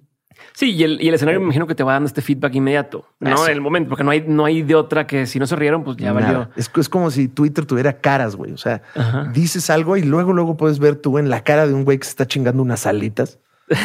Sí, 0.54 0.72
y 0.72 0.84
el, 0.84 1.02
y 1.02 1.08
el 1.08 1.14
escenario 1.14 1.40
me 1.40 1.46
imagino 1.46 1.66
que 1.68 1.76
te 1.76 1.84
va 1.84 1.94
dando 1.94 2.08
este 2.08 2.22
feedback 2.22 2.54
inmediato, 2.56 3.06
¿no? 3.20 3.34
Eso. 3.34 3.46
En 3.48 3.54
el 3.54 3.62
momento, 3.62 3.90
porque 3.90 4.04
no 4.04 4.12
hay, 4.12 4.24
no 4.28 4.46
hay 4.46 4.62
de 4.62 4.76
otra 4.76 5.08
que 5.08 5.26
si 5.26 5.40
no 5.40 5.48
se 5.48 5.56
rieron, 5.56 5.84
pues 5.84 5.98
ya 5.98 6.12
valió. 6.14 6.50
Es, 6.56 6.70
es 6.78 6.90
como 6.90 7.10
si 7.12 7.28
Twitter 7.28 7.66
tuviera 7.66 7.94
caras, 8.00 8.36
güey. 8.36 8.52
O 8.52 8.58
sea, 8.58 8.82
Ajá. 8.96 9.30
dices 9.34 9.70
algo 9.70 9.98
y 9.98 10.04
luego, 10.04 10.34
luego 10.34 10.58
puedes 10.58 10.80
ver 10.80 10.96
tú 10.98 11.18
en 11.18 11.30
la 11.30 11.44
cara 11.44 11.68
de 11.68 11.74
un 11.74 11.84
güey 11.86 11.98
que 11.98 12.04
se 12.06 12.12
está 12.12 12.28
chingando 12.28 12.62
unas 12.62 12.86
alitas. 12.86 13.40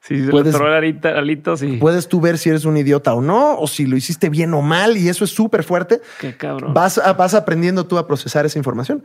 Sí, 0.00 0.24
se 0.24 0.30
Puedes- 0.30 0.52
le 0.52 0.56
atoró 0.56 0.68
el 0.74 0.82
arita- 0.82 1.18
alito, 1.18 1.56
sí. 1.56 1.76
Puedes 1.78 2.08
tú 2.08 2.20
ver 2.20 2.38
si 2.38 2.48
eres 2.48 2.64
un 2.64 2.76
idiota 2.78 3.12
o 3.14 3.20
no, 3.20 3.58
o 3.58 3.66
si 3.66 3.84
lo 3.84 3.96
hiciste 3.96 4.30
bien 4.30 4.54
o 4.54 4.62
mal, 4.62 4.96
y 4.96 5.08
eso 5.08 5.24
es 5.24 5.30
súper 5.30 5.64
fuerte. 5.64 6.00
Qué 6.20 6.34
cabrón. 6.36 6.72
Vas, 6.72 6.98
vas 7.18 7.34
aprendiendo 7.34 7.84
tú 7.84 7.98
a 7.98 8.06
procesar 8.06 8.46
esa 8.46 8.58
información. 8.58 9.04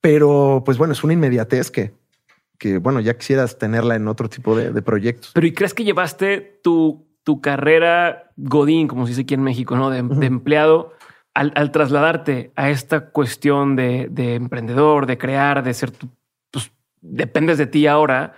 Pero, 0.00 0.62
pues 0.64 0.78
bueno, 0.78 0.92
es 0.92 1.02
una 1.02 1.14
inmediatez 1.14 1.70
que, 1.72 1.92
que 2.58 2.78
bueno, 2.78 3.00
ya 3.00 3.16
quisieras 3.16 3.58
tenerla 3.58 3.94
en 3.94 4.08
otro 4.08 4.28
tipo 4.28 4.56
de, 4.56 4.72
de 4.72 4.82
proyectos. 4.82 5.30
Pero 5.32 5.46
¿y 5.46 5.52
crees 5.52 5.74
que 5.74 5.84
llevaste 5.84 6.60
tu, 6.62 7.06
tu 7.22 7.40
carrera 7.40 8.32
Godín, 8.36 8.88
como 8.88 9.06
se 9.06 9.10
dice 9.10 9.22
aquí 9.22 9.34
en 9.34 9.42
México, 9.42 9.76
¿no? 9.76 9.90
De, 9.90 10.02
de 10.02 10.26
empleado, 10.26 10.92
al, 11.34 11.52
al 11.54 11.70
trasladarte 11.70 12.52
a 12.56 12.70
esta 12.70 13.10
cuestión 13.10 13.76
de, 13.76 14.08
de 14.10 14.34
emprendedor, 14.34 15.06
de 15.06 15.18
crear, 15.18 15.62
de 15.62 15.72
ser 15.72 15.92
tu, 15.92 16.08
pues 16.50 16.72
dependes 17.00 17.58
de 17.58 17.66
ti 17.66 17.86
ahora. 17.86 18.34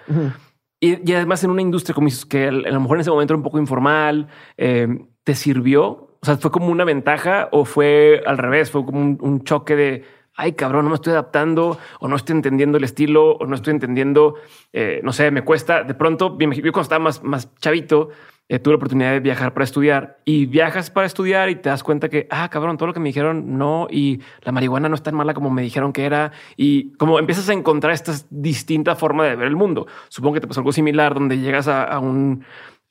Y, 0.81 1.11
y 1.11 1.15
además 1.15 1.43
en 1.45 1.51
una 1.51 1.63
industria 1.63 1.95
como 1.95 2.07
dices, 2.07 2.27
que 2.27 2.49
a 2.49 2.53
lo 2.53 2.81
mejor 2.81 2.99
en 2.99 3.01
ese 3.03 3.11
momento 3.11 3.33
era 3.33 3.39
un 3.39 3.45
poco 3.45 3.59
informal, 3.59 4.29
eh, 4.57 4.87
¿te 5.25 5.35
sirvió? 5.35 6.19
O 6.23 6.27
sea, 6.27 6.37
¿fue 6.37 6.51
como 6.51 6.69
una 6.69 6.85
ventaja 6.85 7.49
o 7.53 7.65
fue 7.65 8.23
al 8.27 8.37
revés? 8.37 8.71
Fue 8.71 8.85
como 8.85 9.01
un, 9.01 9.19
un 9.23 9.45
choque 9.45 9.75
de, 9.77 10.05
ay 10.41 10.53
cabrón, 10.53 10.85
no 10.85 10.91
me 10.91 10.95
estoy 10.95 11.13
adaptando 11.13 11.79
o 12.01 12.09
no 12.09 12.17
estoy 12.17 12.37
entendiendo 12.37 12.79
el 12.79 12.85
estilo 12.85 13.33
o 13.33 13.47
no 13.47 13.55
estoy 13.55 13.73
entendiendo, 13.73 14.37
eh, 14.73 15.01
no 15.05 15.13
sé, 15.13 15.31
me 15.31 15.43
cuesta. 15.43 15.85
De 15.85 15.95
pronto, 15.95 16.39
yo 16.39 16.73
cuando 16.73 16.81
estaba 16.81 17.05
más, 17.05 17.23
más 17.23 17.55
chavito, 17.57 18.09
eh, 18.49 18.59
tuve 18.59 18.73
la 18.73 18.77
oportunidad 18.79 19.13
de 19.13 19.21
viajar 19.21 19.55
para 19.55 19.65
estudiar 19.65 20.19
y 20.25 20.47
viajas 20.47 20.91
para 20.91 21.07
estudiar 21.07 21.51
y 21.51 21.57
te 21.57 21.69
das 21.69 21.85
cuenta 21.85 22.09
que, 22.09 22.27
ah, 22.31 22.49
cabrón, 22.49 22.79
todo 22.79 22.89
lo 22.89 22.95
que 22.95 22.99
me 22.99 23.11
dijeron 23.11 23.59
no 23.59 23.87
y 23.89 24.23
la 24.43 24.51
marihuana 24.51 24.89
no 24.89 24.97
es 24.97 25.03
tan 25.03 25.15
mala 25.15 25.35
como 25.35 25.51
me 25.51 25.63
dijeron 25.63 25.93
que 25.93 26.05
era 26.05 26.33
y 26.57 26.93
como 26.95 27.19
empiezas 27.19 27.49
a 27.49 27.53
encontrar 27.53 27.93
esta 27.93 28.13
distinta 28.31 28.97
forma 28.97 29.25
de 29.25 29.37
ver 29.37 29.47
el 29.47 29.57
mundo. 29.57 29.87
Supongo 30.09 30.35
que 30.35 30.41
te 30.41 30.49
pasó 30.49 30.61
algo 30.61 30.73
similar 30.73 31.15
donde 31.15 31.39
llegas 31.39 31.69
a, 31.69 31.97
un, 32.01 32.45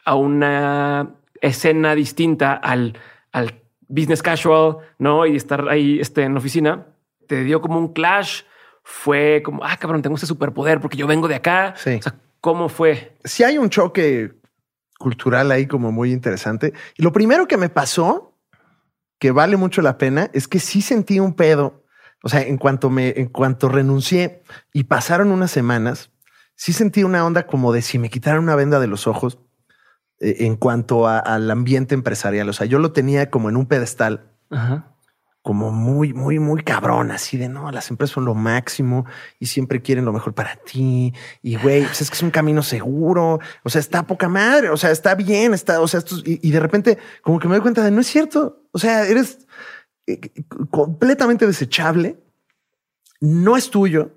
a 0.06 0.16
una 0.16 1.16
escena 1.42 1.94
distinta 1.96 2.54
al, 2.54 2.98
al 3.34 3.60
business 3.90 4.24
casual, 4.24 4.78
¿no? 4.98 5.26
Y 5.26 5.36
estar 5.36 5.68
ahí 5.68 6.00
este, 6.00 6.24
en 6.24 6.36
la 6.36 6.40
oficina, 6.40 6.86
te 7.30 7.44
dio 7.44 7.62
como 7.62 7.78
un 7.78 7.94
clash, 7.94 8.42
fue 8.84 9.44
como, 9.46 9.64
ah, 9.64 9.78
cabrón, 9.78 10.02
tengo 10.02 10.16
este 10.16 10.26
superpoder 10.26 10.82
porque 10.82 10.98
yo 10.98 11.06
vengo 11.06 11.28
de 11.28 11.36
acá. 11.36 11.76
Sí. 11.78 11.92
O 12.00 12.02
sea, 12.02 12.16
¿cómo 12.42 12.70
fue? 12.70 13.16
Si 13.24 13.44
hay 13.44 13.60
un 13.60 13.70
choque 13.70 14.34
cultural 14.98 15.52
ahí 15.52 15.68
como 15.68 15.92
muy 15.92 16.12
interesante. 16.12 16.74
Y 16.98 17.04
lo 17.04 17.14
primero 17.14 17.48
que 17.48 17.56
me 17.58 17.70
pasó, 17.70 18.36
que 19.20 19.30
vale 19.32 19.58
mucho 19.58 19.82
la 19.84 19.98
pena, 20.00 20.32
es 20.34 20.48
que 20.48 20.60
sí 20.60 20.82
sentí 20.82 21.20
un 21.20 21.36
pedo. 21.36 21.86
O 22.24 22.30
sea, 22.30 22.42
en 22.42 22.58
cuanto 22.58 22.90
me, 22.90 23.10
en 23.16 23.28
cuanto 23.28 23.70
renuncié 23.70 24.42
y 24.74 24.86
pasaron 24.86 25.32
unas 25.32 25.52
semanas, 25.52 26.12
sí 26.56 26.74
sentí 26.74 27.04
una 27.04 27.24
onda 27.26 27.46
como 27.46 27.72
de 27.72 27.82
si 27.84 28.00
me 28.00 28.10
quitaran 28.10 28.42
una 28.44 28.56
venda 28.56 28.80
de 28.80 28.88
los 28.88 29.06
ojos 29.08 29.38
eh, 30.20 30.38
en 30.40 30.56
cuanto 30.58 31.08
a- 31.08 31.20
al 31.20 31.50
ambiente 31.52 31.94
empresarial. 31.96 32.50
O 32.50 32.54
sea, 32.54 32.66
yo 32.66 32.80
lo 32.80 32.92
tenía 32.92 33.30
como 33.30 33.50
en 33.50 33.56
un 33.56 33.68
pedestal 33.68 34.32
Ajá. 34.50 34.96
Como 35.50 35.72
muy, 35.72 36.14
muy, 36.14 36.38
muy 36.38 36.62
cabrón, 36.62 37.10
así 37.10 37.36
de 37.36 37.50
no, 37.50 37.72
las 37.72 37.90
empresas 37.90 38.14
son 38.14 38.24
lo 38.24 38.36
máximo 38.36 39.08
y 39.40 39.48
siempre 39.48 39.82
quieren 39.82 40.06
lo 40.06 40.14
mejor 40.14 40.36
para 40.36 40.58
ti. 40.58 41.12
Y 41.42 41.56
güey, 41.56 41.86
pues 41.86 42.02
es 42.02 42.12
que 42.12 42.18
es 42.18 42.22
un 42.22 42.30
camino 42.30 42.62
seguro. 42.62 43.40
O 43.64 43.70
sea, 43.72 43.82
está 43.82 44.04
poca 44.04 44.30
madre. 44.30 44.70
O 44.70 44.78
sea, 44.78 44.92
está 44.92 45.16
bien, 45.16 45.56
está, 45.56 45.82
o 45.82 45.88
sea, 45.88 46.02
y, 46.24 46.48
y 46.48 46.52
de 46.52 46.60
repente 46.60 47.00
como 47.24 47.40
que 47.40 47.48
me 47.48 47.56
doy 47.56 47.64
cuenta 47.64 47.84
de 47.84 47.90
no 47.90 48.00
es 48.00 48.06
cierto. 48.06 48.62
O 48.74 48.78
sea, 48.78 49.08
eres 49.08 49.48
eh, 50.06 50.20
completamente 50.70 51.48
desechable. 51.48 52.20
No 53.20 53.58
es 53.58 53.72
tuyo. 53.72 54.12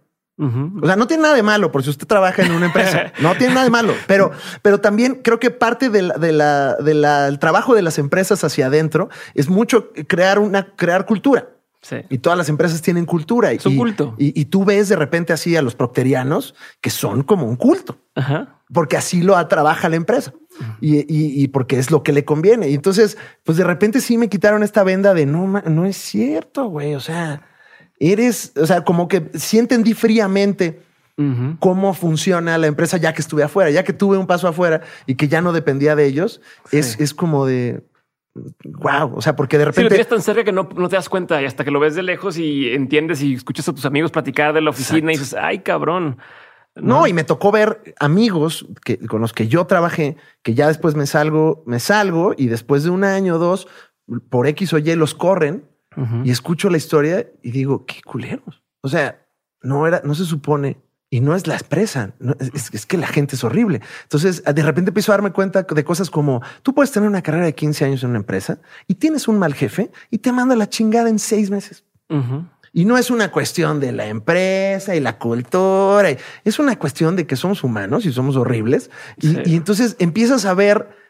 O 0.82 0.86
sea, 0.86 0.96
no 0.96 1.06
tiene 1.06 1.22
nada 1.22 1.34
de 1.34 1.42
malo 1.42 1.70
por 1.70 1.82
si 1.82 1.90
usted 1.90 2.06
trabaja 2.06 2.42
en 2.42 2.52
una 2.52 2.66
empresa. 2.66 3.12
No 3.20 3.34
tiene 3.36 3.54
nada 3.54 3.64
de 3.64 3.70
malo, 3.70 3.94
pero, 4.06 4.30
pero 4.62 4.80
también 4.80 5.20
creo 5.22 5.38
que 5.38 5.50
parte 5.50 5.88
del 5.90 6.12
de 6.18 6.32
la, 6.32 6.74
de 6.76 6.94
la- 6.94 7.28
el 7.28 7.38
trabajo 7.38 7.74
de 7.74 7.82
las 7.82 7.98
empresas 7.98 8.42
hacia 8.44 8.66
adentro 8.66 9.08
es 9.34 9.48
mucho 9.48 9.90
crear 10.08 10.38
una, 10.38 10.74
crear 10.74 11.06
cultura. 11.06 11.48
Sí. 11.80 11.96
Y 12.10 12.18
todas 12.18 12.38
las 12.38 12.48
empresas 12.48 12.80
tienen 12.80 13.06
cultura. 13.06 13.50
Es 13.50 13.66
un 13.66 13.72
y, 13.72 13.76
culto. 13.76 14.14
Y, 14.16 14.40
y 14.40 14.44
tú 14.44 14.64
ves 14.64 14.88
de 14.88 14.94
repente 14.96 15.32
así 15.32 15.56
a 15.56 15.62
los 15.62 15.74
procterianos 15.74 16.54
que 16.80 16.90
son 16.90 17.24
como 17.24 17.44
un 17.46 17.56
culto, 17.56 17.98
Ajá. 18.14 18.60
porque 18.72 18.96
así 18.96 19.20
lo 19.22 19.34
trabaja 19.48 19.88
la 19.88 19.96
empresa 19.96 20.32
y, 20.80 20.98
y- 20.98 21.42
y 21.42 21.48
porque 21.48 21.78
es 21.80 21.90
lo 21.90 22.04
que 22.04 22.12
le 22.12 22.24
conviene. 22.24 22.68
Y 22.68 22.74
entonces, 22.74 23.18
pues 23.42 23.58
de 23.58 23.64
repente 23.64 24.00
sí 24.00 24.16
me 24.16 24.28
quitaron 24.28 24.62
esta 24.62 24.84
venda 24.84 25.12
de 25.12 25.26
no, 25.26 25.46
no 25.48 25.84
es 25.84 25.96
cierto, 25.96 26.66
güey. 26.66 26.94
O 26.94 27.00
sea, 27.00 27.42
eres, 28.10 28.52
o 28.56 28.66
sea, 28.66 28.82
como 28.84 29.08
que 29.08 29.30
sí 29.34 29.58
entendí 29.58 29.94
fríamente 29.94 30.82
cómo 31.60 31.94
funciona 31.94 32.58
la 32.58 32.66
empresa 32.66 32.96
ya 32.96 33.12
que 33.14 33.20
estuve 33.20 33.44
afuera, 33.44 33.70
ya 33.70 33.84
que 33.84 33.92
tuve 33.92 34.18
un 34.18 34.26
paso 34.26 34.48
afuera 34.48 34.80
y 35.06 35.14
que 35.14 35.28
ya 35.28 35.40
no 35.40 35.52
dependía 35.52 35.94
de 35.94 36.06
ellos. 36.06 36.40
Es, 36.72 36.92
Sí. 36.92 37.02
es 37.04 37.14
como 37.14 37.46
de 37.46 37.84
wow. 38.64 39.14
O 39.14 39.20
sea, 39.22 39.36
porque 39.36 39.56
de 39.56 39.64
Sí, 39.64 39.66
lo 39.66 39.70
repente 39.72 39.88
tienes 39.90 40.08
tan 40.08 40.22
cerca 40.22 40.42
que 40.42 40.50
no, 40.52 40.68
no 40.74 40.88
te 40.88 40.96
das 40.96 41.08
cuenta 41.08 41.40
y 41.40 41.44
hasta 41.44 41.64
que 41.64 41.70
lo 41.70 41.78
ves 41.78 41.94
de 41.94 42.02
lejos 42.02 42.38
y 42.38 42.70
entiendes 42.72 43.22
y 43.22 43.34
escuchas 43.34 43.68
a 43.68 43.72
tus 43.74 43.84
amigos 43.84 44.10
platicar 44.10 44.52
de 44.52 44.62
la 44.62 44.70
oficina 44.70 45.12
y 45.12 45.16
dices, 45.16 45.36
ay, 45.38 45.60
cabrón. 45.60 46.18
No, 46.74 47.06
y 47.06 47.12
me 47.12 47.22
tocó 47.22 47.52
ver 47.52 47.94
amigos 48.00 48.66
que, 48.84 48.98
con 48.98 49.20
los 49.20 49.32
que 49.34 49.46
yo 49.46 49.66
trabajé, 49.66 50.16
que 50.42 50.54
ya 50.54 50.66
después 50.66 50.94
me 50.96 51.06
salgo, 51.06 51.62
me 51.66 51.78
salgo 51.78 52.34
y 52.36 52.46
después 52.48 52.82
de 52.82 52.90
un 52.90 53.04
año 53.04 53.36
o 53.36 53.38
dos, 53.38 53.68
por 54.30 54.46
X 54.48 54.72
o 54.72 54.78
Y 54.78 54.94
los 54.96 55.14
corren 55.14 55.68
Y 56.24 56.30
escucho 56.30 56.70
la 56.70 56.76
historia 56.76 57.26
y 57.42 57.50
digo, 57.50 57.84
qué 57.86 58.00
culeros. 58.02 58.62
O 58.80 58.88
sea, 58.88 59.26
no 59.62 59.86
era, 59.86 60.02
no 60.04 60.14
se 60.14 60.24
supone 60.24 60.78
y 61.10 61.20
no 61.20 61.36
es 61.36 61.46
la 61.46 61.56
empresa, 61.56 62.14
no, 62.18 62.34
es, 62.40 62.72
es 62.72 62.86
que 62.86 62.96
la 62.96 63.06
gente 63.06 63.36
es 63.36 63.44
horrible. 63.44 63.82
Entonces, 64.04 64.42
de 64.42 64.62
repente 64.62 64.90
empiezo 64.90 65.12
a 65.12 65.16
darme 65.16 65.30
cuenta 65.30 65.62
de 65.62 65.84
cosas 65.84 66.08
como 66.08 66.40
tú 66.62 66.74
puedes 66.74 66.90
tener 66.90 67.06
una 67.08 67.22
carrera 67.22 67.44
de 67.44 67.54
15 67.54 67.84
años 67.84 68.02
en 68.02 68.10
una 68.10 68.18
empresa 68.18 68.60
y 68.86 68.94
tienes 68.94 69.28
un 69.28 69.38
mal 69.38 69.52
jefe 69.52 69.90
y 70.10 70.18
te 70.18 70.32
manda 70.32 70.56
la 70.56 70.70
chingada 70.70 71.10
en 71.10 71.18
seis 71.18 71.50
meses. 71.50 71.84
Y 72.74 72.86
no 72.86 72.96
es 72.96 73.10
una 73.10 73.30
cuestión 73.30 73.78
de 73.78 73.92
la 73.92 74.06
empresa 74.06 74.96
y 74.96 75.00
la 75.00 75.18
cultura, 75.18 76.08
es 76.44 76.58
una 76.58 76.78
cuestión 76.78 77.16
de 77.16 77.26
que 77.26 77.36
somos 77.36 77.62
humanos 77.62 78.06
y 78.06 78.12
somos 78.12 78.36
horribles. 78.36 78.90
Y 79.18 79.54
entonces 79.56 79.96
empiezas 79.98 80.46
a 80.46 80.54
ver 80.54 81.01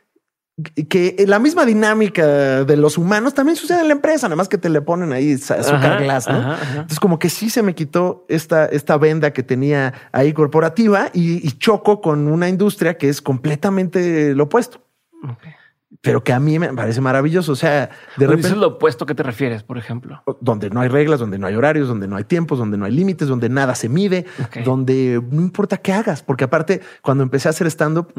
que 0.89 1.25
la 1.27 1.39
misma 1.39 1.65
dinámica 1.65 2.65
de 2.65 2.77
los 2.77 2.99
humanos 2.99 3.35
también 3.35 3.57
sucede 3.57 3.81
en 3.81 3.89
la 3.89 3.95
empresa, 3.95 4.27
nada 4.27 4.37
más 4.37 4.49
que 4.49 4.59
te 4.59 4.69
le 4.69 4.83
ponen 4.83 5.13
ahí 5.13 5.33
azúcar 5.33 6.03
glass, 6.03 6.29
¿no? 6.29 6.35
ajá, 6.35 6.53
ajá. 6.55 6.73
Entonces 6.73 7.01
como 7.01 7.19
que 7.19 7.31
sí 7.31 7.49
se 7.49 7.63
me 7.63 7.75
quitó 7.75 8.27
esta, 8.29 8.67
esta 8.67 8.99
venda 8.99 9.33
que 9.33 9.43
tenía 9.43 9.95
ahí 10.13 10.33
corporativa 10.33 11.11
y, 11.13 11.47
y 11.47 11.53
choco 11.53 12.01
con 12.01 12.29
una 12.29 12.49
industria 12.49 12.99
que 12.99 13.09
es 13.09 13.23
completamente 13.23 14.35
lo 14.35 14.45
opuesto, 14.45 14.85
Ok. 15.25 15.62
Pero 16.01 16.25
que 16.25 16.33
a 16.33 16.41
mí 16.41 16.59
me 16.59 16.73
parece 16.73 17.01
maravilloso. 17.01 17.53
O 17.53 17.57
sea, 17.57 17.81
de 17.81 17.89
Cuando 18.17 18.27
repente 18.27 18.49
dices 18.49 18.59
lo 18.59 18.69
opuesto, 18.69 19.05
¿a 19.05 19.07
qué 19.07 19.15
te 19.15 19.23
refieres, 19.23 19.63
por 19.63 19.79
ejemplo? 19.79 20.23
donde 20.41 20.71
no 20.71 20.81
hay 20.81 20.89
reglas, 20.89 21.21
donde 21.21 21.39
no 21.39 21.47
hay 21.47 21.55
horarios, 21.55 21.89
donde 21.89 22.09
no 22.09 22.17
hay 22.17 22.25
tiempos, 22.25 22.59
donde 22.59 22.79
no 22.79 22.85
hay 22.85 22.93
límites, 22.93 23.29
donde 23.29 23.49
nada 23.49 23.75
se 23.75 23.89
mide, 23.89 24.27
donde 24.65 25.23
no 25.31 25.41
importa 25.41 25.77
qué 25.77 25.93
hagas, 25.93 26.23
porque 26.23 26.45
aparte 26.45 26.81
cuando 27.03 27.23
empecé 27.23 27.49
a 27.49 27.51
hacer 27.51 27.67
stand-up 27.67 28.13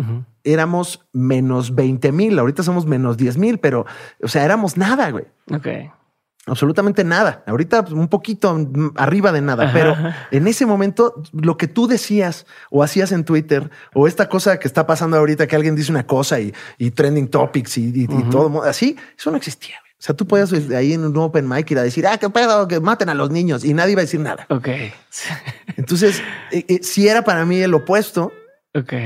éramos 0.43 1.05
menos 1.13 1.73
20 1.75 2.11
mil, 2.11 2.37
ahorita 2.39 2.63
somos 2.63 2.85
menos 2.85 3.17
10 3.17 3.37
mil, 3.37 3.57
pero 3.57 3.85
o 4.21 4.27
sea, 4.27 4.45
éramos 4.45 4.77
nada, 4.77 5.09
güey. 5.11 5.25
Ok. 5.51 5.67
Absolutamente 6.45 7.03
nada. 7.05 7.43
Ahorita 7.47 7.83
pues, 7.83 7.93
un 7.93 8.09
poquito 8.09 8.53
mm, 8.53 8.91
arriba 8.97 9.31
de 9.31 9.41
nada, 9.41 9.63
Ajá, 9.63 9.73
pero 9.73 9.95
en 10.31 10.47
ese 10.47 10.65
momento 10.65 11.23
lo 11.31 11.55
que 11.55 11.67
tú 11.67 11.87
decías 11.87 12.45
o 12.69 12.83
hacías 12.83 13.11
en 13.13 13.23
Twitter 13.23 13.69
o 13.93 14.07
esta 14.07 14.27
cosa 14.27 14.59
que 14.59 14.67
está 14.67 14.85
pasando 14.85 15.15
ahorita 15.17 15.47
que 15.47 15.55
alguien 15.55 15.75
dice 15.75 15.91
una 15.91 16.05
cosa 16.05 16.39
y, 16.41 16.53
y 16.77 16.91
trending 16.91 17.29
topics 17.29 17.77
y, 17.77 17.91
y- 17.95 18.03
y 18.03 18.23
todo 18.29 18.61
así, 18.63 18.97
eso 19.17 19.31
no 19.31 19.37
existía. 19.37 19.75
O 19.97 20.05
sea, 20.05 20.13
tú 20.17 20.27
podías 20.27 20.51
eh, 20.51 20.75
ahí 20.75 20.91
en 20.91 21.05
un 21.05 21.15
open 21.15 21.47
mic 21.47 21.71
ir 21.71 21.79
a 21.79 21.83
decir, 21.83 22.05
ah, 22.05 22.17
qué 22.17 22.29
pedo, 22.29 22.67
que 22.67 22.81
maten 22.81 23.07
a 23.07 23.13
los 23.13 23.31
niños 23.31 23.63
y 23.63 23.73
nadie 23.73 23.93
iba 23.93 24.01
a 24.01 24.03
decir 24.03 24.19
nada. 24.19 24.45
Ok. 24.49 24.67
Entonces, 25.77 26.21
eh, 26.51 26.65
eh, 26.67 26.79
sí 26.83 27.07
era 27.07 27.23
para 27.23 27.45
mí 27.45 27.61
el 27.61 27.73
opuesto 27.73 28.33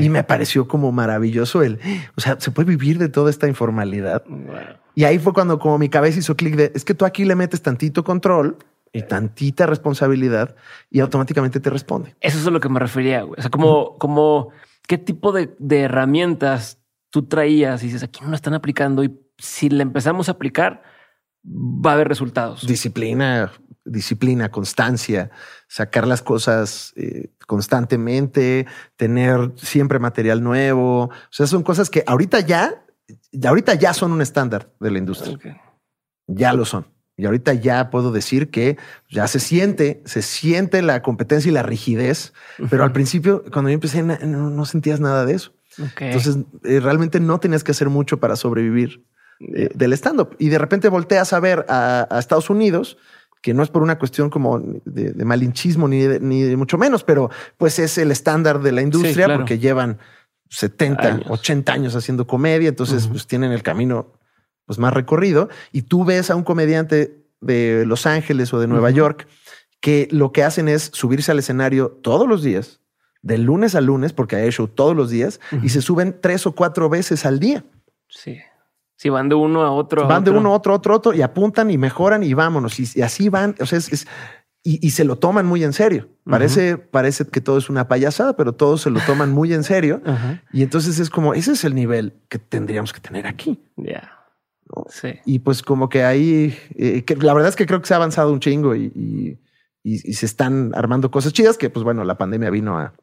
y 0.02 0.10
me 0.10 0.24
pareció 0.24 0.68
como 0.68 0.92
maravilloso 0.92 1.62
el, 1.62 1.80
o 2.16 2.22
sea, 2.22 2.38
se 2.40 2.50
puede 2.50 2.70
vivir 2.70 2.98
de 2.98 3.10
toda 3.10 3.30
esta 3.30 3.48
informalidad. 3.48 4.24
Wow. 4.28 4.56
Y 4.98 5.04
ahí 5.04 5.20
fue 5.20 5.32
cuando 5.32 5.60
como 5.60 5.78
mi 5.78 5.90
cabeza 5.90 6.18
hizo 6.18 6.36
clic 6.36 6.56
de, 6.56 6.72
es 6.74 6.84
que 6.84 6.96
tú 6.96 7.06
aquí 7.06 7.24
le 7.24 7.36
metes 7.36 7.62
tantito 7.62 8.04
control 8.04 8.58
y 8.92 9.04
tantita 9.04 9.68
responsabilidad 9.68 10.56
y 10.90 11.02
automáticamente 11.02 11.60
te 11.60 11.70
responde. 11.70 12.16
Eso 12.20 12.40
es 12.40 12.48
a 12.48 12.50
lo 12.50 12.60
que 12.60 12.68
me 12.68 12.80
refería. 12.80 13.22
güey. 13.22 13.38
O 13.38 13.42
sea, 13.44 13.52
como, 13.52 14.00
como 14.00 14.50
qué 14.88 14.98
tipo 14.98 15.32
de, 15.32 15.56
de 15.60 15.82
herramientas 15.82 16.80
tú 17.12 17.28
traías 17.28 17.84
y 17.84 17.86
dices 17.86 18.02
aquí 18.02 18.22
no 18.24 18.32
la 18.32 18.38
están 18.38 18.56
aplicando 18.56 19.04
y 19.04 19.16
si 19.38 19.70
la 19.70 19.84
empezamos 19.84 20.30
a 20.30 20.32
aplicar 20.32 20.82
va 21.46 21.92
a 21.92 21.94
haber 21.94 22.08
resultados. 22.08 22.66
Disciplina, 22.66 23.52
disciplina, 23.86 24.50
constancia, 24.50 25.30
sacar 25.68 26.08
las 26.08 26.24
cosas 26.24 26.94
eh, 26.96 27.30
constantemente, 27.46 28.66
tener 28.96 29.52
siempre 29.58 30.00
material 30.00 30.42
nuevo. 30.42 31.04
O 31.04 31.12
sea, 31.30 31.46
son 31.46 31.62
cosas 31.62 31.92
que 31.92 32.04
ahorita 32.08 32.40
ya, 32.40 32.84
ahorita 33.44 33.76
ya 33.76 33.94
son 33.94 34.12
un 34.12 34.22
estándar 34.22 34.72
de 34.80 34.92
la 34.92 34.98
industria. 34.98 35.38
Ya 36.28 36.54
lo 36.54 36.66
son. 36.66 36.88
Y 37.16 37.26
ahorita 37.26 37.56
ya 37.56 37.90
puedo 37.90 38.12
decir 38.12 38.52
que 38.52 38.78
ya 39.10 39.28
se 39.28 39.40
siente, 39.40 40.04
se 40.06 40.22
siente 40.22 40.84
la 40.84 41.02
competencia 41.02 41.50
y 41.50 41.54
la 41.54 41.64
rigidez, 41.64 42.34
pero 42.70 42.84
al 42.84 42.92
principio, 42.92 43.44
cuando 43.52 43.70
yo 43.70 43.74
empecé, 43.74 44.04
no, 44.04 44.50
no 44.52 44.66
sentías 44.66 45.00
nada 45.00 45.26
de 45.26 45.34
eso. 45.34 45.54
Entonces, 46.00 46.38
eh, 46.64 46.80
realmente 46.80 47.20
no 47.20 47.40
tenías 47.40 47.64
que 47.64 47.72
hacer 47.72 47.90
mucho 47.90 48.20
para 48.20 48.36
sobrevivir 48.36 49.04
eh, 49.40 49.70
del 49.74 49.94
stand-up. 49.94 50.36
Y 50.38 50.50
de 50.50 50.60
repente 50.60 50.90
volteas 50.90 51.34
a 51.34 51.40
ver 51.40 51.66
a, 51.70 52.08
a 52.10 52.20
Estados 52.20 52.52
Unidos, 52.52 52.98
que 53.42 53.54
no 53.54 53.64
es 53.64 53.70
por 53.70 53.82
una 53.82 53.98
cuestión 53.98 54.30
como 54.30 54.60
de, 54.60 55.14
de 55.14 55.26
malinchismo 55.26 55.88
ni 55.88 56.02
de, 56.02 56.20
ni 56.20 56.44
de 56.44 56.58
mucho 56.58 56.78
menos, 56.78 57.04
pero 57.04 57.30
pues 57.58 57.80
es 57.80 57.98
el 57.98 58.12
estándar 58.12 58.62
de 58.62 58.72
la 58.72 58.82
industria 58.82 59.26
claro. 59.26 59.38
porque 59.38 59.60
llevan 59.60 60.00
70, 60.50 61.02
Años. 61.08 61.26
80 61.30 61.74
años 61.74 61.96
haciendo 61.96 62.26
comedia, 62.28 62.70
entonces 62.70 63.08
pues 63.08 63.28
tienen 63.28 63.52
el 63.52 63.64
camino 63.64 64.14
pues 64.66 64.80
más 64.80 64.94
recorrido 64.94 65.50
y 65.72 65.84
tú 65.84 66.04
ves 66.06 66.30
a 66.30 66.36
un 66.36 66.44
comediante 66.44 67.24
de 67.42 67.84
Los 67.86 68.06
Ángeles 68.06 68.54
o 68.54 68.60
de 68.60 68.68
Nueva. 68.68 68.90
York 68.92 69.28
que 69.80 70.08
lo 70.12 70.32
que 70.32 70.44
hacen 70.44 70.68
es 70.68 70.90
subirse 70.94 71.32
al 71.32 71.40
escenario 71.40 71.90
todos 72.02 72.28
los 72.28 72.42
días, 72.44 72.82
de 73.22 73.38
lunes 73.38 73.76
a 73.76 73.82
lunes, 73.82 74.12
porque 74.14 74.36
hay 74.36 74.50
show 74.52 74.68
todos 74.68 74.96
los 74.96 75.10
días, 75.12 75.40
y 75.62 75.70
se 75.70 75.82
suben 75.82 76.18
tres 76.22 76.48
o 76.48 76.54
cuatro 76.54 76.90
veces 76.90 77.26
al 77.26 77.40
día. 77.40 77.64
Sí. 78.08 78.40
Si 78.96 79.10
van 79.10 79.30
de 79.30 79.36
uno 79.36 79.62
a 79.62 79.72
otro. 79.72 80.06
a 80.06 80.08
Van 80.08 80.24
de 80.24 80.32
uno 80.32 80.50
a 80.52 80.56
otro, 80.56 80.74
otro, 80.74 80.94
a 80.94 80.98
otro, 80.98 81.14
y 81.14 81.22
apuntan 81.22 81.70
y 81.70 81.78
mejoran 81.78 82.24
y 82.24 82.34
vámonos. 82.34 82.80
Y, 82.80 82.88
y 82.96 83.02
así 83.04 83.30
van. 83.30 83.56
O 83.60 83.66
sea, 83.68 83.78
es, 83.78 83.94
es- 83.94 84.08
y, 84.64 84.86
y 84.86 84.92
se 84.92 85.04
lo 85.06 85.18
toman 85.18 85.46
muy 85.46 85.64
en 85.64 85.74
serio. 85.74 86.10
Parece, 86.26 86.78
parece 86.78 87.26
que 87.26 87.40
todo 87.40 87.58
es 87.58 87.70
una 87.70 87.88
payasada, 87.88 88.36
pero 88.36 88.54
todos 88.54 88.82
se 88.82 88.90
lo 88.90 89.00
toman 89.02 89.32
muy 89.32 89.54
en 89.54 89.64
serio. 89.64 90.02
Y 90.52 90.64
entonces 90.64 91.00
es 91.00 91.10
como, 91.10 91.34
ese 91.34 91.54
es 91.54 91.64
el 91.64 91.74
nivel 91.76 92.14
que 92.30 92.38
tendríamos 92.40 92.92
que 92.94 93.00
tener 93.00 93.28
aquí. 93.28 93.64
Ya. 93.78 94.12
¿no? 94.76 94.86
Sí. 94.90 95.14
Y 95.26 95.40
pues 95.40 95.62
como 95.62 95.88
que 95.88 96.04
ahí, 96.04 96.58
eh, 96.76 97.04
que 97.06 97.16
la 97.16 97.34
verdad 97.34 97.50
es 97.50 97.56
que 97.56 97.66
creo 97.66 97.80
que 97.82 97.88
se 97.88 97.94
ha 97.94 97.98
avanzado 97.98 98.34
un 98.34 98.40
chingo 98.42 98.76
y, 98.76 98.92
y- 98.94 99.38
se 100.14 100.26
están 100.26 100.72
armando 100.76 101.10
cosas 101.12 101.32
chidas 101.32 101.58
que 101.58 101.70
pues 101.70 101.86
bueno, 101.86 102.04
la 102.04 102.18
pandemia 102.18 102.50
vino 102.50 102.78
a 102.78 102.94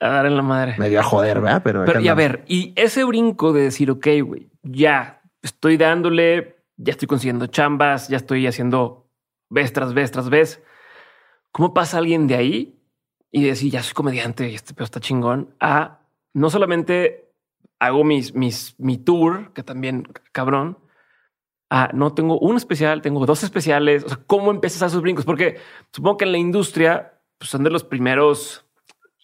A 0.00 0.08
dar 0.08 0.26
en 0.26 0.36
la 0.36 0.42
madre. 0.42 0.74
medio 0.78 1.00
a 1.00 1.02
joder, 1.02 1.40
¿verdad? 1.40 1.62
Pero, 1.64 2.00
y 2.02 2.08
a 2.08 2.14
ver, 2.14 2.44
y 2.46 2.74
ese 2.76 3.02
brinco 3.04 3.54
de 3.54 3.62
decir, 3.62 3.90
ok, 3.90 4.06
güey, 4.22 4.50
ya 4.62 5.22
estoy 5.40 5.78
dándole, 5.78 6.56
ya 6.76 6.90
estoy 6.92 7.08
consiguiendo 7.08 7.46
chambas, 7.46 8.08
ya 8.08 8.18
estoy 8.18 8.46
haciendo 8.46 9.08
vez 9.48 9.72
tras 9.72 9.94
vez 9.94 10.10
tras 10.10 10.28
vez. 10.28 10.62
¿Cómo 11.54 11.72
pasa 11.72 11.98
alguien 11.98 12.26
de 12.26 12.34
ahí 12.34 12.80
y 13.30 13.44
decir, 13.44 13.70
ya 13.70 13.80
soy 13.84 13.94
comediante 13.94 14.50
y 14.50 14.56
este 14.56 14.74
pedo 14.74 14.86
está 14.86 14.98
chingón? 14.98 15.54
A 15.60 16.00
no 16.32 16.50
solamente 16.50 17.30
hago 17.78 18.02
mis, 18.02 18.34
mis, 18.34 18.74
mi 18.78 18.98
tour, 18.98 19.52
que 19.52 19.62
también 19.62 20.08
cabrón. 20.32 20.78
A 21.70 21.90
no 21.94 22.12
tengo 22.12 22.40
un 22.40 22.56
especial, 22.56 23.02
tengo 23.02 23.24
dos 23.24 23.44
especiales. 23.44 24.02
O 24.02 24.08
sea, 24.08 24.18
¿cómo 24.26 24.50
empiezas 24.50 24.82
a 24.82 24.86
esos 24.86 25.00
brincos? 25.00 25.24
Porque 25.24 25.58
supongo 25.92 26.16
que 26.16 26.24
en 26.24 26.32
la 26.32 26.38
industria 26.38 27.20
pues, 27.38 27.50
son 27.50 27.62
de 27.62 27.70
los 27.70 27.84
primeros 27.84 28.66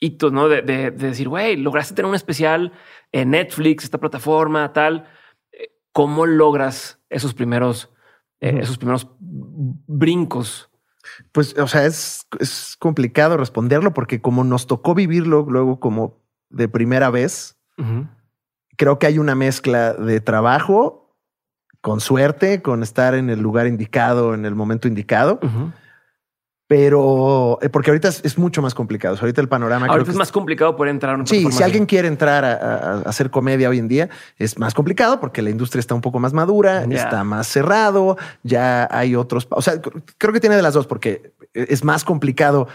hitos, 0.01 0.31
¿no? 0.33 0.49
De, 0.49 0.63
de- 0.63 0.93
de 0.93 1.07
decir, 1.09 1.29
güey, 1.29 1.57
lograste 1.57 1.95
tener 1.97 2.09
un 2.09 2.15
especial 2.15 2.73
en 3.11 3.31
Netflix, 3.31 3.83
esta 3.83 3.99
plataforma, 3.99 4.73
tal. 4.73 5.09
Eh, 5.51 5.73
¿Cómo 5.93 6.27
logras 6.27 7.01
esos 7.11 7.35
primeros, 7.35 7.91
eh, 8.41 8.59
esos 8.61 8.79
primeros 8.79 9.09
brincos? 9.19 10.70
Pues, 11.33 11.57
o 11.59 11.67
sea, 11.67 11.87
es, 11.87 12.27
es 12.39 12.77
complicado 12.79 13.37
responderlo 13.37 13.93
porque 13.93 14.21
como 14.21 14.45
nos 14.45 14.67
tocó 14.67 14.95
vivirlo 14.95 15.47
luego 15.49 15.81
como 15.81 16.21
de 16.51 16.69
primera 16.69 17.11
vez, 17.11 17.57
creo 18.77 18.99
que 18.99 19.07
hay 19.07 19.19
una 19.19 19.35
mezcla 19.35 19.95
de 19.95 20.21
trabajo 20.21 21.17
con 21.81 22.01
suerte, 22.01 22.61
con 22.63 22.83
estar 22.83 23.15
en 23.15 23.31
el 23.31 23.41
lugar 23.41 23.67
indicado, 23.67 24.35
en 24.35 24.45
el 24.45 24.55
momento 24.55 24.89
indicado. 24.89 25.41
Pero 26.71 27.59
eh, 27.63 27.69
porque 27.69 27.91
ahorita 27.91 28.07
es, 28.07 28.21
es 28.25 28.39
mucho 28.39 28.63
más 28.63 28.75
complicado. 28.77 29.15
O 29.15 29.17
sea, 29.17 29.25
ahorita 29.25 29.41
el 29.41 29.49
panorama 29.49 29.87
creo 29.87 29.93
Ahorita 29.95 30.07
que 30.07 30.11
es 30.13 30.17
más 30.17 30.31
complicado 30.31 30.77
poder 30.77 30.93
entrar 30.93 31.13
a 31.13 31.17
una 31.17 31.27
Sí, 31.27 31.45
si 31.51 31.63
alguien 31.65 31.85
quiere 31.85 32.07
entrar 32.07 32.45
a, 32.45 32.53
a- 32.53 32.93
a 32.93 33.01
hacer 33.01 33.29
comedia 33.31 33.69
hoy 33.69 33.79
en 33.81 33.89
día, 33.89 34.09
es 34.39 34.57
más 34.57 34.73
complicado 34.73 35.19
porque 35.19 35.43
la 35.43 35.51
industria 35.51 35.81
está 35.81 35.97
un 35.97 36.01
poco 36.01 36.21
más 36.21 36.33
madura, 36.33 36.85
está 36.85 37.25
más 37.25 37.49
cerrado, 37.49 38.17
ya 38.45 38.87
hay 38.89 39.17
otros. 39.17 39.49
O 39.51 39.61
sea, 39.63 39.83
cr- 39.83 40.01
creo 40.17 40.33
que 40.33 40.39
tiene 40.39 40.55
de 40.55 40.63
las 40.63 40.75
dos 40.75 40.87
porque 40.87 41.33
es 41.55 41.83
más 41.83 42.05
complicado. 42.05 42.69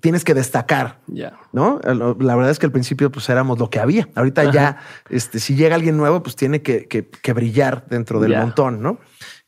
Tienes 0.00 0.24
que 0.24 0.32
destacar, 0.32 1.00
Ya. 1.08 1.34
¿no? 1.52 1.78
Lo- 1.84 2.16
La 2.18 2.34
verdad 2.34 2.50
es 2.52 2.58
que 2.58 2.64
al 2.64 2.72
principio 2.72 3.12
pues 3.12 3.28
éramos 3.28 3.58
lo 3.58 3.68
que 3.68 3.80
había. 3.80 4.08
Ahorita 4.14 4.50
ya, 4.50 4.78
este, 5.10 5.38
si 5.40 5.54
llega 5.56 5.74
alguien 5.74 5.98
nuevo, 5.98 6.22
pues 6.22 6.36
tiene 6.36 6.62
que, 6.62 6.86
que- 6.88 7.06
que 7.06 7.32
brillar 7.34 7.84
dentro 7.90 8.18
del 8.18 8.34
montón, 8.38 8.80
¿no? 8.80 8.98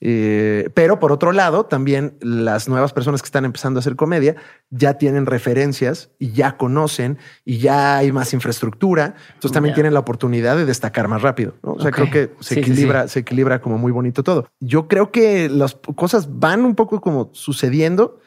Eh, 0.07 0.69
pero 0.75 1.01
por 1.01 1.13
otro 1.13 1.33
lado, 1.33 1.65
también 1.65 2.19
las 2.21 2.69
nuevas 2.69 2.93
personas 2.93 3.23
que 3.23 3.27
están 3.27 3.47
empezando 3.47 3.79
a 3.79 3.81
hacer 3.81 3.97
comedia 3.97 4.37
ya 4.69 4.99
tienen 4.99 5.25
referencias 5.25 6.11
y 6.19 6.33
ya 6.33 6.59
conocen 6.59 7.17
y 7.47 7.57
ya 7.57 7.97
hay 7.97 8.13
más 8.13 8.35
infraestructura. 8.35 9.15
Entonces 9.29 9.53
también 9.53 9.75
tienen 9.75 9.95
la 9.95 10.01
oportunidad 10.01 10.59
de 10.59 10.67
destacar 10.67 11.09
más 11.09 11.23
rápido. 11.23 11.55
¿no? 11.63 11.73
O 11.73 11.81
sea, 11.81 11.91
creo 11.91 12.11
que 12.11 12.35
se 12.41 12.55
Sí, 12.55 12.55
sí, 12.57 12.61
equilibra, 12.61 13.09
se 13.09 13.21
equilibra 13.21 13.63
como 13.63 13.79
muy 13.79 13.93
bonito 13.93 14.23
todo. 14.23 14.47
Yo 14.61 14.89
creo 14.89 15.11
que 15.11 15.49
las 15.49 15.75
cosas 15.97 16.39
van 16.39 16.67
un 16.67 16.75
poco 16.75 17.01
como 17.01 17.31
sucediendo. 17.33 18.21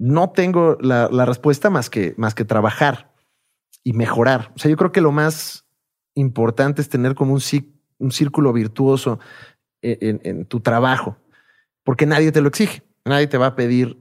No 0.00 0.30
tengo 0.30 0.76
la, 0.80 1.08
la 1.12 1.24
respuesta 1.24 1.70
más 1.70 1.88
que, 1.88 2.14
más 2.16 2.34
que 2.34 2.44
trabajar 2.44 3.12
y 3.84 3.92
mejorar. 3.92 4.50
O 4.56 4.58
sea, 4.58 4.72
yo 4.72 4.76
creo 4.76 4.90
que 4.90 5.00
lo 5.00 5.12
más 5.12 5.66
importante 6.14 6.82
es 6.82 6.88
tener 6.88 7.14
como 7.14 7.32
un, 7.32 7.40
un 7.98 8.10
círculo 8.10 8.52
virtuoso 8.52 9.20
en, 10.00 10.44
tu 10.46 10.60
trabajo, 10.60 11.16
porque 11.84 12.06
nadie 12.06 12.32
te 12.32 12.40
lo 12.40 12.48
exige. 12.48 12.82
Nadie 13.04 13.26
te 13.28 13.38
va 13.38 13.46
a 13.46 13.54
pedir, 13.56 13.98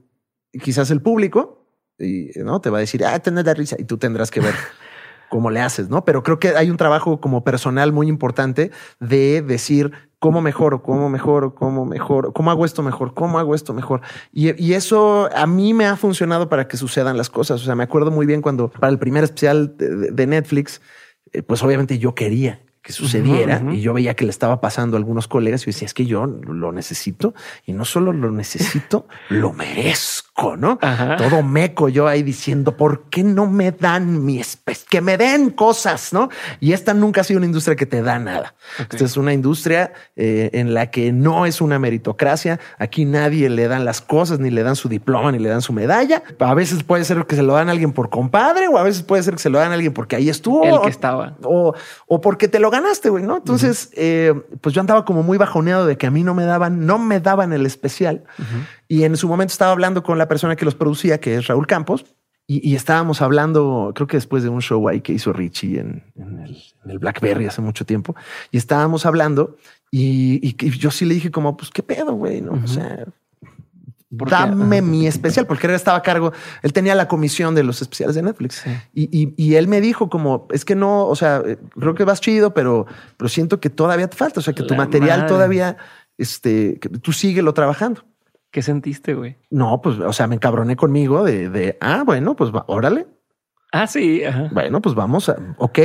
quizás 0.63 0.89
el 0.91 1.01
público, 1.01 1.67
y 1.99 2.29
no 2.37 2.59
te 2.59 2.69
va 2.69 2.77
a 2.79 2.81
decir, 2.81 3.05
ah, 3.05 3.19
tenés 3.19 3.45
la 3.45 3.53
risa, 3.53 3.75
y 3.79 3.83
tú 3.83 3.97
tendrás 3.97 4.31
que 4.31 4.39
ver 4.41 4.53
cómo 5.29 5.51
le 5.51 5.59
haces, 5.61 5.89
¿no? 5.89 6.03
Pero 6.05 6.23
creo 6.23 6.39
que 6.39 6.49
hay 6.49 6.69
un 6.69 6.77
trabajo 6.77 7.21
como 7.21 7.43
personal 7.43 7.91
muy 7.93 8.07
importante 8.07 8.71
de 8.99 9.41
decir 9.41 9.91
cómo 10.19 10.41
mejoro, 10.41 10.81
cómo 10.81 11.07
mejoro, 11.09 11.53
cómo 11.53 11.85
mejoro, 11.85 12.33
cómo 12.33 12.49
hago 12.49 12.65
esto 12.65 12.81
mejor, 12.81 13.13
cómo 13.13 13.37
hago 13.37 13.53
esto 13.53 13.73
mejor. 13.73 14.01
Y, 14.31 14.59
y 14.63 14.73
eso 14.73 15.29
a 15.35 15.45
mí 15.45 15.73
me 15.75 15.85
ha 15.85 15.95
funcionado 15.97 16.49
para 16.49 16.67
que 16.67 16.77
sucedan 16.77 17.15
las 17.17 17.29
cosas. 17.29 17.61
O 17.61 17.65
sea, 17.65 17.75
me 17.75 17.83
acuerdo 17.83 18.09
muy 18.09 18.25
bien 18.25 18.41
cuando 18.41 18.69
para 18.71 18.89
el 18.91 18.97
primer 18.97 19.23
especial 19.23 19.77
de, 19.77 19.95
de- 19.95 20.11
de 20.11 20.27
Netflix, 20.27 20.81
eh, 21.31 21.43
pues 21.43 21.61
obviamente 21.61 21.99
yo 21.99 22.15
quería 22.15 22.64
que 22.85 22.93
sucediera 22.93 23.63
y 23.71 23.81
yo 23.81 23.93
veía 23.93 24.15
que 24.15 24.25
le 24.25 24.29
estaba 24.29 24.61
pasando 24.61 24.95
a 24.95 24.99
algunos 24.99 25.27
colegas 25.27 25.63
y 25.63 25.65
yo 25.65 25.69
decía, 25.71 25.87
es 25.87 25.95
que 25.95 26.05
yo 26.05 26.27
lo 26.27 26.71
necesito 26.71 27.33
y 27.65 27.73
no 27.73 27.83
solo 27.83 28.13
lo 28.13 28.29
necesito, 28.29 29.07
lo 29.29 29.53
merezco, 29.53 30.24
¿no? 30.57 30.77
Ajá. 30.81 31.15
Todo 31.15 31.43
meco 31.43 31.87
yo 31.87 32.07
ahí 32.07 32.21
diciendo, 32.21 32.75
¿por 32.75 33.03
qué 33.09 33.23
no 33.23 33.47
me 33.47 33.71
dan 33.71 34.25
mi 34.25 34.39
especie? 34.39 34.85
Que 34.89 34.99
me 34.99 35.17
den 35.17 35.49
cosas, 35.49 36.11
¿no? 36.11 36.29
Y 36.59 36.73
esta 36.73 36.93
nunca 36.93 37.21
ha 37.21 37.23
sido 37.23 37.37
una 37.37 37.45
industria 37.45 37.75
que 37.75 37.85
te 37.85 38.01
da 38.01 38.19
nada. 38.19 38.53
Esta 38.77 39.05
es 39.05 39.15
una 39.15 39.33
industria 39.33 39.93
eh, 40.15 40.49
en 40.53 40.73
la 40.73 40.91
que 40.91 41.13
no 41.13 41.45
es 41.45 41.61
una 41.61 41.79
meritocracia. 41.79 42.59
Aquí 42.77 43.05
nadie 43.05 43.49
le 43.49 43.67
dan 43.67 43.85
las 43.85 44.01
cosas, 44.01 44.39
ni 44.39 44.49
le 44.49 44.63
dan 44.63 44.75
su 44.75 44.89
diploma, 44.89 45.31
ni 45.31 45.39
le 45.39 45.47
dan 45.47 45.61
su 45.61 45.71
medalla. 45.71 46.21
A 46.39 46.53
veces 46.53 46.83
puede 46.83 47.05
ser 47.05 47.25
que 47.25 47.35
se 47.35 47.43
lo 47.43 47.53
dan 47.53 47.69
a 47.69 47.71
alguien 47.71 47.93
por 47.93 48.09
compadre, 48.09 48.67
o 48.67 48.77
a 48.77 48.83
veces 48.83 49.03
puede 49.03 49.23
ser 49.23 49.35
que 49.35 49.41
se 49.41 49.49
lo 49.49 49.59
dan 49.59 49.71
a 49.71 49.75
alguien 49.75 49.93
porque 49.93 50.17
ahí 50.17 50.29
estuvo. 50.29 50.65
El 50.65 50.81
que 50.81 50.89
estaba. 50.89 51.37
O, 51.43 51.73
o 52.07 52.21
porque 52.21 52.49
te 52.49 52.59
lo 52.59 52.69
ganaste, 52.69 53.09
güey, 53.09 53.23
¿no? 53.23 53.37
Entonces, 53.37 53.89
eh, 53.93 54.33
pues 54.59 54.75
yo 54.75 54.81
andaba 54.81 55.05
como 55.05 55.23
muy 55.23 55.37
bajoneado 55.37 55.85
de 55.85 55.97
que 55.97 56.07
a 56.07 56.11
mí 56.11 56.23
no 56.23 56.33
me 56.33 56.43
daban, 56.43 56.85
no 56.85 56.97
me 56.99 57.21
daban 57.21 57.53
el 57.53 57.65
especial. 57.65 58.23
Y 58.87 59.03
en 59.03 59.17
su 59.17 59.27
momento 59.27 59.51
estaba 59.51 59.71
hablando 59.71 60.03
con 60.03 60.17
la 60.17 60.27
persona 60.27 60.55
que 60.55 60.65
los 60.65 60.75
producía, 60.75 61.19
que 61.19 61.35
es 61.35 61.47
Raúl 61.47 61.67
Campos, 61.67 62.05
y, 62.47 62.69
y 62.69 62.75
estábamos 62.75 63.21
hablando, 63.23 63.91
creo 63.95 64.05
que 64.07 64.17
después 64.17 64.43
de 64.43 64.49
un 64.49 64.61
show 64.61 64.87
ahí 64.87 65.01
que 65.01 65.13
hizo 65.13 65.33
Richie 65.33 65.79
en, 65.79 66.03
en 66.15 66.39
el, 66.39 66.57
en 66.83 66.91
el 66.91 66.99
Blackberry 66.99 67.47
hace 67.47 67.61
mucho 67.61 67.85
tiempo, 67.85 68.15
y 68.51 68.57
estábamos 68.57 69.05
hablando, 69.07 69.57
y, 69.89 70.39
y 70.47 70.53
que 70.53 70.69
yo 70.69 70.91
sí 70.91 71.05
le 71.05 71.15
dije 71.15 71.31
como, 71.31 71.57
pues, 71.57 71.71
¿qué 71.71 71.81
pedo, 71.81 72.13
güey? 72.13 72.41
¿no? 72.41 72.51
O 72.63 72.67
sea, 72.67 73.05
¿Por 74.15 74.27
qué? 74.29 74.35
dame 74.35 74.81
mi 74.83 75.07
especial, 75.07 75.47
porque 75.47 75.65
él 75.67 75.73
estaba 75.73 75.97
a 75.97 76.01
cargo, 76.03 76.31
él 76.61 76.71
tenía 76.71 76.93
la 76.93 77.07
comisión 77.07 77.55
de 77.55 77.63
los 77.63 77.81
especiales 77.81 78.15
de 78.15 78.21
Netflix. 78.21 78.61
Sí. 78.63 78.69
Y, 78.93 79.09
y- 79.23 79.33
y 79.35 79.55
él 79.55 79.67
me 79.67 79.81
dijo 79.81 80.09
como, 80.09 80.47
es 80.51 80.63
que 80.63 80.75
no, 80.75 81.07
o 81.07 81.15
sea, 81.15 81.41
creo 81.79 81.95
que 81.95 82.03
vas 82.03 82.21
chido, 82.21 82.53
pero, 82.53 82.85
pero 83.17 83.27
siento 83.27 83.59
que 83.59 83.71
todavía 83.71 84.07
te 84.07 84.15
falta, 84.17 84.39
o 84.39 84.43
sea, 84.43 84.53
que 84.53 84.61
tu 84.63 84.75
La 84.75 84.81
material 84.81 85.21
madre. 85.21 85.33
todavía, 85.33 85.77
este, 86.19 86.77
que 86.79 86.89
tú 86.89 87.11
síguelo 87.11 87.53
trabajando. 87.55 88.05
¿Qué 88.55 88.61
sentiste, 88.61 89.15
güey? 89.15 89.35
No, 89.49 89.81
pues, 89.81 89.99
o 89.99 90.13
sea, 90.13 90.27
me 90.27 90.35
encabroné 90.35 90.77
conmigo 90.77 91.25
de, 91.25 91.49
de 91.49 91.77
ah, 91.81 92.03
bueno, 92.05 92.37
pues 92.37 92.51
va- 92.55 92.63
órale, 92.69 93.05
Ah, 93.73 93.85
sí. 93.85 94.23
Ajá. 94.23 94.47
bueno, 94.53 94.81
pues 94.81 94.95
vamos 94.95 95.27
a, 95.27 95.35
ok, 95.57 95.79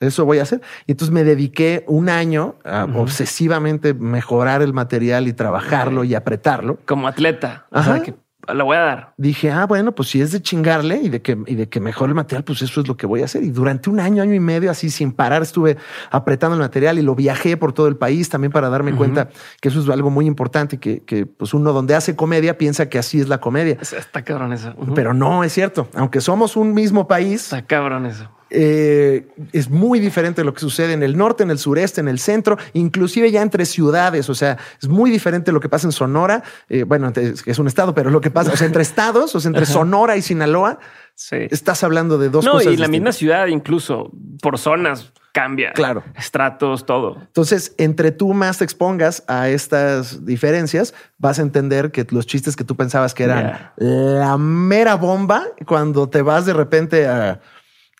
eso 0.00 0.24
voy 0.24 0.40
a 0.40 0.42
hacer. 0.42 0.60
Y 0.88 0.90
entonces 0.90 1.12
me 1.14 1.22
dediqué 1.22 1.84
un 1.86 2.08
año 2.08 2.56
a 2.64 2.88
obsesivamente 2.96 3.94
mejorar 3.94 4.60
el 4.60 4.72
material 4.72 5.28
y 5.28 5.34
trabajarlo 5.34 6.02
y 6.02 6.16
apretarlo. 6.16 6.78
Como 6.84 7.06
atleta. 7.06 7.66
O 7.70 7.78
Ajá. 7.78 7.94
sea, 7.94 8.02
que 8.02 8.14
la 8.52 8.64
voy 8.64 8.76
a 8.76 8.80
dar. 8.80 9.14
dije, 9.16 9.50
ah, 9.50 9.66
bueno, 9.66 9.92
pues 9.92 10.10
si 10.10 10.20
es 10.20 10.32
de 10.32 10.40
chingarle 10.40 10.96
y 11.02 11.08
de 11.08 11.22
que, 11.22 11.38
y 11.46 11.54
de 11.54 11.68
que 11.68 11.80
mejore 11.80 12.10
el 12.10 12.14
material, 12.14 12.44
pues 12.44 12.62
eso 12.62 12.80
es 12.80 12.88
lo 12.88 12.96
que 12.96 13.06
voy 13.06 13.22
a 13.22 13.24
hacer. 13.26 13.42
Y 13.42 13.50
durante 13.50 13.90
un 13.90 14.00
año, 14.00 14.22
año 14.22 14.34
y 14.34 14.40
medio, 14.40 14.70
así 14.70 14.90
sin 14.90 15.12
parar, 15.12 15.42
estuve 15.42 15.76
apretando 16.10 16.54
el 16.54 16.60
material 16.60 16.98
y 16.98 17.02
lo 17.02 17.14
viajé 17.14 17.56
por 17.56 17.72
todo 17.72 17.88
el 17.88 17.96
país 17.96 18.28
también 18.28 18.52
para 18.52 18.68
darme 18.68 18.94
cuenta 18.94 19.28
que 19.60 19.68
eso 19.68 19.80
es 19.80 19.88
algo 19.88 20.10
muy 20.10 20.26
importante, 20.26 20.78
que, 20.78 21.02
que 21.02 21.26
pues 21.26 21.54
uno 21.54 21.72
donde 21.72 21.94
hace 21.94 22.16
comedia 22.16 22.58
piensa 22.58 22.88
que 22.88 22.98
así 22.98 23.20
es 23.20 23.28
la 23.28 23.38
comedia. 23.38 23.78
Está 23.80 24.22
cabrón 24.22 24.52
eso. 24.52 24.74
Pero 24.94 25.14
no 25.14 25.44
es 25.44 25.52
cierto. 25.52 25.88
Aunque 25.94 26.20
somos 26.20 26.56
un 26.56 26.74
mismo 26.74 27.06
país, 27.06 27.44
Está 27.44 27.62
cabrón 27.62 28.06
eso. 28.06 28.30
Eh, 28.50 29.26
es 29.52 29.70
muy 29.70 29.98
diferente 30.00 30.44
lo 30.44 30.54
que 30.54 30.60
sucede 30.60 30.92
en 30.92 31.02
el 31.02 31.16
norte, 31.16 31.42
en 31.42 31.50
el 31.50 31.58
sureste, 31.58 32.00
en 32.00 32.08
el 32.08 32.18
centro, 32.18 32.56
inclusive 32.74 33.30
ya 33.30 33.42
entre 33.42 33.64
ciudades. 33.66 34.28
O 34.30 34.34
sea, 34.34 34.56
es 34.80 34.88
muy 34.88 35.10
diferente 35.10 35.52
lo 35.52 35.60
que 35.60 35.68
pasa 35.68 35.86
en 35.86 35.92
Sonora. 35.92 36.42
eh, 36.68 36.84
bueno, 36.84 37.12
es 37.14 37.58
un 37.58 37.66
estado, 37.66 37.94
pero 37.94 38.10
lo 38.10 38.20
que 38.20 38.30
pasa, 38.30 38.52
o 38.52 38.56
sea, 38.56 38.66
entre 38.66 38.82
estados, 38.90 39.34
o 39.34 39.40
sea, 39.40 39.48
entre 39.48 39.66
Sonora 39.66 40.16
y 40.16 40.22
Sinaloa, 40.22 40.78
Sí. 41.18 41.36
estás 41.50 41.82
hablando 41.82 42.18
de 42.18 42.28
dos 42.28 42.44
no, 42.44 42.52
cosas. 42.52 42.74
y 42.74 42.76
la 42.76 42.88
misma 42.88 43.10
ciudad, 43.10 43.46
incluso 43.46 44.12
por 44.42 44.58
zonas, 44.58 45.12
cambia. 45.32 45.72
Claro. 45.72 46.04
Estratos, 46.14 46.84
todo. 46.84 47.16
Entonces, 47.20 47.74
entre 47.78 48.10
tú 48.12 48.34
más 48.34 48.58
te 48.58 48.64
expongas 48.64 49.24
a 49.26 49.48
estas 49.48 50.26
diferencias, 50.26 50.92
vas 51.16 51.38
a 51.38 51.42
entender 51.42 51.90
que 51.90 52.06
los 52.10 52.26
chistes 52.26 52.54
que 52.54 52.64
tú 52.64 52.76
pensabas 52.76 53.14
que 53.14 53.24
eran 53.24 53.70
la 53.76 54.36
mera 54.36 54.94
bomba, 54.96 55.44
cuando 55.66 56.06
te 56.08 56.20
vas 56.20 56.44
de 56.44 56.52
repente 56.52 57.06
a 57.06 57.40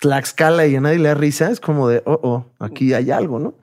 Tlaxcala 0.00 0.66
y 0.66 0.76
a 0.76 0.80
nadie 0.80 0.98
le 0.98 1.08
da 1.08 1.14
risa, 1.14 1.50
es 1.50 1.58
como 1.60 1.88
de, 1.88 2.02
oh, 2.04 2.20
oh, 2.22 2.46
aquí 2.58 2.92
hay 2.92 3.10
algo, 3.10 3.38
¿no? 3.38 3.54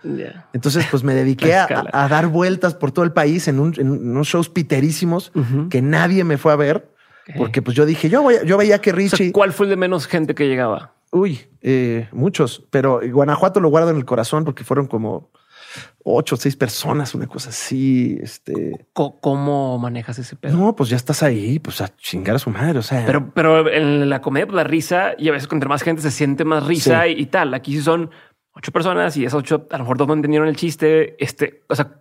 Entonces, 0.53 0.86
pues 0.89 1.03
me 1.03 1.13
dediqué 1.13 1.55
a, 1.55 1.67
dar 2.09 2.27
vueltas 2.27 2.73
por 2.73 2.91
todo 2.91 3.05
el 3.05 3.11
país 3.11 3.47
en, 3.47 3.59
un- 3.59 3.73
en 3.77 3.89
unos 3.91 4.27
shows 4.27 4.49
piterísimos 4.49 5.31
que 5.69 5.81
nadie 5.81 6.23
me 6.23 6.38
fue 6.38 6.51
a 6.51 6.55
ver. 6.55 6.89
Porque 7.38 7.61
pues 7.61 7.77
yo 7.77 7.86
dije, 7.86 8.09
yo, 8.09 8.21
voy, 8.21 8.36
yo 8.45 8.57
veía 8.57 8.81
que 8.81 8.89
O 8.91 8.93
sea, 8.95 8.97
Richie, 8.97 9.31
¿Cuál 9.31 9.53
fue 9.53 9.65
el 9.67 9.69
de 9.69 9.75
menos 9.77 10.07
gente 10.07 10.36
que 10.36 10.47
llegaba? 10.47 10.91
uy, 11.11 11.39
eh, 11.61 12.09
muchos, 12.11 12.63
pero 12.71 12.99
Guanajuato 13.07 13.59
lo 13.59 13.69
guardo 13.69 13.91
en 13.91 13.97
el 13.97 14.03
corazón 14.03 14.43
porque 14.45 14.63
fueron 14.63 14.88
como 14.88 15.29
ocho 16.03 16.36
o 16.36 16.38
seis 16.38 16.55
personas, 16.55 17.15
una 17.15 17.28
cosa 17.28 17.49
así. 17.49 18.17
Este, 18.21 18.88
¿Cómo 18.93 19.78
manejas 19.80 20.19
ese 20.19 20.36
pedo? 20.36 20.57
no, 20.57 20.76
pues 20.76 20.89
ya 20.89 20.95
estás 20.97 21.24
ahí, 21.24 21.59
pues 21.59 21.82
a 21.82 21.95
chingar 21.95 22.36
a 22.36 22.39
su 22.39 22.49
madre. 22.49 22.80
O 22.80 22.84
sea, 22.84 23.05
Pero, 23.05 23.32
pero 23.34 23.69
en 23.71 24.09
la 24.09 24.21
comedia, 24.21 24.45
pues, 24.47 24.55
la 24.55 24.63
risa 24.63 25.13
y 25.17 25.30
a 25.30 25.32
veces 25.32 25.49
entre 25.51 25.69
más 25.69 25.82
gente 25.84 26.01
se 26.01 26.11
siente 26.11 26.45
más 26.45 26.65
risa 26.65 27.03
Sí. 27.05 27.09
y, 27.17 27.21
y 27.21 27.26
tal. 27.28 27.53
Aquí 27.53 27.74
sí 27.74 27.82
son 27.82 28.11
ocho 28.55 28.71
personas 28.71 29.15
y 29.17 29.26
esas 29.26 29.39
ocho 29.39 29.67
a 29.71 29.78
lo 29.78 29.84
mejor 29.84 29.97
dos 29.97 30.07
no 30.07 30.13
entendieron 30.13 30.47
el 30.47 30.55
chiste. 30.55 31.15
Este, 31.24 31.63
o 31.69 31.76
sea, 31.76 31.99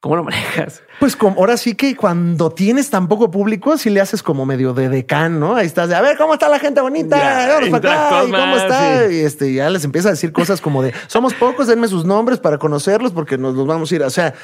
¿cómo 0.00 0.16
lo 0.16 0.24
manejas? 0.24 0.82
pues 1.00 1.14
como 1.16 1.38
ahora 1.40 1.56
sí 1.56 1.74
que 1.74 1.94
cuando 1.96 2.50
tienes 2.50 2.88
tan 2.90 3.06
poco 3.08 3.30
público, 3.30 3.76
sí 3.76 3.90
le 3.90 4.00
haces 4.00 4.22
como 4.22 4.46
medio 4.46 4.72
de 4.72 4.88
decán, 4.88 5.38
¿no? 5.40 5.56
Ahí 5.56 5.66
estás 5.66 5.88
de 5.88 5.94
a 5.94 6.00
ver 6.00 6.16
cómo 6.16 6.34
está 6.34 6.48
la 6.48 6.58
gente 6.58 6.80
bonita, 6.80 7.16
Ya, 7.16 7.70
para 7.70 8.08
acá, 8.08 8.24
y 8.26 8.30
cómo 8.30 8.56
está. 8.56 9.08
sí. 9.08 9.14
Y 9.16 9.18
este 9.20 9.52
ya 9.52 9.68
les 9.68 9.84
empieza 9.84 10.08
a 10.08 10.12
decir 10.12 10.32
cosas 10.32 10.60
como 10.60 10.82
de 10.82 10.92
somos 11.06 11.34
pocos, 11.34 11.66
denme 11.66 11.88
sus 11.88 12.04
nombres 12.04 12.38
para 12.38 12.58
conocerlos 12.58 13.12
porque 13.12 13.36
nos 13.36 13.54
los 13.54 13.66
vamos 13.66 13.90
a 13.90 13.94
ir. 13.94 14.02
O 14.04 14.10
sea, 14.10 14.34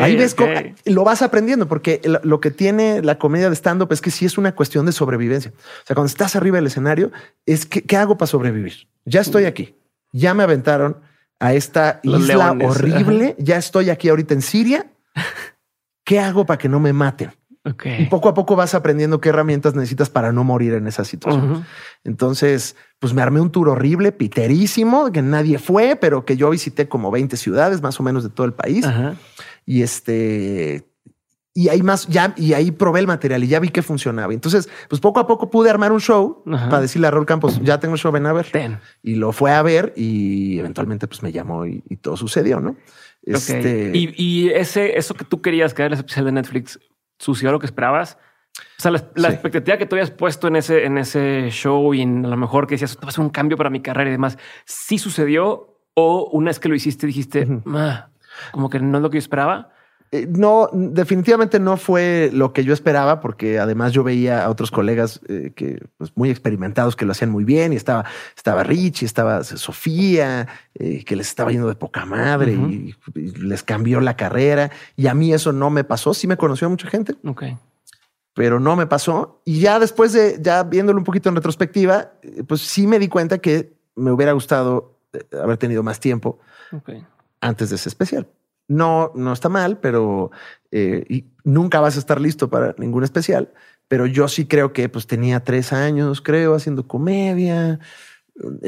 ahí 0.00 0.16
ves 0.16 0.32
ok. 0.34 0.38
cómo 0.38 0.52
lo 0.84 1.04
vas 1.04 1.22
aprendiendo, 1.22 1.66
porque 1.66 2.00
lo, 2.04 2.20
lo 2.22 2.40
que 2.40 2.50
tiene 2.50 3.02
la 3.02 3.18
comedia 3.18 3.48
de 3.48 3.56
stand-up 3.56 3.92
es 3.92 4.00
que 4.00 4.10
sí 4.10 4.26
es 4.26 4.38
una 4.38 4.54
cuestión 4.54 4.86
de 4.86 4.92
sobrevivencia. 4.92 5.52
O 5.56 5.86
sea, 5.86 5.94
cuando 5.94 6.08
estás 6.08 6.36
arriba 6.36 6.56
del 6.56 6.66
escenario, 6.66 7.10
es 7.46 7.66
que, 7.66 7.82
¿qué 7.82 7.96
hago 7.96 8.16
para 8.18 8.26
sobrevivir? 8.28 8.86
Ya 9.04 9.20
estoy 9.22 9.44
aquí, 9.46 9.74
ya 10.12 10.34
me 10.34 10.42
aventaron 10.42 10.98
a 11.40 11.52
esta 11.54 12.00
Los 12.02 12.22
isla 12.22 12.34
leones. 12.54 12.68
horrible, 12.70 13.34
ya 13.38 13.56
estoy 13.56 13.90
aquí 13.90 14.08
ahorita 14.08 14.34
en 14.34 14.42
Siria. 14.42 14.86
¿Qué 16.04 16.20
hago 16.20 16.46
para 16.46 16.58
que 16.58 16.68
no 16.68 16.80
me 16.80 16.92
maten? 16.92 17.32
Y 17.98 18.04
poco 18.06 18.28
a 18.28 18.34
poco 18.34 18.54
vas 18.54 18.74
aprendiendo 18.74 19.20
qué 19.20 19.30
herramientas 19.30 19.74
necesitas 19.74 20.08
para 20.08 20.30
no 20.30 20.44
morir 20.44 20.74
en 20.74 20.86
esa 20.86 21.04
situación. 21.04 21.66
Entonces, 22.04 22.76
pues 23.00 23.12
me 23.12 23.22
armé 23.22 23.40
un 23.40 23.50
tour 23.50 23.68
horrible, 23.68 24.12
piterísimo, 24.12 25.10
que 25.10 25.20
nadie 25.20 25.58
fue, 25.58 25.96
pero 25.96 26.24
que 26.24 26.36
yo 26.36 26.48
visité 26.50 26.88
como 26.88 27.10
20 27.10 27.36
ciudades 27.36 27.82
más 27.82 27.98
o 27.98 28.04
menos 28.04 28.22
de 28.22 28.30
todo 28.30 28.46
el 28.46 28.52
país. 28.52 28.86
Ajá. 28.86 29.16
Y 29.64 29.82
este, 29.82 30.86
y 31.54 31.68
ahí 31.68 31.82
más, 31.82 32.06
ya, 32.06 32.34
y 32.36 32.52
ahí 32.52 32.70
probé 32.70 33.00
el 33.00 33.08
material 33.08 33.42
y 33.42 33.48
ya 33.48 33.58
vi 33.58 33.70
que 33.70 33.82
funcionaba. 33.82 34.32
Entonces, 34.32 34.68
pues 34.88 35.00
poco 35.00 35.18
a 35.18 35.26
poco 35.26 35.50
pude 35.50 35.68
armar 35.68 35.90
un 35.90 36.00
show 36.00 36.44
Ajá. 36.46 36.68
para 36.68 36.82
decirle 36.82 37.08
a 37.08 37.10
Raúl 37.10 37.26
Campos, 37.26 37.60
ya 37.62 37.80
tengo 37.80 37.94
el 37.94 38.00
show, 38.00 38.12
ven 38.12 38.26
a 38.26 38.32
ver. 38.32 38.46
Ten. 38.52 38.78
Y 39.02 39.16
lo 39.16 39.32
fue 39.32 39.52
a 39.52 39.62
ver 39.62 39.92
y 39.96 40.58
eventualmente 40.60 41.08
pues 41.08 41.22
me 41.22 41.32
llamó 41.32 41.66
y, 41.66 41.82
y 41.88 41.96
todo 41.96 42.16
sucedió, 42.16 42.60
¿no? 42.60 42.76
Este, 43.26 43.90
Y, 43.92 44.14
y 44.16 44.48
ese, 44.50 44.96
eso 44.96 45.14
que 45.14 45.24
tú 45.24 45.42
querías 45.42 45.74
que 45.74 45.82
era 45.82 45.88
el 45.88 45.94
especial 45.94 46.24
de 46.26 46.32
Netflix, 46.32 46.78
¿sucedió 47.18 47.50
lo 47.52 47.58
que 47.58 47.66
esperabas? 47.66 48.18
O 48.78 48.80
sea, 48.80 48.90
la, 48.92 49.10
la 49.16 49.28
Sí. 49.28 49.34
expectativa 49.34 49.76
que 49.76 49.84
tú 49.86 49.96
habías 49.96 50.10
puesto 50.10 50.48
en 50.48 50.56
ese, 50.56 50.84
en 50.84 50.96
ese 50.96 51.48
show 51.50 51.92
y 51.92 52.02
en, 52.02 52.24
a 52.24 52.28
lo 52.28 52.36
mejor 52.36 52.66
que 52.66 52.74
decías, 52.76 52.92
esto 52.92 53.02
va 53.04 53.08
a 53.10 53.12
ser 53.12 53.24
un 53.24 53.30
cambio 53.30 53.56
para 53.56 53.68
mi 53.68 53.80
carrera 53.80 54.08
y 54.08 54.12
demás, 54.12 54.38
¿sí 54.64 54.96
sucedió? 54.98 55.80
O 55.94 56.28
una 56.32 56.50
vez 56.50 56.60
que 56.60 56.68
lo 56.68 56.74
hiciste 56.74 57.06
dijiste. 57.06 57.46
"Ah, 57.74 58.08
como 58.52 58.70
que 58.70 58.78
no 58.80 58.98
es 58.98 59.02
lo 59.02 59.10
que 59.10 59.16
yo 59.16 59.20
esperaba. 59.20 59.70
Eh, 60.12 60.26
No, 60.30 60.68
definitivamente 60.72 61.58
no 61.58 61.76
fue 61.76 62.30
lo 62.32 62.52
que 62.52 62.64
yo 62.64 62.72
esperaba, 62.72 63.20
porque 63.20 63.58
además 63.58 63.92
yo 63.92 64.04
veía 64.04 64.44
a 64.44 64.50
otros 64.50 64.70
colegas 64.70 65.20
eh, 65.28 65.52
que 65.54 65.84
pues, 65.98 66.12
muy 66.14 66.30
experimentados 66.30 66.94
que 66.96 67.04
lo 67.04 67.12
hacían 67.12 67.30
muy 67.30 67.44
bien 67.44 67.72
y 67.72 67.76
estaba, 67.76 68.04
estaba 68.36 68.62
Rich 68.62 69.02
y 69.02 69.04
estaba 69.04 69.42
Sofía, 69.44 70.46
eh, 70.74 71.04
que 71.04 71.16
les 71.16 71.28
estaba 71.28 71.50
yendo 71.50 71.68
de 71.68 71.74
poca 71.74 72.04
madre 72.06 72.52
y, 72.52 72.94
y 73.14 73.20
les 73.38 73.62
cambió 73.62 74.00
la 74.00 74.16
carrera. 74.16 74.70
Y 74.96 75.06
a 75.08 75.14
mí 75.14 75.32
eso 75.32 75.52
no 75.52 75.70
me 75.70 75.84
pasó. 75.84 76.14
Sí 76.14 76.26
me 76.26 76.36
conoció 76.36 76.70
mucha 76.70 76.88
gente, 76.88 77.14
Ok. 77.24 77.44
pero 78.34 78.60
no 78.60 78.76
me 78.76 78.86
pasó. 78.86 79.40
Y 79.44 79.60
ya 79.60 79.78
después 79.78 80.12
de, 80.12 80.38
ya 80.40 80.62
viéndolo 80.62 80.98
un 80.98 81.04
poquito 81.04 81.28
en 81.28 81.36
retrospectiva, 81.36 82.12
pues 82.46 82.60
sí 82.62 82.86
me 82.86 82.98
di 82.98 83.08
cuenta 83.08 83.38
que 83.38 83.72
me 83.94 84.12
hubiera 84.12 84.32
gustado 84.32 84.94
haber 85.32 85.56
tenido 85.56 85.82
más 85.82 85.98
tiempo 86.00 86.38
antes 87.40 87.70
de 87.70 87.76
ese 87.76 87.88
especial. 87.88 88.26
No, 88.68 89.12
no 89.14 89.32
está 89.32 89.48
mal, 89.48 89.78
pero 89.78 90.30
eh, 90.70 91.04
y 91.08 91.26
nunca 91.44 91.80
vas 91.80 91.96
a 91.96 92.00
estar 92.00 92.20
listo 92.20 92.50
para 92.50 92.74
ningún 92.78 93.04
especial. 93.04 93.52
Pero 93.88 94.06
yo 94.06 94.26
sí 94.28 94.46
creo 94.46 94.72
que 94.72 94.88
pues 94.88 95.06
tenía 95.06 95.40
tres 95.44 95.72
años, 95.72 96.20
creo, 96.20 96.54
haciendo 96.54 96.88
comedia. 96.88 97.78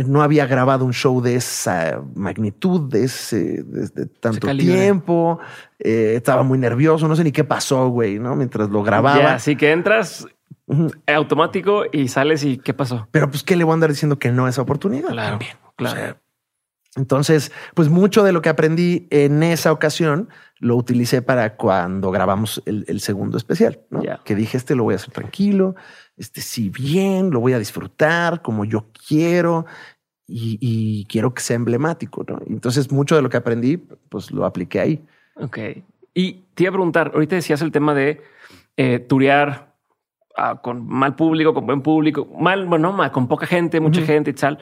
No 0.06 0.22
había 0.22 0.46
grabado 0.46 0.84
un 0.84 0.92
show 0.92 1.20
de 1.20 1.34
esa 1.34 2.02
magnitud, 2.14 2.88
de 2.88 3.04
ese, 3.04 3.62
de, 3.64 3.88
de 3.88 4.06
tanto 4.06 4.46
tiempo. 4.56 5.40
Eh, 5.78 6.14
estaba 6.16 6.42
muy 6.42 6.56
nervioso, 6.58 7.08
no 7.08 7.16
sé 7.16 7.24
ni 7.24 7.32
qué 7.32 7.44
pasó, 7.44 7.88
güey, 7.88 8.18
¿no? 8.18 8.36
Mientras 8.36 8.70
lo 8.70 8.82
grababa. 8.82 9.18
Ya, 9.18 9.34
así 9.34 9.56
que 9.56 9.72
entras 9.72 10.26
automático 11.06 11.84
y 11.92 12.08
sales 12.08 12.44
y 12.44 12.58
¿qué 12.58 12.74
pasó? 12.74 13.08
Pero 13.10 13.30
pues, 13.30 13.42
¿qué 13.42 13.56
le 13.56 13.64
voy 13.64 13.72
a 13.72 13.74
andar 13.74 13.90
diciendo 13.90 14.18
que 14.18 14.30
no 14.30 14.46
a 14.46 14.50
esa 14.50 14.62
oportunidad? 14.62 15.08
Claro, 15.08 15.30
También. 15.30 15.56
claro. 15.76 15.96
O 15.96 16.00
sea, 16.00 16.16
entonces, 16.96 17.52
pues 17.74 17.88
mucho 17.88 18.24
de 18.24 18.32
lo 18.32 18.42
que 18.42 18.48
aprendí 18.48 19.06
en 19.10 19.42
esa 19.42 19.72
ocasión 19.72 20.28
lo 20.58 20.76
utilicé 20.76 21.22
para 21.22 21.56
cuando 21.56 22.10
grabamos 22.10 22.62
el, 22.66 22.84
el 22.88 23.00
segundo 23.00 23.36
especial. 23.36 23.80
Que 24.24 24.34
dije, 24.34 24.56
este 24.56 24.74
lo 24.74 24.84
voy 24.84 24.94
a 24.94 24.96
hacer 24.96 25.12
tranquilo, 25.12 25.76
este 26.16 26.40
sí 26.40 26.70
bien, 26.70 27.30
lo 27.30 27.40
voy 27.40 27.52
a 27.52 27.58
disfrutar 27.58 28.42
como 28.42 28.64
yo 28.64 28.86
quiero 29.06 29.66
y, 30.26 30.58
y 30.60 31.04
quiero 31.06 31.32
que 31.32 31.42
sea 31.42 31.56
emblemático, 31.56 32.24
¿no? 32.26 32.40
Entonces, 32.46 32.90
mucho 32.90 33.16
de 33.16 33.22
lo 33.22 33.30
que 33.30 33.36
aprendí, 33.36 33.76
pues 33.76 34.30
lo 34.30 34.44
apliqué 34.44 34.80
ahí. 34.80 35.04
Ok. 35.36 35.58
Y 36.12 36.44
te 36.54 36.64
iba 36.64 36.70
a 36.70 36.72
preguntar, 36.72 37.12
ahorita 37.14 37.36
decías 37.36 37.62
el 37.62 37.70
tema 37.70 37.94
de 37.94 38.20
eh, 38.76 38.98
turear 38.98 39.74
ah, 40.36 40.60
con 40.60 40.86
mal 40.86 41.14
público, 41.14 41.54
con 41.54 41.66
buen 41.66 41.82
público, 41.82 42.26
mal, 42.38 42.66
bueno, 42.66 42.92
mal, 42.92 43.12
con 43.12 43.28
poca 43.28 43.46
gente, 43.46 43.80
mucha 43.80 44.02
gente 44.02 44.30
y 44.30 44.34
tal. 44.34 44.58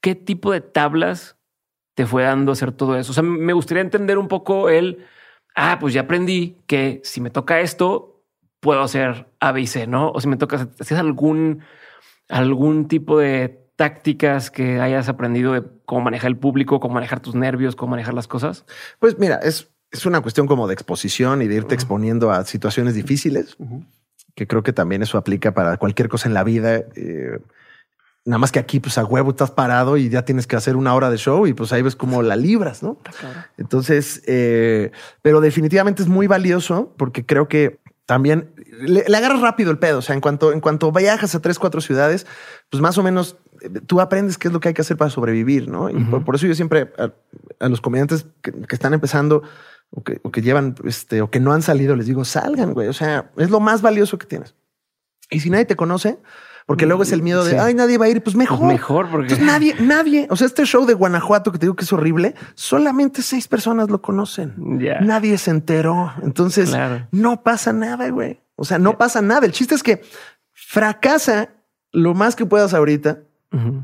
¿Qué 0.00 0.14
tipo 0.14 0.52
de 0.52 0.60
tablas 0.60 1.39
te 1.94 2.06
fue 2.06 2.22
dando 2.22 2.52
hacer 2.52 2.72
todo 2.72 2.96
eso? 2.96 3.12
O 3.12 3.14
sea, 3.14 3.22
me 3.22 3.52
gustaría 3.52 3.82
entender 3.82 4.18
un 4.18 4.28
poco 4.28 4.68
el, 4.68 5.04
ah, 5.54 5.78
pues 5.80 5.94
ya 5.94 6.02
aprendí 6.02 6.56
que 6.66 7.00
si 7.04 7.20
me 7.20 7.30
toca 7.30 7.60
esto, 7.60 8.22
puedo 8.60 8.82
hacer 8.82 9.26
A, 9.40 9.52
B 9.52 9.62
y 9.62 9.66
C, 9.66 9.86
¿no? 9.86 10.10
O 10.10 10.20
si 10.20 10.28
me 10.28 10.36
toca, 10.36 10.68
¿hacías 10.78 11.00
algún, 11.00 11.62
algún 12.28 12.88
tipo 12.88 13.18
de 13.18 13.60
tácticas 13.76 14.50
que 14.50 14.80
hayas 14.80 15.08
aprendido 15.08 15.54
de 15.54 15.62
cómo 15.86 16.02
manejar 16.02 16.28
el 16.28 16.36
público, 16.36 16.80
cómo 16.80 16.94
manejar 16.94 17.20
tus 17.20 17.34
nervios, 17.34 17.76
cómo 17.76 17.92
manejar 17.92 18.14
las 18.14 18.28
cosas? 18.28 18.66
Pues 18.98 19.18
mira, 19.18 19.36
es, 19.36 19.70
es 19.90 20.04
una 20.04 20.20
cuestión 20.20 20.46
como 20.46 20.68
de 20.68 20.74
exposición 20.74 21.40
y 21.42 21.48
de 21.48 21.56
irte 21.56 21.74
exponiendo 21.74 22.30
a 22.30 22.44
situaciones 22.44 22.94
difíciles. 22.94 23.56
que 24.34 24.46
creo 24.46 24.62
que 24.62 24.72
también 24.72 25.02
eso 25.02 25.18
aplica 25.18 25.54
para 25.54 25.76
cualquier 25.78 26.08
cosa 26.08 26.28
en 26.28 26.34
la 26.34 26.44
vida. 26.44 26.76
eh, 26.94 27.40
nada 28.24 28.38
más 28.38 28.52
que 28.52 28.58
aquí, 28.58 28.80
pues 28.80 28.98
a 28.98 29.04
huevo 29.04 29.30
estás 29.30 29.50
parado 29.50 29.96
y 29.96 30.08
ya 30.08 30.24
tienes 30.24 30.46
que 30.46 30.56
hacer 30.56 30.76
una 30.76 30.94
hora 30.94 31.10
de 31.10 31.16
show 31.16 31.46
y 31.46 31.54
pues 31.54 31.72
ahí 31.72 31.82
ves 31.82 31.96
cómo 31.96 32.22
la 32.22 32.36
libras, 32.36 32.82
¿no? 32.82 32.98
Entonces, 33.56 34.22
eh, 34.26 34.92
pero 35.22 35.40
definitivamente 35.40 36.02
es 36.02 36.08
muy 36.08 36.26
valioso 36.26 36.94
porque 36.96 37.24
creo 37.24 37.48
que 37.48 37.80
también 38.04 38.52
le, 38.80 39.04
le 39.06 39.16
agarras 39.16 39.40
rápido 39.40 39.70
el 39.70 39.78
pedo. 39.78 39.98
O 39.98 40.02
sea, 40.02 40.14
en 40.14 40.20
cuanto, 40.20 40.52
en 40.52 40.60
cuanto 40.60 40.92
viajas 40.92 41.34
a 41.34 41.40
tres, 41.40 41.58
cuatro 41.58 41.80
ciudades, 41.80 42.26
pues 42.68 42.80
más 42.80 42.98
o 42.98 43.02
menos 43.02 43.36
eh, 43.62 43.68
tú 43.86 44.00
aprendes 44.00 44.36
qué 44.36 44.48
es 44.48 44.52
lo 44.52 44.60
que 44.60 44.68
hay 44.68 44.74
que 44.74 44.82
hacer 44.82 44.96
para 44.96 45.10
sobrevivir, 45.10 45.68
¿no? 45.68 45.88
Y 45.88 46.04
por, 46.04 46.24
por 46.24 46.34
eso 46.34 46.46
yo 46.46 46.54
siempre 46.54 46.92
a, 46.98 47.12
a 47.64 47.68
los 47.68 47.80
comediantes 47.80 48.26
que, 48.42 48.52
que 48.52 48.74
están 48.74 48.94
empezando 48.94 49.42
o 49.90 50.02
que, 50.02 50.20
o 50.22 50.30
que 50.30 50.42
llevan, 50.42 50.74
este, 50.84 51.22
o 51.22 51.30
que 51.30 51.40
no 51.40 51.52
han 51.52 51.62
salido, 51.62 51.96
les 51.96 52.06
digo, 52.06 52.24
salgan, 52.24 52.74
güey. 52.74 52.88
O 52.88 52.92
sea, 52.92 53.30
es 53.36 53.50
lo 53.50 53.60
más 53.60 53.82
valioso 53.82 54.18
que 54.18 54.26
tienes. 54.26 54.54
Y 55.30 55.40
si 55.40 55.50
nadie 55.50 55.64
te 55.64 55.76
conoce, 55.76 56.18
porque 56.70 56.86
luego 56.86 57.02
es 57.02 57.10
el 57.10 57.20
miedo 57.20 57.42
de, 57.42 57.50
Sí. 57.50 57.56
ay, 57.56 57.74
nadie 57.74 57.98
va 57.98 58.04
a 58.04 58.08
ir, 58.08 58.22
pues 58.22 58.36
mejor. 58.36 58.58
Pues 58.60 58.68
mejor, 58.70 59.10
porque 59.10 59.24
Entonces 59.32 59.44
nadie, 59.44 59.74
nadie, 59.80 60.28
o 60.30 60.36
sea, 60.36 60.46
este 60.46 60.64
show 60.64 60.86
de 60.86 60.94
Guanajuato 60.94 61.50
que 61.50 61.58
te 61.58 61.66
digo 61.66 61.74
que 61.74 61.84
es 61.84 61.92
horrible, 61.92 62.36
solamente 62.54 63.22
seis 63.22 63.48
personas 63.48 63.90
lo 63.90 64.00
conocen. 64.00 64.54
Nadie 65.00 65.36
se 65.36 65.50
enteró. 65.50 66.12
Entonces 66.22 66.70
Claro. 66.70 67.08
no 67.10 67.42
pasa 67.42 67.72
nada, 67.72 68.08
güey. 68.10 68.38
O 68.54 68.64
sea, 68.64 68.78
no 68.78 68.96
pasa 68.98 69.20
nada. 69.20 69.46
El 69.46 69.50
chiste 69.52 69.74
es 69.74 69.82
que 69.82 70.00
fracasa 70.52 71.48
lo 71.90 72.14
más 72.14 72.36
que 72.36 72.46
puedas 72.46 72.72
ahorita 72.72 73.18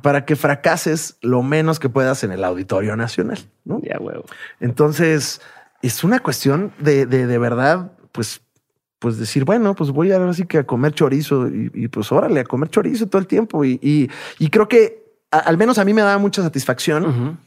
para 0.00 0.24
que 0.24 0.36
fracases 0.36 1.16
lo 1.22 1.42
menos 1.42 1.80
que 1.80 1.88
puedas 1.88 2.22
en 2.22 2.30
el 2.30 2.44
Auditorio 2.44 2.94
Nacional, 2.94 3.38
¿no? 3.64 3.80
Ya, 3.82 3.98
huevo. 3.98 4.24
Entonces 4.60 5.40
es 5.82 6.04
una 6.04 6.20
cuestión 6.20 6.72
de, 6.78 7.04
de, 7.04 7.26
de 7.26 7.38
verdad, 7.38 7.90
pues, 8.12 8.42
pues 8.98 9.18
decir, 9.18 9.44
bueno, 9.44 9.74
pues 9.74 9.90
voy 9.90 10.10
ahora 10.12 10.32
sí 10.32 10.46
que 10.46 10.58
a 10.58 10.64
comer 10.66 10.92
chorizo 10.94 11.48
y, 11.48 11.70
y, 11.74 11.88
pues 11.88 12.10
órale, 12.12 12.40
a 12.40 12.44
comer 12.44 12.68
chorizo 12.70 13.06
todo 13.06 13.20
el 13.20 13.26
tiempo. 13.26 13.64
Y, 13.64 13.78
y, 13.82 14.08
y 14.38 14.48
creo 14.50 14.68
que 14.68 15.04
a- 15.30 15.38
al 15.40 15.56
menos 15.58 15.78
a 15.78 15.84
mí 15.84 15.92
me 15.92 16.02
da 16.02 16.16
mucha 16.18 16.42
satisfacción 16.42 17.38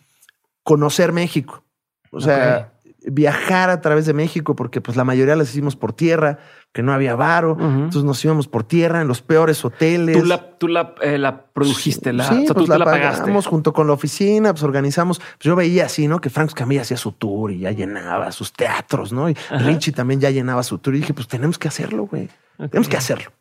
conocer 0.63 1.11
México. 1.11 1.63
O 2.11 2.19
sea, 2.21 2.73
viajar 3.11 3.69
a 3.69 3.81
través 3.81 4.05
de 4.05 4.13
México, 4.13 4.55
porque 4.55 4.81
pues 4.81 4.97
la 4.97 5.03
mayoría 5.03 5.35
las 5.35 5.49
hicimos 5.49 5.75
por 5.75 5.93
tierra, 5.93 6.39
que 6.71 6.83
no 6.83 6.93
había 6.93 7.15
varo. 7.15 7.57
Entonces 7.59 8.03
nos 8.03 8.23
íbamos 8.23 8.47
por 8.47 8.63
tierra 8.63 9.01
en 9.01 9.07
los 9.07 9.21
peores 9.21 9.63
hoteles. 9.65 10.17
Tú 10.17 10.25
la, 10.25 10.57
tú 10.57 10.67
la, 10.67 10.93
eh, 11.01 11.17
la 11.17 11.45
produjiste, 11.45 12.13
la, 12.13 12.25
Sí, 12.25 12.43
o 12.43 12.45
sea, 12.45 12.53
pues 12.53 12.65
tú 12.65 12.71
la, 12.71 12.75
te 12.75 12.79
la 12.79 12.85
pagaste. 12.85 13.21
pagamos 13.21 13.47
junto 13.47 13.73
con 13.73 13.87
la 13.87 13.93
oficina, 13.93 14.53
pues 14.53 14.63
organizamos. 14.63 15.19
Pues 15.19 15.39
yo 15.41 15.55
veía 15.55 15.85
así, 15.85 16.07
¿no? 16.07 16.21
Que 16.21 16.29
Frank 16.29 16.53
Camilla 16.53 16.81
hacía 16.81 16.97
su 16.97 17.11
tour 17.13 17.51
y 17.51 17.59
ya 17.59 17.71
llenaba 17.71 18.31
sus 18.31 18.53
teatros, 18.53 19.11
¿no? 19.11 19.29
Y 19.29 19.35
Ajá. 19.49 19.57
Richie 19.65 19.91
también 19.93 20.19
ya 20.19 20.29
llenaba 20.29 20.63
su 20.63 20.77
tour. 20.77 20.95
Y 20.95 20.99
dije, 20.99 21.13
pues 21.13 21.27
tenemos 21.27 21.57
que 21.57 21.67
hacerlo, 21.67 22.05
güey. 22.05 22.29
Tenemos 22.57 22.87
que 22.87 22.97
hacerlo. 22.97 23.31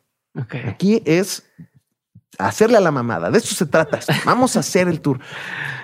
Aquí 0.67 1.01
es 1.05 1.43
hacerle 2.37 2.77
a 2.77 2.81
la 2.81 2.91
mamada. 2.91 3.31
De 3.31 3.37
esto 3.37 3.55
se 3.55 3.65
trata. 3.65 3.99
Vamos 4.25 4.55
a 4.55 4.59
hacer 4.59 4.87
el 4.87 5.01
tour. 5.01 5.19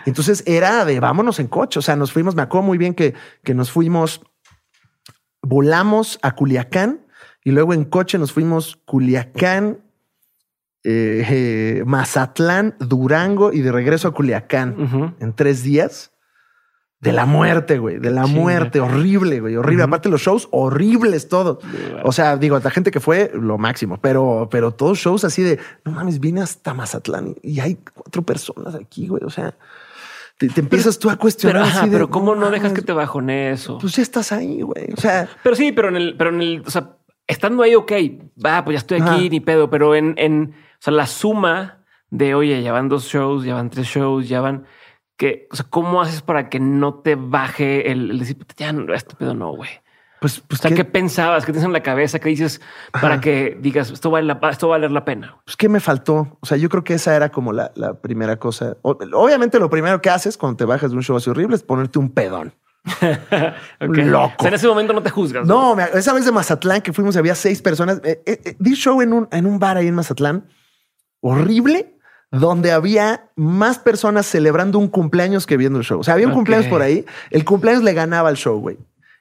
Entonces 0.06 0.44
era 0.46 0.86
de 0.86 1.00
vámonos 1.00 1.40
en 1.40 1.48
coche. 1.48 1.80
O 1.80 1.82
sea, 1.82 1.96
nos 1.96 2.12
fuimos, 2.12 2.36
me 2.36 2.42
acuerdo 2.42 2.68
muy 2.68 2.78
bien 2.78 2.94
que, 2.94 3.14
que 3.44 3.54
nos 3.54 3.72
fuimos, 3.72 4.22
volamos 5.42 6.20
a 6.22 6.36
Culiacán 6.36 7.06
y 7.44 7.52
luego 7.52 7.74
en 7.74 7.86
coche 7.86 8.18
nos 8.18 8.32
fuimos 8.32 8.78
Culiacán, 8.86 9.80
eh, 10.84 11.26
eh, 11.30 11.84
Mazatlán, 11.86 12.76
Durango 12.80 13.52
y 13.52 13.62
de 13.62 13.72
regreso 13.72 14.08
a 14.08 14.14
Culiacán 14.14 15.16
en 15.20 15.34
tres 15.34 15.64
días. 15.64 16.12
De 17.06 17.16
la 17.16 17.26
muerte, 17.26 17.78
güey, 17.80 17.98
de 18.00 18.12
la 18.12 18.24
Chinga. 18.26 18.40
muerte, 18.42 18.80
horrible, 18.82 19.40
güey, 19.40 19.56
horrible. 19.56 19.84
Ujú. 19.84 19.90
Aparte 19.90 20.10
los 20.10 20.22
shows 20.22 20.48
horribles 20.52 21.30
todos. 21.30 21.60
O 22.04 22.12
sea, 22.12 22.38
digo, 22.38 22.60
la 22.64 22.70
gente 22.72 22.92
que 22.92 23.00
fue 23.00 23.32
lo 23.34 23.58
máximo, 23.58 23.98
pero, 24.02 24.48
pero 24.52 24.72
todos 24.72 24.98
shows 24.98 25.24
así 25.24 25.42
de 25.44 25.60
no 25.84 25.92
mames, 25.92 26.20
vine 26.20 26.42
hasta 26.42 26.74
Mazatlán 26.74 27.36
y 27.42 27.60
hay 27.60 27.78
cuatro 27.94 28.22
personas 28.24 28.76
aquí, 28.76 29.08
güey. 29.08 29.24
O 29.24 29.30
sea, 29.30 29.54
te, 30.38 30.50
te 30.50 30.60
empiezas 30.60 31.00
tú 31.00 31.08
a 31.10 31.14
Pero, 31.14 31.22
cuestionar. 31.22 31.64
ajá, 31.64 31.80
así 31.82 31.90
de, 31.90 31.96
pero 31.96 32.10
¿cómo 32.10 32.36
no 32.36 32.50
dejas 32.52 32.74
que 32.74 32.82
te 32.82 32.92
bajone 32.92 33.52
eso? 33.52 33.78
Pues 33.80 33.96
ya 33.96 34.02
estás 34.04 34.32
ahí, 34.32 34.62
güey. 34.62 34.92
O 34.94 35.00
sea, 35.00 35.30
Pero 35.44 35.56
sí, 35.56 35.72
pero 35.72 35.88
en 35.90 35.96
el, 35.96 36.18
pero 36.18 36.30
en 36.32 36.42
el, 36.42 36.64
o 36.66 36.70
sea, 36.70 36.98
estando 37.28 37.64
ahí, 37.64 37.74
ok, 37.76 37.92
va, 38.46 38.64
pues 38.66 38.76
ya 38.76 38.80
estoy 38.80 38.98
aquí, 39.02 39.10
Ajá. 39.10 39.30
ni 39.30 39.40
pedo, 39.40 39.70
pero 39.70 39.96
en, 39.96 40.14
en, 40.18 40.54
o 40.54 40.78
sea, 40.80 40.94
la 40.94 41.08
suma 41.08 41.80
de, 42.10 42.36
oye, 42.36 42.62
ya 42.62 42.72
van 42.72 42.90
dos 42.90 43.06
shows, 43.06 43.46
ya 43.46 43.54
van 43.56 43.70
tres 43.70 43.88
shows, 43.88 44.28
ya 44.30 44.42
van, 44.42 44.66
que, 45.18 45.48
o 45.52 45.56
sea, 45.56 45.66
¿cómo 45.70 46.02
haces 46.02 46.22
para 46.22 46.50
que 46.50 46.60
no 46.60 46.96
te 46.96 47.16
baje 47.16 47.92
el, 47.92 48.12
el 48.12 48.20
decir, 48.20 48.38
"Puta, 48.38 48.54
ya, 48.58 48.74
no, 48.74 48.94
este 48.94 49.16
pedo 49.16 49.34
no, 49.34 49.52
güey? 49.56 49.70
pues, 50.22 50.40
pues, 50.40 50.60
O 50.60 50.62
sea, 50.64 50.70
¿qué, 50.72 50.78
¿qué 50.78 50.86
pensabas? 50.86 51.46
¿Qué 51.46 51.52
tienes 51.52 51.66
en 51.68 51.74
la 51.74 51.84
cabeza? 51.84 52.20
¿Qué 52.20 52.30
dices 52.30 52.60
para 52.92 53.16
Ajá. 53.16 53.22
que 53.22 53.58
digas, 53.62 53.92
esto 53.92 54.10
vale 54.10 54.26
la, 54.28 54.40
esto 54.50 54.68
va 54.68 54.76
a 54.76 54.78
valer 54.80 54.92
la 54.92 55.06
pena? 55.06 55.38
pues, 55.46 55.56
¿qué 55.56 55.70
me 55.70 55.80
faltó? 55.80 56.38
O 56.42 56.46
sea, 56.46 56.58
yo 56.58 56.68
creo 56.70 56.84
que 56.84 56.96
esa 56.96 57.16
era 57.16 57.30
como 57.30 57.54
la, 57.54 57.72
la 57.76 57.94
primera 58.02 58.38
cosa. 58.38 58.78
Obviamente, 58.82 59.60
lo 59.60 59.70
primero 59.70 60.02
que 60.02 60.10
haces 60.10 60.38
cuando 60.38 60.58
te 60.58 60.66
bajas 60.66 60.92
de 60.92 60.98
un 60.98 61.04
show 61.04 61.16
así 61.18 61.30
horrible 61.30 61.56
es 61.56 61.64
ponerte 61.64 62.00
un 62.00 62.10
pedón. 62.10 62.54
okay. 63.82 64.06
Loco. 64.06 64.34
O 64.38 64.42
sea, 64.42 64.50
en 64.50 64.54
ese 64.56 64.68
momento 64.68 64.94
no 64.94 65.02
te 65.04 65.10
juzgas. 65.10 65.46
No, 65.48 65.76
me- 65.76 65.84
esa 65.94 66.14
vez 66.14 66.26
de 66.26 66.32
Mazatlán 66.32 66.82
que 66.82 66.94
fuimos, 66.94 67.16
había 67.18 67.36
seis 67.36 67.62
personas. 67.62 68.00
Eh, 68.04 68.22
eh, 68.26 68.42
eh, 68.46 68.56
di 68.60 68.74
show 68.76 69.02
en 69.02 69.14
un, 69.14 69.28
en 69.32 69.46
un 69.46 69.60
bar 69.60 69.78
ahí 69.78 69.88
en 69.88 69.96
Mazatlán, 69.96 70.48
horrible, 71.22 71.95
donde 72.40 72.72
había 72.72 73.30
más 73.36 73.80
personas 73.80 74.26
celebrando 74.26 74.80
un 74.80 74.88
cumpleaños 74.88 75.46
que 75.46 75.58
viendo 75.58 75.80
el 75.80 75.86
show. 75.86 76.00
O 76.00 76.04
sea, 76.04 76.14
había 76.14 76.28
un 76.28 76.34
cumpleaños 76.34 76.68
por 76.68 76.82
ahí. 76.82 77.06
El 77.32 77.46
cumpleaños 77.46 77.84
le 77.84 77.94
ganaba 77.94 78.30
al 78.30 78.38
show, 78.38 78.60
güey. 78.60 78.78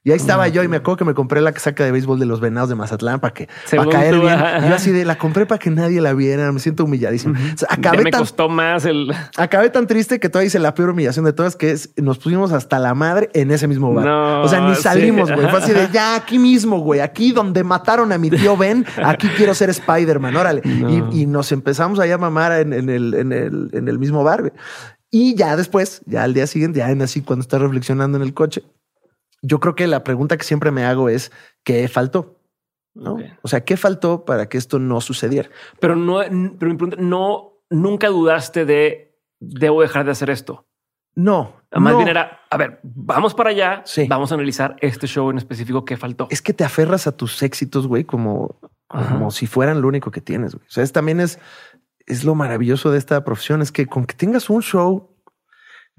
Y 0.07 0.11
ahí 0.11 0.17
estaba 0.19 0.49
yo 0.49 0.63
y 0.63 0.69
me 0.69 0.77
acuerdo 0.77 0.99
que 0.99 1.05
me 1.07 1.15
compré 1.15 1.41
la 1.41 1.53
casaca 1.53 1.83
de 1.83 1.91
béisbol 1.91 2.21
de 2.21 2.27
los 2.27 2.39
venados 2.39 2.69
de 2.69 2.75
Mazatlán 2.75 3.21
para 3.21 3.33
que 3.33 3.49
para 3.75 3.89
caer 3.89 4.15
tú, 4.15 4.21
bien. 4.21 4.35
ajá. 4.35 4.69
Yo 4.69 4.75
así 4.75 4.93
de 4.93 5.07
la 5.07 5.17
compré 5.17 5.47
para 5.47 5.59
que 5.59 5.71
nadie 5.71 6.03
la 6.03 6.13
viera. 6.13 6.53
Me 6.53 6.61
siento 6.61 6.85
humilladísimo. 6.85 7.33
O 7.33 7.57
sea, 7.57 7.69
Ya 7.71 7.75
acabé 7.75 8.05
me 8.05 8.11
tan 8.11 8.21
costó 8.21 8.51
más 8.51 8.85
el. 8.85 9.11
Acabé 9.39 9.71
tan 9.71 9.87
triste 9.87 10.21
que 10.21 10.29
todavía 10.29 10.49
hice 10.49 10.59
la 10.59 10.75
peor 10.75 10.91
humillación 10.91 11.25
de 11.25 11.33
todas, 11.33 11.57
que 11.57 11.71
es 11.71 11.91
nos 11.97 12.19
pusimos 12.19 12.53
hasta 12.53 12.79
la 12.79 12.93
madre 12.93 13.31
en 13.33 13.51
ese 13.51 13.67
mismo 13.67 13.95
bar. 13.95 14.05
No, 14.05 14.43
o 14.43 14.49
sea, 14.49 14.61
ni 14.69 14.75
salimos, 14.75 15.33
güey. 15.33 15.49
Fue 15.49 15.59
así 15.59 15.73
de 15.73 15.89
ya 15.93 16.17
aquí 16.17 16.39
mismo, 16.39 16.81
güey. 16.81 17.01
Aquí 17.01 17.33
donde 17.33 17.65
mataron 17.65 18.13
a 18.13 18.19
mi 18.19 18.29
tío 18.29 18.59
Ben, 18.59 18.85
aquí 19.03 19.29
quiero 19.39 19.55
ser 19.55 19.71
Spider-Man. 19.71 20.37
Órale. 20.37 20.61
No. 20.67 21.11
Y, 21.13 21.23
y 21.23 21.27
nos 21.27 21.51
empezamos 21.51 21.99
allá 21.99 22.17
a 22.17 22.19
mamar 22.19 22.53
en, 22.61 22.75
en 22.75 22.91
el, 22.91 23.15
en, 23.15 23.33
el, 23.33 23.71
en 23.73 23.89
el 23.89 23.99
mismo 23.99 24.23
bar. 24.23 24.41
güey. 24.43 24.53
Y 25.11 25.35
ya 25.35 25.57
después, 25.57 26.03
ya 26.05 26.25
al 26.25 26.35
día 26.35 26.47
siguiente, 26.47 26.81
ya 26.81 26.91
en 26.91 27.01
así 27.01 27.23
cuando 27.23 27.41
estás 27.43 27.61
reflexionando 27.63 28.19
en 28.19 28.23
el 28.25 28.35
coche, 28.35 28.65
yo 29.45 29.61
creo 29.61 29.75
que 29.75 29.87
la 29.87 30.05
pregunta 30.05 30.37
que 30.37 30.45
siempre 30.45 30.71
me 30.71 30.85
hago 30.85 31.09
es 31.09 31.31
¿qué 31.65 31.87
faltó? 31.89 32.41
¿no? 32.95 33.19
O 33.43 33.49
sea, 33.49 33.65
¿qué 33.65 33.77
faltó 33.77 34.25
para 34.25 34.49
que 34.49 34.57
esto 34.57 34.79
no 34.79 35.01
sucediera? 35.01 35.51
Pero 35.81 35.97
no, 35.97 36.19
pero 36.59 36.71
mi 36.73 36.77
pregunta, 36.77 36.97
no, 36.99 37.59
nunca 37.69 38.09
dudaste 38.09 38.65
de 38.65 39.19
debo 39.41 39.83
dejar 39.83 40.05
de 40.05 40.13
hacer 40.13 40.31
esto. 40.31 40.67
No. 41.15 41.61
Más 41.73 41.93
no. 41.93 41.99
bien 41.99 42.09
era, 42.09 42.41
a 42.51 42.57
ver, 42.57 42.81
vamos 42.83 43.35
para 43.35 43.51
allá. 43.51 43.83
Sí. 43.85 44.07
Vamos 44.09 44.31
a 44.33 44.37
analizar 44.37 44.77
este 44.81 45.07
show 45.07 45.31
en 45.31 45.39
específico 45.39 45.85
que 45.85 45.97
faltó. 45.97 46.29
es 46.31 46.41
que 46.41 46.53
te 46.53 46.65
aferras 46.65 47.07
a 47.07 47.17
tus 47.17 47.43
éxitos, 47.43 47.87
güey, 47.87 48.05
como, 48.05 48.59
como 48.89 49.31
si 49.31 49.47
fueran 49.47 49.83
lo 49.83 49.89
único 49.89 50.11
que 50.11 50.21
tienes. 50.21 50.55
Güey. 50.55 50.67
O 50.67 50.71
sea, 50.71 50.83
es, 50.85 50.93
también 50.93 51.21
es, 51.21 51.39
es 52.07 52.25
lo 52.25 52.35
maravilloso 52.35 52.91
de 52.91 52.99
esta 52.99 53.25
profesión, 53.25 53.61
es 53.61 53.73
que 53.73 53.87
con 53.87 54.07
que 54.07 54.15
tengas 54.15 54.49
un 54.51 54.63
show 54.63 55.14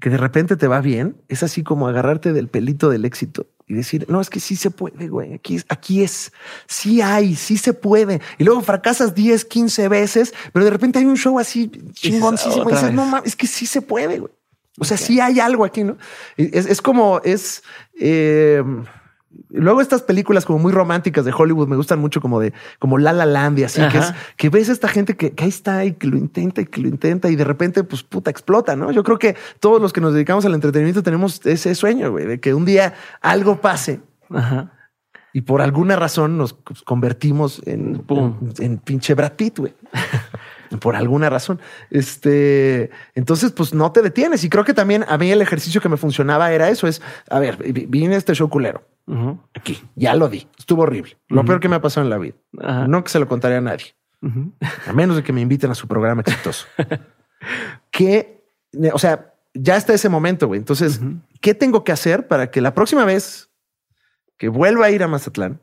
que 0.00 0.10
de 0.10 0.16
repente 0.16 0.56
te 0.56 0.66
va 0.66 0.80
bien, 0.80 1.16
es 1.28 1.42
así 1.42 1.62
como 1.62 1.88
agarrarte 1.88 2.32
del 2.32 2.48
pelito 2.48 2.90
del 2.90 3.04
éxito 3.04 3.46
y 3.66 3.74
decir, 3.74 4.06
no, 4.08 4.20
es 4.20 4.30
que 4.30 4.40
sí 4.40 4.54
se 4.54 4.70
puede, 4.70 5.08
güey, 5.08 5.34
aquí 5.34 5.56
es, 5.56 5.66
aquí 5.68 6.02
es, 6.02 6.32
sí 6.66 7.00
hay, 7.00 7.34
sí 7.34 7.56
se 7.56 7.72
puede. 7.72 8.20
Y 8.38 8.44
luego 8.44 8.60
fracasas 8.60 9.14
10, 9.14 9.44
15 9.44 9.88
veces, 9.88 10.34
pero 10.52 10.64
de 10.64 10.70
repente 10.70 10.98
hay 10.98 11.06
un 11.06 11.16
show 11.16 11.38
así 11.38 11.70
chingoncísimo 11.92 12.68
y 12.68 12.72
dices, 12.72 12.88
vez. 12.88 12.94
no 12.94 13.06
mames, 13.06 13.28
es 13.28 13.36
que 13.36 13.46
sí 13.46 13.66
se 13.66 13.82
puede, 13.82 14.20
güey. 14.20 14.32
O 14.78 14.84
sea, 14.84 14.98
sí 14.98 15.20
hay 15.20 15.40
algo 15.40 15.64
aquí, 15.64 15.82
¿no? 15.82 15.96
Es, 16.36 16.66
es 16.66 16.82
como, 16.82 17.20
es... 17.24 17.62
eh, 17.98 18.62
Luego 19.50 19.80
estas 19.80 20.02
películas 20.02 20.44
como 20.44 20.58
muy 20.58 20.72
románticas 20.72 21.24
de 21.24 21.32
Hollywood 21.36 21.68
me 21.68 21.76
gustan 21.76 21.98
mucho 21.98 22.20
como 22.20 22.40
de 22.40 22.52
como 22.78 22.98
La 22.98 23.12
La 23.12 23.26
Land 23.26 23.58
y 23.58 23.64
así 23.64 23.80
que 23.90 23.98
es 23.98 24.12
que 24.36 24.48
ves 24.48 24.68
a 24.68 24.72
esta 24.72 24.88
gente 24.88 25.16
que, 25.16 25.32
que 25.32 25.44
ahí 25.44 25.50
está 25.50 25.84
y 25.84 25.92
que 25.92 26.06
lo 26.06 26.16
intenta 26.16 26.60
y 26.60 26.66
que 26.66 26.80
lo 26.80 26.88
intenta 26.88 27.28
y 27.28 27.36
de 27.36 27.44
repente 27.44 27.84
pues 27.84 28.02
puta 28.02 28.30
explota, 28.30 28.76
¿no? 28.76 28.90
Yo 28.92 29.02
creo 29.02 29.18
que 29.18 29.36
todos 29.60 29.80
los 29.80 29.92
que 29.92 30.00
nos 30.00 30.12
dedicamos 30.14 30.44
al 30.44 30.54
entretenimiento 30.54 31.02
tenemos 31.02 31.44
ese 31.46 31.74
sueño, 31.74 32.10
güey, 32.10 32.26
de 32.26 32.40
que 32.40 32.54
un 32.54 32.64
día 32.64 32.94
algo 33.20 33.60
pase 33.60 34.00
Ajá. 34.30 34.72
y 35.32 35.42
por 35.42 35.60
alguna 35.60 35.96
razón 35.96 36.38
nos 36.38 36.54
convertimos 36.84 37.62
en, 37.66 38.02
en, 38.08 38.52
en 38.58 38.78
pinche 38.78 39.14
Brad 39.14 39.32
Pitt, 39.32 39.58
güey. 39.58 39.74
por 40.80 40.96
alguna 40.96 41.30
razón. 41.30 41.60
Este, 41.90 42.90
entonces, 43.14 43.52
pues 43.52 43.72
no 43.74 43.92
te 43.92 44.02
detienes. 44.02 44.42
Y 44.44 44.48
creo 44.48 44.64
que 44.64 44.74
también 44.74 45.04
a 45.08 45.16
mí 45.18 45.30
el 45.30 45.40
ejercicio 45.42 45.80
que 45.80 45.88
me 45.88 45.96
funcionaba 45.96 46.50
era 46.52 46.68
eso: 46.70 46.86
es 46.86 47.02
a 47.30 47.38
ver, 47.38 47.56
vi- 47.72 47.86
vine 47.88 48.14
a 48.14 48.18
este 48.18 48.34
show 48.34 48.48
culero 48.48 48.82
Aquí, 49.54 49.80
ya 49.94 50.14
lo 50.14 50.28
di, 50.28 50.48
estuvo 50.58 50.82
horrible. 50.82 51.16
Lo 51.28 51.44
peor 51.44 51.60
que 51.60 51.68
me 51.68 51.76
ha 51.76 51.80
pasado 51.80 52.04
en 52.04 52.10
la 52.10 52.18
vida. 52.18 52.34
Ajá. 52.60 52.88
No 52.88 53.04
que 53.04 53.10
se 53.10 53.20
lo 53.20 53.28
contaré 53.28 53.56
a 53.56 53.60
nadie, 53.60 53.94
a 54.86 54.92
menos 54.92 55.16
de 55.16 55.22
que 55.22 55.32
me 55.32 55.40
inviten 55.40 55.70
a 55.70 55.74
su 55.74 55.86
programa 55.86 56.22
exitoso. 56.22 56.66
que, 57.90 58.44
o 58.92 58.98
sea, 58.98 59.32
ya 59.54 59.76
está 59.76 59.94
ese 59.94 60.08
momento, 60.08 60.48
güey. 60.48 60.58
Entonces. 60.58 61.00
¿qué 61.40 61.54
tengo 61.54 61.84
que 61.84 61.92
hacer 61.92 62.26
para 62.26 62.50
que 62.50 62.60
la 62.60 62.74
próxima 62.74 63.04
vez 63.04 63.50
que 64.36 64.48
vuelva 64.48 64.86
a 64.86 64.90
ir 64.90 65.04
a 65.04 65.08
Mazatlán 65.08 65.60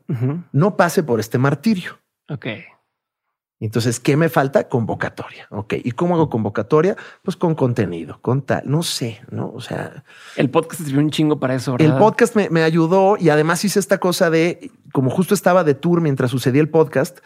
no 0.52 0.76
pase 0.76 1.02
por 1.02 1.20
este 1.20 1.36
martirio? 1.36 1.98
Ok. 2.28 2.46
Entonces, 3.64 3.98
¿qué 3.98 4.16
me 4.18 4.28
falta? 4.28 4.68
Convocatoria. 4.68 5.46
Ok. 5.50 5.74
¿Y 5.82 5.92
cómo 5.92 6.16
hago 6.16 6.28
convocatoria? 6.28 6.96
Pues 7.22 7.34
con 7.36 7.54
contenido, 7.54 8.18
con 8.20 8.42
tal, 8.42 8.62
no 8.66 8.82
sé, 8.82 9.22
no? 9.30 9.50
O 9.54 9.62
sea, 9.62 10.04
El 10.36 10.50
podcast 10.50 10.82
sirvió 10.82 11.00
un 11.00 11.10
chingo 11.10 11.40
para 11.40 11.54
eso, 11.54 11.72
¿verdad? 11.72 11.86
el 11.86 11.98
podcast 11.98 12.36
me, 12.36 12.50
me 12.50 12.62
ayudó 12.62 13.16
y 13.18 13.30
además 13.30 13.64
hice 13.64 13.80
esta 13.80 13.96
cosa 13.96 14.28
de, 14.28 14.70
como 14.92 15.08
justo 15.08 15.32
estaba 15.32 15.64
de 15.64 15.74
tour 15.74 16.02
mientras 16.02 16.30
sucedía 16.30 16.60
el 16.60 16.68
podcast, 16.68 17.20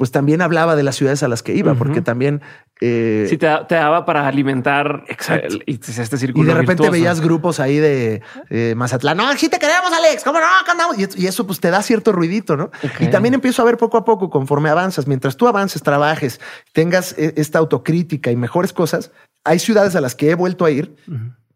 pues 0.00 0.10
también 0.12 0.40
hablaba 0.40 0.76
de 0.76 0.82
las 0.82 0.96
ciudades 0.96 1.22
a 1.22 1.28
las 1.28 1.42
que 1.42 1.52
iba, 1.54 1.74
porque 1.74 2.00
también... 2.00 2.40
eh, 2.80 3.26
Sí, 3.28 3.36
te, 3.36 3.46
te 3.68 3.74
daba 3.74 4.06
para 4.06 4.26
alimentar 4.26 5.04
Exacto. 5.08 5.46
el- 5.48 5.62
y 5.66 5.78
hacía 5.78 6.02
este 6.02 6.16
y 6.16 6.18
círculo. 6.20 6.46
de 6.48 6.54
repente 6.54 6.70
virtuoso. 6.84 6.92
veías 6.92 7.20
grupos 7.20 7.60
ahí 7.60 7.76
de 7.76 8.22
eh, 8.48 8.72
Mazatlán. 8.78 9.18
No, 9.18 9.30
sí 9.36 9.50
te 9.50 9.58
queremos, 9.58 9.92
Alex. 9.92 10.24
¿Cómo 10.24 10.38
no? 10.38 10.46
Andamos. 10.66 10.98
Y, 10.98 11.06
y 11.22 11.26
eso 11.26 11.46
pues 11.46 11.60
te 11.60 11.68
da 11.70 11.82
cierto 11.82 12.12
ruidito, 12.12 12.56
¿no? 12.56 12.70
Y 12.98 13.08
también 13.08 13.34
empiezo 13.34 13.60
a 13.60 13.66
ver 13.66 13.76
poco 13.76 13.98
a 13.98 14.04
poco, 14.06 14.30
conforme 14.30 14.70
avanzas, 14.70 15.06
mientras 15.06 15.36
tú 15.36 15.46
avances, 15.46 15.82
trabajes, 15.82 16.40
tengas 16.72 17.14
eh, 17.18 17.34
esta 17.36 17.58
autocrítica 17.58 18.30
y 18.30 18.36
mejores 18.36 18.72
cosas, 18.72 19.10
hay 19.44 19.58
ciudades 19.58 19.94
a 19.96 20.00
las 20.00 20.14
que 20.14 20.30
he 20.30 20.34
vuelto 20.34 20.64
a 20.64 20.70
ir 20.70 20.96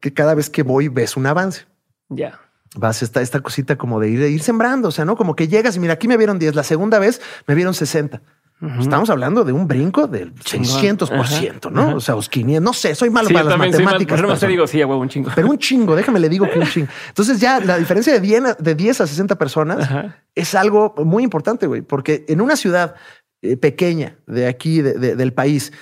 que 0.00 0.12
cada 0.12 0.34
vez 0.34 0.50
que 0.50 0.62
voy 0.62 0.88
ves 0.88 1.16
un 1.16 1.24
avance. 1.26 1.62
Ya. 2.10 2.38
Vas 2.74 3.02
esta, 3.02 3.20
esta 3.22 3.40
cosita 3.40 3.76
como 3.76 4.00
de 4.00 4.10
ir, 4.10 4.18
de 4.20 4.30
ir 4.30 4.42
sembrando, 4.42 4.88
o 4.88 4.90
sea, 4.90 5.04
¿no? 5.04 5.16
Como 5.16 5.36
que 5.36 5.46
llegas 5.48 5.76
y 5.76 5.80
mira, 5.80 5.94
aquí 5.94 6.08
me 6.08 6.16
vieron 6.16 6.38
10, 6.38 6.54
la 6.54 6.64
segunda 6.64 6.98
vez 6.98 7.20
me 7.46 7.54
vieron 7.54 7.72
60. 7.74 8.20
Ujú. 8.60 8.80
Estamos 8.80 9.10
hablando 9.10 9.44
de 9.44 9.52
un 9.52 9.66
brinco 9.68 10.06
del 10.06 10.32
Chingón. 10.36 10.80
600%, 10.98 11.70
¿no? 11.70 11.82
Ajá. 11.82 11.94
O 11.96 12.00
sea, 12.00 12.14
los 12.14 12.28
500, 12.28 12.62
no 12.64 12.72
sé, 12.72 12.94
soy 12.94 13.10
malo 13.10 13.28
Sí, 13.28 13.34
para 13.34 13.46
las 13.50 13.58
mal. 13.58 13.70
matemáticas. 13.70 14.16
Pero 14.16 14.28
no 14.28 14.36
te 14.38 14.46
digo, 14.46 14.66
sí, 14.66 14.78
huevo, 14.78 14.98
un 14.98 15.08
chingo. 15.08 15.30
Pero 15.34 15.48
un 15.50 15.58
chingo, 15.58 15.94
déjame 15.96 16.18
le 16.20 16.28
digo 16.28 16.48
que 16.50 16.58
un 16.58 16.66
chingo. 16.72 16.88
Entonces 17.08 17.40
ya 17.40 17.60
la 17.60 17.78
diferencia 17.78 18.12
de 18.12 18.20
10, 18.20 18.44
a- 18.44 18.54
de 18.54 18.74
10 18.74 19.00
a 19.02 19.06
60 19.06 19.36
personas 19.36 19.88
es 20.34 20.54
algo 20.54 20.94
muy 21.04 21.22
importante, 21.24 21.66
güey, 21.66 21.82
porque 21.82 22.24
en 22.28 22.40
una 22.40 22.56
ciudad 22.56 22.94
eh, 23.42 23.56
pequeña 23.56 24.16
de 24.26 24.46
aquí, 24.46 24.80
de- 24.82 24.94
de- 24.94 25.16
del 25.16 25.32
país, 25.32 25.72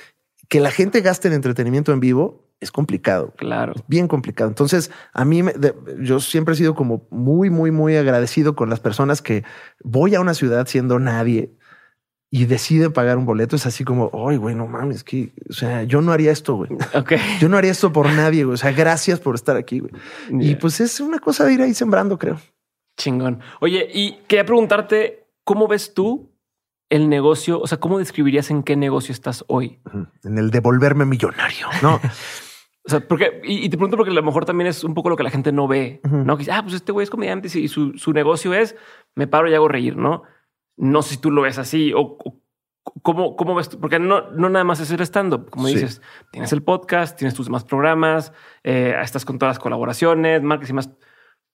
que 0.49 0.59
la 0.61 0.71
gente 0.71 1.01
gaste 1.03 1.29
en 1.29 1.35
entretenimiento 1.35 1.93
en 1.93 2.01
vivo 2.01 2.49
es 2.63 2.71
complicado, 2.73 3.35
Claro. 3.37 3.75
bien 3.89 4.09
complicado. 4.09 4.49
Entonces, 4.49 4.91
a 5.13 5.25
mí, 5.25 5.43
me- 5.43 5.53
de- 5.53 5.75
yo 6.01 6.21
siempre 6.21 6.55
he 6.55 6.57
sido 6.57 6.75
como 6.75 7.07
muy, 7.11 7.51
muy, 7.51 7.71
muy 7.71 7.97
agradecido 7.97 8.55
con 8.55 8.71
las 8.71 8.81
personas 8.81 9.21
que 9.21 9.45
voy 9.83 10.15
a 10.15 10.21
una 10.21 10.35
ciudad 10.35 10.67
siendo 10.67 10.99
nadie 10.99 11.53
y 12.31 12.47
deciden 12.47 12.93
pagar 12.93 13.19
un 13.19 13.27
boleto. 13.27 13.57
Es 13.57 13.67
así 13.67 13.85
como, 13.85 14.11
ay, 14.29 14.37
güey, 14.39 14.55
no 14.55 14.67
mames, 14.67 15.05
que, 15.05 15.33
o 15.51 15.53
sea, 15.53 15.83
yo 15.83 16.01
no 16.01 16.13
haría 16.13 16.31
esto, 16.33 16.55
güey. 16.55 16.71
Ok. 16.95 17.13
Yo 17.41 17.49
no 17.51 17.57
haría 17.59 17.73
esto 17.73 17.93
por 17.93 18.11
nadie, 18.11 18.45
güey. 18.45 18.55
O 18.55 18.59
sea, 18.59 18.73
gracias 18.73 19.21
por 19.21 19.35
estar 19.35 19.57
aquí, 19.57 19.81
güey. 19.81 19.93
Y 20.41 20.55
pues 20.55 20.81
es 20.81 20.99
una 21.01 21.19
cosa 21.19 21.45
de 21.45 21.53
ir 21.55 21.61
ahí 21.63 21.75
sembrando, 21.75 22.19
creo. 22.19 22.41
Chingón. 22.97 23.41
Oye, 23.61 23.89
y 23.93 24.19
quería 24.29 24.47
preguntarte, 24.47 25.27
¿cómo 25.45 25.67
ves 25.69 25.93
tú 25.95 26.31
el 26.91 27.09
negocio? 27.09 27.59
O 27.61 27.67
sea, 27.67 27.79
¿cómo 27.81 27.99
describirías 27.99 28.51
en 28.51 28.63
qué 28.63 28.77
negocio 28.77 29.13
estás 29.13 29.45
hoy? 29.49 29.81
En 30.25 30.39
el 30.39 30.51
devolverme 30.51 31.05
millonario, 31.07 31.67
¿no? 31.83 32.01
O 32.85 32.91
sea, 32.91 33.01
porque, 33.07 33.41
y, 33.45 33.65
y 33.65 33.69
te 33.69 33.77
pregunto 33.77 33.97
porque 33.97 34.11
a 34.11 34.15
lo 34.15 34.23
mejor 34.23 34.45
también 34.45 34.67
es 34.69 34.83
un 34.83 34.95
poco 34.95 35.09
lo 35.09 35.17
que 35.17 35.23
la 35.23 35.31
gente 35.31 35.53
no 35.53 35.69
ve. 35.69 36.01
¿no? 36.05 36.37
Que 36.37 36.41
dice, 36.41 36.53
ah, 36.53 36.63
pues 36.63 36.75
este 36.75 36.91
güey 36.93 37.05
es 37.05 37.11
comediante 37.11 37.47
y 37.59 37.69
su, 37.69 37.93
su 37.97 38.13
negocio 38.13 38.55
es, 38.55 38.75
me 39.15 39.27
paro 39.29 39.49
y 39.49 39.55
hago 39.55 39.69
reír, 39.69 39.97
¿no? 39.97 40.25
No 40.77 41.03
sé 41.03 41.15
si 41.15 41.21
tú 41.21 41.31
lo 41.31 41.43
ves 41.43 41.59
así 41.59 41.93
o, 41.93 42.01
o 42.01 42.41
cómo, 43.03 43.37
cómo 43.37 43.55
ves 43.55 43.69
tú, 43.69 43.79
porque 43.79 44.01
no, 44.01 44.31
no 44.33 44.49
nada 44.49 44.65
más 44.65 44.81
es 44.81 44.91
el 44.91 45.01
stand-up, 45.03 45.49
como 45.51 45.69
Sí. 45.69 45.75
dices, 45.75 46.03
tienes 46.33 46.53
el 46.53 46.63
podcast, 46.65 47.17
tienes 47.17 47.35
tus 47.35 47.47
demás 47.47 47.65
programas, 47.65 48.33
eh, 48.65 48.97
estás 49.01 49.25
con 49.25 49.39
todas 49.39 49.57
las 49.57 49.63
colaboraciones, 49.63 50.43
marcas 50.43 50.71
y 50.71 50.73
más. 50.73 50.91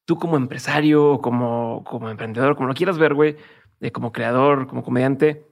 Tú 0.06 0.16
como 0.16 0.38
empresario, 0.38 1.18
como, 1.20 1.84
como 1.84 2.08
emprendedor, 2.08 2.56
como 2.56 2.68
lo 2.68 2.74
quieras 2.74 2.96
ver, 2.96 3.12
güey, 3.12 3.36
eh, 3.80 3.92
como 3.92 4.12
creador, 4.12 4.66
como 4.66 4.82
comediante, 4.82 5.44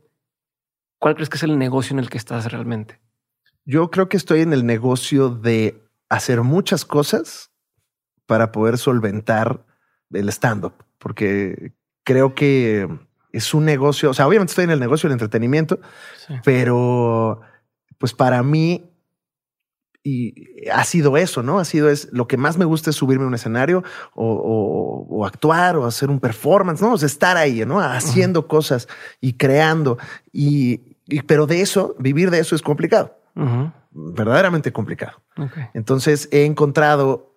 ¿cuál 0.99 1.15
crees 1.17 1.29
que 1.29 1.37
es 1.37 1.43
el 1.43 1.59
negocio 1.59 1.93
en 1.93 1.99
el 1.99 2.09
que 2.09 2.17
estás 2.17 2.51
realmente? 2.51 2.99
Yo 3.67 3.91
creo 3.91 4.09
que 4.09 4.17
estoy 4.17 4.41
en 4.41 4.53
el 4.53 4.65
negocio 4.65 5.29
de 5.29 5.83
hacer 6.09 6.43
muchas 6.43 6.85
cosas 6.85 7.51
para 8.27 8.53
poder 8.53 8.79
solventar 8.79 9.67
el 10.13 10.29
stand-up, 10.31 10.73
porque 10.99 11.73
creo 12.05 12.35
que 12.35 12.89
es 13.33 13.53
un 13.55 13.65
negocio, 13.65 14.11
o 14.11 14.15
sea, 14.15 14.27
obviamente 14.27 14.53
estoy 14.53 14.65
en 14.65 14.71
el 14.71 14.81
negocio 14.81 15.09
del 15.09 15.15
entretenimiento, 15.15 15.81
Sí. 16.27 16.35
pero 16.45 17.41
pues 17.99 18.15
para 18.15 18.43
mí 18.43 18.91
y 20.05 20.69
ha 20.71 20.85
sido 20.85 21.17
eso, 21.17 21.43
¿no? 21.43 21.59
Ha 21.59 21.65
sido 21.65 21.91
es 21.91 22.09
lo 22.13 22.29
que 22.29 22.37
más 22.37 22.57
me 22.59 22.65
gusta 22.65 22.91
es 22.91 22.97
subirme 22.97 23.25
a 23.25 23.29
un 23.29 23.35
escenario 23.35 23.83
o, 24.15 24.25
o- 24.33 25.07
o 25.19 25.27
actuar 25.27 25.77
o 25.77 25.85
hacer 25.85 26.11
un 26.11 26.21
performance, 26.21 26.81
¿no? 26.81 26.93
O 26.93 26.99
sea, 26.99 27.07
estar 27.07 27.37
ahí, 27.37 27.65
¿no? 27.67 27.81
Haciendo 27.81 28.47
cosas 28.47 28.87
y 29.21 29.33
creando. 29.33 29.99
Y, 30.33 30.97
y- 31.09 31.23
pero 31.23 31.47
de 31.49 31.61
eso, 31.61 31.97
vivir 31.99 32.31
de 32.31 32.39
eso 32.39 32.55
es 32.55 32.63
complicado, 32.63 33.19
Verdaderamente 33.91 34.73
complicado. 34.73 35.23
Entonces 35.75 36.29
he 36.33 36.45
encontrado 36.45 37.37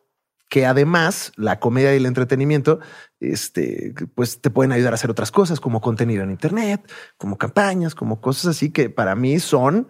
que 0.49 0.65
además 0.65 1.31
la 1.35 1.59
comedia 1.59 1.93
y 1.93 1.97
el 1.97 2.07
entretenimiento, 2.07 2.79
este, 3.19 3.93
pues 4.15 4.41
te 4.41 4.49
pueden 4.49 4.71
ayudar 4.71 4.93
a 4.93 4.95
hacer 4.95 5.11
otras 5.11 5.31
cosas 5.31 5.59
como 5.59 5.79
contenido 5.79 6.23
en 6.23 6.31
Internet, 6.31 6.91
como 7.17 7.37
campañas, 7.37 7.93
como 7.93 8.19
cosas 8.19 8.55
así 8.57 8.71
que 8.71 8.89
para 8.89 9.15
mí 9.15 9.39
son 9.39 9.87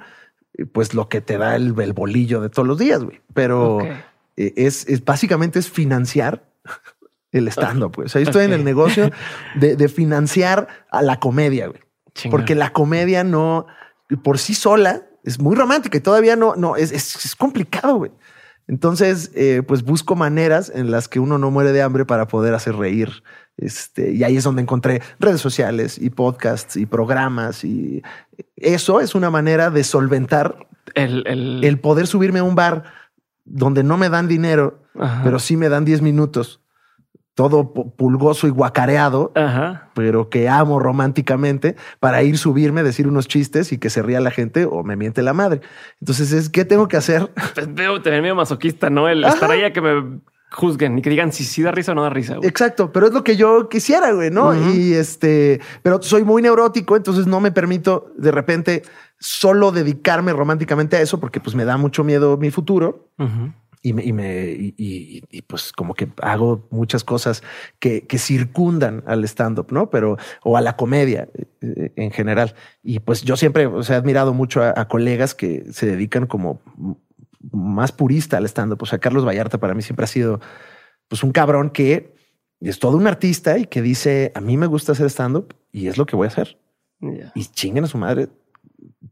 pues 0.73 0.93
lo 0.93 1.07
que 1.07 1.21
te 1.21 1.37
da 1.37 1.55
el, 1.55 1.71
bolillo 1.71 2.41
de 2.41 2.49
todos 2.49 2.67
los 2.67 2.77
días, 2.77 3.03
güey. 3.03 3.21
Pero 3.33 3.79
e, 4.35 4.53
es, 4.55 4.85
básicamente 5.05 5.59
es 5.59 5.69
financiar 5.69 6.43
el 7.31 7.47
stand-up. 7.47 7.91
Pues. 7.93 8.15
ahí 8.15 8.23
estoy 8.23 8.45
en 8.45 8.53
el 8.53 8.63
negocio 8.63 9.11
de, 9.55 9.87
financiar 9.87 10.67
a 10.91 11.01
la 11.01 11.19
comedia, 11.19 11.67
güey. 11.67 11.81
Porque 12.29 12.53
la 12.53 12.73
comedia 12.73 13.23
no, 13.23 13.67
por 14.23 14.39
sí 14.39 14.53
sola, 14.53 15.08
es 15.23 15.39
muy 15.39 15.55
romántica 15.55 15.97
y 15.97 16.01
todavía 16.01 16.35
no, 16.35 16.55
no, 16.55 16.75
es, 16.75 16.91
es 16.91 17.35
complicado, 17.35 17.97
güey. 17.97 18.11
Entonces, 18.69 19.31
eh, 19.33 19.63
pues 19.67 19.81
busco 19.81 20.15
maneras 20.15 20.71
en 20.73 20.91
las 20.91 21.07
que 21.07 21.19
uno 21.19 21.39
no 21.39 21.49
muere 21.49 21.71
de 21.71 21.81
hambre 21.81 22.05
para 22.05 22.27
poder 22.27 22.53
hacer 22.53 22.75
reír. 22.75 23.23
Este, 23.57 24.11
y 24.11 24.23
ahí 24.23 24.37
es 24.37 24.43
donde 24.43 24.61
encontré 24.61 25.01
redes 25.19 25.41
sociales 25.41 25.97
y 25.97 26.11
podcasts 26.11 26.77
y 26.77 26.85
programas 26.85 27.63
y 27.63 28.03
eso 28.55 29.01
es 29.01 29.15
una 29.15 29.31
manera 29.31 29.71
de 29.71 29.83
solventar 29.83 30.67
el, 30.93 31.25
el... 31.63 31.79
poder 31.79 32.05
subirme 32.05 32.39
a 32.39 32.43
un 32.43 32.53
bar 32.53 32.83
donde 33.43 33.83
no 33.83 33.97
me 33.97 34.09
dan 34.09 34.27
dinero, 34.27 34.83
pero 35.23 35.39
sí 35.39 35.57
me 35.57 35.67
dan 35.67 35.83
10 35.83 36.03
minutos 36.03 36.61
todo 37.39 37.71
pulgoso 37.71 38.47
y 38.47 38.49
guacareado, 38.49 39.31
pero 39.93 40.29
que 40.29 40.49
amo 40.49 40.77
románticamente 40.77 41.77
para 42.01 42.21
ir 42.21 42.37
subirme, 42.37 42.83
decir 42.83 43.07
unos 43.07 43.29
chistes 43.29 43.71
y 43.71 43.77
que 43.77 43.89
se 43.89 44.01
ría 44.01 44.19
la 44.19 44.29
gente 44.29 44.65
o 44.65 44.83
me 44.83 44.97
miente 44.97 45.21
la 45.21 45.31
madre. 45.31 45.61
Entonces 46.01 46.33
es 46.33 46.49
qué 46.49 46.65
tengo 46.65 46.89
que 46.89 46.97
hacer. 46.97 47.31
Pues 47.55 47.73
veo 47.73 48.01
tener 48.01 48.21
medio 48.21 48.35
masoquista, 48.35 48.89
no 48.89 49.07
el 49.07 49.23
estar 49.23 49.49
ahí 49.49 49.63
a 49.63 49.71
que 49.71 49.79
me 49.79 50.19
juzguen 50.51 50.97
y 50.97 51.01
que 51.01 51.09
digan 51.09 51.31
si 51.31 51.45
sí 51.45 51.61
da 51.61 51.71
risa 51.71 51.93
o 51.93 51.95
no 51.95 52.03
da 52.03 52.09
risa. 52.09 52.35
Exacto, 52.41 52.91
pero 52.91 53.07
es 53.07 53.13
lo 53.13 53.23
que 53.23 53.37
yo 53.37 53.69
quisiera, 53.69 54.11
güey, 54.11 54.31
no? 54.31 54.53
Y 54.73 54.95
este, 54.95 55.61
pero 55.81 56.01
soy 56.01 56.25
muy 56.25 56.41
neurótico, 56.41 56.97
entonces 56.97 57.25
no 57.25 57.39
me 57.39 57.53
permito 57.53 58.11
de 58.17 58.31
repente 58.31 58.83
solo 59.17 59.71
dedicarme 59.71 60.33
románticamente 60.33 60.97
a 60.97 61.01
eso 61.01 61.21
porque 61.21 61.39
pues 61.39 61.55
me 61.55 61.63
da 61.63 61.77
mucho 61.77 62.03
miedo 62.03 62.35
mi 62.35 62.51
futuro 62.51 63.07
y 63.81 63.93
me, 63.93 64.03
y, 64.03 64.11
me 64.13 64.73
y, 64.77 65.41
pues 65.43 65.71
como 65.71 65.93
que 65.93 66.09
hago 66.21 66.67
muchas 66.69 67.03
cosas 67.03 67.43
que, 67.79 68.05
que 68.05 68.17
circundan 68.17 69.03
al 69.07 69.23
stand-up, 69.23 69.67
¿no? 69.71 69.89
Pero, 69.89 70.17
o 70.43 70.57
a 70.57 70.61
la 70.61 70.75
comedia 70.75 71.29
eh, 71.61 71.93
en 71.95 72.11
general. 72.11 72.55
Y 72.83 72.99
pues 72.99 73.21
yo 73.21 73.37
siempre 73.37 73.67
o 73.67 73.83
sea, 73.83 73.95
he 73.95 73.99
admirado 73.99 74.33
mucho 74.33 74.61
a, 74.61 74.87
colegas 74.87 75.33
que 75.33 75.65
se 75.71 75.85
dedican 75.85 76.27
como 76.27 76.61
más 77.51 77.91
purista 77.93 78.37
al 78.37 78.45
stand-up. 78.45 78.83
O 78.83 78.85
sea, 78.85 78.99
Carlos 78.99 79.25
Vallarta 79.25 79.59
para 79.59 79.73
mí 79.73 79.81
siempre 79.81 80.03
ha 80.03 80.07
sido 80.07 80.41
pues 81.07 81.23
un 81.23 81.31
cabrón 81.31 81.69
que 81.69 82.13
es 82.59 82.79
todo 82.79 82.97
un 82.97 83.07
artista 83.07 83.57
y 83.57 83.65
que 83.65 83.81
dice, 83.81 84.33
a 84.35 84.41
mí 84.41 84.57
me 84.57 84.67
gusta 84.67 84.91
hacer 84.91 85.09
stand-up 85.09 85.55
y 85.71 85.87
es 85.87 85.97
lo 85.97 86.05
que 86.05 86.17
voy 86.17 86.25
a 86.25 86.29
hacer. 86.29 86.57
Y 87.33 87.45
chinguen 87.45 87.85
a 87.85 87.87
su 87.87 87.97
madre 87.97 88.27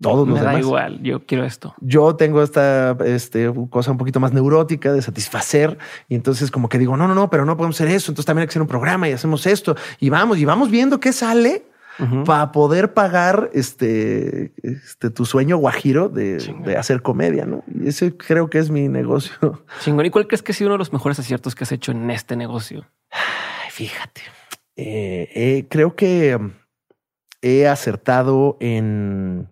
todos 0.01 0.27
Me 0.27 0.39
da 0.39 0.59
igual, 0.59 1.01
yo 1.01 1.25
quiero 1.25 1.43
esto. 1.43 1.73
Yo 1.81 2.15
tengo 2.15 2.43
esta 2.43 2.97
este, 3.05 3.51
cosa 3.69 3.91
un 3.91 3.97
poquito 3.97 4.19
más 4.19 4.33
neurótica 4.33 4.93
de 4.93 5.01
satisfacer 5.01 5.77
y 6.07 6.15
entonces 6.15 6.51
como 6.51 6.69
que 6.69 6.77
digo, 6.77 6.97
no, 6.97 7.07
no, 7.07 7.15
no, 7.15 7.29
pero 7.29 7.45
no 7.45 7.57
podemos 7.57 7.75
hacer 7.75 7.89
eso, 7.89 8.11
entonces 8.11 8.25
también 8.25 8.43
hay 8.43 8.47
que 8.47 8.51
hacer 8.51 8.61
un 8.61 8.67
programa 8.67 9.09
y 9.09 9.13
hacemos 9.13 9.45
esto 9.45 9.75
y 9.99 10.09
vamos 10.09 10.37
y 10.37 10.45
vamos 10.45 10.69
viendo 10.69 10.99
qué 10.99 11.13
sale 11.13 11.63
para 12.25 12.51
poder 12.51 12.93
pagar 12.93 13.49
este, 13.53 14.53
este 14.61 15.09
tu 15.09 15.25
sueño 15.25 15.57
guajiro 15.57 16.09
de, 16.09 16.75
hacer 16.77 17.01
comedia, 17.01 17.45
¿no? 17.45 17.63
Y 17.67 17.87
ese 17.87 18.15
creo 18.15 18.49
que 18.49 18.59
es 18.59 18.69
mi 18.69 18.87
negocio. 18.87 19.63
Chingón. 19.81 20.05
¿Y 20.05 20.11
cuál 20.11 20.27
crees 20.27 20.43
que 20.43 20.51
ha 20.51 20.55
sido 20.55 20.67
uno 20.67 20.75
de 20.75 20.79
los 20.79 20.93
mejores 20.93 21.17
aciertos 21.17 21.55
que 21.55 21.63
has 21.63 21.71
hecho 21.71 21.91
en 21.91 22.09
este 22.11 22.35
negocio? 22.35 22.85
fíjate, 23.71 24.21
eh, 24.75 25.29
eh, 25.35 25.65
creo 25.69 25.95
que 25.95 26.39
he 27.41 27.67
acertado 27.67 28.57
en 28.59 29.47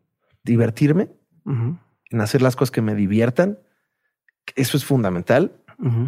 divertirme, 0.46 1.10
en 1.46 2.22
hacer 2.22 2.42
las 2.42 2.56
cosas 2.56 2.72
que 2.72 2.82
me 2.82 2.96
diviertan. 2.96 3.60
Eso 4.56 4.78
es 4.78 4.86
fundamental, 4.86 5.52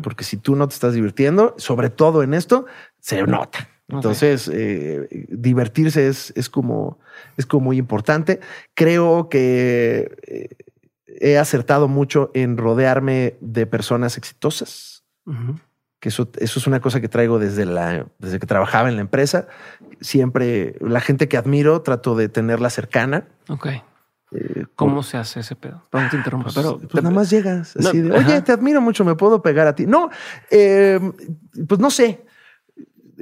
porque 0.01 0.23
si 0.23 0.37
tú 0.37 0.55
no 0.55 0.67
te 0.67 0.73
estás 0.73 0.93
divirtiendo, 0.93 1.55
sobre 1.57 1.89
todo 1.89 2.23
en 2.23 2.33
esto, 2.33 2.65
se 2.99 3.21
nota. 3.23 3.67
Entonces, 3.89 4.49
eh, 4.53 5.27
divertirse 5.29 6.07
es, 6.07 6.33
es, 6.35 6.49
como, 6.49 6.99
es 7.37 7.45
como 7.45 7.65
muy 7.65 7.77
importante. 7.77 8.41
Creo 8.73 9.29
que 9.29 10.11
eh, 10.27 10.49
he 11.07 11.37
acertado 11.37 11.87
mucho 11.87 12.29
en 12.33 12.57
rodearme 12.57 13.37
de 13.39 13.65
personas 13.65 14.17
exitosas 14.17 15.03
que 15.99 16.09
eso, 16.09 16.29
eso 16.37 16.59
es 16.59 16.67
una 16.67 16.79
cosa 16.79 17.01
que 17.01 17.09
traigo 17.09 17.39
desde, 17.39 17.65
la, 17.65 18.07
desde 18.19 18.39
que 18.39 18.45
trabajaba 18.45 18.89
en 18.89 18.95
la 18.95 19.01
empresa. 19.01 19.47
Siempre 19.99 20.75
la 20.79 21.01
gente 21.01 21.27
que 21.27 21.37
admiro 21.37 21.81
trato 21.81 22.15
de 22.15 22.29
tenerla 22.29 22.69
cercana. 22.69 23.25
Ok. 23.49 23.67
Eh, 24.31 24.65
¿Cómo 24.75 25.03
se 25.03 25.17
hace 25.17 25.39
ese 25.39 25.55
pedo? 25.55 25.87
No 25.93 26.09
te 26.09 26.17
interrumpo, 26.17 26.45
pues, 26.45 26.55
pero 26.55 26.79
pues 26.79 27.03
nada 27.03 27.15
más 27.15 27.29
llegas 27.29 27.75
así 27.77 28.01
de, 28.01 28.11
oye, 28.11 28.41
te 28.41 28.51
admiro 28.51 28.81
mucho, 28.81 29.05
me 29.05 29.15
puedo 29.15 29.41
pegar 29.41 29.67
a 29.67 29.75
ti. 29.75 29.85
No, 29.85 30.09
eh, 30.51 30.99
pues 31.67 31.79
no 31.79 31.89
sé 31.89 32.25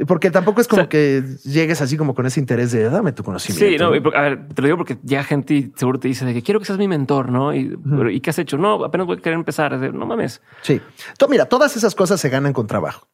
porque 0.08 0.30
tampoco 0.30 0.60
es 0.60 0.68
como 0.68 0.90
que 0.90 1.24
llegues 1.44 1.82
así 1.82 1.96
como 1.96 2.14
con 2.14 2.26
ese 2.26 2.40
interés 2.40 2.72
de 2.72 2.90
dame 2.90 3.14
tu 3.14 3.24
conocimiento. 3.24 3.66
Sí, 3.66 3.78
no, 3.78 4.16
a 4.16 4.22
ver, 4.22 4.48
te 4.54 4.62
lo 4.62 4.68
digo 4.68 4.78
porque 4.78 4.98
ya 5.04 5.24
gente 5.24 5.72
seguro 5.76 6.00
te 6.00 6.10
dice 6.10 6.26
de 6.26 6.34
que 6.34 6.44
quiero 6.44 6.60
que 6.60 6.66
seas 6.66 6.78
mi 6.78 6.88
mentor, 6.88 7.32
¿no? 7.32 7.54
Y, 7.54 7.78
¿y 8.12 8.20
qué 8.20 8.32
has 8.32 8.40
hecho? 8.40 8.58
No, 8.58 8.84
apenas 8.84 9.08
voy 9.08 9.18
a 9.18 9.22
querer 9.22 9.38
empezar. 9.38 9.74
no 9.94 10.06
mames. 10.06 10.42
Sí. 10.64 10.82
mira, 11.30 11.46
todas 11.46 11.78
esas 11.78 11.96
cosas 11.96 12.20
se 12.20 12.30
ganan 12.30 12.52
con 12.52 12.68
trabajo. 12.68 13.08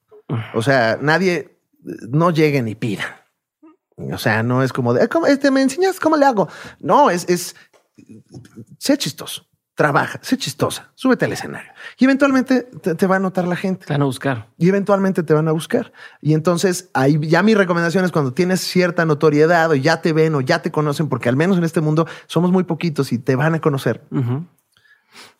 O 0.53 0.61
sea, 0.61 0.97
nadie 0.99 1.57
no 2.09 2.31
llegue 2.31 2.61
ni 2.61 2.73
pida. 2.73 3.25
O 4.11 4.17
sea, 4.17 4.41
no 4.41 4.63
es 4.63 4.73
como 4.73 4.93
de, 4.93 5.07
¿cómo, 5.07 5.27
este, 5.27 5.51
¿me 5.51 5.61
enseñas 5.61 5.99
cómo 5.99 6.17
le 6.17 6.25
hago? 6.25 6.47
No, 6.79 7.11
es, 7.11 7.29
es, 7.29 7.55
sé 8.77 8.97
chistoso 8.97 9.45
trabaja, 9.81 10.19
sé 10.21 10.37
chistosa, 10.37 10.91
súbete 10.93 11.25
al 11.25 11.33
escenario 11.33 11.71
y 11.97 12.03
eventualmente 12.03 12.63
te, 12.63 13.07
va 13.07 13.15
a 13.15 13.19
notar 13.19 13.47
la 13.47 13.55
gente. 13.55 13.85
Te 13.85 13.93
van 13.93 14.03
a 14.03 14.05
buscar. 14.05 14.47
Y 14.59 14.69
eventualmente 14.69 15.23
te 15.23 15.33
van 15.33 15.47
a 15.47 15.51
buscar. 15.51 15.91
Y 16.21 16.35
entonces 16.35 16.89
ahí 16.93 17.17
ya 17.21 17.41
mi 17.41 17.55
recomendación 17.55 18.05
es 18.05 18.11
cuando 18.11 18.31
tienes 18.31 18.61
cierta 18.61 19.05
notoriedad 19.05 19.71
o 19.71 19.75
ya 19.75 20.01
te 20.01 20.13
ven 20.13 20.35
o 20.35 20.41
ya 20.41 20.61
te 20.61 20.71
conocen, 20.71 21.09
porque 21.09 21.29
al 21.29 21.35
menos 21.35 21.57
en 21.57 21.63
este 21.63 21.81
mundo 21.81 22.05
somos 22.27 22.51
muy 22.51 22.63
poquitos 22.63 23.11
y 23.11 23.17
te 23.17 23.35
van 23.35 23.55
a 23.55 23.59
conocer. 23.59 24.03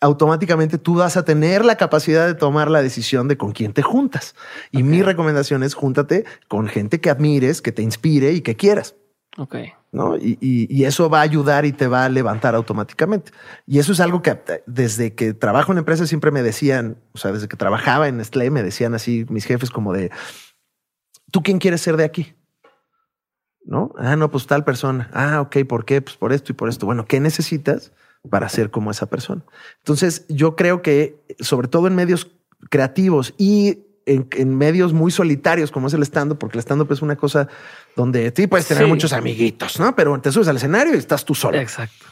Automáticamente 0.00 0.76
tú 0.76 0.96
vas 0.96 1.16
a 1.16 1.24
tener 1.24 1.64
la 1.64 1.76
capacidad 1.76 2.26
de 2.26 2.34
tomar 2.34 2.68
la 2.68 2.82
decisión 2.82 3.28
de 3.28 3.36
con 3.36 3.52
quién 3.52 3.72
te 3.72 3.82
juntas. 3.82 4.34
Y 4.72 4.82
mi 4.82 5.02
recomendación 5.02 5.62
es 5.62 5.74
júntate 5.74 6.24
con 6.48 6.66
gente 6.66 7.00
que 7.00 7.10
admires, 7.10 7.62
que 7.62 7.70
te 7.70 7.82
inspire 7.82 8.32
y 8.32 8.40
que 8.40 8.56
quieras. 8.56 8.96
Ok. 9.38 9.56
¿no? 9.92 10.16
Y, 10.16 10.84
eso 10.84 11.10
va 11.10 11.20
a 11.20 11.22
ayudar 11.22 11.66
y 11.66 11.72
te 11.72 11.86
va 11.86 12.06
a 12.06 12.08
levantar 12.08 12.54
automáticamente. 12.54 13.30
Y 13.66 13.78
eso 13.78 13.92
es 13.92 14.00
algo 14.00 14.22
que 14.22 14.40
desde 14.66 15.14
que 15.14 15.34
trabajo 15.34 15.70
en 15.70 15.78
empresa 15.78 16.06
siempre 16.06 16.30
me 16.30 16.42
decían, 16.42 16.96
o 17.12 17.18
sea, 17.18 17.30
desde 17.30 17.46
que 17.46 17.56
trabajaba 17.56 18.08
en 18.08 18.16
Nestlé 18.16 18.50
me 18.50 18.62
decían 18.62 18.94
así 18.94 19.26
mis 19.28 19.44
jefes 19.44 19.70
como 19.70 19.92
de, 19.92 20.10
¿tú 21.30 21.42
quién 21.42 21.58
quieres 21.58 21.82
ser 21.82 21.98
de 21.98 22.04
aquí? 22.04 22.34
¿No? 23.64 23.92
Ah, 23.96 24.16
no, 24.16 24.30
pues 24.30 24.46
tal 24.46 24.64
persona. 24.64 25.10
Ah, 25.12 25.42
ok, 25.42 25.58
¿por 25.68 25.84
qué? 25.84 26.00
Pues 26.00 26.16
por 26.16 26.32
esto 26.32 26.52
y 26.52 26.54
por 26.54 26.68
esto. 26.68 26.86
Bueno, 26.86 27.04
¿qué 27.04 27.20
necesitas 27.20 27.92
para 28.28 28.48
ser 28.48 28.70
como 28.70 28.90
esa 28.90 29.06
persona? 29.06 29.44
Entonces, 29.78 30.26
yo 30.28 30.56
creo 30.56 30.82
que 30.82 31.22
sobre 31.38 31.68
todo 31.68 31.86
en 31.86 31.94
medios 31.94 32.32
creativos 32.70 33.34
y 33.36 33.84
en, 34.06 34.56
medios 34.56 34.92
muy 34.92 35.10
solitarios 35.10 35.70
como 35.70 35.86
es 35.86 35.94
el 35.94 36.02
stand-up, 36.02 36.38
porque 36.38 36.58
el 36.58 36.62
stand-up 36.62 36.92
es 36.92 37.02
una 37.02 37.16
cosa 37.16 37.48
donde 37.96 38.32
sí 38.34 38.46
puedes 38.46 38.66
tener 38.66 38.86
muchos 38.86 39.12
amiguitos, 39.12 39.78
¿no? 39.78 39.94
Pero 39.94 40.20
te 40.20 40.32
subes 40.32 40.48
al 40.48 40.56
escenario 40.56 40.94
y 40.94 40.98
estás 40.98 41.24
tú 41.24 41.34
solo. 41.34 41.58
Exacto. 41.58 42.06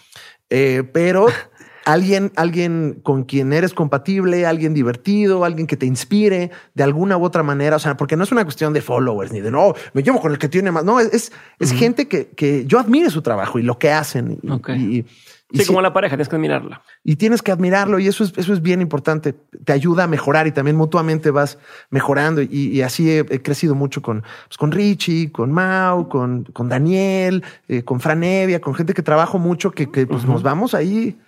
Eh, 0.49 0.83
pero 0.93 1.27
alguien, 1.85 2.33
alguien 2.37 3.01
con 3.03 3.25
quien 3.25 3.53
eres 3.53 3.75
compatible, 3.75 4.47
alguien 4.47 4.75
divertido, 4.75 5.45
alguien 5.45 5.67
que 5.67 5.77
te 5.77 5.87
inspire 5.87 6.51
de 6.75 6.83
alguna 6.83 7.17
u 7.17 7.25
otra 7.25 7.43
manera. 7.43 7.77
O 7.77 7.79
sea, 7.79 7.97
porque 7.97 8.17
no 8.17 8.25
es 8.25 8.33
una 8.33 8.45
cuestión 8.45 8.73
de 8.73 8.81
followers 8.83 9.33
ni 9.33 9.41
de 9.41 9.51
no, 9.51 9.75
me 9.93 10.03
llevo 10.03 10.21
con 10.21 10.33
el 10.33 10.39
que 10.39 10.49
tiene 10.49 10.71
más. 10.71 10.85
No, 10.85 11.01
es, 11.01 11.33
es, 11.59 11.73
gente 11.73 12.09
que, 12.09 12.29
que, 12.29 12.65
yo 12.67 12.79
admire 12.79 13.11
su 13.11 13.23
trabajo 13.23 13.59
y 13.59 13.63
lo 13.63 13.79
que 13.79 13.91
hacen. 13.91 14.39
y, 14.77 15.05
sí, 15.53 15.67
como 15.67 15.81
la 15.81 15.93
pareja, 15.93 16.17
tienes 16.17 16.29
que 16.29 16.37
admirarla. 16.37 16.83
Y 17.05 17.17
tienes 17.17 17.43
que 17.43 17.53
admirarlo 17.53 17.99
y 17.99 18.07
eso 18.07 18.25
es, 18.25 18.33
eso 18.37 18.53
es 18.53 18.63
bien 18.63 18.81
importante. 18.81 19.33
Te 19.33 19.73
ayuda 19.73 20.05
a 20.05 20.07
mejorar 20.07 20.47
y 20.47 20.53
también 20.53 20.77
mutuamente 20.77 21.31
vas 21.31 21.59
mejorando. 21.91 22.43
Y, 22.43 22.83
así 22.83 23.11
he, 23.11 23.25
crecido 23.43 23.75
mucho 23.75 24.03
con, 24.03 24.23
pues, 24.23 24.57
con 24.59 24.73
Richie, 24.73 25.31
con 25.33 25.53
Mau, 25.53 26.09
con, 26.09 26.45
con 26.45 26.69
Daniel, 26.69 27.45
eh, 27.69 27.83
con 27.83 28.01
Franevia, 28.01 28.61
con 28.61 28.75
gente 28.75 28.95
que 28.95 29.03
trabajo 29.03 29.39
mucho, 29.39 29.71
que, 29.71 29.87
pues, 29.87 30.25
nos 30.25 30.43
vamos 30.43 30.75
ahí. 30.75 31.19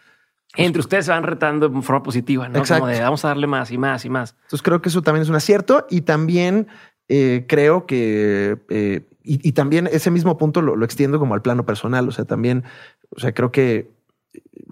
Entre 0.56 0.80
ustedes 0.80 1.06
se 1.06 1.10
van 1.12 1.22
retando 1.22 1.68
de 1.68 1.82
forma 1.82 2.02
positiva, 2.02 2.48
¿no? 2.48 2.62
Como 2.62 2.86
de 2.86 3.00
vamos 3.00 3.24
a 3.24 3.28
darle 3.28 3.46
más 3.46 3.70
y 3.70 3.78
más 3.78 4.04
y 4.04 4.10
más. 4.10 4.34
Entonces 4.42 4.62
creo 4.62 4.82
que 4.82 4.90
eso 4.90 5.00
también 5.00 5.22
es 5.22 5.30
un 5.30 5.34
acierto 5.34 5.86
y 5.88 6.02
también 6.02 6.68
eh, 7.08 7.46
creo 7.48 7.86
que 7.86 8.58
eh, 8.68 9.06
y, 9.24 9.52
también 9.52 9.88
ese 9.90 10.10
mismo 10.10 10.36
punto 10.36 10.62
lo, 10.62 10.76
lo, 10.76 10.84
extiendo 10.84 11.18
como 11.18 11.34
al 11.34 11.42
plano 11.42 11.64
personal. 11.64 12.08
O 12.08 12.12
sea, 12.12 12.24
también, 12.24 12.64
o 13.10 13.20
sea, 13.20 13.32
creo 13.32 13.52
que 13.52 13.90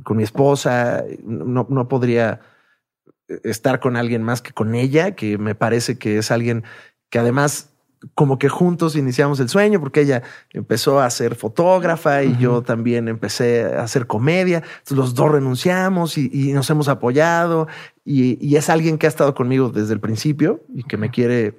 con 0.03 0.17
mi 0.17 0.23
esposa, 0.23 1.05
no, 1.25 1.67
no 1.69 1.89
podría 1.89 2.41
estar 3.45 3.81
con 3.81 3.97
alguien 3.97 4.23
más 4.23 4.43
que 4.43 4.53
con 4.53 4.75
ella, 4.75 5.15
que 5.15 5.39
me 5.39 5.55
parece 5.55 5.99
que 5.99 6.19
es 6.19 6.31
alguien 6.31 6.65
que 7.11 7.19
además 7.19 7.71
como 8.15 8.39
que 8.39 8.49
juntos 8.49 8.97
iniciamos 8.97 9.41
el 9.41 9.49
sueño 9.49 9.79
porque 9.79 10.01
ella 10.01 10.23
empezó 10.51 11.01
a 11.01 11.11
ser 11.11 11.35
fotógrafa 11.35 12.23
y 12.23 12.37
yo 12.39 12.63
también 12.63 13.09
empecé 13.09 13.65
a 13.65 13.83
hacer 13.83 14.07
comedia. 14.07 14.59
Entonces 14.59 14.97
los 14.97 15.15
dos 15.15 15.31
renunciamos 15.31 16.17
y, 16.17 16.53
nos 16.53 16.71
hemos 16.71 16.89
apoyado 16.89 17.69
y, 18.05 18.57
es 18.57 18.71
alguien 18.71 18.97
que 18.97 19.07
ha 19.07 19.09
estado 19.09 19.35
conmigo 19.35 19.69
desde 19.69 19.93
el 19.93 20.01
principio 20.01 20.63
y 20.75 20.83
que 20.85 20.97
me 20.97 21.11
quiere 21.11 21.59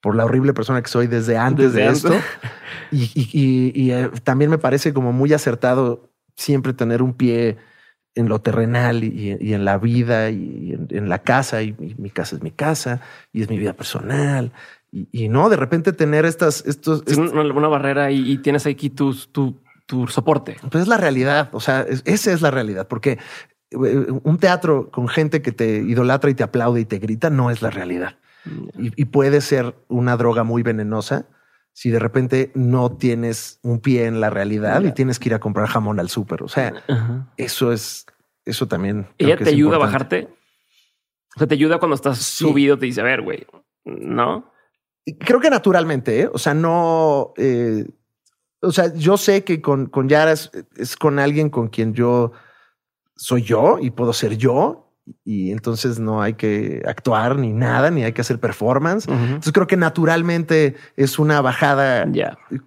por 0.00 0.16
la 0.16 0.24
horrible 0.24 0.54
persona 0.54 0.82
que 0.82 0.88
soy 0.88 1.06
desde 1.06 1.36
antes 1.36 1.72
de 1.72 1.86
esto. 1.86 2.12
Y, 2.90 3.92
eh, 3.92 4.10
también 4.24 4.50
me 4.50 4.58
parece 4.58 4.92
como 4.92 5.12
muy 5.12 5.32
acertado 5.32 6.09
siempre 6.40 6.72
tener 6.72 7.02
un 7.02 7.14
pie 7.14 7.58
en 8.14 8.28
lo 8.28 8.40
terrenal 8.40 9.04
y, 9.04 9.52
en 9.52 9.64
la 9.64 9.78
vida 9.78 10.30
y 10.30 10.76
en, 10.90 11.08
la 11.08 11.20
casa 11.20 11.62
y, 11.62 11.74
mi 11.98 12.10
casa 12.10 12.36
es 12.36 12.42
mi 12.42 12.50
casa 12.50 13.00
y 13.32 13.42
es 13.42 13.50
mi 13.50 13.58
vida 13.58 13.74
personal. 13.74 14.52
Y, 14.90 15.28
no 15.28 15.48
de 15.48 15.56
repente 15.56 15.92
tener 15.92 16.24
estas 16.24 16.64
estos 16.66 17.04
una, 17.16 17.68
barrera 17.68 18.10
y, 18.10 18.38
tienes 18.38 18.66
aquí 18.66 18.90
tu, 18.90 19.14
tu, 19.14 19.56
tu, 19.86 20.08
soporte. 20.08 20.56
Pues 20.70 20.82
es 20.82 20.88
la 20.88 20.96
realidad 20.96 21.50
o 21.52 21.60
sea 21.60 21.86
esa 22.04 22.32
es 22.32 22.42
la 22.42 22.50
realidad 22.50 22.88
porque 22.88 23.18
eh, 23.70 24.06
un 24.24 24.38
teatro 24.38 24.90
con 24.90 25.06
gente 25.06 25.42
que 25.42 25.52
te 25.52 25.76
idolatra 25.78 26.30
y 26.30 26.34
te 26.34 26.42
aplaude 26.42 26.80
y 26.80 26.84
te 26.84 26.98
grita 26.98 27.30
no 27.30 27.50
es 27.50 27.62
la 27.62 27.70
realidad. 27.70 28.16
Mm. 28.44 28.88
y, 28.96 29.04
puede 29.04 29.42
ser 29.42 29.74
una 29.88 30.16
droga 30.16 30.44
muy 30.44 30.62
venenosa 30.62 31.26
si 31.72 31.90
de 31.90 31.98
repente 31.98 32.50
no 32.54 32.96
tienes 32.96 33.58
un 33.62 33.80
pie 33.80 34.06
en 34.06 34.20
la 34.20 34.30
realidad 34.30 34.82
y 34.82 34.92
tienes 34.92 35.18
que 35.18 35.28
ir 35.28 35.34
a 35.34 35.40
comprar 35.40 35.66
jamón 35.66 36.00
al 36.00 36.08
súper. 36.08 36.42
O 36.42 36.48
sea, 36.48 36.72
eso 37.36 37.72
es, 37.72 38.06
eso 38.44 38.68
también. 38.68 39.08
¿Ella 39.18 39.36
te 39.36 39.50
ayuda 39.50 39.76
a 39.76 39.78
bajarte? 39.78 40.28
O 41.36 41.38
sea, 41.38 41.46
te 41.46 41.54
ayuda 41.54 41.78
cuando 41.78 41.94
estás 41.94 42.18
subido, 42.18 42.78
te 42.78 42.86
dice, 42.86 43.00
a 43.00 43.04
ver, 43.04 43.22
güey, 43.22 43.46
¿no? 43.84 44.52
Creo 45.20 45.40
que 45.40 45.50
naturalmente, 45.50 46.22
¿eh? 46.22 46.30
o 46.32 46.38
sea, 46.38 46.54
no, 46.54 47.32
eh, 47.36 47.86
o 48.60 48.72
sea, 48.72 48.92
yo 48.94 49.16
sé 49.16 49.44
que 49.44 49.62
con, 49.62 49.86
con 49.86 50.08
Yara 50.08 50.32
es, 50.32 50.50
con 50.98 51.18
alguien 51.18 51.50
con 51.50 51.68
quien 51.68 51.94
yo 51.94 52.32
soy 53.16 53.42
yo 53.42 53.78
y 53.80 53.90
puedo 53.90 54.12
ser 54.12 54.36
yo 54.36 54.89
y 55.24 55.50
entonces 55.52 55.98
no 55.98 56.22
hay 56.22 56.34
que 56.34 56.82
actuar 56.86 57.36
ni 57.36 57.52
nada, 57.52 57.90
ni 57.90 58.04
hay 58.04 58.12
que 58.12 58.20
hacer 58.20 58.38
performance. 58.38 59.06
Entonces 59.08 59.52
creo 59.52 59.66
que 59.66 59.76
naturalmente 59.76 60.76
es 60.96 61.18
una 61.18 61.40
bajada 61.40 62.06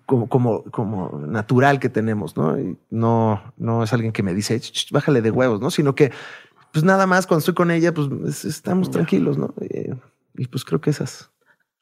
como, 0.06 0.28
como, 0.28 0.64
como, 0.64 1.22
natural 1.28 1.80
que 1.80 1.90
tenemos, 1.90 2.38
¿no? 2.38 2.60
Y 2.60 2.78
no, 2.90 3.41
no 3.57 3.84
es 3.84 3.94
alguien 3.94 4.11
que 4.11 4.24
me 4.24 4.34
dice, 4.34 4.61
bájale 4.91 5.22
de 5.22 5.32
huevos, 5.32 5.61
¿no? 5.61 5.70
Sino 5.70 5.95
que 5.95 6.11
pues 6.72 6.84
nada 6.84 7.06
más 7.06 7.28
cuando 7.28 7.40
estoy 7.40 7.53
con 7.53 7.70
ella, 7.70 7.94
pues 7.94 8.45
estamos 8.45 8.90
tranquilos, 8.90 9.38
¿no? 9.38 9.53
Y, 9.61 9.91
y, 10.41 10.48
pues 10.48 10.65
creo 10.65 10.82
que 10.82 10.90
esas. 10.90 11.32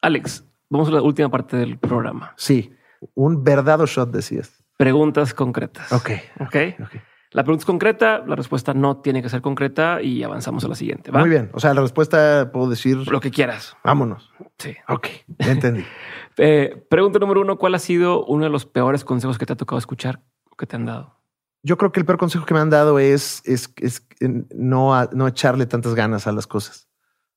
Alex, 0.01 0.43
vamos 0.69 0.89
a 0.89 0.91
la 0.91 1.01
última 1.01 1.29
parte 1.29 1.55
del 1.55 1.77
programa. 1.77 2.33
Sí, 2.35 2.73
un 3.13 3.43
verdadero 3.43 3.85
shot 3.85 4.11
decías. 4.11 4.61
Preguntas 4.77 5.33
concretas. 5.33 5.91
Ok. 5.93 6.11
Ok. 6.39 6.47
okay. 6.47 7.01
La 7.33 7.43
pregunta 7.43 7.61
es 7.61 7.65
concreta, 7.65 8.23
la 8.27 8.35
respuesta 8.35 8.73
no 8.73 8.97
tiene 8.97 9.21
que 9.21 9.29
ser 9.29 9.41
concreta 9.41 10.01
y 10.01 10.21
avanzamos 10.21 10.65
a 10.65 10.67
la 10.67 10.75
siguiente. 10.75 11.13
Muy 11.13 11.29
bien. 11.29 11.49
O 11.53 11.61
sea, 11.61 11.73
la 11.73 11.79
respuesta 11.79 12.51
puedo 12.51 12.69
decir 12.69 12.97
lo 13.09 13.21
que 13.21 13.31
quieras. 13.31 13.77
Vámonos. 13.85 14.29
Sí. 14.57 14.75
Ok, 14.87 15.07
entendí. 15.39 15.83
Eh, 16.37 16.87
pregunta 16.89 17.19
número 17.19 17.41
uno: 17.41 17.57
¿Cuál 17.57 17.75
ha 17.75 17.79
sido 17.79 18.25
uno 18.25 18.45
de 18.45 18.49
los 18.49 18.65
peores 18.65 19.03
consejos 19.03 19.37
que 19.37 19.45
te 19.45 19.51
ha 19.51 19.57
tocado 19.57 19.77
escuchar 19.77 20.23
o 20.49 20.55
que 20.55 20.65
te 20.65 20.77
han 20.77 20.85
dado? 20.85 21.19
Yo 21.61 21.77
creo 21.77 21.91
que 21.91 21.99
el 21.99 22.05
peor 22.05 22.17
consejo 22.17 22.45
que 22.45 22.53
me 22.53 22.61
han 22.61 22.69
dado 22.69 22.99
es, 22.99 23.43
es, 23.45 23.73
es 23.77 24.07
no, 24.49 25.05
no 25.11 25.27
echarle 25.27 25.65
tantas 25.65 25.93
ganas 25.93 26.27
a 26.27 26.31
las 26.31 26.47
cosas. 26.47 26.87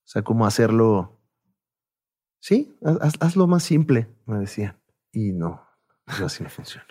O 0.05 0.07
sea, 0.07 0.23
cómo 0.23 0.47
hacerlo. 0.47 1.21
Sí, 2.39 2.79
haz, 3.01 3.15
hazlo 3.21 3.49
más 3.49 3.65
simple, 3.65 4.09
me 4.27 4.39
decían. 4.39 4.81
Y 5.11 5.33
no, 5.33 5.61
así 6.07 6.45
no 6.45 6.49
funciona. 6.49 6.87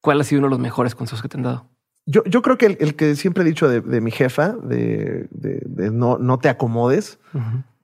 ¿Cuál 0.00 0.20
ha 0.20 0.24
sido 0.24 0.40
uno 0.40 0.48
de 0.48 0.52
los 0.52 0.58
mejores 0.58 0.96
consejos 0.96 1.22
que 1.22 1.28
te 1.28 1.36
han 1.36 1.44
dado? 1.44 1.71
Yo, 2.06 2.24
yo 2.24 2.42
creo 2.42 2.58
que 2.58 2.66
el, 2.66 2.96
que 2.96 3.14
siempre 3.14 3.42
he 3.42 3.46
dicho 3.46 3.68
de, 3.68 4.00
mi 4.00 4.10
jefa, 4.10 4.52
de, 4.52 5.28
de, 5.30 5.90
no, 5.90 6.18
no 6.18 6.38
te 6.38 6.48
acomodes, 6.48 7.20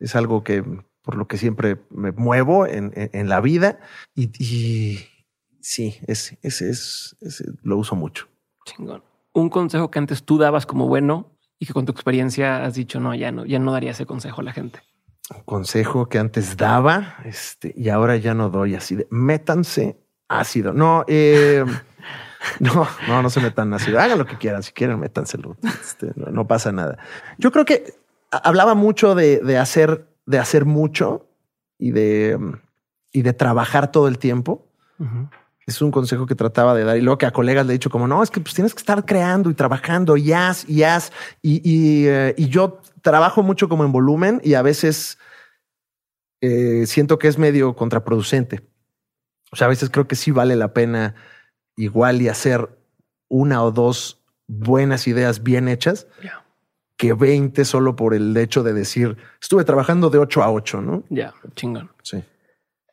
es 0.01 0.17
algo 0.17 0.43
que 0.43 0.65
por 1.03 1.17
lo 1.17 1.27
que 1.29 1.39
siempre 1.39 1.79
me 1.91 2.13
muevo 2.13 2.67
en, 2.67 2.93
en, 2.95 3.29
la 3.29 3.41
vida 3.41 3.79
y, 4.15 4.31
y 4.39 5.07
sí, 5.61 5.97
ese, 6.07 6.39
ese 6.43 6.69
es, 6.69 7.17
ese 7.21 7.45
lo 7.63 7.79
uso 7.79 7.97
mucho. 7.97 8.29
Chingón. 8.65 9.03
Un 9.33 9.49
consejo 9.51 9.91
que 9.91 9.99
antes 9.99 10.25
tú 10.25 10.37
dabas 10.37 10.67
como 10.67 10.89
bueno 10.89 11.31
y 11.59 11.67
que 11.67 11.73
con 11.73 11.87
tu 11.87 11.93
experiencia 11.93 12.65
has 12.65 12.75
dicho 12.75 13.01
no, 13.01 13.15
ya 13.15 13.33
no, 13.33 13.47
ya 13.47 13.59
no 13.59 13.73
daría 13.73 13.93
ese 13.93 14.05
consejo 14.05 14.41
a 14.41 14.45
la 14.45 14.53
gente. 14.53 14.81
Un 15.35 15.43
consejo 15.43 16.09
que 16.09 16.19
antes 16.19 16.57
daba 16.57 17.19
este, 17.25 17.73
y 17.77 17.89
ahora 17.91 18.17
ya 18.17 18.35
no 18.35 18.51
doy 18.51 18.75
así 18.75 18.97
de 18.97 19.07
métanse 19.11 19.99
ácido. 20.29 20.73
No, 20.73 21.05
eh, 21.07 21.65
No, 22.61 22.87
no, 23.07 23.23
no 23.23 23.31
se 23.31 23.41
metan 23.41 23.73
así. 23.75 23.95
Hagan 23.95 24.19
lo 24.19 24.27
que 24.27 24.37
quieran. 24.37 24.63
Si 24.63 24.73
quieren, 24.73 24.99
métanselo. 24.99 25.57
Este, 25.63 26.13
no, 26.17 26.47
pasa 26.47 26.73
nada. 26.73 26.99
Yo 27.39 27.53
creo 27.53 27.65
que 27.65 27.95
hablaba 28.31 28.75
mucho 28.75 29.15
de, 29.15 29.59
hacer, 29.59 30.07
de 30.27 30.39
hacer 30.39 30.65
mucho 30.65 31.27
y 31.79 31.93
de, 31.93 32.39
y 33.13 33.23
de 33.23 33.33
trabajar 33.33 33.91
todo 33.93 34.09
el 34.09 34.19
tiempo. 34.19 34.67
Es 35.67 35.83
un 35.83 35.91
consejo 35.91 36.27
que 36.27 36.35
trataba 36.35 36.75
de 36.75 36.83
dar 36.83 36.97
y 36.97 37.03
luego 37.03 37.19
que 37.19 37.27
a 37.27 37.31
colegas 37.31 37.67
le 37.67 37.73
he 37.73 37.79
dicho 37.79 37.91
como 37.91 38.09
no, 38.09 38.23
es 38.23 38.31
que 38.31 38.41
pues 38.41 38.55
tienes 38.55 38.75
que 38.75 38.81
estar 38.81 39.05
creando 39.05 39.51
y 39.51 39.55
trabajando 39.55 40.17
y 40.17 40.33
haz 40.33 40.69
y 40.69 40.83
haz. 40.83 41.13
Y, 41.43 42.07
eh, 42.07 42.35
yo 42.39 42.81
trabajo 43.03 43.43
mucho 43.43 43.69
como 43.69 43.85
en 43.85 43.93
volumen 43.93 44.41
y 44.43 44.55
a 44.55 44.63
veces 44.63 45.19
eh, 46.41 46.85
siento 46.87 47.19
que 47.19 47.29
es 47.29 47.39
medio 47.39 47.77
contraproducente. 47.77 48.63
O 49.53 49.57
sea, 49.57 49.67
a 49.67 49.71
veces 49.71 49.91
creo 49.91 50.09
que 50.09 50.17
sí 50.17 50.31
vale 50.31 50.57
la 50.57 50.73
pena 50.73 51.15
igual 51.79 52.21
y 52.21 52.29
hacer 52.29 52.69
una 53.29 53.63
o 53.63 53.71
dos 53.71 54.21
buenas 54.47 55.07
ideas 55.07 55.43
bien 55.43 55.69
hechas 55.69 56.07
que 56.97 57.13
20 57.13 57.65
solo 57.65 57.95
por 57.95 58.13
el 58.13 58.37
hecho 58.37 58.63
de 58.63 58.73
decir 58.73 59.17
estuve 59.41 59.65
trabajando 59.65 60.11
de 60.11 60.19
8 60.19 60.43
a 60.43 60.51
8, 60.51 60.83
¿no? 60.83 61.05
Ya, 61.09 61.33
chingón. 61.55 61.91
Sí. 62.03 62.25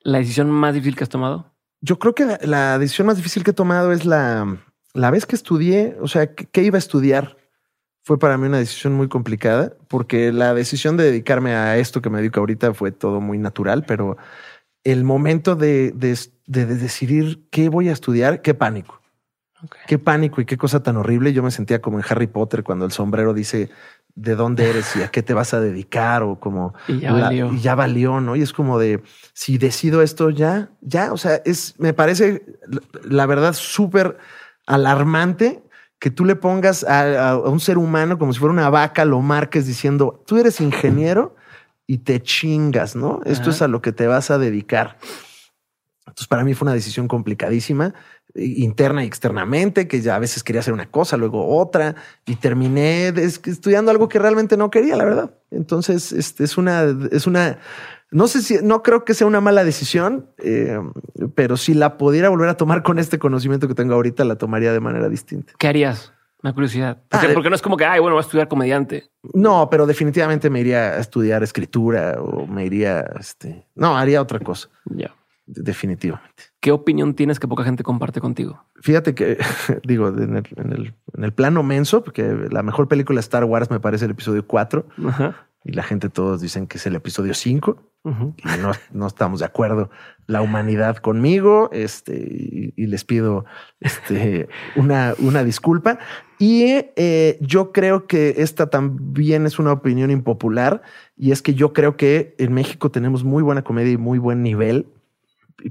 ¿La 0.03 0.20
decisión 0.20 0.52
más 0.52 0.76
difícil 0.76 0.95
que 0.95 1.03
has 1.03 1.10
tomado? 1.10 1.52
Yo 1.82 1.98
creo 1.98 2.14
que 2.14 2.38
la, 2.44 2.78
decisión 2.78 3.07
más 3.07 3.18
difícil 3.18 3.44
que 3.44 3.52
he 3.52 3.56
tomado 3.56 3.91
es 3.91 4.06
la, 4.06 4.57
la 4.94 5.12
vez 5.12 5.26
que 5.26 5.36
estudié, 5.36 5.98
o 5.99 6.07
sea, 6.07 6.34
¿qué 6.34 6.64
iba 6.64 6.78
a 6.78 6.80
estudiar? 6.80 7.38
Fue 8.03 8.20
para 8.20 8.38
mí 8.38 8.45
una 8.45 8.60
decisión 8.60 8.94
muy 8.94 9.07
complicada 9.07 9.74
porque 9.88 10.32
la 10.32 10.53
decisión 10.53 10.95
de 10.98 11.06
dedicarme 11.06 11.56
a 11.56 11.78
esto 11.78 12.03
que 12.03 12.12
me 12.12 12.20
dedico 12.20 12.40
ahorita 12.40 12.76
fue 12.76 12.91
todo 12.91 13.20
muy 13.20 13.40
natural, 13.40 13.84
pero 13.88 14.18
el 14.84 15.03
momento 15.03 15.56
de, 15.56 15.94
decidir 16.45 17.47
qué 17.49 17.69
voy 17.69 17.89
a 17.89 17.91
estudiar, 17.91 18.41
qué 18.41 18.53
pánico. 18.53 19.01
Qué 19.88 19.97
pánico 19.97 20.41
y 20.41 20.45
qué 20.45 20.57
cosa 20.57 20.84
tan 20.84 20.97
horrible. 20.97 21.34
Yo 21.34 21.41
me 21.41 21.51
sentía 21.51 21.81
como 21.81 21.97
en 21.97 22.05
Harry 22.07 22.27
Potter 22.27 22.63
cuando 22.63 22.85
el 22.85 22.91
sombrero 22.91 23.34
dice 23.34 23.69
de 24.13 24.35
dónde 24.35 24.69
eres 24.69 24.95
y 24.95 25.01
a 25.01 25.09
qué 25.09 25.23
te 25.23 25.34
vas 25.34 25.53
a 25.53 25.59
dedicar 25.59 26.23
o 26.23 26.39
como 26.39 26.73
y 26.88 26.99
ya, 26.99 27.11
valió. 27.11 27.51
Y 27.53 27.59
ya 27.59 27.76
valió, 27.76 28.22
¿no? 28.22 28.35
Y 28.35 28.41
es 28.41 28.53
como 28.53 28.80
de 28.80 29.01
si 29.34 29.57
decido 29.57 30.01
esto 30.01 30.30
ya, 30.30 30.69
ya, 30.81 31.11
o 31.11 31.17
sea, 31.17 31.41
es 31.45 31.76
me 31.80 31.93
parece 31.93 32.45
la 33.03 33.26
verdad 33.26 33.53
súper 33.53 34.17
alarmante 34.65 35.63
que 35.99 36.11
tú 36.11 36.26
le 36.26 36.35
pongas 36.35 36.84
a, 36.84 37.31
a, 37.31 37.38
un 37.38 37.59
ser 37.59 37.77
humano 37.77 38.17
como 38.17 38.31
si 38.31 38.39
fuera 38.39 38.53
una 38.53 38.69
vaca, 38.69 39.03
lo 39.03 39.22
marques 39.22 39.65
diciendo 39.65 40.23
tú 40.26 40.38
eres 40.38 40.61
ingeniero 40.61 41.35
y 41.88 41.99
te 41.99 42.22
chingas, 42.22 42.95
¿no? 42.95 43.22
Esto 43.26 43.49
es 43.49 43.61
a 43.61 43.67
lo 43.67 43.81
que 43.81 43.91
te 43.91 44.07
vas 44.07 44.31
a 44.31 44.38
dedicar. 44.38 44.97
Entonces, 46.15 46.29
para 46.29 46.45
mí 46.45 46.53
fue 46.53 46.65
una 46.65 46.73
decisión 46.73 47.09
complicadísima, 47.09 47.93
interna 48.35 49.03
y 49.03 49.07
externamente, 49.07 49.85
que 49.89 49.99
ya 49.99 50.15
a 50.15 50.19
veces 50.19 50.45
quería 50.45 50.61
hacer 50.61 50.73
una 50.73 50.89
cosa, 50.89 51.17
luego 51.17 51.57
otra, 51.59 51.95
y 52.25 52.37
terminé 52.37 53.09
estudiando 53.09 53.91
algo 53.91 54.07
que 54.07 54.17
realmente 54.17 54.55
no 54.55 54.69
quería, 54.69 54.95
la 54.95 55.03
verdad. 55.03 55.35
Entonces, 55.51 56.13
este 56.13 56.45
es 56.45 56.57
una, 56.57 56.85
es 57.11 57.27
una, 57.27 57.59
no 58.11 58.27
sé 58.27 58.41
si, 58.43 58.59
no 58.63 58.81
creo 58.81 59.03
que 59.03 59.13
sea 59.13 59.27
una 59.27 59.41
mala 59.41 59.65
decisión, 59.65 60.29
eh, 60.37 60.79
pero 61.35 61.57
si 61.57 61.73
la 61.73 61.97
pudiera 61.97 62.29
volver 62.29 62.47
a 62.47 62.55
tomar 62.55 62.81
con 62.81 62.97
este 62.97 63.19
conocimiento 63.19 63.67
que 63.67 63.75
tengo 63.75 63.93
ahorita, 63.93 64.23
la 64.23 64.37
tomaría 64.37 64.71
de 64.71 64.79
manera 64.79 65.09
distinta. 65.09 65.51
¿Qué 65.57 65.67
harías? 65.67 66.13
Una 66.41 66.53
curiosidad. 66.53 67.01
Porque, 67.09 67.27
ah, 67.27 67.31
porque, 67.33 67.49
no 67.49 67.57
es 67.57 67.61
como 67.61 67.75
que, 67.75 67.83
ay, 67.83 67.99
bueno, 67.99 68.15
voy 68.15 68.21
a 68.21 68.25
estudiar 68.25 68.47
comediante. 68.47 69.09
No, 69.33 69.67
pero 69.69 69.85
definitivamente 69.85 70.49
me 70.49 70.61
iría 70.61 70.91
a 70.91 70.99
estudiar 70.99 71.43
escritura 71.43 72.15
o 72.21 72.47
me 72.47 72.65
iría, 72.65 73.01
este, 73.19 73.67
no, 73.75 73.97
haría 73.97 74.21
otra 74.21 74.39
cosa. 74.39 74.69
Ya. 74.85 75.13
Definitivamente. 75.47 76.43
¿Qué 76.59 76.72
opinión 76.72 77.13
tienes 77.13 77.39
que 77.39 77.47
poca 77.47 77.63
gente 77.63 77.84
comparte 77.84 78.19
contigo? 78.19 78.65
Fíjate 78.81 79.13
que, 79.13 79.38
digo, 79.84 80.07
en 80.07 80.38
el, 80.38 80.47
en 80.55 80.73
el, 80.73 80.93
en 81.13 81.23
el 81.23 81.34
plano 81.34 81.61
menso, 81.61 82.03
porque 82.03 82.23
la 82.49 82.63
mejor 82.63 82.88
película 82.88 83.17
de 83.17 83.22
Star 83.22 83.43
Wars 83.43 83.69
me 83.69 83.80
parece 83.80 84.05
el 84.05 84.11
episodio 84.11 84.45
4 84.47 84.88
y 85.65 85.72
la 85.72 85.84
gente 85.84 86.09
todos 86.09 86.41
dicen 86.41 86.67
que 86.67 86.77
es 86.77 86.85
el 86.85 86.95
episodio 86.95 87.34
5. 87.34 87.91
y 88.05 88.61
no, 88.61 88.72
no, 88.93 89.07
estamos 89.07 89.39
de 89.39 89.45
acuerdo 89.45 89.89
la 90.27 90.43
humanidad 90.43 90.97
conmigo, 90.97 91.69
este, 91.72 92.72
y, 92.76 92.85
les 92.85 93.03
pido 93.03 93.45
este, 93.80 94.47
una, 94.76 95.15
una 95.19 95.43
disculpa. 95.43 95.97
Y 96.38 96.65
eh, 96.95 97.38
yo 97.41 97.72
creo 97.72 98.05
que 98.05 98.35
esta 98.38 98.69
también 98.69 99.47
es 99.47 99.57
una 99.57 99.72
opinión 99.72 100.11
impopular, 100.11 100.84
y 101.17 101.31
es 101.31 101.41
que 101.41 101.55
yo 101.55 101.73
creo 101.73 101.97
que 101.97 102.35
en 102.38 102.53
México 102.53 102.91
tenemos 102.91 103.23
muy 103.23 103.41
buena 103.41 103.63
comedia 103.63 103.93
y 103.93 103.97
muy 103.97 104.19
buen 104.19 104.43
nivel 104.43 104.88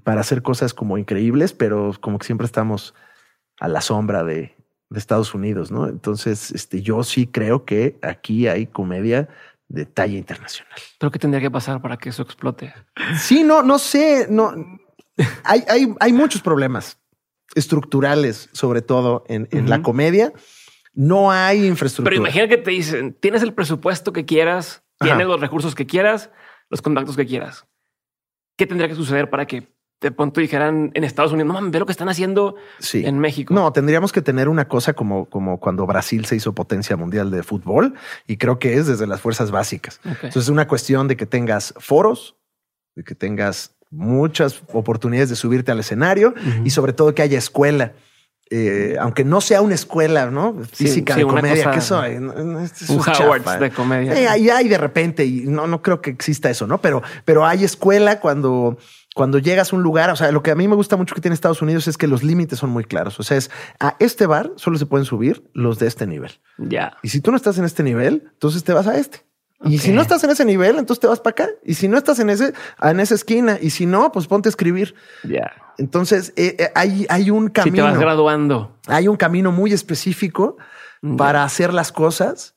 para 0.02 0.20
hacer 0.20 0.43
cosas 0.43 0.74
como 0.74 0.98
increíbles, 0.98 1.52
pero 1.52 1.93
como 2.01 2.19
que 2.19 2.27
siempre 2.27 2.47
estamos 2.47 2.94
a 3.61 3.69
la 3.69 3.81
sombra 3.81 4.24
de, 4.24 4.55
de 4.90 4.98
Estados 4.98 5.35
Unidos, 5.35 5.70
¿no? 5.70 5.89
Entonces, 5.89 6.51
este, 6.51 6.82
yo 6.82 7.02
sí 7.02 7.27
creo 7.27 7.65
que 7.65 7.98
aquí 8.02 8.47
hay 8.48 8.66
comedia 8.66 9.28
de 9.69 9.86
talla 9.86 10.16
internacional. 10.16 10.78
¿Pero 10.98 11.11
qué 11.11 11.19
tendría 11.19 11.40
que 11.40 11.51
pasar 11.51 11.81
para 11.82 11.97
que 11.97 12.11
eso 12.11 12.23
explote? 12.23 12.73
Sí, 13.19 13.43
no, 13.43 13.62
no 13.62 13.78
sé, 13.78 14.27
no. 14.31 14.55
Hay, 15.44 15.65
hay, 15.69 15.94
hay 16.01 16.12
muchos 16.12 16.43
problemas 16.43 16.98
estructurales, 17.55 18.48
sobre 18.52 18.82
todo 18.82 19.24
en, 19.28 19.48
la 19.69 19.82
comedia. 19.82 20.32
No 20.93 21.31
hay 21.31 21.66
infraestructura. 21.66 22.11
Pero 22.11 22.23
imagina 22.23 22.48
que 22.48 22.56
te 22.56 22.70
dicen, 22.70 23.15
tienes 23.15 23.43
el 23.43 23.52
presupuesto 23.52 24.12
que 24.12 24.24
quieras, 24.24 24.85
tienes 24.98 25.27
los 25.27 25.40
recursos 25.40 25.74
que 25.74 25.86
quieras, 25.86 26.31
los 26.70 26.82
contactos 26.82 27.16
que 27.16 27.27
quieras. 27.27 27.66
¿Qué 28.56 28.66
tendría 28.66 28.89
que 28.89 28.94
suceder 28.94 29.31
para 29.31 29.47
que 29.47 29.73
de 30.05 30.12
pronto 30.12 30.39
dijeran 30.39 30.90
en 30.93 31.02
Estados 31.02 31.32
Unidos, 31.32 31.48
no 31.48 31.55
mames, 31.55 31.72
ve 31.72 31.78
lo 31.78 31.86
que 31.86 31.93
están 31.93 32.10
haciendo 32.10 32.56
en 32.93 33.18
México. 33.18 33.55
No, 33.55 33.72
tendríamos 33.72 34.12
que 34.12 34.20
tener 34.20 34.51
una 34.51 34.68
cosa 34.68 34.93
como, 34.93 35.24
como 35.31 35.59
cuando 35.59 35.86
Brasil 35.86 36.26
se 36.26 36.36
hizo 36.36 36.55
potencia 36.55 36.94
mundial 36.94 37.31
de 37.31 37.43
fútbol 37.43 37.94
y 38.26 38.36
creo 38.36 38.59
que 38.59 38.74
es 38.74 38.86
desde 38.86 39.06
las 39.06 39.22
fuerzas 39.22 39.51
básicas. 39.51 40.01
Entonces 40.05 40.43
es 40.43 40.48
una 40.51 40.68
cuestión 40.68 41.09
de 41.09 41.16
que 41.16 41.24
tengas 41.24 41.72
foros, 41.78 42.36
de 42.94 43.02
que 43.02 43.14
tengas 43.14 43.76
muchas 43.90 44.62
oportunidades 44.74 45.31
de 45.31 45.36
subirte 45.36 45.72
al 45.72 45.81
escenario 45.81 46.35
y 46.64 46.70
sobre 46.70 46.93
todo 46.93 47.14
que 47.14 47.22
haya 47.22 47.39
escuela. 47.39 47.94
Eh, 48.51 48.97
aunque 49.01 49.24
no 49.24 49.40
sea 49.40 49.62
una 49.62 49.74
escuela, 49.74 50.31
¿no? 50.31 50.55
Física 50.70 51.16
de 51.16 51.22
comedia, 51.24 51.70
que 51.70 51.81
soy. 51.81 52.18
Este 52.62 52.93
un 52.93 53.01
Howard 53.01 53.59
de 53.59 53.70
comedia. 53.70 54.20
Eh, 54.20 54.28
ahí 54.28 54.51
hay 54.51 54.68
de 54.68 54.76
repente, 54.76 55.24
y 55.24 55.44
no, 55.47 55.66
no 55.66 55.81
creo 55.81 56.02
que 56.02 56.10
exista 56.10 56.51
eso, 56.51 56.66
¿no? 56.66 56.78
Pero, 56.78 57.02
pero 57.24 57.47
hay 57.47 57.64
escuela 57.64 58.20
cuando 58.20 58.76
cuando 59.15 59.39
llegas 59.39 59.73
a 59.73 59.77
un 59.77 59.82
lugar, 59.82 60.11
o 60.11 60.16
sea, 60.16 60.32
lo 60.32 60.43
que 60.43 60.51
a 60.51 60.57
mí 60.57 60.66
me 60.66 60.74
gusta 60.74 60.97
mucho 60.97 61.15
que 61.15 61.20
tiene 61.20 61.35
Estados 61.35 61.62
Unidos 61.62 61.86
es 61.86 61.97
que 61.97 62.09
los 62.09 62.24
límites 62.24 62.59
son 62.59 62.70
muy 62.70 62.85
claros. 62.85 63.19
O 63.20 63.23
sea, 63.23 63.36
es 63.36 63.49
a 63.78 63.97
este 64.01 64.27
bar 64.27 64.51
solo 64.57 64.77
se 64.77 64.86
pueden 64.86 65.07
subir 65.07 65.49
los 65.55 65.78
de 65.78 65.86
este 65.86 66.07
nivel. 66.07 66.32
Ya. 66.59 66.97
Y 67.03 67.09
si 67.11 67.20
tú 67.20 67.31
no 67.31 67.36
estás 67.36 67.57
en 67.57 67.65
este 67.65 67.85
nivel, 67.85 68.24
entonces 68.32 68.65
te 68.65 68.73
vas 68.73 68.89
a 68.89 68.99
este. 68.99 69.24
Y 69.65 69.78
si 69.78 69.93
no 69.93 70.03
estás 70.03 70.23
en 70.24 70.31
ese 70.31 70.45
nivel, 70.45 70.78
entonces 70.78 71.01
te 71.01 71.07
vas 71.07 71.20
para 71.20 71.31
acá. 71.31 71.49
Y 71.65 71.74
si 71.74 71.89
no 71.89 71.97
estás 71.97 72.19
en 72.19 72.28
ese, 72.28 72.53
en 72.82 73.01
esa 73.01 73.15
esquina. 73.15 73.57
Y 73.62 73.70
si 73.70 73.86
no, 73.86 74.12
pues 74.12 74.27
ponte 74.27 74.49
a 74.49 74.51
escribir. 74.51 74.95
Ya. 75.23 75.53
Entonces 75.78 76.32
eh, 76.36 76.57
eh, 76.59 76.70
hay, 76.74 77.07
hay 77.09 77.31
un 77.31 77.49
camino. 77.49 77.77
Si 77.77 77.82
te 77.82 77.82
vas 77.82 77.99
graduando. 77.99 78.77
Hay 78.89 79.09
un 79.09 79.16
camino 79.16 79.53
muy 79.53 79.73
específico 79.73 80.57
para 81.16 81.45
hacer 81.45 81.73
las 81.73 81.93
cosas 81.93 82.55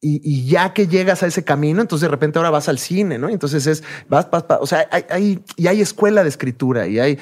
y, 0.00 0.46
ya 0.46 0.72
que 0.72 0.86
llegas 0.86 1.22
a 1.22 1.26
ese 1.26 1.42
camino, 1.42 1.80
entonces 1.80 2.02
de 2.02 2.10
repente 2.10 2.38
ahora 2.38 2.50
vas 2.50 2.68
al 2.68 2.78
cine, 2.78 3.18
¿no? 3.18 3.28
Entonces 3.28 3.66
es, 3.66 3.82
vas, 4.08 4.30
vas, 4.30 4.44
o 4.60 4.66
sea, 4.66 4.86
hay, 4.90 5.04
hay, 5.10 5.44
y 5.56 5.66
hay 5.66 5.80
escuela 5.80 6.22
de 6.22 6.28
escritura 6.28 6.86
y 6.86 6.98
hay 6.98 7.18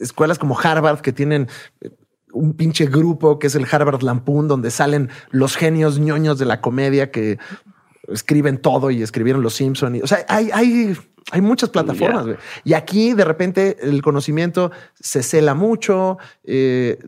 escuelas 0.00 0.38
como 0.38 0.58
Harvard 0.58 1.00
que 1.00 1.12
tienen 1.12 1.48
un 2.32 2.54
pinche 2.54 2.86
grupo 2.86 3.38
que 3.38 3.46
es 3.46 3.54
el 3.54 3.66
Harvard 3.70 4.02
Lampoon, 4.02 4.48
donde 4.48 4.70
salen 4.70 5.10
los 5.30 5.56
genios 5.56 6.00
ñoños 6.00 6.38
de 6.38 6.46
la 6.46 6.60
comedia 6.60 7.10
que 7.10 7.38
escriben 8.08 8.58
todo 8.58 8.90
y 8.90 9.02
escribieron 9.02 9.42
Los 9.42 9.54
Simpson. 9.54 9.96
Y, 9.96 10.02
o 10.02 10.06
sea, 10.06 10.24
hay, 10.28 10.50
hay, 10.52 10.96
hay 11.30 11.40
muchas 11.40 11.70
plataformas. 11.70 12.26
Y 12.64 12.74
aquí 12.74 13.14
de 13.14 13.24
repente 13.24 13.76
el 13.82 14.02
conocimiento 14.02 14.72
se 14.94 15.22
cela 15.22 15.54
mucho. 15.54 16.18
Eh, 16.42 16.98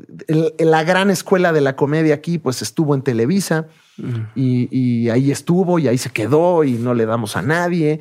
la 0.59 0.85
gran 0.85 1.11
escuela 1.11 1.53
de 1.53 1.61
la 1.61 1.77
comedia 1.77 2.15
aquí 2.15 2.39
pues 2.39 2.63
estuvo 2.63 2.95
en 2.95 3.03
Televisa 3.03 3.67
y, 4.35 5.09
ahí 5.09 5.31
estuvo 5.31 5.79
y 5.79 5.89
ahí 5.89 5.99
se 5.99 6.11
quedó 6.11 6.65
y 6.65 6.73
no 6.73 6.95
le 6.95 7.07
damos 7.07 7.37
a 7.37 7.43
nadie. 7.43 8.01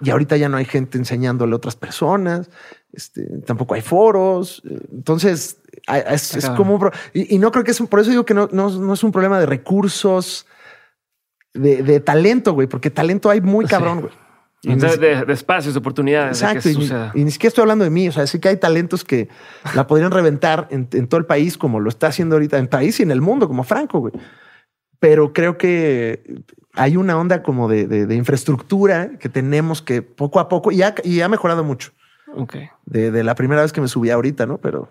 Y 0.00 0.10
ahorita 0.10 0.36
ya 0.36 0.48
no 0.48 0.56
hay 0.56 0.64
gente 0.64 0.98
enseñándole 0.98 1.52
a 1.52 1.56
otras 1.56 1.76
personas. 1.76 2.50
Este, 2.92 3.26
tampoco 3.46 3.74
hay 3.74 3.82
foros. 3.82 4.62
Entonces 4.92 5.58
es, 5.86 6.50
como 6.56 6.76
un 6.76 6.90
y, 7.12 7.34
y, 7.34 7.38
no 7.38 7.50
creo 7.50 7.64
que 7.64 7.72
es 7.72 7.80
por 7.82 8.00
eso 8.00 8.10
digo 8.10 8.24
que 8.24 8.34
no, 8.34 8.48
no, 8.52 8.92
es 8.92 9.04
un 9.04 9.12
problema 9.12 9.38
de 9.38 9.46
recursos, 9.46 10.46
de, 11.52 12.00
talento, 12.00 12.52
güey, 12.52 12.66
porque 12.66 12.90
talento 12.90 13.28
hay 13.28 13.40
muy 13.40 13.66
cabrón, 13.66 14.00
güey. 14.00 14.78
de, 14.78 15.24
espacios, 15.28 15.74
de 15.74 15.78
oportunidades. 15.78 16.40
Exacto. 16.40 16.70
y, 17.14 17.24
ni 17.24 17.30
siquiera 17.30 17.48
estoy 17.48 17.62
hablando 17.62 17.84
de 17.84 17.90
mí. 17.90 18.08
O 18.08 18.12
sea, 18.12 18.26
sí 18.26 18.38
que 18.38 18.48
hay 18.48 18.56
talentos 18.56 19.04
que 19.04 19.28
la 19.74 19.86
podrían 19.86 20.10
reventar 20.10 20.68
en, 20.70 20.88
en, 20.92 21.06
todo 21.06 21.18
el 21.18 21.26
país, 21.26 21.58
como 21.58 21.80
lo 21.80 21.90
está 21.90 22.06
haciendo 22.06 22.36
ahorita 22.36 22.56
en 22.56 22.62
el 22.62 22.68
país 22.68 22.98
y 23.00 23.02
en 23.02 23.10
el 23.10 23.20
mundo, 23.20 23.46
como 23.46 23.62
Franco, 23.62 23.98
güey 23.98 24.12
pero 25.04 25.34
creo 25.34 25.58
que 25.58 26.42
hay 26.72 26.96
una 26.96 27.18
onda 27.18 27.42
como 27.42 27.68
de, 27.68 28.08
infraestructura 28.14 29.18
que 29.18 29.28
tenemos 29.28 29.82
que 29.82 30.00
poco 30.00 30.40
a 30.40 30.48
poco 30.48 30.72
y 30.72 30.80
ha, 30.80 30.94
y 31.04 31.20
ha 31.20 31.28
mejorado 31.28 31.62
mucho. 31.62 31.92
Ok. 32.34 32.56
De, 32.86 33.22
la 33.22 33.34
primera 33.34 33.60
vez 33.60 33.70
que 33.70 33.82
me 33.82 33.88
subí 33.88 34.08
ahorita, 34.08 34.46
¿no? 34.46 34.56
Pero 34.56 34.88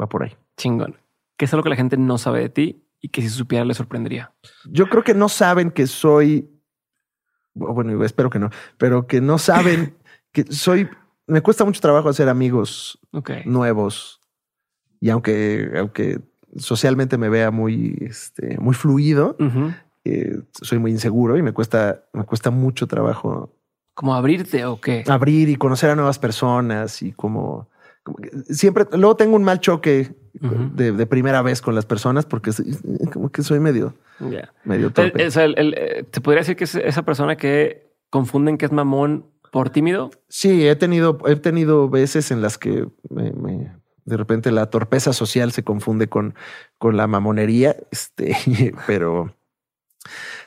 va 0.00 0.08
por 0.08 0.22
ahí. 0.22 0.36
Chingón. 0.56 0.96
¿Qué 1.36 1.46
es 1.46 1.52
algo 1.52 1.64
que 1.64 1.70
la 1.70 1.74
gente 1.74 1.96
no 1.96 2.16
sabe 2.16 2.42
de 2.42 2.48
ti 2.48 2.84
y 3.00 3.08
que 3.08 3.20
si 3.20 3.28
supiera 3.28 3.64
le 3.64 3.74
sorprendería? 3.74 4.32
Yo 4.70 4.88
creo 4.88 5.02
que 5.02 5.14
no 5.14 5.28
saben 5.28 5.72
que 5.72 5.88
soy, 5.88 6.48
bueno, 7.54 8.04
espero 8.04 8.30
que 8.30 8.38
no, 8.38 8.50
pero 8.76 9.08
que 9.08 9.20
no 9.20 9.38
saben 9.38 9.96
que 10.30 10.44
soy, 10.44 10.88
me 11.26 11.40
cuesta 11.40 11.64
mucho 11.64 11.80
trabajo 11.80 12.08
hacer 12.08 12.28
amigos 12.28 13.00
nuevos. 13.46 14.20
Y 15.00 15.10
aunque, 15.10 15.72
aunque 15.76 16.20
socialmente 16.58 17.18
me 17.18 17.28
vea 17.28 17.50
muy, 17.50 17.96
este, 18.00 18.58
muy 18.58 18.74
fluido, 18.74 19.36
eh, 20.04 20.40
soy 20.52 20.78
muy 20.78 20.90
inseguro 20.90 21.36
y 21.36 21.42
me 21.42 21.52
cuesta, 21.52 22.04
me 22.12 22.24
cuesta 22.24 22.50
mucho 22.50 22.86
trabajo. 22.86 23.52
¿Como 23.94 24.14
abrirte 24.14 24.64
o 24.64 24.80
qué? 24.80 25.04
Abrir 25.08 25.48
y 25.48 25.56
conocer 25.56 25.90
a 25.90 25.96
nuevas 25.96 26.18
personas 26.18 27.02
y 27.02 27.12
como, 27.12 27.68
siempre, 28.48 28.86
luego 28.92 29.16
tengo 29.16 29.36
un 29.36 29.44
mal 29.44 29.60
choque 29.60 30.14
de, 30.32 31.06
primera 31.06 31.42
vez 31.42 31.60
con 31.60 31.74
las 31.74 31.84
personas 31.84 32.26
porque 32.26 32.52
como 33.12 33.30
que 33.30 33.42
soy 33.42 33.60
medio, 33.60 33.94
medio 34.64 34.90
torpe. 34.92 35.26
Eh, 35.26 36.04
¿Te 36.10 36.20
podría 36.20 36.40
decir 36.40 36.56
que 36.56 36.64
es 36.64 36.74
esa 36.76 37.02
persona 37.02 37.36
que 37.36 37.90
confunden 38.10 38.56
que 38.56 38.66
es 38.66 38.72
mamón 38.72 39.26
por 39.50 39.70
tímido? 39.70 40.10
Sí, 40.28 40.68
he 40.68 40.76
tenido, 40.76 41.18
he 41.26 41.36
tenido 41.36 41.88
veces 41.88 42.30
en 42.30 42.40
las 42.40 42.56
que 42.56 42.86
me 43.10 43.32
de 44.08 44.16
repente 44.16 44.50
la 44.50 44.70
torpeza 44.70 45.12
social 45.12 45.52
se 45.52 45.62
confunde 45.62 46.08
con, 46.08 46.34
con 46.78 46.96
la 46.96 47.06
mamonería, 47.06 47.76
este, 47.90 48.36
pero 48.86 49.34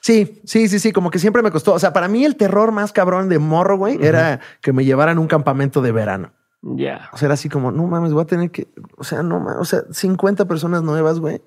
sí, 0.02 0.42
sí, 0.46 0.68
sí, 0.68 0.80
sí, 0.80 0.92
como 0.92 1.12
que 1.12 1.20
siempre 1.20 1.42
me 1.42 1.52
costó. 1.52 1.74
O 1.74 1.80
sea, 1.80 1.94
para 1.94 2.08
mí 2.08 2.26
el 2.26 2.36
terror 2.36 2.72
más 2.72 2.92
cabrón 2.92 3.30
de 3.30 3.40
morro, 3.40 3.78
güey, 3.78 4.04
era 4.04 4.40
que 4.62 4.74
me 4.74 4.86
llevaran 4.86 5.18
a 5.18 5.22
un 5.22 5.28
campamento 5.28 5.82
de 5.82 5.92
verano. 5.92 6.34
Ya. 6.62 7.10
O 7.14 7.18
sea, 7.18 7.28
era 7.28 7.34
así 7.34 7.50
como, 7.50 7.72
no 7.72 7.88
mames, 7.88 8.14
voy 8.14 8.24
a 8.24 8.28
tener 8.28 8.52
que, 8.52 8.68
o 8.98 9.04
sea, 9.04 9.24
no 9.24 9.40
mames, 9.40 9.60
o 9.60 9.66
sea, 9.66 9.84
50 9.92 10.46
personas 10.46 10.84
nuevas, 10.84 11.20
güey. 11.20 11.42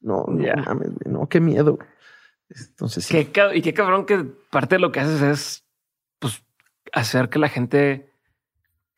No, 0.00 0.26
no 0.28 0.62
mames, 0.66 0.90
no, 1.06 1.28
qué 1.28 1.40
miedo. 1.40 1.78
Entonces, 2.50 3.04
sí. 3.04 3.30
y 3.54 3.62
qué 3.62 3.74
cabrón 3.74 4.04
que 4.04 4.24
parte 4.50 4.76
de 4.76 4.80
lo 4.80 4.92
que 4.92 5.00
haces 5.00 5.22
es, 5.22 5.64
pues, 6.18 6.44
hacer 6.92 7.30
que 7.30 7.38
la 7.38 7.48
gente 7.48 8.13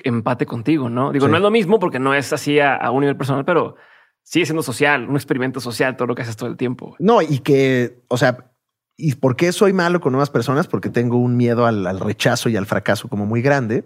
empate 0.07 0.47
contigo, 0.47 0.89
¿no? 0.89 1.13
Digo, 1.13 1.29
no 1.29 1.37
es 1.37 1.43
lo 1.43 1.51
mismo 1.51 1.79
porque 1.79 1.99
no 1.99 2.15
es 2.15 2.33
así 2.33 2.61
a, 2.61 2.91
un 2.91 3.01
nivel 3.01 3.17
personal, 3.17 3.45
pero 3.45 3.77
sigue 4.23 4.47
siendo 4.47 4.63
social, 4.63 5.09
un 5.09 5.17
experimento 5.17 5.61
social, 5.61 5.97
todo 5.97 6.09
lo 6.09 6.15
que 6.15 6.23
haces 6.23 6.37
todo 6.37 6.49
el 6.49 6.57
tiempo. 6.57 6.97
No, 6.99 7.23
y 7.23 7.39
que, 7.41 8.03
o 8.09 8.17
sea, 8.17 8.53
¿y 8.97 9.15
por 9.17 9.37
qué 9.37 9.53
soy 9.53 9.73
malo 9.73 10.01
con 10.01 10.13
nuevas 10.13 10.31
personas? 10.31 10.67
Porque 10.69 10.91
tengo 10.91 11.19
un 11.19 11.37
miedo 11.37 11.67
al 11.67 12.01
rechazo 12.01 12.49
y 12.49 12.57
al 12.57 12.67
fracaso 12.67 13.09
como 13.09 13.27
muy 13.27 13.43
grande. 13.43 13.85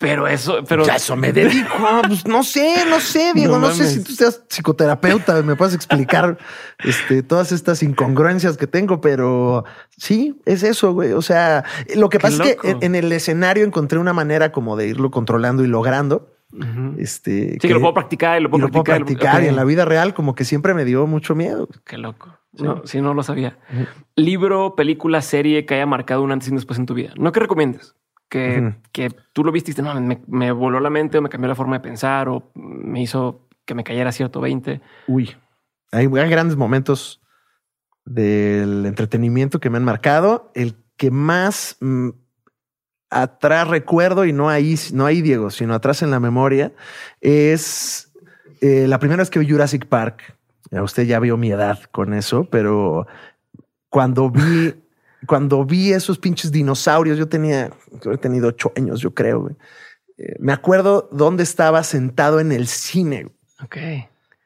Pero 0.00 0.26
eso, 0.26 0.64
pero 0.66 0.86
ya 0.86 0.96
eso 0.96 1.14
me 1.14 1.30
dedico. 1.30 1.74
pues 2.06 2.26
no 2.26 2.42
sé, 2.42 2.86
no 2.88 3.00
sé, 3.00 3.32
Diego, 3.34 3.58
no, 3.58 3.70
sé 3.70 3.86
si 3.86 4.02
tú 4.02 4.12
seas 4.12 4.42
psicoterapeuta, 4.48 5.42
me 5.42 5.56
puedes 5.56 5.74
explicar 5.74 6.38
este, 6.82 7.22
todas 7.22 7.52
estas 7.52 7.82
incongruencias 7.82 8.56
que 8.56 8.66
tengo, 8.66 9.02
pero 9.02 9.66
sí, 9.98 10.40
es 10.46 10.62
eso, 10.62 10.94
güey. 10.94 11.12
O 11.12 11.20
sea, 11.20 11.64
lo 11.94 12.08
que 12.08 12.18
pasa 12.18 12.44
es 12.44 12.56
que 12.56 12.78
en, 12.80 12.94
el 12.94 13.12
escenario 13.12 13.62
encontré 13.62 13.98
una 13.98 14.14
manera 14.14 14.52
como 14.52 14.74
de 14.74 14.88
irlo 14.88 15.10
controlando 15.10 15.62
y 15.64 15.66
logrando. 15.66 16.32
Este, 16.96 17.52
sí, 17.52 17.58
que, 17.58 17.74
lo 17.74 17.80
puedo 17.80 17.92
practicar 17.92 18.40
y 18.40 18.44
lo 18.44 18.50
puedo 18.50 18.70
practicar. 18.82 19.44
y 19.44 19.48
en 19.48 19.56
la 19.56 19.64
vida 19.64 19.84
real, 19.84 20.14
como 20.14 20.34
que 20.34 20.46
siempre 20.46 20.72
me 20.72 20.86
dio 20.86 21.06
mucho 21.06 21.34
miedo. 21.34 21.68
Qué 21.84 21.98
loco. 21.98 22.38
No, 22.54 22.86
si 22.86 23.02
no 23.02 23.12
lo 23.12 23.22
sabía. 23.22 23.58
Libro, 24.16 24.74
película, 24.76 25.20
serie 25.20 25.66
que 25.66 25.74
haya 25.74 25.84
marcado 25.84 26.22
un 26.22 26.32
antes 26.32 26.48
y 26.48 26.52
un 26.52 26.56
después 26.56 26.78
en 26.78 26.86
tu 26.86 26.94
vida. 26.94 27.12
No 27.18 27.32
que 27.32 27.40
recomiendes 27.40 27.94
que, 28.30 28.74
que 28.92 29.10
tú 29.34 29.44
lo 29.44 29.52
viste 29.52 29.72
y 29.76 29.82
no, 29.82 30.00
me, 30.00 30.22
me, 30.26 30.52
voló 30.52 30.80
la 30.80 30.88
mente 30.88 31.18
o 31.18 31.22
me 31.22 31.28
cambió 31.28 31.48
la 31.48 31.54
forma 31.54 31.76
de 31.76 31.80
pensar 31.80 32.28
o 32.28 32.50
me 32.54 33.02
hizo 33.02 33.48
que 33.66 33.74
me 33.74 33.84
cayera 33.84 34.12
cierto 34.12 34.40
20. 34.40 34.80
Uy, 35.08 35.36
hay, 35.92 36.06
grandes 36.06 36.56
momentos 36.56 37.20
del 38.04 38.86
entretenimiento 38.86 39.60
que 39.60 39.68
me 39.68 39.78
han 39.78 39.84
marcado. 39.84 40.50
El 40.54 40.76
que 40.96 41.10
más, 41.10 41.76
mm, 41.80 42.10
atrás 43.10 43.68
recuerdo 43.68 44.24
y 44.24 44.32
no 44.32 44.48
ahí, 44.48 44.76
no 44.92 45.06
ahí 45.06 45.22
Diego, 45.22 45.50
sino 45.50 45.74
atrás 45.74 46.02
en 46.02 46.12
la 46.12 46.20
memoria, 46.20 46.72
es 47.20 48.12
eh, 48.60 48.86
la 48.86 49.00
primera 49.00 49.22
vez 49.22 49.30
que 49.30 49.40
vi 49.40 49.50
Jurassic 49.50 49.86
Park. 49.86 50.36
Usted 50.70 51.02
ya 51.02 51.18
vio 51.18 51.36
mi 51.36 51.50
edad 51.50 51.80
con 51.90 52.14
eso, 52.14 52.44
pero 52.44 53.08
cuando 53.88 54.30
vi, 54.30 54.74
cuando 55.26 55.64
vi 55.64 55.92
esos 55.92 56.18
pinches 56.18 56.50
dinosaurios, 56.50 57.18
yo 57.18 57.28
tenía, 57.28 57.70
yo 58.02 58.12
he 58.12 58.18
tenido 58.18 58.48
ocho 58.48 58.72
años, 58.76 59.00
yo 59.00 59.12
creo. 59.12 59.50
Eh, 60.16 60.36
me 60.38 60.52
acuerdo 60.52 61.08
dónde 61.12 61.42
estaba 61.42 61.82
sentado 61.82 62.40
en 62.40 62.52
el 62.52 62.66
cine. 62.66 63.28
Ok. 63.62 63.76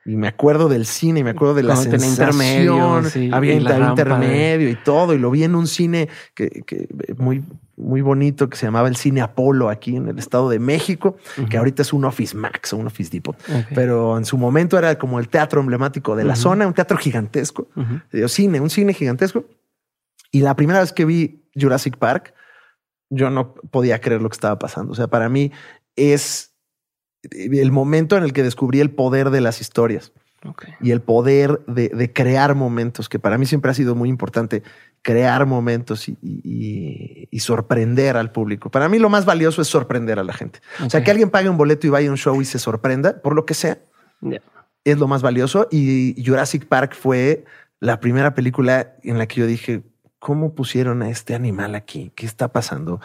Y 0.07 0.17
me 0.17 0.29
acuerdo 0.29 0.69
del 0.69 0.85
cine, 0.85 1.21
y 1.21 1.25
me 1.25 1.31
acuerdo 1.31 1.55
de 1.55 1.63
la 1.63 1.75
Cuando 1.75 1.99
sensación. 1.99 2.13
intermedio, 2.13 3.05
sí, 3.05 3.31
había 3.33 3.55
y 3.55 3.61
rampa 3.61 3.89
intermedio 3.89 4.69
y 4.69 4.75
todo. 4.75 5.15
Y 5.15 5.19
lo 5.19 5.31
vi 5.31 5.45
en 5.45 5.55
un 5.55 5.67
cine 5.67 6.11
que, 6.35 6.63
que 6.67 6.89
muy, 7.17 7.43
muy 7.77 8.03
bonito 8.03 8.51
que 8.51 8.57
se 8.57 8.67
llamaba 8.67 8.89
el 8.89 8.97
Cine 8.97 9.23
Apolo 9.23 9.71
aquí 9.71 9.97
en 9.97 10.09
el 10.09 10.19
Estado 10.19 10.51
de 10.51 10.59
México, 10.59 11.17
que 11.49 11.57
ahorita 11.57 11.83
es 11.83 11.93
un 11.93 12.05
Office 12.05 12.37
Max 12.37 12.75
o 12.75 12.77
un 12.77 12.87
Office 12.87 13.11
Depot. 13.11 13.37
Pero 13.75 14.19
en 14.19 14.27
su 14.27 14.37
momento 14.37 14.77
era 14.77 14.99
como 14.99 15.19
el 15.19 15.29
teatro 15.29 15.61
emblemático 15.61 16.15
de 16.17 16.25
la 16.25 16.37
zona, 16.37 16.67
un 16.67 16.75
teatro 16.75 16.99
gigantesco. 16.99 17.69
Digo, 18.13 18.29
cine, 18.29 18.61
un 18.61 18.71
cine 18.71 18.93
gigantesco. 18.93 19.47
Y 20.35 20.41
la 20.41 20.57
primera 20.57 20.81
vez 20.81 20.93
que 20.93 21.05
vi 21.05 21.45
Jurassic 21.55 21.97
Park, 21.97 22.35
yo 23.11 23.31
no 23.31 23.55
podía 23.55 24.01
creer 24.01 24.21
lo 24.23 24.29
que 24.29 24.35
estaba 24.35 24.59
pasando. 24.59 24.93
O 24.93 24.95
sea, 24.97 25.07
para 25.07 25.29
mí 25.29 25.53
es 25.97 26.55
el 27.31 27.71
momento 27.73 28.17
en 28.17 28.25
el 28.25 28.33
que 28.33 28.43
descubrí 28.43 28.81
el 28.81 28.91
poder 28.91 29.31
de 29.31 29.41
las 29.41 29.61
historias 29.61 30.13
y 30.81 30.91
el 30.91 31.01
poder 31.01 31.61
de, 31.67 31.89
de 31.89 32.13
crear 32.13 32.55
momentos, 32.55 33.09
que 33.09 33.19
para 33.19 33.39
mí 33.39 33.47
siempre 33.47 33.71
ha 33.71 33.75
sido 33.75 33.95
muy 33.95 34.11
importante, 34.11 34.63
crear 35.03 35.47
momentos 35.47 36.07
y, 36.09 36.19
y- 36.21 37.29
y 37.31 37.39
sorprender 37.41 38.17
al 38.19 38.31
público. 38.31 38.71
Para 38.71 38.89
mí 38.91 38.99
lo 38.99 39.09
más 39.09 39.25
valioso 39.25 39.63
es 39.63 39.69
sorprender 39.69 40.19
a 40.19 40.25
la 40.25 40.33
gente. 40.35 40.61
O 40.85 40.91
sea, 40.91 41.03
que 41.05 41.11
alguien 41.13 41.31
pague 41.31 41.49
un 41.49 41.57
boleto 41.57 41.87
y 41.87 41.91
vaya 41.91 42.09
a 42.09 42.11
un 42.11 42.19
show 42.19 42.43
y 42.43 42.45
se 42.45 42.59
sorprenda, 42.59 43.23
por 43.23 43.35
lo 43.35 43.47
que 43.47 43.55
sea, 43.55 43.79
es 44.85 44.99
lo 44.99 45.07
más 45.09 45.23
valioso. 45.23 45.67
Y 45.71 46.23
Jurassic 46.27 46.67
Park 46.67 46.95
fue 46.95 47.45
la 47.81 48.01
primera 48.01 48.35
película 48.35 48.97
en 49.03 49.17
la 49.19 49.27
que 49.27 49.41
yo 49.41 49.47
dije, 49.47 49.83
¿cómo 50.25 50.55
pusieron 50.55 51.03
a 51.03 51.11
este 51.11 51.35
animal 51.35 51.75
aquí? 51.75 52.11
¿Qué 52.17 52.25
está 52.25 52.51
pasando? 52.51 52.99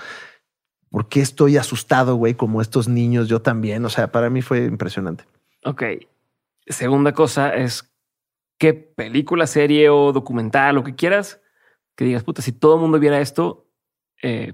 ¿Por 0.90 1.10
qué 1.10 1.20
estoy 1.20 1.58
asustado, 1.58 2.16
güey, 2.16 2.34
como 2.34 2.62
estos 2.62 2.88
niños? 2.88 3.28
Yo 3.28 3.42
también. 3.42 3.84
O 3.84 3.90
sea, 3.90 4.10
para 4.10 4.30
mí 4.30 4.42
fue 4.42 4.64
impresionante. 4.64 5.26
Ok. 5.66 5.84
Segunda 6.66 7.12
cosa 7.12 7.54
es 7.54 7.94
qué 8.58 8.74
película, 8.74 9.48
serie 9.48 9.90
o 9.90 10.14
documental, 10.14 10.76
lo 10.76 10.86
que 10.86 10.96
quieras, 10.96 11.42
que 11.98 12.06
digas, 12.06 12.24
puta, 12.24 12.42
si 12.42 12.54
todo 12.54 12.76
el 12.76 12.82
mundo 12.82 13.00
viera 13.00 13.20
esto, 13.20 13.68
eh, 14.24 14.54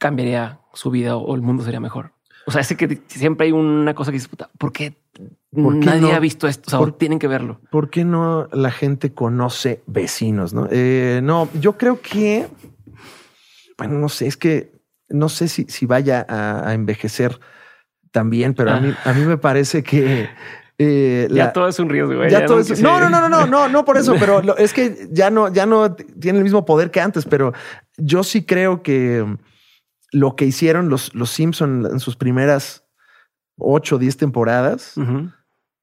cambiaría 0.00 0.60
su 0.74 0.90
vida 0.90 1.16
o 1.16 1.32
el 1.36 1.42
mundo 1.42 1.62
sería 1.62 1.78
mejor. 1.78 2.14
O 2.46 2.50
sea, 2.50 2.62
sé 2.64 2.76
que 2.76 3.00
siempre 3.06 3.46
hay 3.46 3.52
una 3.52 3.94
cosa 3.94 4.10
que 4.10 4.16
dices, 4.16 4.28
puta, 4.28 4.50
¿por 4.58 4.72
qué, 4.72 4.94
¿Por 5.52 5.78
qué 5.78 5.86
nadie 5.86 6.00
no? 6.00 6.12
ha 6.12 6.18
visto 6.18 6.48
esto? 6.48 6.64
O 6.66 6.70
sea, 6.70 6.78
¿Por- 6.80 6.92
tienen 6.98 7.18
que 7.18 7.28
verlo. 7.28 7.60
¿Por 7.70 7.88
qué 7.90 8.04
no 8.04 8.48
la 8.52 8.70
gente 8.70 9.12
conoce 9.12 9.82
vecinos? 9.86 10.52
No, 10.52 10.66
Eh, 10.70 11.20
no 11.22 11.48
yo 11.60 11.76
creo 11.78 12.00
que, 12.00 12.48
bueno, 13.78 13.94
no 13.98 14.08
sé, 14.08 14.26
es 14.26 14.36
que 14.36 14.72
no 15.08 15.28
sé 15.28 15.48
si, 15.48 15.64
si 15.64 15.86
vaya 15.86 16.24
a, 16.28 16.68
a 16.68 16.74
envejecer 16.74 17.38
también, 18.10 18.54
pero 18.54 18.70
a, 18.72 18.80
mí, 18.80 18.92
a 19.04 19.12
mí 19.12 19.24
me 19.24 19.36
parece 19.38 19.82
que 19.82 20.28
eh, 20.78 21.28
ya 21.30 21.44
la- 21.46 21.52
todo 21.52 21.68
es 21.68 21.78
un 21.78 21.88
riesgo. 21.90 22.16
güey. 22.16 22.30
ya 22.30 22.44
todo 22.46 22.60
es- 22.60 22.68
quise- 22.68 22.82
no, 22.82 22.98
no, 22.98 23.08
no, 23.10 23.20
no, 23.20 23.28
no, 23.28 23.46
no, 23.46 23.68
no 23.68 23.84
por 23.84 23.98
eso, 23.98 24.16
pero 24.18 24.42
lo- 24.42 24.56
es 24.56 24.72
que 24.72 25.08
ya 25.12 25.30
no, 25.30 25.52
ya 25.52 25.66
no 25.66 25.94
tiene 25.94 26.38
el 26.38 26.44
mismo 26.44 26.64
poder 26.64 26.90
que 26.90 27.00
antes, 27.00 27.24
pero 27.24 27.52
yo 27.98 28.22
sí 28.24 28.44
creo 28.44 28.82
que 28.82 29.36
lo 30.12 30.36
que 30.36 30.44
hicieron 30.44 30.88
los, 30.88 31.14
los 31.14 31.30
Simpson 31.30 31.86
en 31.90 31.98
sus 31.98 32.14
primeras 32.16 32.84
ocho 33.58 33.96
o 33.96 33.98
diez 33.98 34.16
temporadas 34.16 34.94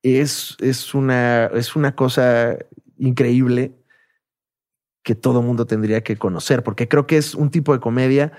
es, 0.04 0.56
es, 0.60 0.94
una, 0.94 1.48
es 1.48 1.76
una 1.76 1.94
cosa 1.96 2.58
increíble 2.98 3.74
que 5.04 5.16
todo 5.16 5.42
mundo 5.42 5.66
tendría 5.66 6.02
que 6.04 6.16
conocer, 6.18 6.64
porque 6.64 6.88
creo 6.88 7.08
que 7.08 7.18
es 7.18 7.34
un 7.36 7.50
tipo 7.50 7.74
de 7.74 7.80
comedia 7.80 8.32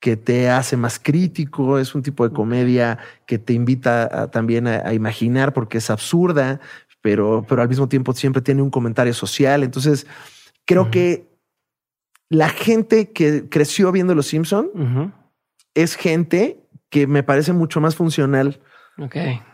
que 0.00 0.16
te 0.16 0.50
hace 0.50 0.76
más 0.76 0.98
crítico, 0.98 1.78
es 1.78 1.94
un 1.94 2.02
tipo 2.02 2.28
de 2.28 2.34
comedia 2.34 2.98
que 3.26 3.38
te 3.38 3.54
invita 3.54 4.04
a- 4.22 4.30
también 4.30 4.66
a, 4.66 4.86
a 4.86 4.92
imaginar 4.94 5.52
porque 5.54 5.78
es 5.78 5.88
absurda, 5.90 6.60
pero, 7.00 7.44
pero 7.48 7.62
al 7.62 7.68
mismo 7.68 7.88
tiempo 7.88 8.12
siempre 8.12 8.42
tiene 8.42 8.60
un 8.62 8.70
comentario 8.70 9.14
social. 9.14 9.62
Entonces, 9.62 10.06
creo 10.66 10.90
que 10.90 11.26
la 12.28 12.48
gente 12.50 13.12
que 13.12 13.48
creció 13.48 13.90
viendo 13.92 14.14
Los 14.14 14.26
Simpson. 14.26 14.70
Es 15.74 15.96
gente 15.96 16.60
que 16.90 17.06
me 17.06 17.22
parece 17.22 17.52
mucho 17.52 17.80
más 17.80 17.96
funcional 17.96 18.60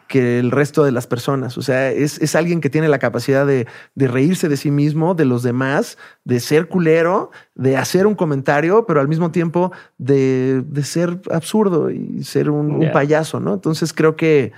que 0.08 0.38
el 0.38 0.50
resto 0.50 0.84
de 0.84 0.92
las 0.92 1.06
personas. 1.06 1.56
O 1.56 1.62
sea, 1.62 1.90
es, 1.90 2.20
es 2.20 2.34
alguien 2.34 2.60
que 2.60 2.68
tiene 2.68 2.88
la 2.88 2.98
capacidad 2.98 3.46
de, 3.46 3.66
de 3.94 4.08
reírse 4.08 4.48
de 4.50 4.56
sí 4.58 4.70
mismo, 4.70 5.14
de 5.14 5.24
los 5.24 5.42
demás, 5.42 5.96
de 6.24 6.40
ser 6.40 6.68
culero, 6.68 7.30
de 7.54 7.76
hacer 7.78 8.06
un 8.06 8.14
comentario, 8.14 8.84
pero 8.86 9.00
al 9.00 9.08
mismo 9.08 9.30
tiempo 9.30 9.72
de, 9.96 10.62
de 10.66 10.82
ser 10.84 11.20
absurdo 11.30 11.90
y 11.90 12.22
ser 12.24 12.50
un, 12.50 12.72
un 12.72 12.80
Ya. 12.82 12.92
payaso, 12.92 13.40
¿no? 13.40 13.54
Entonces 13.54 13.92
creo 13.94 14.14
que 14.16 14.52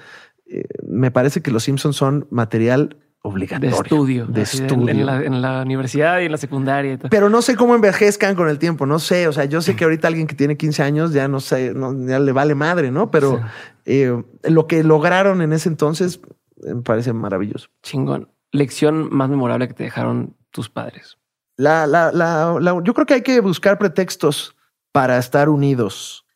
eh, 0.46 0.64
me 0.88 1.10
parece 1.12 1.42
que 1.42 1.50
los 1.52 1.62
Simpsons 1.62 1.94
son 1.96 2.26
material 2.30 2.96
De 3.24 3.28
obligatorio. 3.30 3.70
estudio. 3.82 4.26
De 4.26 4.42
estudio. 4.42 4.88
En, 4.88 5.06
la, 5.06 5.22
en 5.22 5.40
la 5.42 5.62
universidad 5.62 6.20
y 6.20 6.24
en 6.26 6.32
la 6.32 6.38
secundaria 6.38 6.94
y 6.94 6.96
tal. 6.98 7.08
Pero 7.10 7.28
no 7.30 7.40
sé 7.40 7.54
cómo 7.54 7.74
envejezcan 7.76 8.34
con 8.34 8.48
el 8.48 8.58
tiempo, 8.58 8.84
no 8.84 8.98
sé. 8.98 9.28
O 9.28 9.32
sea, 9.32 9.44
yo 9.44 9.60
sé 9.62 9.76
que 9.76 9.84
ahorita 9.84 10.08
alguien 10.08 10.26
que 10.26 10.34
tiene 10.34 10.56
15 10.56 10.82
años 10.82 11.12
ya 11.12 11.28
no 11.28 11.38
sé, 11.38 11.72
no, 11.72 11.94
ya 12.06 12.18
le 12.18 12.32
vale 12.32 12.54
madre, 12.56 12.90
¿no? 12.90 13.10
Pero 13.12 13.36
Sí. 13.38 13.42
eh, 13.86 14.22
lo 14.44 14.66
que 14.66 14.82
lograron 14.82 15.40
en 15.40 15.52
ese 15.52 15.68
entonces 15.68 16.20
eh, 16.64 16.74
me 16.74 16.82
parece 16.82 17.12
maravilloso. 17.12 17.68
Chingón. 17.82 18.28
Lección 18.50 19.08
más 19.14 19.30
memorable 19.30 19.68
que 19.68 19.74
te 19.74 19.84
dejaron 19.84 20.34
tus 20.50 20.68
padres. 20.68 21.16
La, 21.56 21.86
la, 21.86 22.10
la, 22.12 22.58
la- 22.60 22.80
yo 22.82 22.92
creo 22.92 23.06
que 23.06 23.14
hay 23.14 23.22
que 23.22 23.40
buscar 23.40 23.78
pretextos 23.78 24.56
para 24.90 25.16
estar 25.18 25.48
unidos 25.48 26.26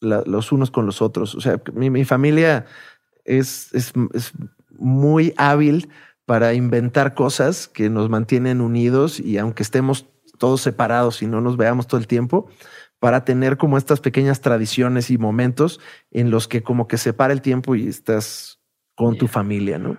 la- 0.00 0.22
los 0.26 0.52
unos 0.52 0.70
con 0.70 0.84
los 0.84 1.00
otros. 1.00 1.34
O 1.34 1.40
sea, 1.40 1.60
mi, 1.72 1.88
mi 1.88 2.04
familia 2.04 2.66
es, 3.24 3.72
es, 3.74 3.94
es 4.12 4.32
muy 4.78 5.32
hábil 5.38 5.88
para 6.26 6.52
inventar 6.54 7.14
cosas 7.14 7.68
que 7.68 7.88
nos 7.88 8.10
mantienen 8.10 8.60
unidos 8.60 9.18
y 9.18 9.38
aunque 9.38 9.62
estemos 9.62 10.06
todos 10.38 10.60
separados 10.60 11.22
y 11.22 11.26
no 11.26 11.40
nos 11.40 11.56
veamos 11.56 11.86
todo 11.86 11.98
el 11.98 12.06
tiempo, 12.06 12.48
para 12.98 13.24
tener 13.24 13.56
como 13.56 13.78
estas 13.78 14.00
pequeñas 14.00 14.40
tradiciones 14.40 15.10
y 15.10 15.18
momentos 15.18 15.80
en 16.10 16.30
los 16.30 16.48
que 16.48 16.62
como 16.62 16.88
que 16.88 16.98
separa 16.98 17.32
el 17.32 17.42
tiempo 17.42 17.74
y 17.74 17.86
estás 17.86 18.60
con 18.94 19.16
tu 19.16 19.28
familia, 19.28 19.78
¿no? 19.78 19.98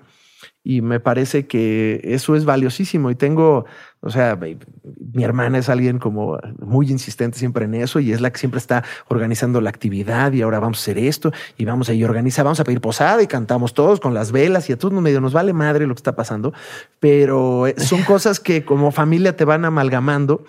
Y 0.69 0.81
me 0.81 0.99
parece 0.99 1.47
que 1.47 2.01
eso 2.03 2.35
es 2.35 2.43
valiosísimo. 2.43 3.09
Y 3.09 3.15
tengo, 3.15 3.63
o 4.01 4.09
sea, 4.09 4.35
mi, 4.35 5.23
hermana 5.23 5.59
es 5.59 5.69
alguien 5.69 5.97
como 5.97 6.37
muy 6.59 6.91
insistente 6.91 7.39
siempre 7.39 7.63
en 7.63 7.73
eso 7.73 8.01
y 8.01 8.11
es 8.11 8.19
la 8.19 8.33
que 8.33 8.37
siempre 8.37 8.57
está 8.57 8.83
organizando 9.07 9.61
la 9.61 9.69
actividad 9.69 10.33
y 10.33 10.41
ahora 10.41 10.59
vamos 10.59 10.79
a 10.79 10.81
hacer 10.81 10.97
esto 10.97 11.31
y 11.57 11.63
vamos 11.63 11.87
a 11.87 11.93
ir 11.93 12.03
a 12.03 12.09
organizar, 12.09 12.43
vamos 12.43 12.59
a 12.59 12.65
pedir 12.65 12.81
posada 12.81 13.23
y 13.23 13.27
cantamos 13.27 13.73
todos 13.73 14.01
con 14.01 14.13
las 14.13 14.33
velas 14.33 14.69
y 14.69 14.73
a 14.73 14.77
todos 14.77 14.93
nos 14.93 15.01
medio 15.01 15.21
nos 15.21 15.31
vale 15.31 15.53
madre 15.53 15.87
lo 15.87 15.95
que 15.95 15.99
está 15.99 16.17
pasando, 16.17 16.51
pero 16.99 17.65
eh, 17.67 17.75
son 17.77 18.03
cosas 18.03 18.41
que 18.41 18.65
como 18.65 18.91
familia 18.91 19.37
te 19.37 19.45
van 19.45 19.63
amalgamando 19.63 20.43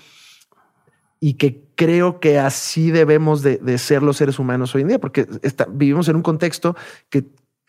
y 1.20 1.34
que 1.34 1.62
creo 1.76 2.18
que 2.18 2.40
así 2.40 2.90
debemos 2.90 3.42
de, 3.42 3.58
de 3.58 3.78
ser 3.78 4.02
los 4.02 4.16
seres 4.16 4.40
humanos 4.40 4.74
hoy 4.74 4.82
en 4.82 4.88
día, 4.88 4.98
porque 4.98 5.28
está- 5.42 5.68
vivimos 5.70 6.08
en 6.08 6.16
un 6.16 6.22
contexto 6.22 6.74
que 7.08 7.24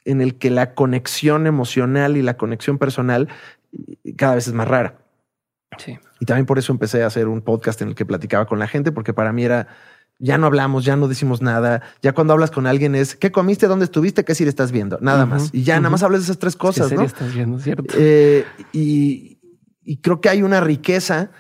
en 0.06 0.22
el 0.22 0.38
que 0.38 0.50
la 0.50 0.74
conexión 0.74 1.48
emocional 1.48 2.18
y 2.18 2.22
la 2.22 2.38
conexión 2.38 2.78
personal 2.78 3.28
eh, 3.72 4.16
cada 4.16 4.36
vez 4.36 4.48
es 4.48 4.54
más 4.54 4.68
rara. 4.68 4.98
Sí. 5.78 6.00
Y 6.20 6.26
también 6.26 6.46
por 6.46 6.58
eso 6.60 6.72
empecé 6.74 7.04
a 7.04 7.08
hacer 7.08 7.28
un 7.28 7.42
podcast 7.42 7.82
en 7.82 7.90
el 7.90 7.96
que 7.96 8.06
platicaba 8.06 8.46
con 8.46 8.60
la 8.60 8.68
gente, 8.68 8.92
porque 8.92 9.14
para 9.14 9.32
mí 9.32 9.44
era, 9.44 9.68
ya 10.18 10.38
no 10.38 10.48
hablamos, 10.48 10.84
ya 10.84 10.96
no 10.96 11.08
decimos 11.08 11.42
nada. 11.42 11.82
Ya 12.02 12.14
cuando 12.14 12.34
hablas 12.34 12.52
con 12.52 12.66
alguien 12.68 12.96
es, 12.96 13.16
¿qué 13.16 13.32
comiste? 13.32 13.68
¿Dónde 13.68 13.86
estuviste? 13.86 14.26
¿Qué 14.26 14.36
serie 14.36 14.50
estás 14.50 14.72
viendo? 14.72 14.98
Nada 15.02 15.26
más. 15.26 15.50
Y 15.54 15.64
ya 15.64 15.78
nada 15.78 15.92
más 15.92 16.04
hablas 16.04 16.22
de 16.22 16.24
esas 16.26 16.40
tres 16.40 16.56
¿Qué 16.56 16.60
cosas, 16.60 16.88
serie 16.90 16.98
¿no? 17.04 17.06
estás 17.08 17.34
viendo, 17.34 17.60
cierto? 17.60 17.94
Eh, 17.98 18.46
y, 18.74 19.40
y 19.84 19.98
creo 19.98 20.20
que 20.20 20.30
hay 20.30 20.42
una 20.44 20.60
riqueza 20.60 21.32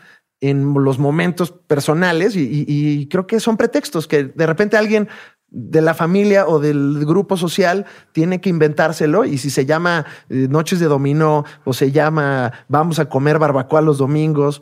en 0.41 0.73
los 0.73 0.99
momentos 0.99 1.51
personales 1.51 2.37
y, 2.37 2.41
y- 2.41 2.65
y 2.67 3.07
creo 3.09 3.27
que 3.27 3.41
son 3.41 3.57
pretextos 3.57 4.07
que 4.07 4.23
de 4.23 4.45
repente 4.45 4.77
alguien 4.77 5.09
de 5.51 5.81
la 5.81 5.93
familia 5.93 6.47
o 6.47 6.59
del 6.59 7.05
grupo 7.05 7.37
social 7.37 7.85
tiene 8.11 8.39
que 8.41 8.49
inventárselo 8.49 9.25
y 9.25 9.37
si 9.37 9.49
se 9.49 9.65
llama 9.65 10.05
eh, 10.29 10.47
noches 10.49 10.79
de 10.79 10.85
dominó 10.85 11.43
o 11.65 11.73
se 11.73 11.91
llama 11.91 12.53
vamos 12.67 12.99
a 12.99 13.09
comer 13.09 13.39
barbacoa 13.39 13.81
los 13.81 13.97
domingos, 13.97 14.61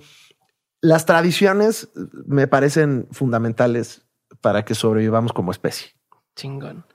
las 0.81 1.05
tradiciones 1.05 1.89
eh, 1.95 1.99
me 2.25 2.47
parecen 2.47 3.07
fundamentales 3.11 4.05
para 4.41 4.63
que 4.63 4.75
sobrevivamos 4.75 5.33
como 5.33 5.51
especie. 5.51 5.91
Chingón. 6.35 6.85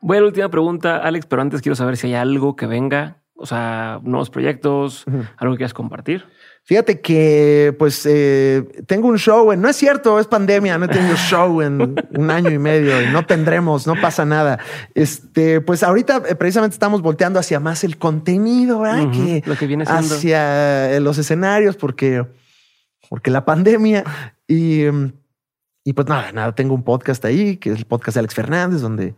Voy 0.00 0.16
a 0.16 0.20
la 0.20 0.26
última 0.26 0.48
pregunta, 0.48 0.98
Alex, 0.98 1.26
pero 1.26 1.42
antes 1.42 1.60
quiero 1.60 1.74
saber 1.74 1.96
si 1.96 2.08
hay 2.08 2.14
algo 2.14 2.54
que 2.54 2.66
venga 2.66 3.22
O 3.34 3.46
sea, 3.46 4.00
nuevos 4.02 4.30
proyectos, 4.30 5.04
algo 5.36 5.54
que 5.54 5.58
quieras 5.58 5.74
compartir. 5.74 6.26
Fíjate 6.68 7.00
que, 7.00 7.74
pues, 7.78 8.04
eh, 8.04 8.62
tengo 8.86 9.08
un 9.08 9.16
show. 9.16 9.52
En, 9.52 9.62
no 9.62 9.70
es 9.70 9.76
cierto, 9.76 10.20
es 10.20 10.26
pandemia. 10.26 10.76
No 10.76 10.84
he 10.84 10.88
tenido 10.88 11.16
show 11.16 11.62
en 11.62 11.96
un 12.14 12.30
año 12.30 12.50
y 12.50 12.58
medio 12.58 13.00
y 13.00 13.06
no 13.06 13.24
tendremos, 13.24 13.86
no 13.86 13.98
pasa 13.98 14.26
nada. 14.26 14.58
Este, 14.94 15.62
pues, 15.62 15.82
ahorita 15.82 16.24
eh, 16.28 16.34
precisamente 16.34 16.74
estamos 16.74 17.00
volteando 17.00 17.40
hacia 17.40 17.58
más 17.58 17.84
el 17.84 17.96
contenido, 17.96 18.80
¿verdad? 18.80 19.10
que, 19.10 19.42
Lo 19.46 19.56
que 19.56 19.66
viene 19.66 19.86
siendo. 19.86 20.14
hacia 20.14 20.94
eh, 20.94 21.00
los 21.00 21.16
escenarios, 21.16 21.74
porque, 21.74 22.26
porque 23.08 23.30
la 23.30 23.46
pandemia 23.46 24.04
y, 24.46 24.82
y 25.84 25.92
pues 25.94 26.06
nada, 26.06 26.32
nada. 26.32 26.54
Tengo 26.54 26.74
un 26.74 26.82
podcast 26.82 27.24
ahí 27.24 27.56
que 27.56 27.70
es 27.70 27.78
el 27.78 27.86
podcast 27.86 28.16
de 28.16 28.18
Alex 28.18 28.34
Fernández, 28.34 28.82
donde 28.82 29.14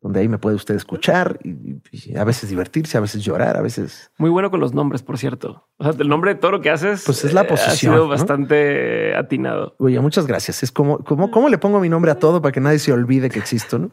donde 0.00 0.20
ahí 0.20 0.28
me 0.28 0.38
puede 0.38 0.56
usted 0.56 0.74
escuchar 0.74 1.38
y, 1.44 1.80
y, 1.92 2.16
a 2.16 2.24
veces 2.24 2.48
divertirse, 2.48 2.96
a 2.96 3.00
veces 3.00 3.22
llorar, 3.22 3.56
a 3.56 3.60
veces. 3.60 4.10
Muy 4.16 4.30
bueno 4.30 4.50
con 4.50 4.60
los 4.60 4.72
nombres, 4.72 5.02
por 5.02 5.18
cierto. 5.18 5.66
O 5.76 5.84
sea, 5.84 5.92
el 5.98 6.08
nombre 6.08 6.34
de 6.34 6.40
todo 6.40 6.52
lo 6.52 6.60
que 6.60 6.70
haces. 6.70 7.02
Pues 7.04 7.24
es 7.24 7.34
la 7.34 7.46
posición. 7.46 7.72
Ha 7.72 7.76
sido 7.76 7.96
¿no? 7.96 8.08
bastante 8.08 9.14
atinado. 9.14 9.74
Oye, 9.78 10.00
muchas 10.00 10.26
gracias. 10.26 10.62
Es 10.62 10.72
como, 10.72 10.98
como, 10.98 11.30
¿cómo 11.30 11.48
le 11.48 11.58
pongo 11.58 11.80
mi 11.80 11.88
nombre 11.88 12.10
a 12.10 12.18
todo 12.18 12.40
para 12.40 12.52
que 12.52 12.60
nadie 12.60 12.78
se 12.78 12.92
olvide 12.92 13.28
que 13.28 13.38
existo? 13.38 13.78
¿no? 13.78 13.90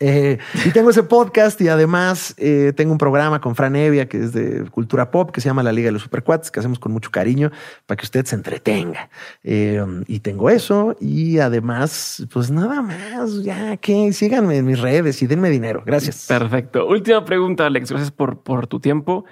Eh, 0.00 0.38
y 0.66 0.70
tengo 0.70 0.90
ese 0.90 1.04
podcast 1.04 1.60
y 1.60 1.68
además 1.68 2.34
eh, 2.36 2.72
tengo 2.74 2.90
un 2.90 2.98
programa 2.98 3.40
con 3.40 3.54
Fran 3.54 3.76
Evia 3.76 4.08
que 4.08 4.18
es 4.18 4.32
de 4.32 4.68
cultura 4.70 5.12
pop 5.12 5.30
que 5.30 5.40
se 5.40 5.48
llama 5.48 5.62
La 5.62 5.70
Liga 5.70 5.86
de 5.86 5.92
los 5.92 6.02
Supercuates 6.02 6.50
que 6.50 6.58
hacemos 6.58 6.80
con 6.80 6.90
mucho 6.90 7.12
cariño 7.12 7.52
para 7.86 7.96
que 7.96 8.04
usted 8.04 8.24
se 8.24 8.34
entretenga. 8.34 9.08
Eh, 9.44 9.84
y 10.08 10.20
tengo 10.20 10.50
eso 10.50 10.96
y 11.00 11.38
además, 11.38 12.26
pues 12.32 12.50
nada 12.50 12.82
más, 12.82 13.42
ya 13.44 13.76
que 13.76 14.12
síganme 14.12 14.58
en 14.58 14.66
mis 14.66 14.80
redes 14.80 15.22
y 15.22 15.26
denme 15.26 15.48
dinero. 15.48 15.82
Gracias. 15.86 16.26
Perfecto. 16.26 16.86
Última 16.86 17.24
pregunta, 17.24 17.66
Alex. 17.66 17.90
Gracias 17.90 18.10
por, 18.10 18.42
por 18.42 18.66
tu 18.66 18.80
tiempo. 18.80 19.24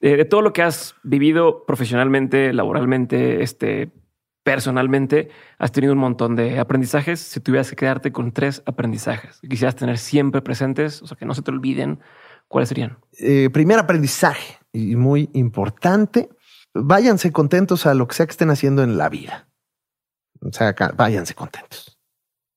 De 0.00 0.24
todo 0.24 0.42
lo 0.42 0.52
que 0.52 0.62
has 0.62 0.96
vivido 1.04 1.64
profesionalmente, 1.64 2.52
laboralmente, 2.52 3.44
este, 3.44 3.92
personalmente, 4.42 5.30
has 5.58 5.72
tenido 5.72 5.92
un 5.92 5.98
montón 5.98 6.36
de 6.36 6.58
aprendizajes. 6.58 7.20
Si 7.20 7.40
tuvieras 7.40 7.70
que 7.70 7.76
quedarte 7.76 8.12
con 8.12 8.32
tres 8.32 8.62
aprendizajes 8.66 9.40
quisieras 9.40 9.76
tener 9.76 9.98
siempre 9.98 10.42
presentes, 10.42 11.02
o 11.02 11.06
sea, 11.06 11.16
que 11.16 11.26
no 11.26 11.34
se 11.34 11.42
te 11.42 11.50
olviden, 11.50 12.00
¿cuáles 12.48 12.68
serían? 12.68 12.98
Eh, 13.18 13.50
primer 13.50 13.78
aprendizaje 13.78 14.58
y 14.72 14.96
muy 14.96 15.30
importante, 15.32 16.28
váyanse 16.74 17.32
contentos 17.32 17.86
a 17.86 17.94
lo 17.94 18.08
que 18.08 18.14
sea 18.14 18.26
que 18.26 18.32
estén 18.32 18.50
haciendo 18.50 18.82
en 18.82 18.98
la 18.98 19.08
vida. 19.08 19.48
O 20.40 20.52
sea, 20.52 20.74
váyanse 20.96 21.34
contentos. 21.34 21.98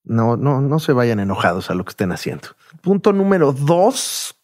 No, 0.03 0.37
no, 0.37 0.61
no 0.61 0.79
se 0.79 0.93
vayan 0.93 1.19
enojados 1.19 1.69
a 1.69 1.75
lo 1.75 1.83
que 1.83 1.89
estén 1.89 2.11
haciendo. 2.11 2.49
Punto 2.81 3.13
número 3.13 3.53
dos. 3.53 4.35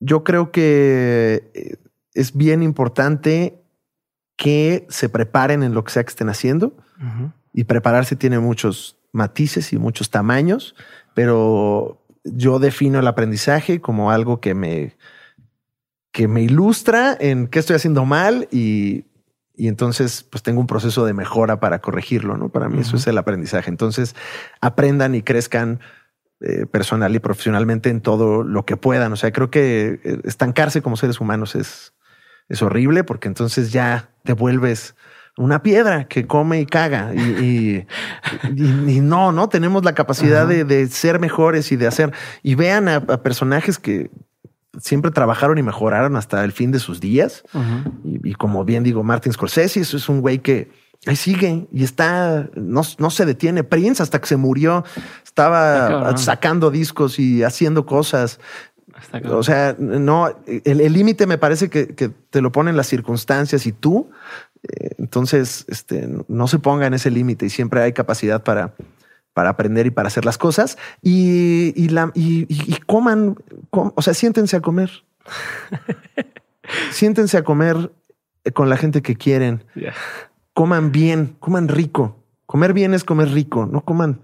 Yo 0.00 0.24
creo 0.24 0.50
que 0.50 1.50
eh, 1.54 1.76
es 2.14 2.36
bien 2.36 2.62
importante 2.62 3.59
que 4.40 4.86
se 4.88 5.10
preparen 5.10 5.62
en 5.62 5.74
lo 5.74 5.84
que 5.84 5.92
sea 5.92 6.02
que 6.02 6.08
estén 6.08 6.30
haciendo. 6.30 6.68
Uh 6.98 7.04
-huh. 7.04 7.32
Y 7.52 7.64
prepararse 7.64 8.16
tiene 8.16 8.38
muchos 8.38 8.96
matices 9.12 9.74
y 9.74 9.78
muchos 9.78 10.08
tamaños, 10.08 10.74
pero 11.12 12.02
yo 12.24 12.58
defino 12.58 13.00
el 13.00 13.06
aprendizaje 13.06 13.82
como 13.82 14.10
algo 14.10 14.40
que 14.40 14.54
me, 14.54 14.96
que 16.10 16.26
me 16.26 16.40
ilustra 16.40 17.14
en 17.20 17.48
qué 17.48 17.58
estoy 17.58 17.76
haciendo 17.76 18.06
mal 18.06 18.48
y, 18.50 19.04
y 19.54 19.68
entonces 19.68 20.22
pues 20.22 20.42
tengo 20.42 20.60
un 20.60 20.66
proceso 20.66 21.04
de 21.04 21.12
mejora 21.12 21.60
para 21.60 21.80
corregirlo, 21.80 22.38
¿no? 22.38 22.48
Para 22.48 22.70
mí 22.70 22.76
uh 22.76 22.78
-huh. 22.78 22.86
eso 22.86 22.96
es 22.96 23.06
el 23.08 23.18
aprendizaje. 23.18 23.68
Entonces 23.68 24.16
aprendan 24.62 25.14
y 25.14 25.20
crezcan 25.20 25.80
eh, 26.40 26.64
personal 26.64 27.14
y 27.14 27.18
profesionalmente 27.18 27.90
en 27.90 28.00
todo 28.00 28.42
lo 28.42 28.64
que 28.64 28.78
puedan. 28.78 29.12
O 29.12 29.16
sea, 29.16 29.32
creo 29.32 29.50
que 29.50 30.00
eh, 30.02 30.20
estancarse 30.24 30.80
como 30.80 30.96
seres 30.96 31.20
humanos 31.20 31.54
es, 31.54 31.92
es 32.50 32.60
horrible 32.60 33.02
porque 33.02 33.28
entonces 33.28 33.72
ya 33.72 34.10
te 34.24 34.34
vuelves 34.34 34.94
una 35.38 35.62
piedra 35.62 36.04
que 36.04 36.26
come 36.26 36.60
y 36.60 36.66
caga 36.66 37.14
y, 37.14 37.20
y, 37.20 37.86
y, 38.54 38.90
y 38.96 39.00
no, 39.00 39.32
no 39.32 39.48
tenemos 39.48 39.84
la 39.84 39.94
capacidad 39.94 40.46
de, 40.46 40.64
de, 40.64 40.86
ser 40.88 41.18
mejores 41.18 41.72
y 41.72 41.76
de 41.76 41.86
hacer 41.86 42.12
y 42.42 42.56
vean 42.56 42.88
a, 42.88 42.96
a, 42.96 43.22
personajes 43.22 43.78
que 43.78 44.10
siempre 44.78 45.10
trabajaron 45.10 45.58
y 45.58 45.62
mejoraron 45.62 46.16
hasta 46.16 46.44
el 46.44 46.52
fin 46.52 46.70
de 46.70 46.78
sus 46.78 47.00
días. 47.00 47.42
Y, 48.04 48.34
como 48.34 48.64
bien 48.64 48.84
digo, 48.84 49.02
Martin 49.02 49.32
Scorsese, 49.32 49.80
eso 49.80 49.96
es 49.96 50.08
un 50.08 50.20
güey 50.20 50.38
que 50.38 50.70
ahí 51.06 51.16
sigue 51.16 51.66
y 51.72 51.82
está, 51.82 52.48
no, 52.54 52.82
no 52.98 53.10
se 53.10 53.26
detiene. 53.26 53.64
Prince 53.64 54.02
hasta 54.02 54.20
que 54.20 54.26
se 54.26 54.36
murió 54.36 54.84
estaba 55.24 56.16
sacando 56.16 56.70
discos 56.70 57.18
y 57.18 57.42
haciendo 57.42 57.86
cosas. 57.86 58.38
O 59.30 59.42
sea, 59.42 59.76
no, 59.78 60.34
el 60.46 60.92
límite 60.92 61.26
me 61.26 61.38
parece 61.38 61.68
que, 61.68 61.94
que, 61.94 62.08
te 62.08 62.40
lo 62.40 62.52
ponen 62.52 62.76
las 62.76 62.86
circunstancias 62.86 63.66
y 63.66 63.72
tú. 63.72 64.10
Eh, 64.62 64.90
entonces, 64.98 65.64
este, 65.68 66.08
no 66.28 66.46
se 66.46 66.58
ponga 66.58 66.86
en 66.86 66.94
ese 66.94 67.10
límite 67.10 67.46
y 67.46 67.50
siempre 67.50 67.82
hay 67.82 67.92
capacidad 67.92 68.42
para, 68.42 68.74
para 69.32 69.50
aprender 69.50 69.86
y 69.86 69.90
para 69.90 70.08
hacer 70.08 70.24
las 70.24 70.38
cosas. 70.38 70.78
Y, 71.02 71.72
y, 71.76 71.88
la, 71.88 72.10
y, 72.14 72.46
y 72.48 72.76
coman, 72.86 73.36
com, 73.70 73.92
o 73.94 74.02
sea, 74.02 74.14
siéntense 74.14 74.56
a 74.56 74.60
comer. 74.60 74.90
siéntense 76.92 77.36
a 77.36 77.44
comer 77.44 77.92
con 78.54 78.68
la 78.68 78.76
gente 78.76 79.02
que 79.02 79.16
quieren. 79.16 79.64
Yeah. 79.74 79.94
Coman 80.54 80.92
bien, 80.92 81.36
coman 81.40 81.68
rico. 81.68 82.16
Comer 82.46 82.72
bien 82.72 82.94
es 82.94 83.04
comer 83.04 83.28
rico, 83.28 83.66
no 83.66 83.84
coman 83.84 84.20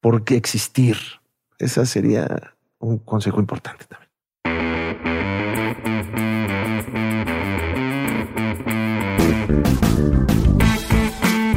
porque 0.00 0.36
existir. 0.36 0.96
Esa 1.58 1.86
sería 1.86 2.53
un 2.84 2.98
consejo 2.98 3.40
importante 3.40 3.84
también. 3.86 4.04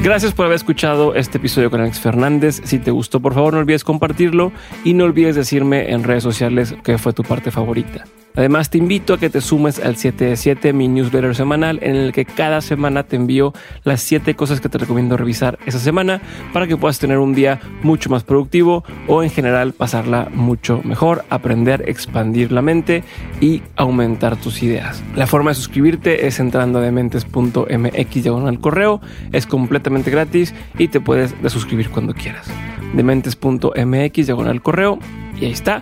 Gracias 0.03 0.33
por 0.33 0.45
haber 0.45 0.55
escuchado 0.55 1.15
este 1.15 1.37
episodio 1.37 1.69
con 1.69 1.81
Alex 1.81 1.99
Fernández. 1.99 2.61
Si 2.63 2.79
te 2.79 2.91
gustó, 2.91 3.19
por 3.19 3.33
favor, 3.33 3.53
no 3.53 3.59
olvides 3.59 3.83
compartirlo 3.83 4.53
y 4.85 4.93
no 4.93 5.03
olvides 5.03 5.35
decirme 5.35 5.91
en 5.91 6.03
redes 6.05 6.23
sociales 6.23 6.75
qué 6.83 6.97
fue 6.97 7.11
tu 7.11 7.23
parte 7.23 7.51
favorita. 7.51 8.05
Además, 8.37 8.69
te 8.69 8.77
invito 8.77 9.15
a 9.15 9.17
que 9.17 9.31
te 9.31 9.41
sumes 9.41 9.79
al 9.79 9.95
7 9.95 10.25
de 10.25 10.37
7, 10.37 10.71
mi 10.71 10.87
newsletter 10.87 11.33
semanal, 11.33 11.79
en 11.81 11.95
el 11.95 12.13
que 12.13 12.23
cada 12.23 12.61
semana 12.61 13.01
te 13.01 13.15
envío 13.15 13.51
las 13.83 14.01
7 14.01 14.35
cosas 14.35 14.61
que 14.61 14.69
te 14.69 14.77
recomiendo 14.77 15.17
revisar 15.17 15.57
esa 15.65 15.79
semana 15.79 16.21
para 16.53 16.67
que 16.67 16.77
puedas 16.77 16.99
tener 16.99 17.17
un 17.17 17.33
día 17.33 17.59
mucho 17.81 18.11
más 18.11 18.23
productivo 18.23 18.83
o 19.07 19.23
en 19.23 19.31
general 19.31 19.73
pasarla 19.73 20.29
mucho 20.31 20.81
mejor, 20.83 21.25
aprender, 21.31 21.85
expandir 21.87 22.51
la 22.51 22.61
mente 22.61 23.03
y 23.41 23.63
aumentar 23.75 24.35
tus 24.37 24.61
ideas. 24.61 25.03
La 25.15 25.25
forma 25.25 25.49
de 25.49 25.55
suscribirte 25.55 26.27
es 26.27 26.39
entrando 26.39 26.77
a 26.77 26.83
dementes.mx 26.83 28.23
diagonal 28.23 28.59
correo, 28.59 29.01
es 29.31 29.47
completamente 29.47 30.11
gratis 30.11 30.53
y 30.77 30.89
te 30.89 30.99
puedes 30.99 31.41
desuscribir 31.41 31.89
cuando 31.89 32.13
quieras. 32.13 32.47
Dementes.mx 32.93 34.25
diagonal 34.27 34.61
correo 34.61 34.99
y 35.41 35.45
ahí 35.45 35.51
está. 35.51 35.81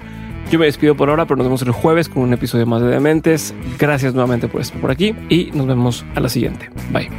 Yo 0.51 0.59
me 0.59 0.65
despido 0.65 0.95
por 0.95 1.09
ahora, 1.09 1.25
pero 1.25 1.37
nos 1.37 1.47
vemos 1.47 1.61
el 1.63 1.71
jueves 1.71 2.07
con 2.07 2.23
un 2.23 2.33
episodio 2.33 2.65
más 2.65 2.81
de 2.81 2.87
Dementes. 2.87 3.53
Gracias 3.79 4.13
nuevamente 4.13 4.47
por 4.47 4.61
estar 4.61 4.79
por 4.79 4.91
aquí 4.91 5.15
y 5.29 5.51
nos 5.53 5.67
vemos 5.67 6.05
a 6.15 6.19
la 6.19 6.29
siguiente. 6.29 6.69
Bye. 6.91 7.09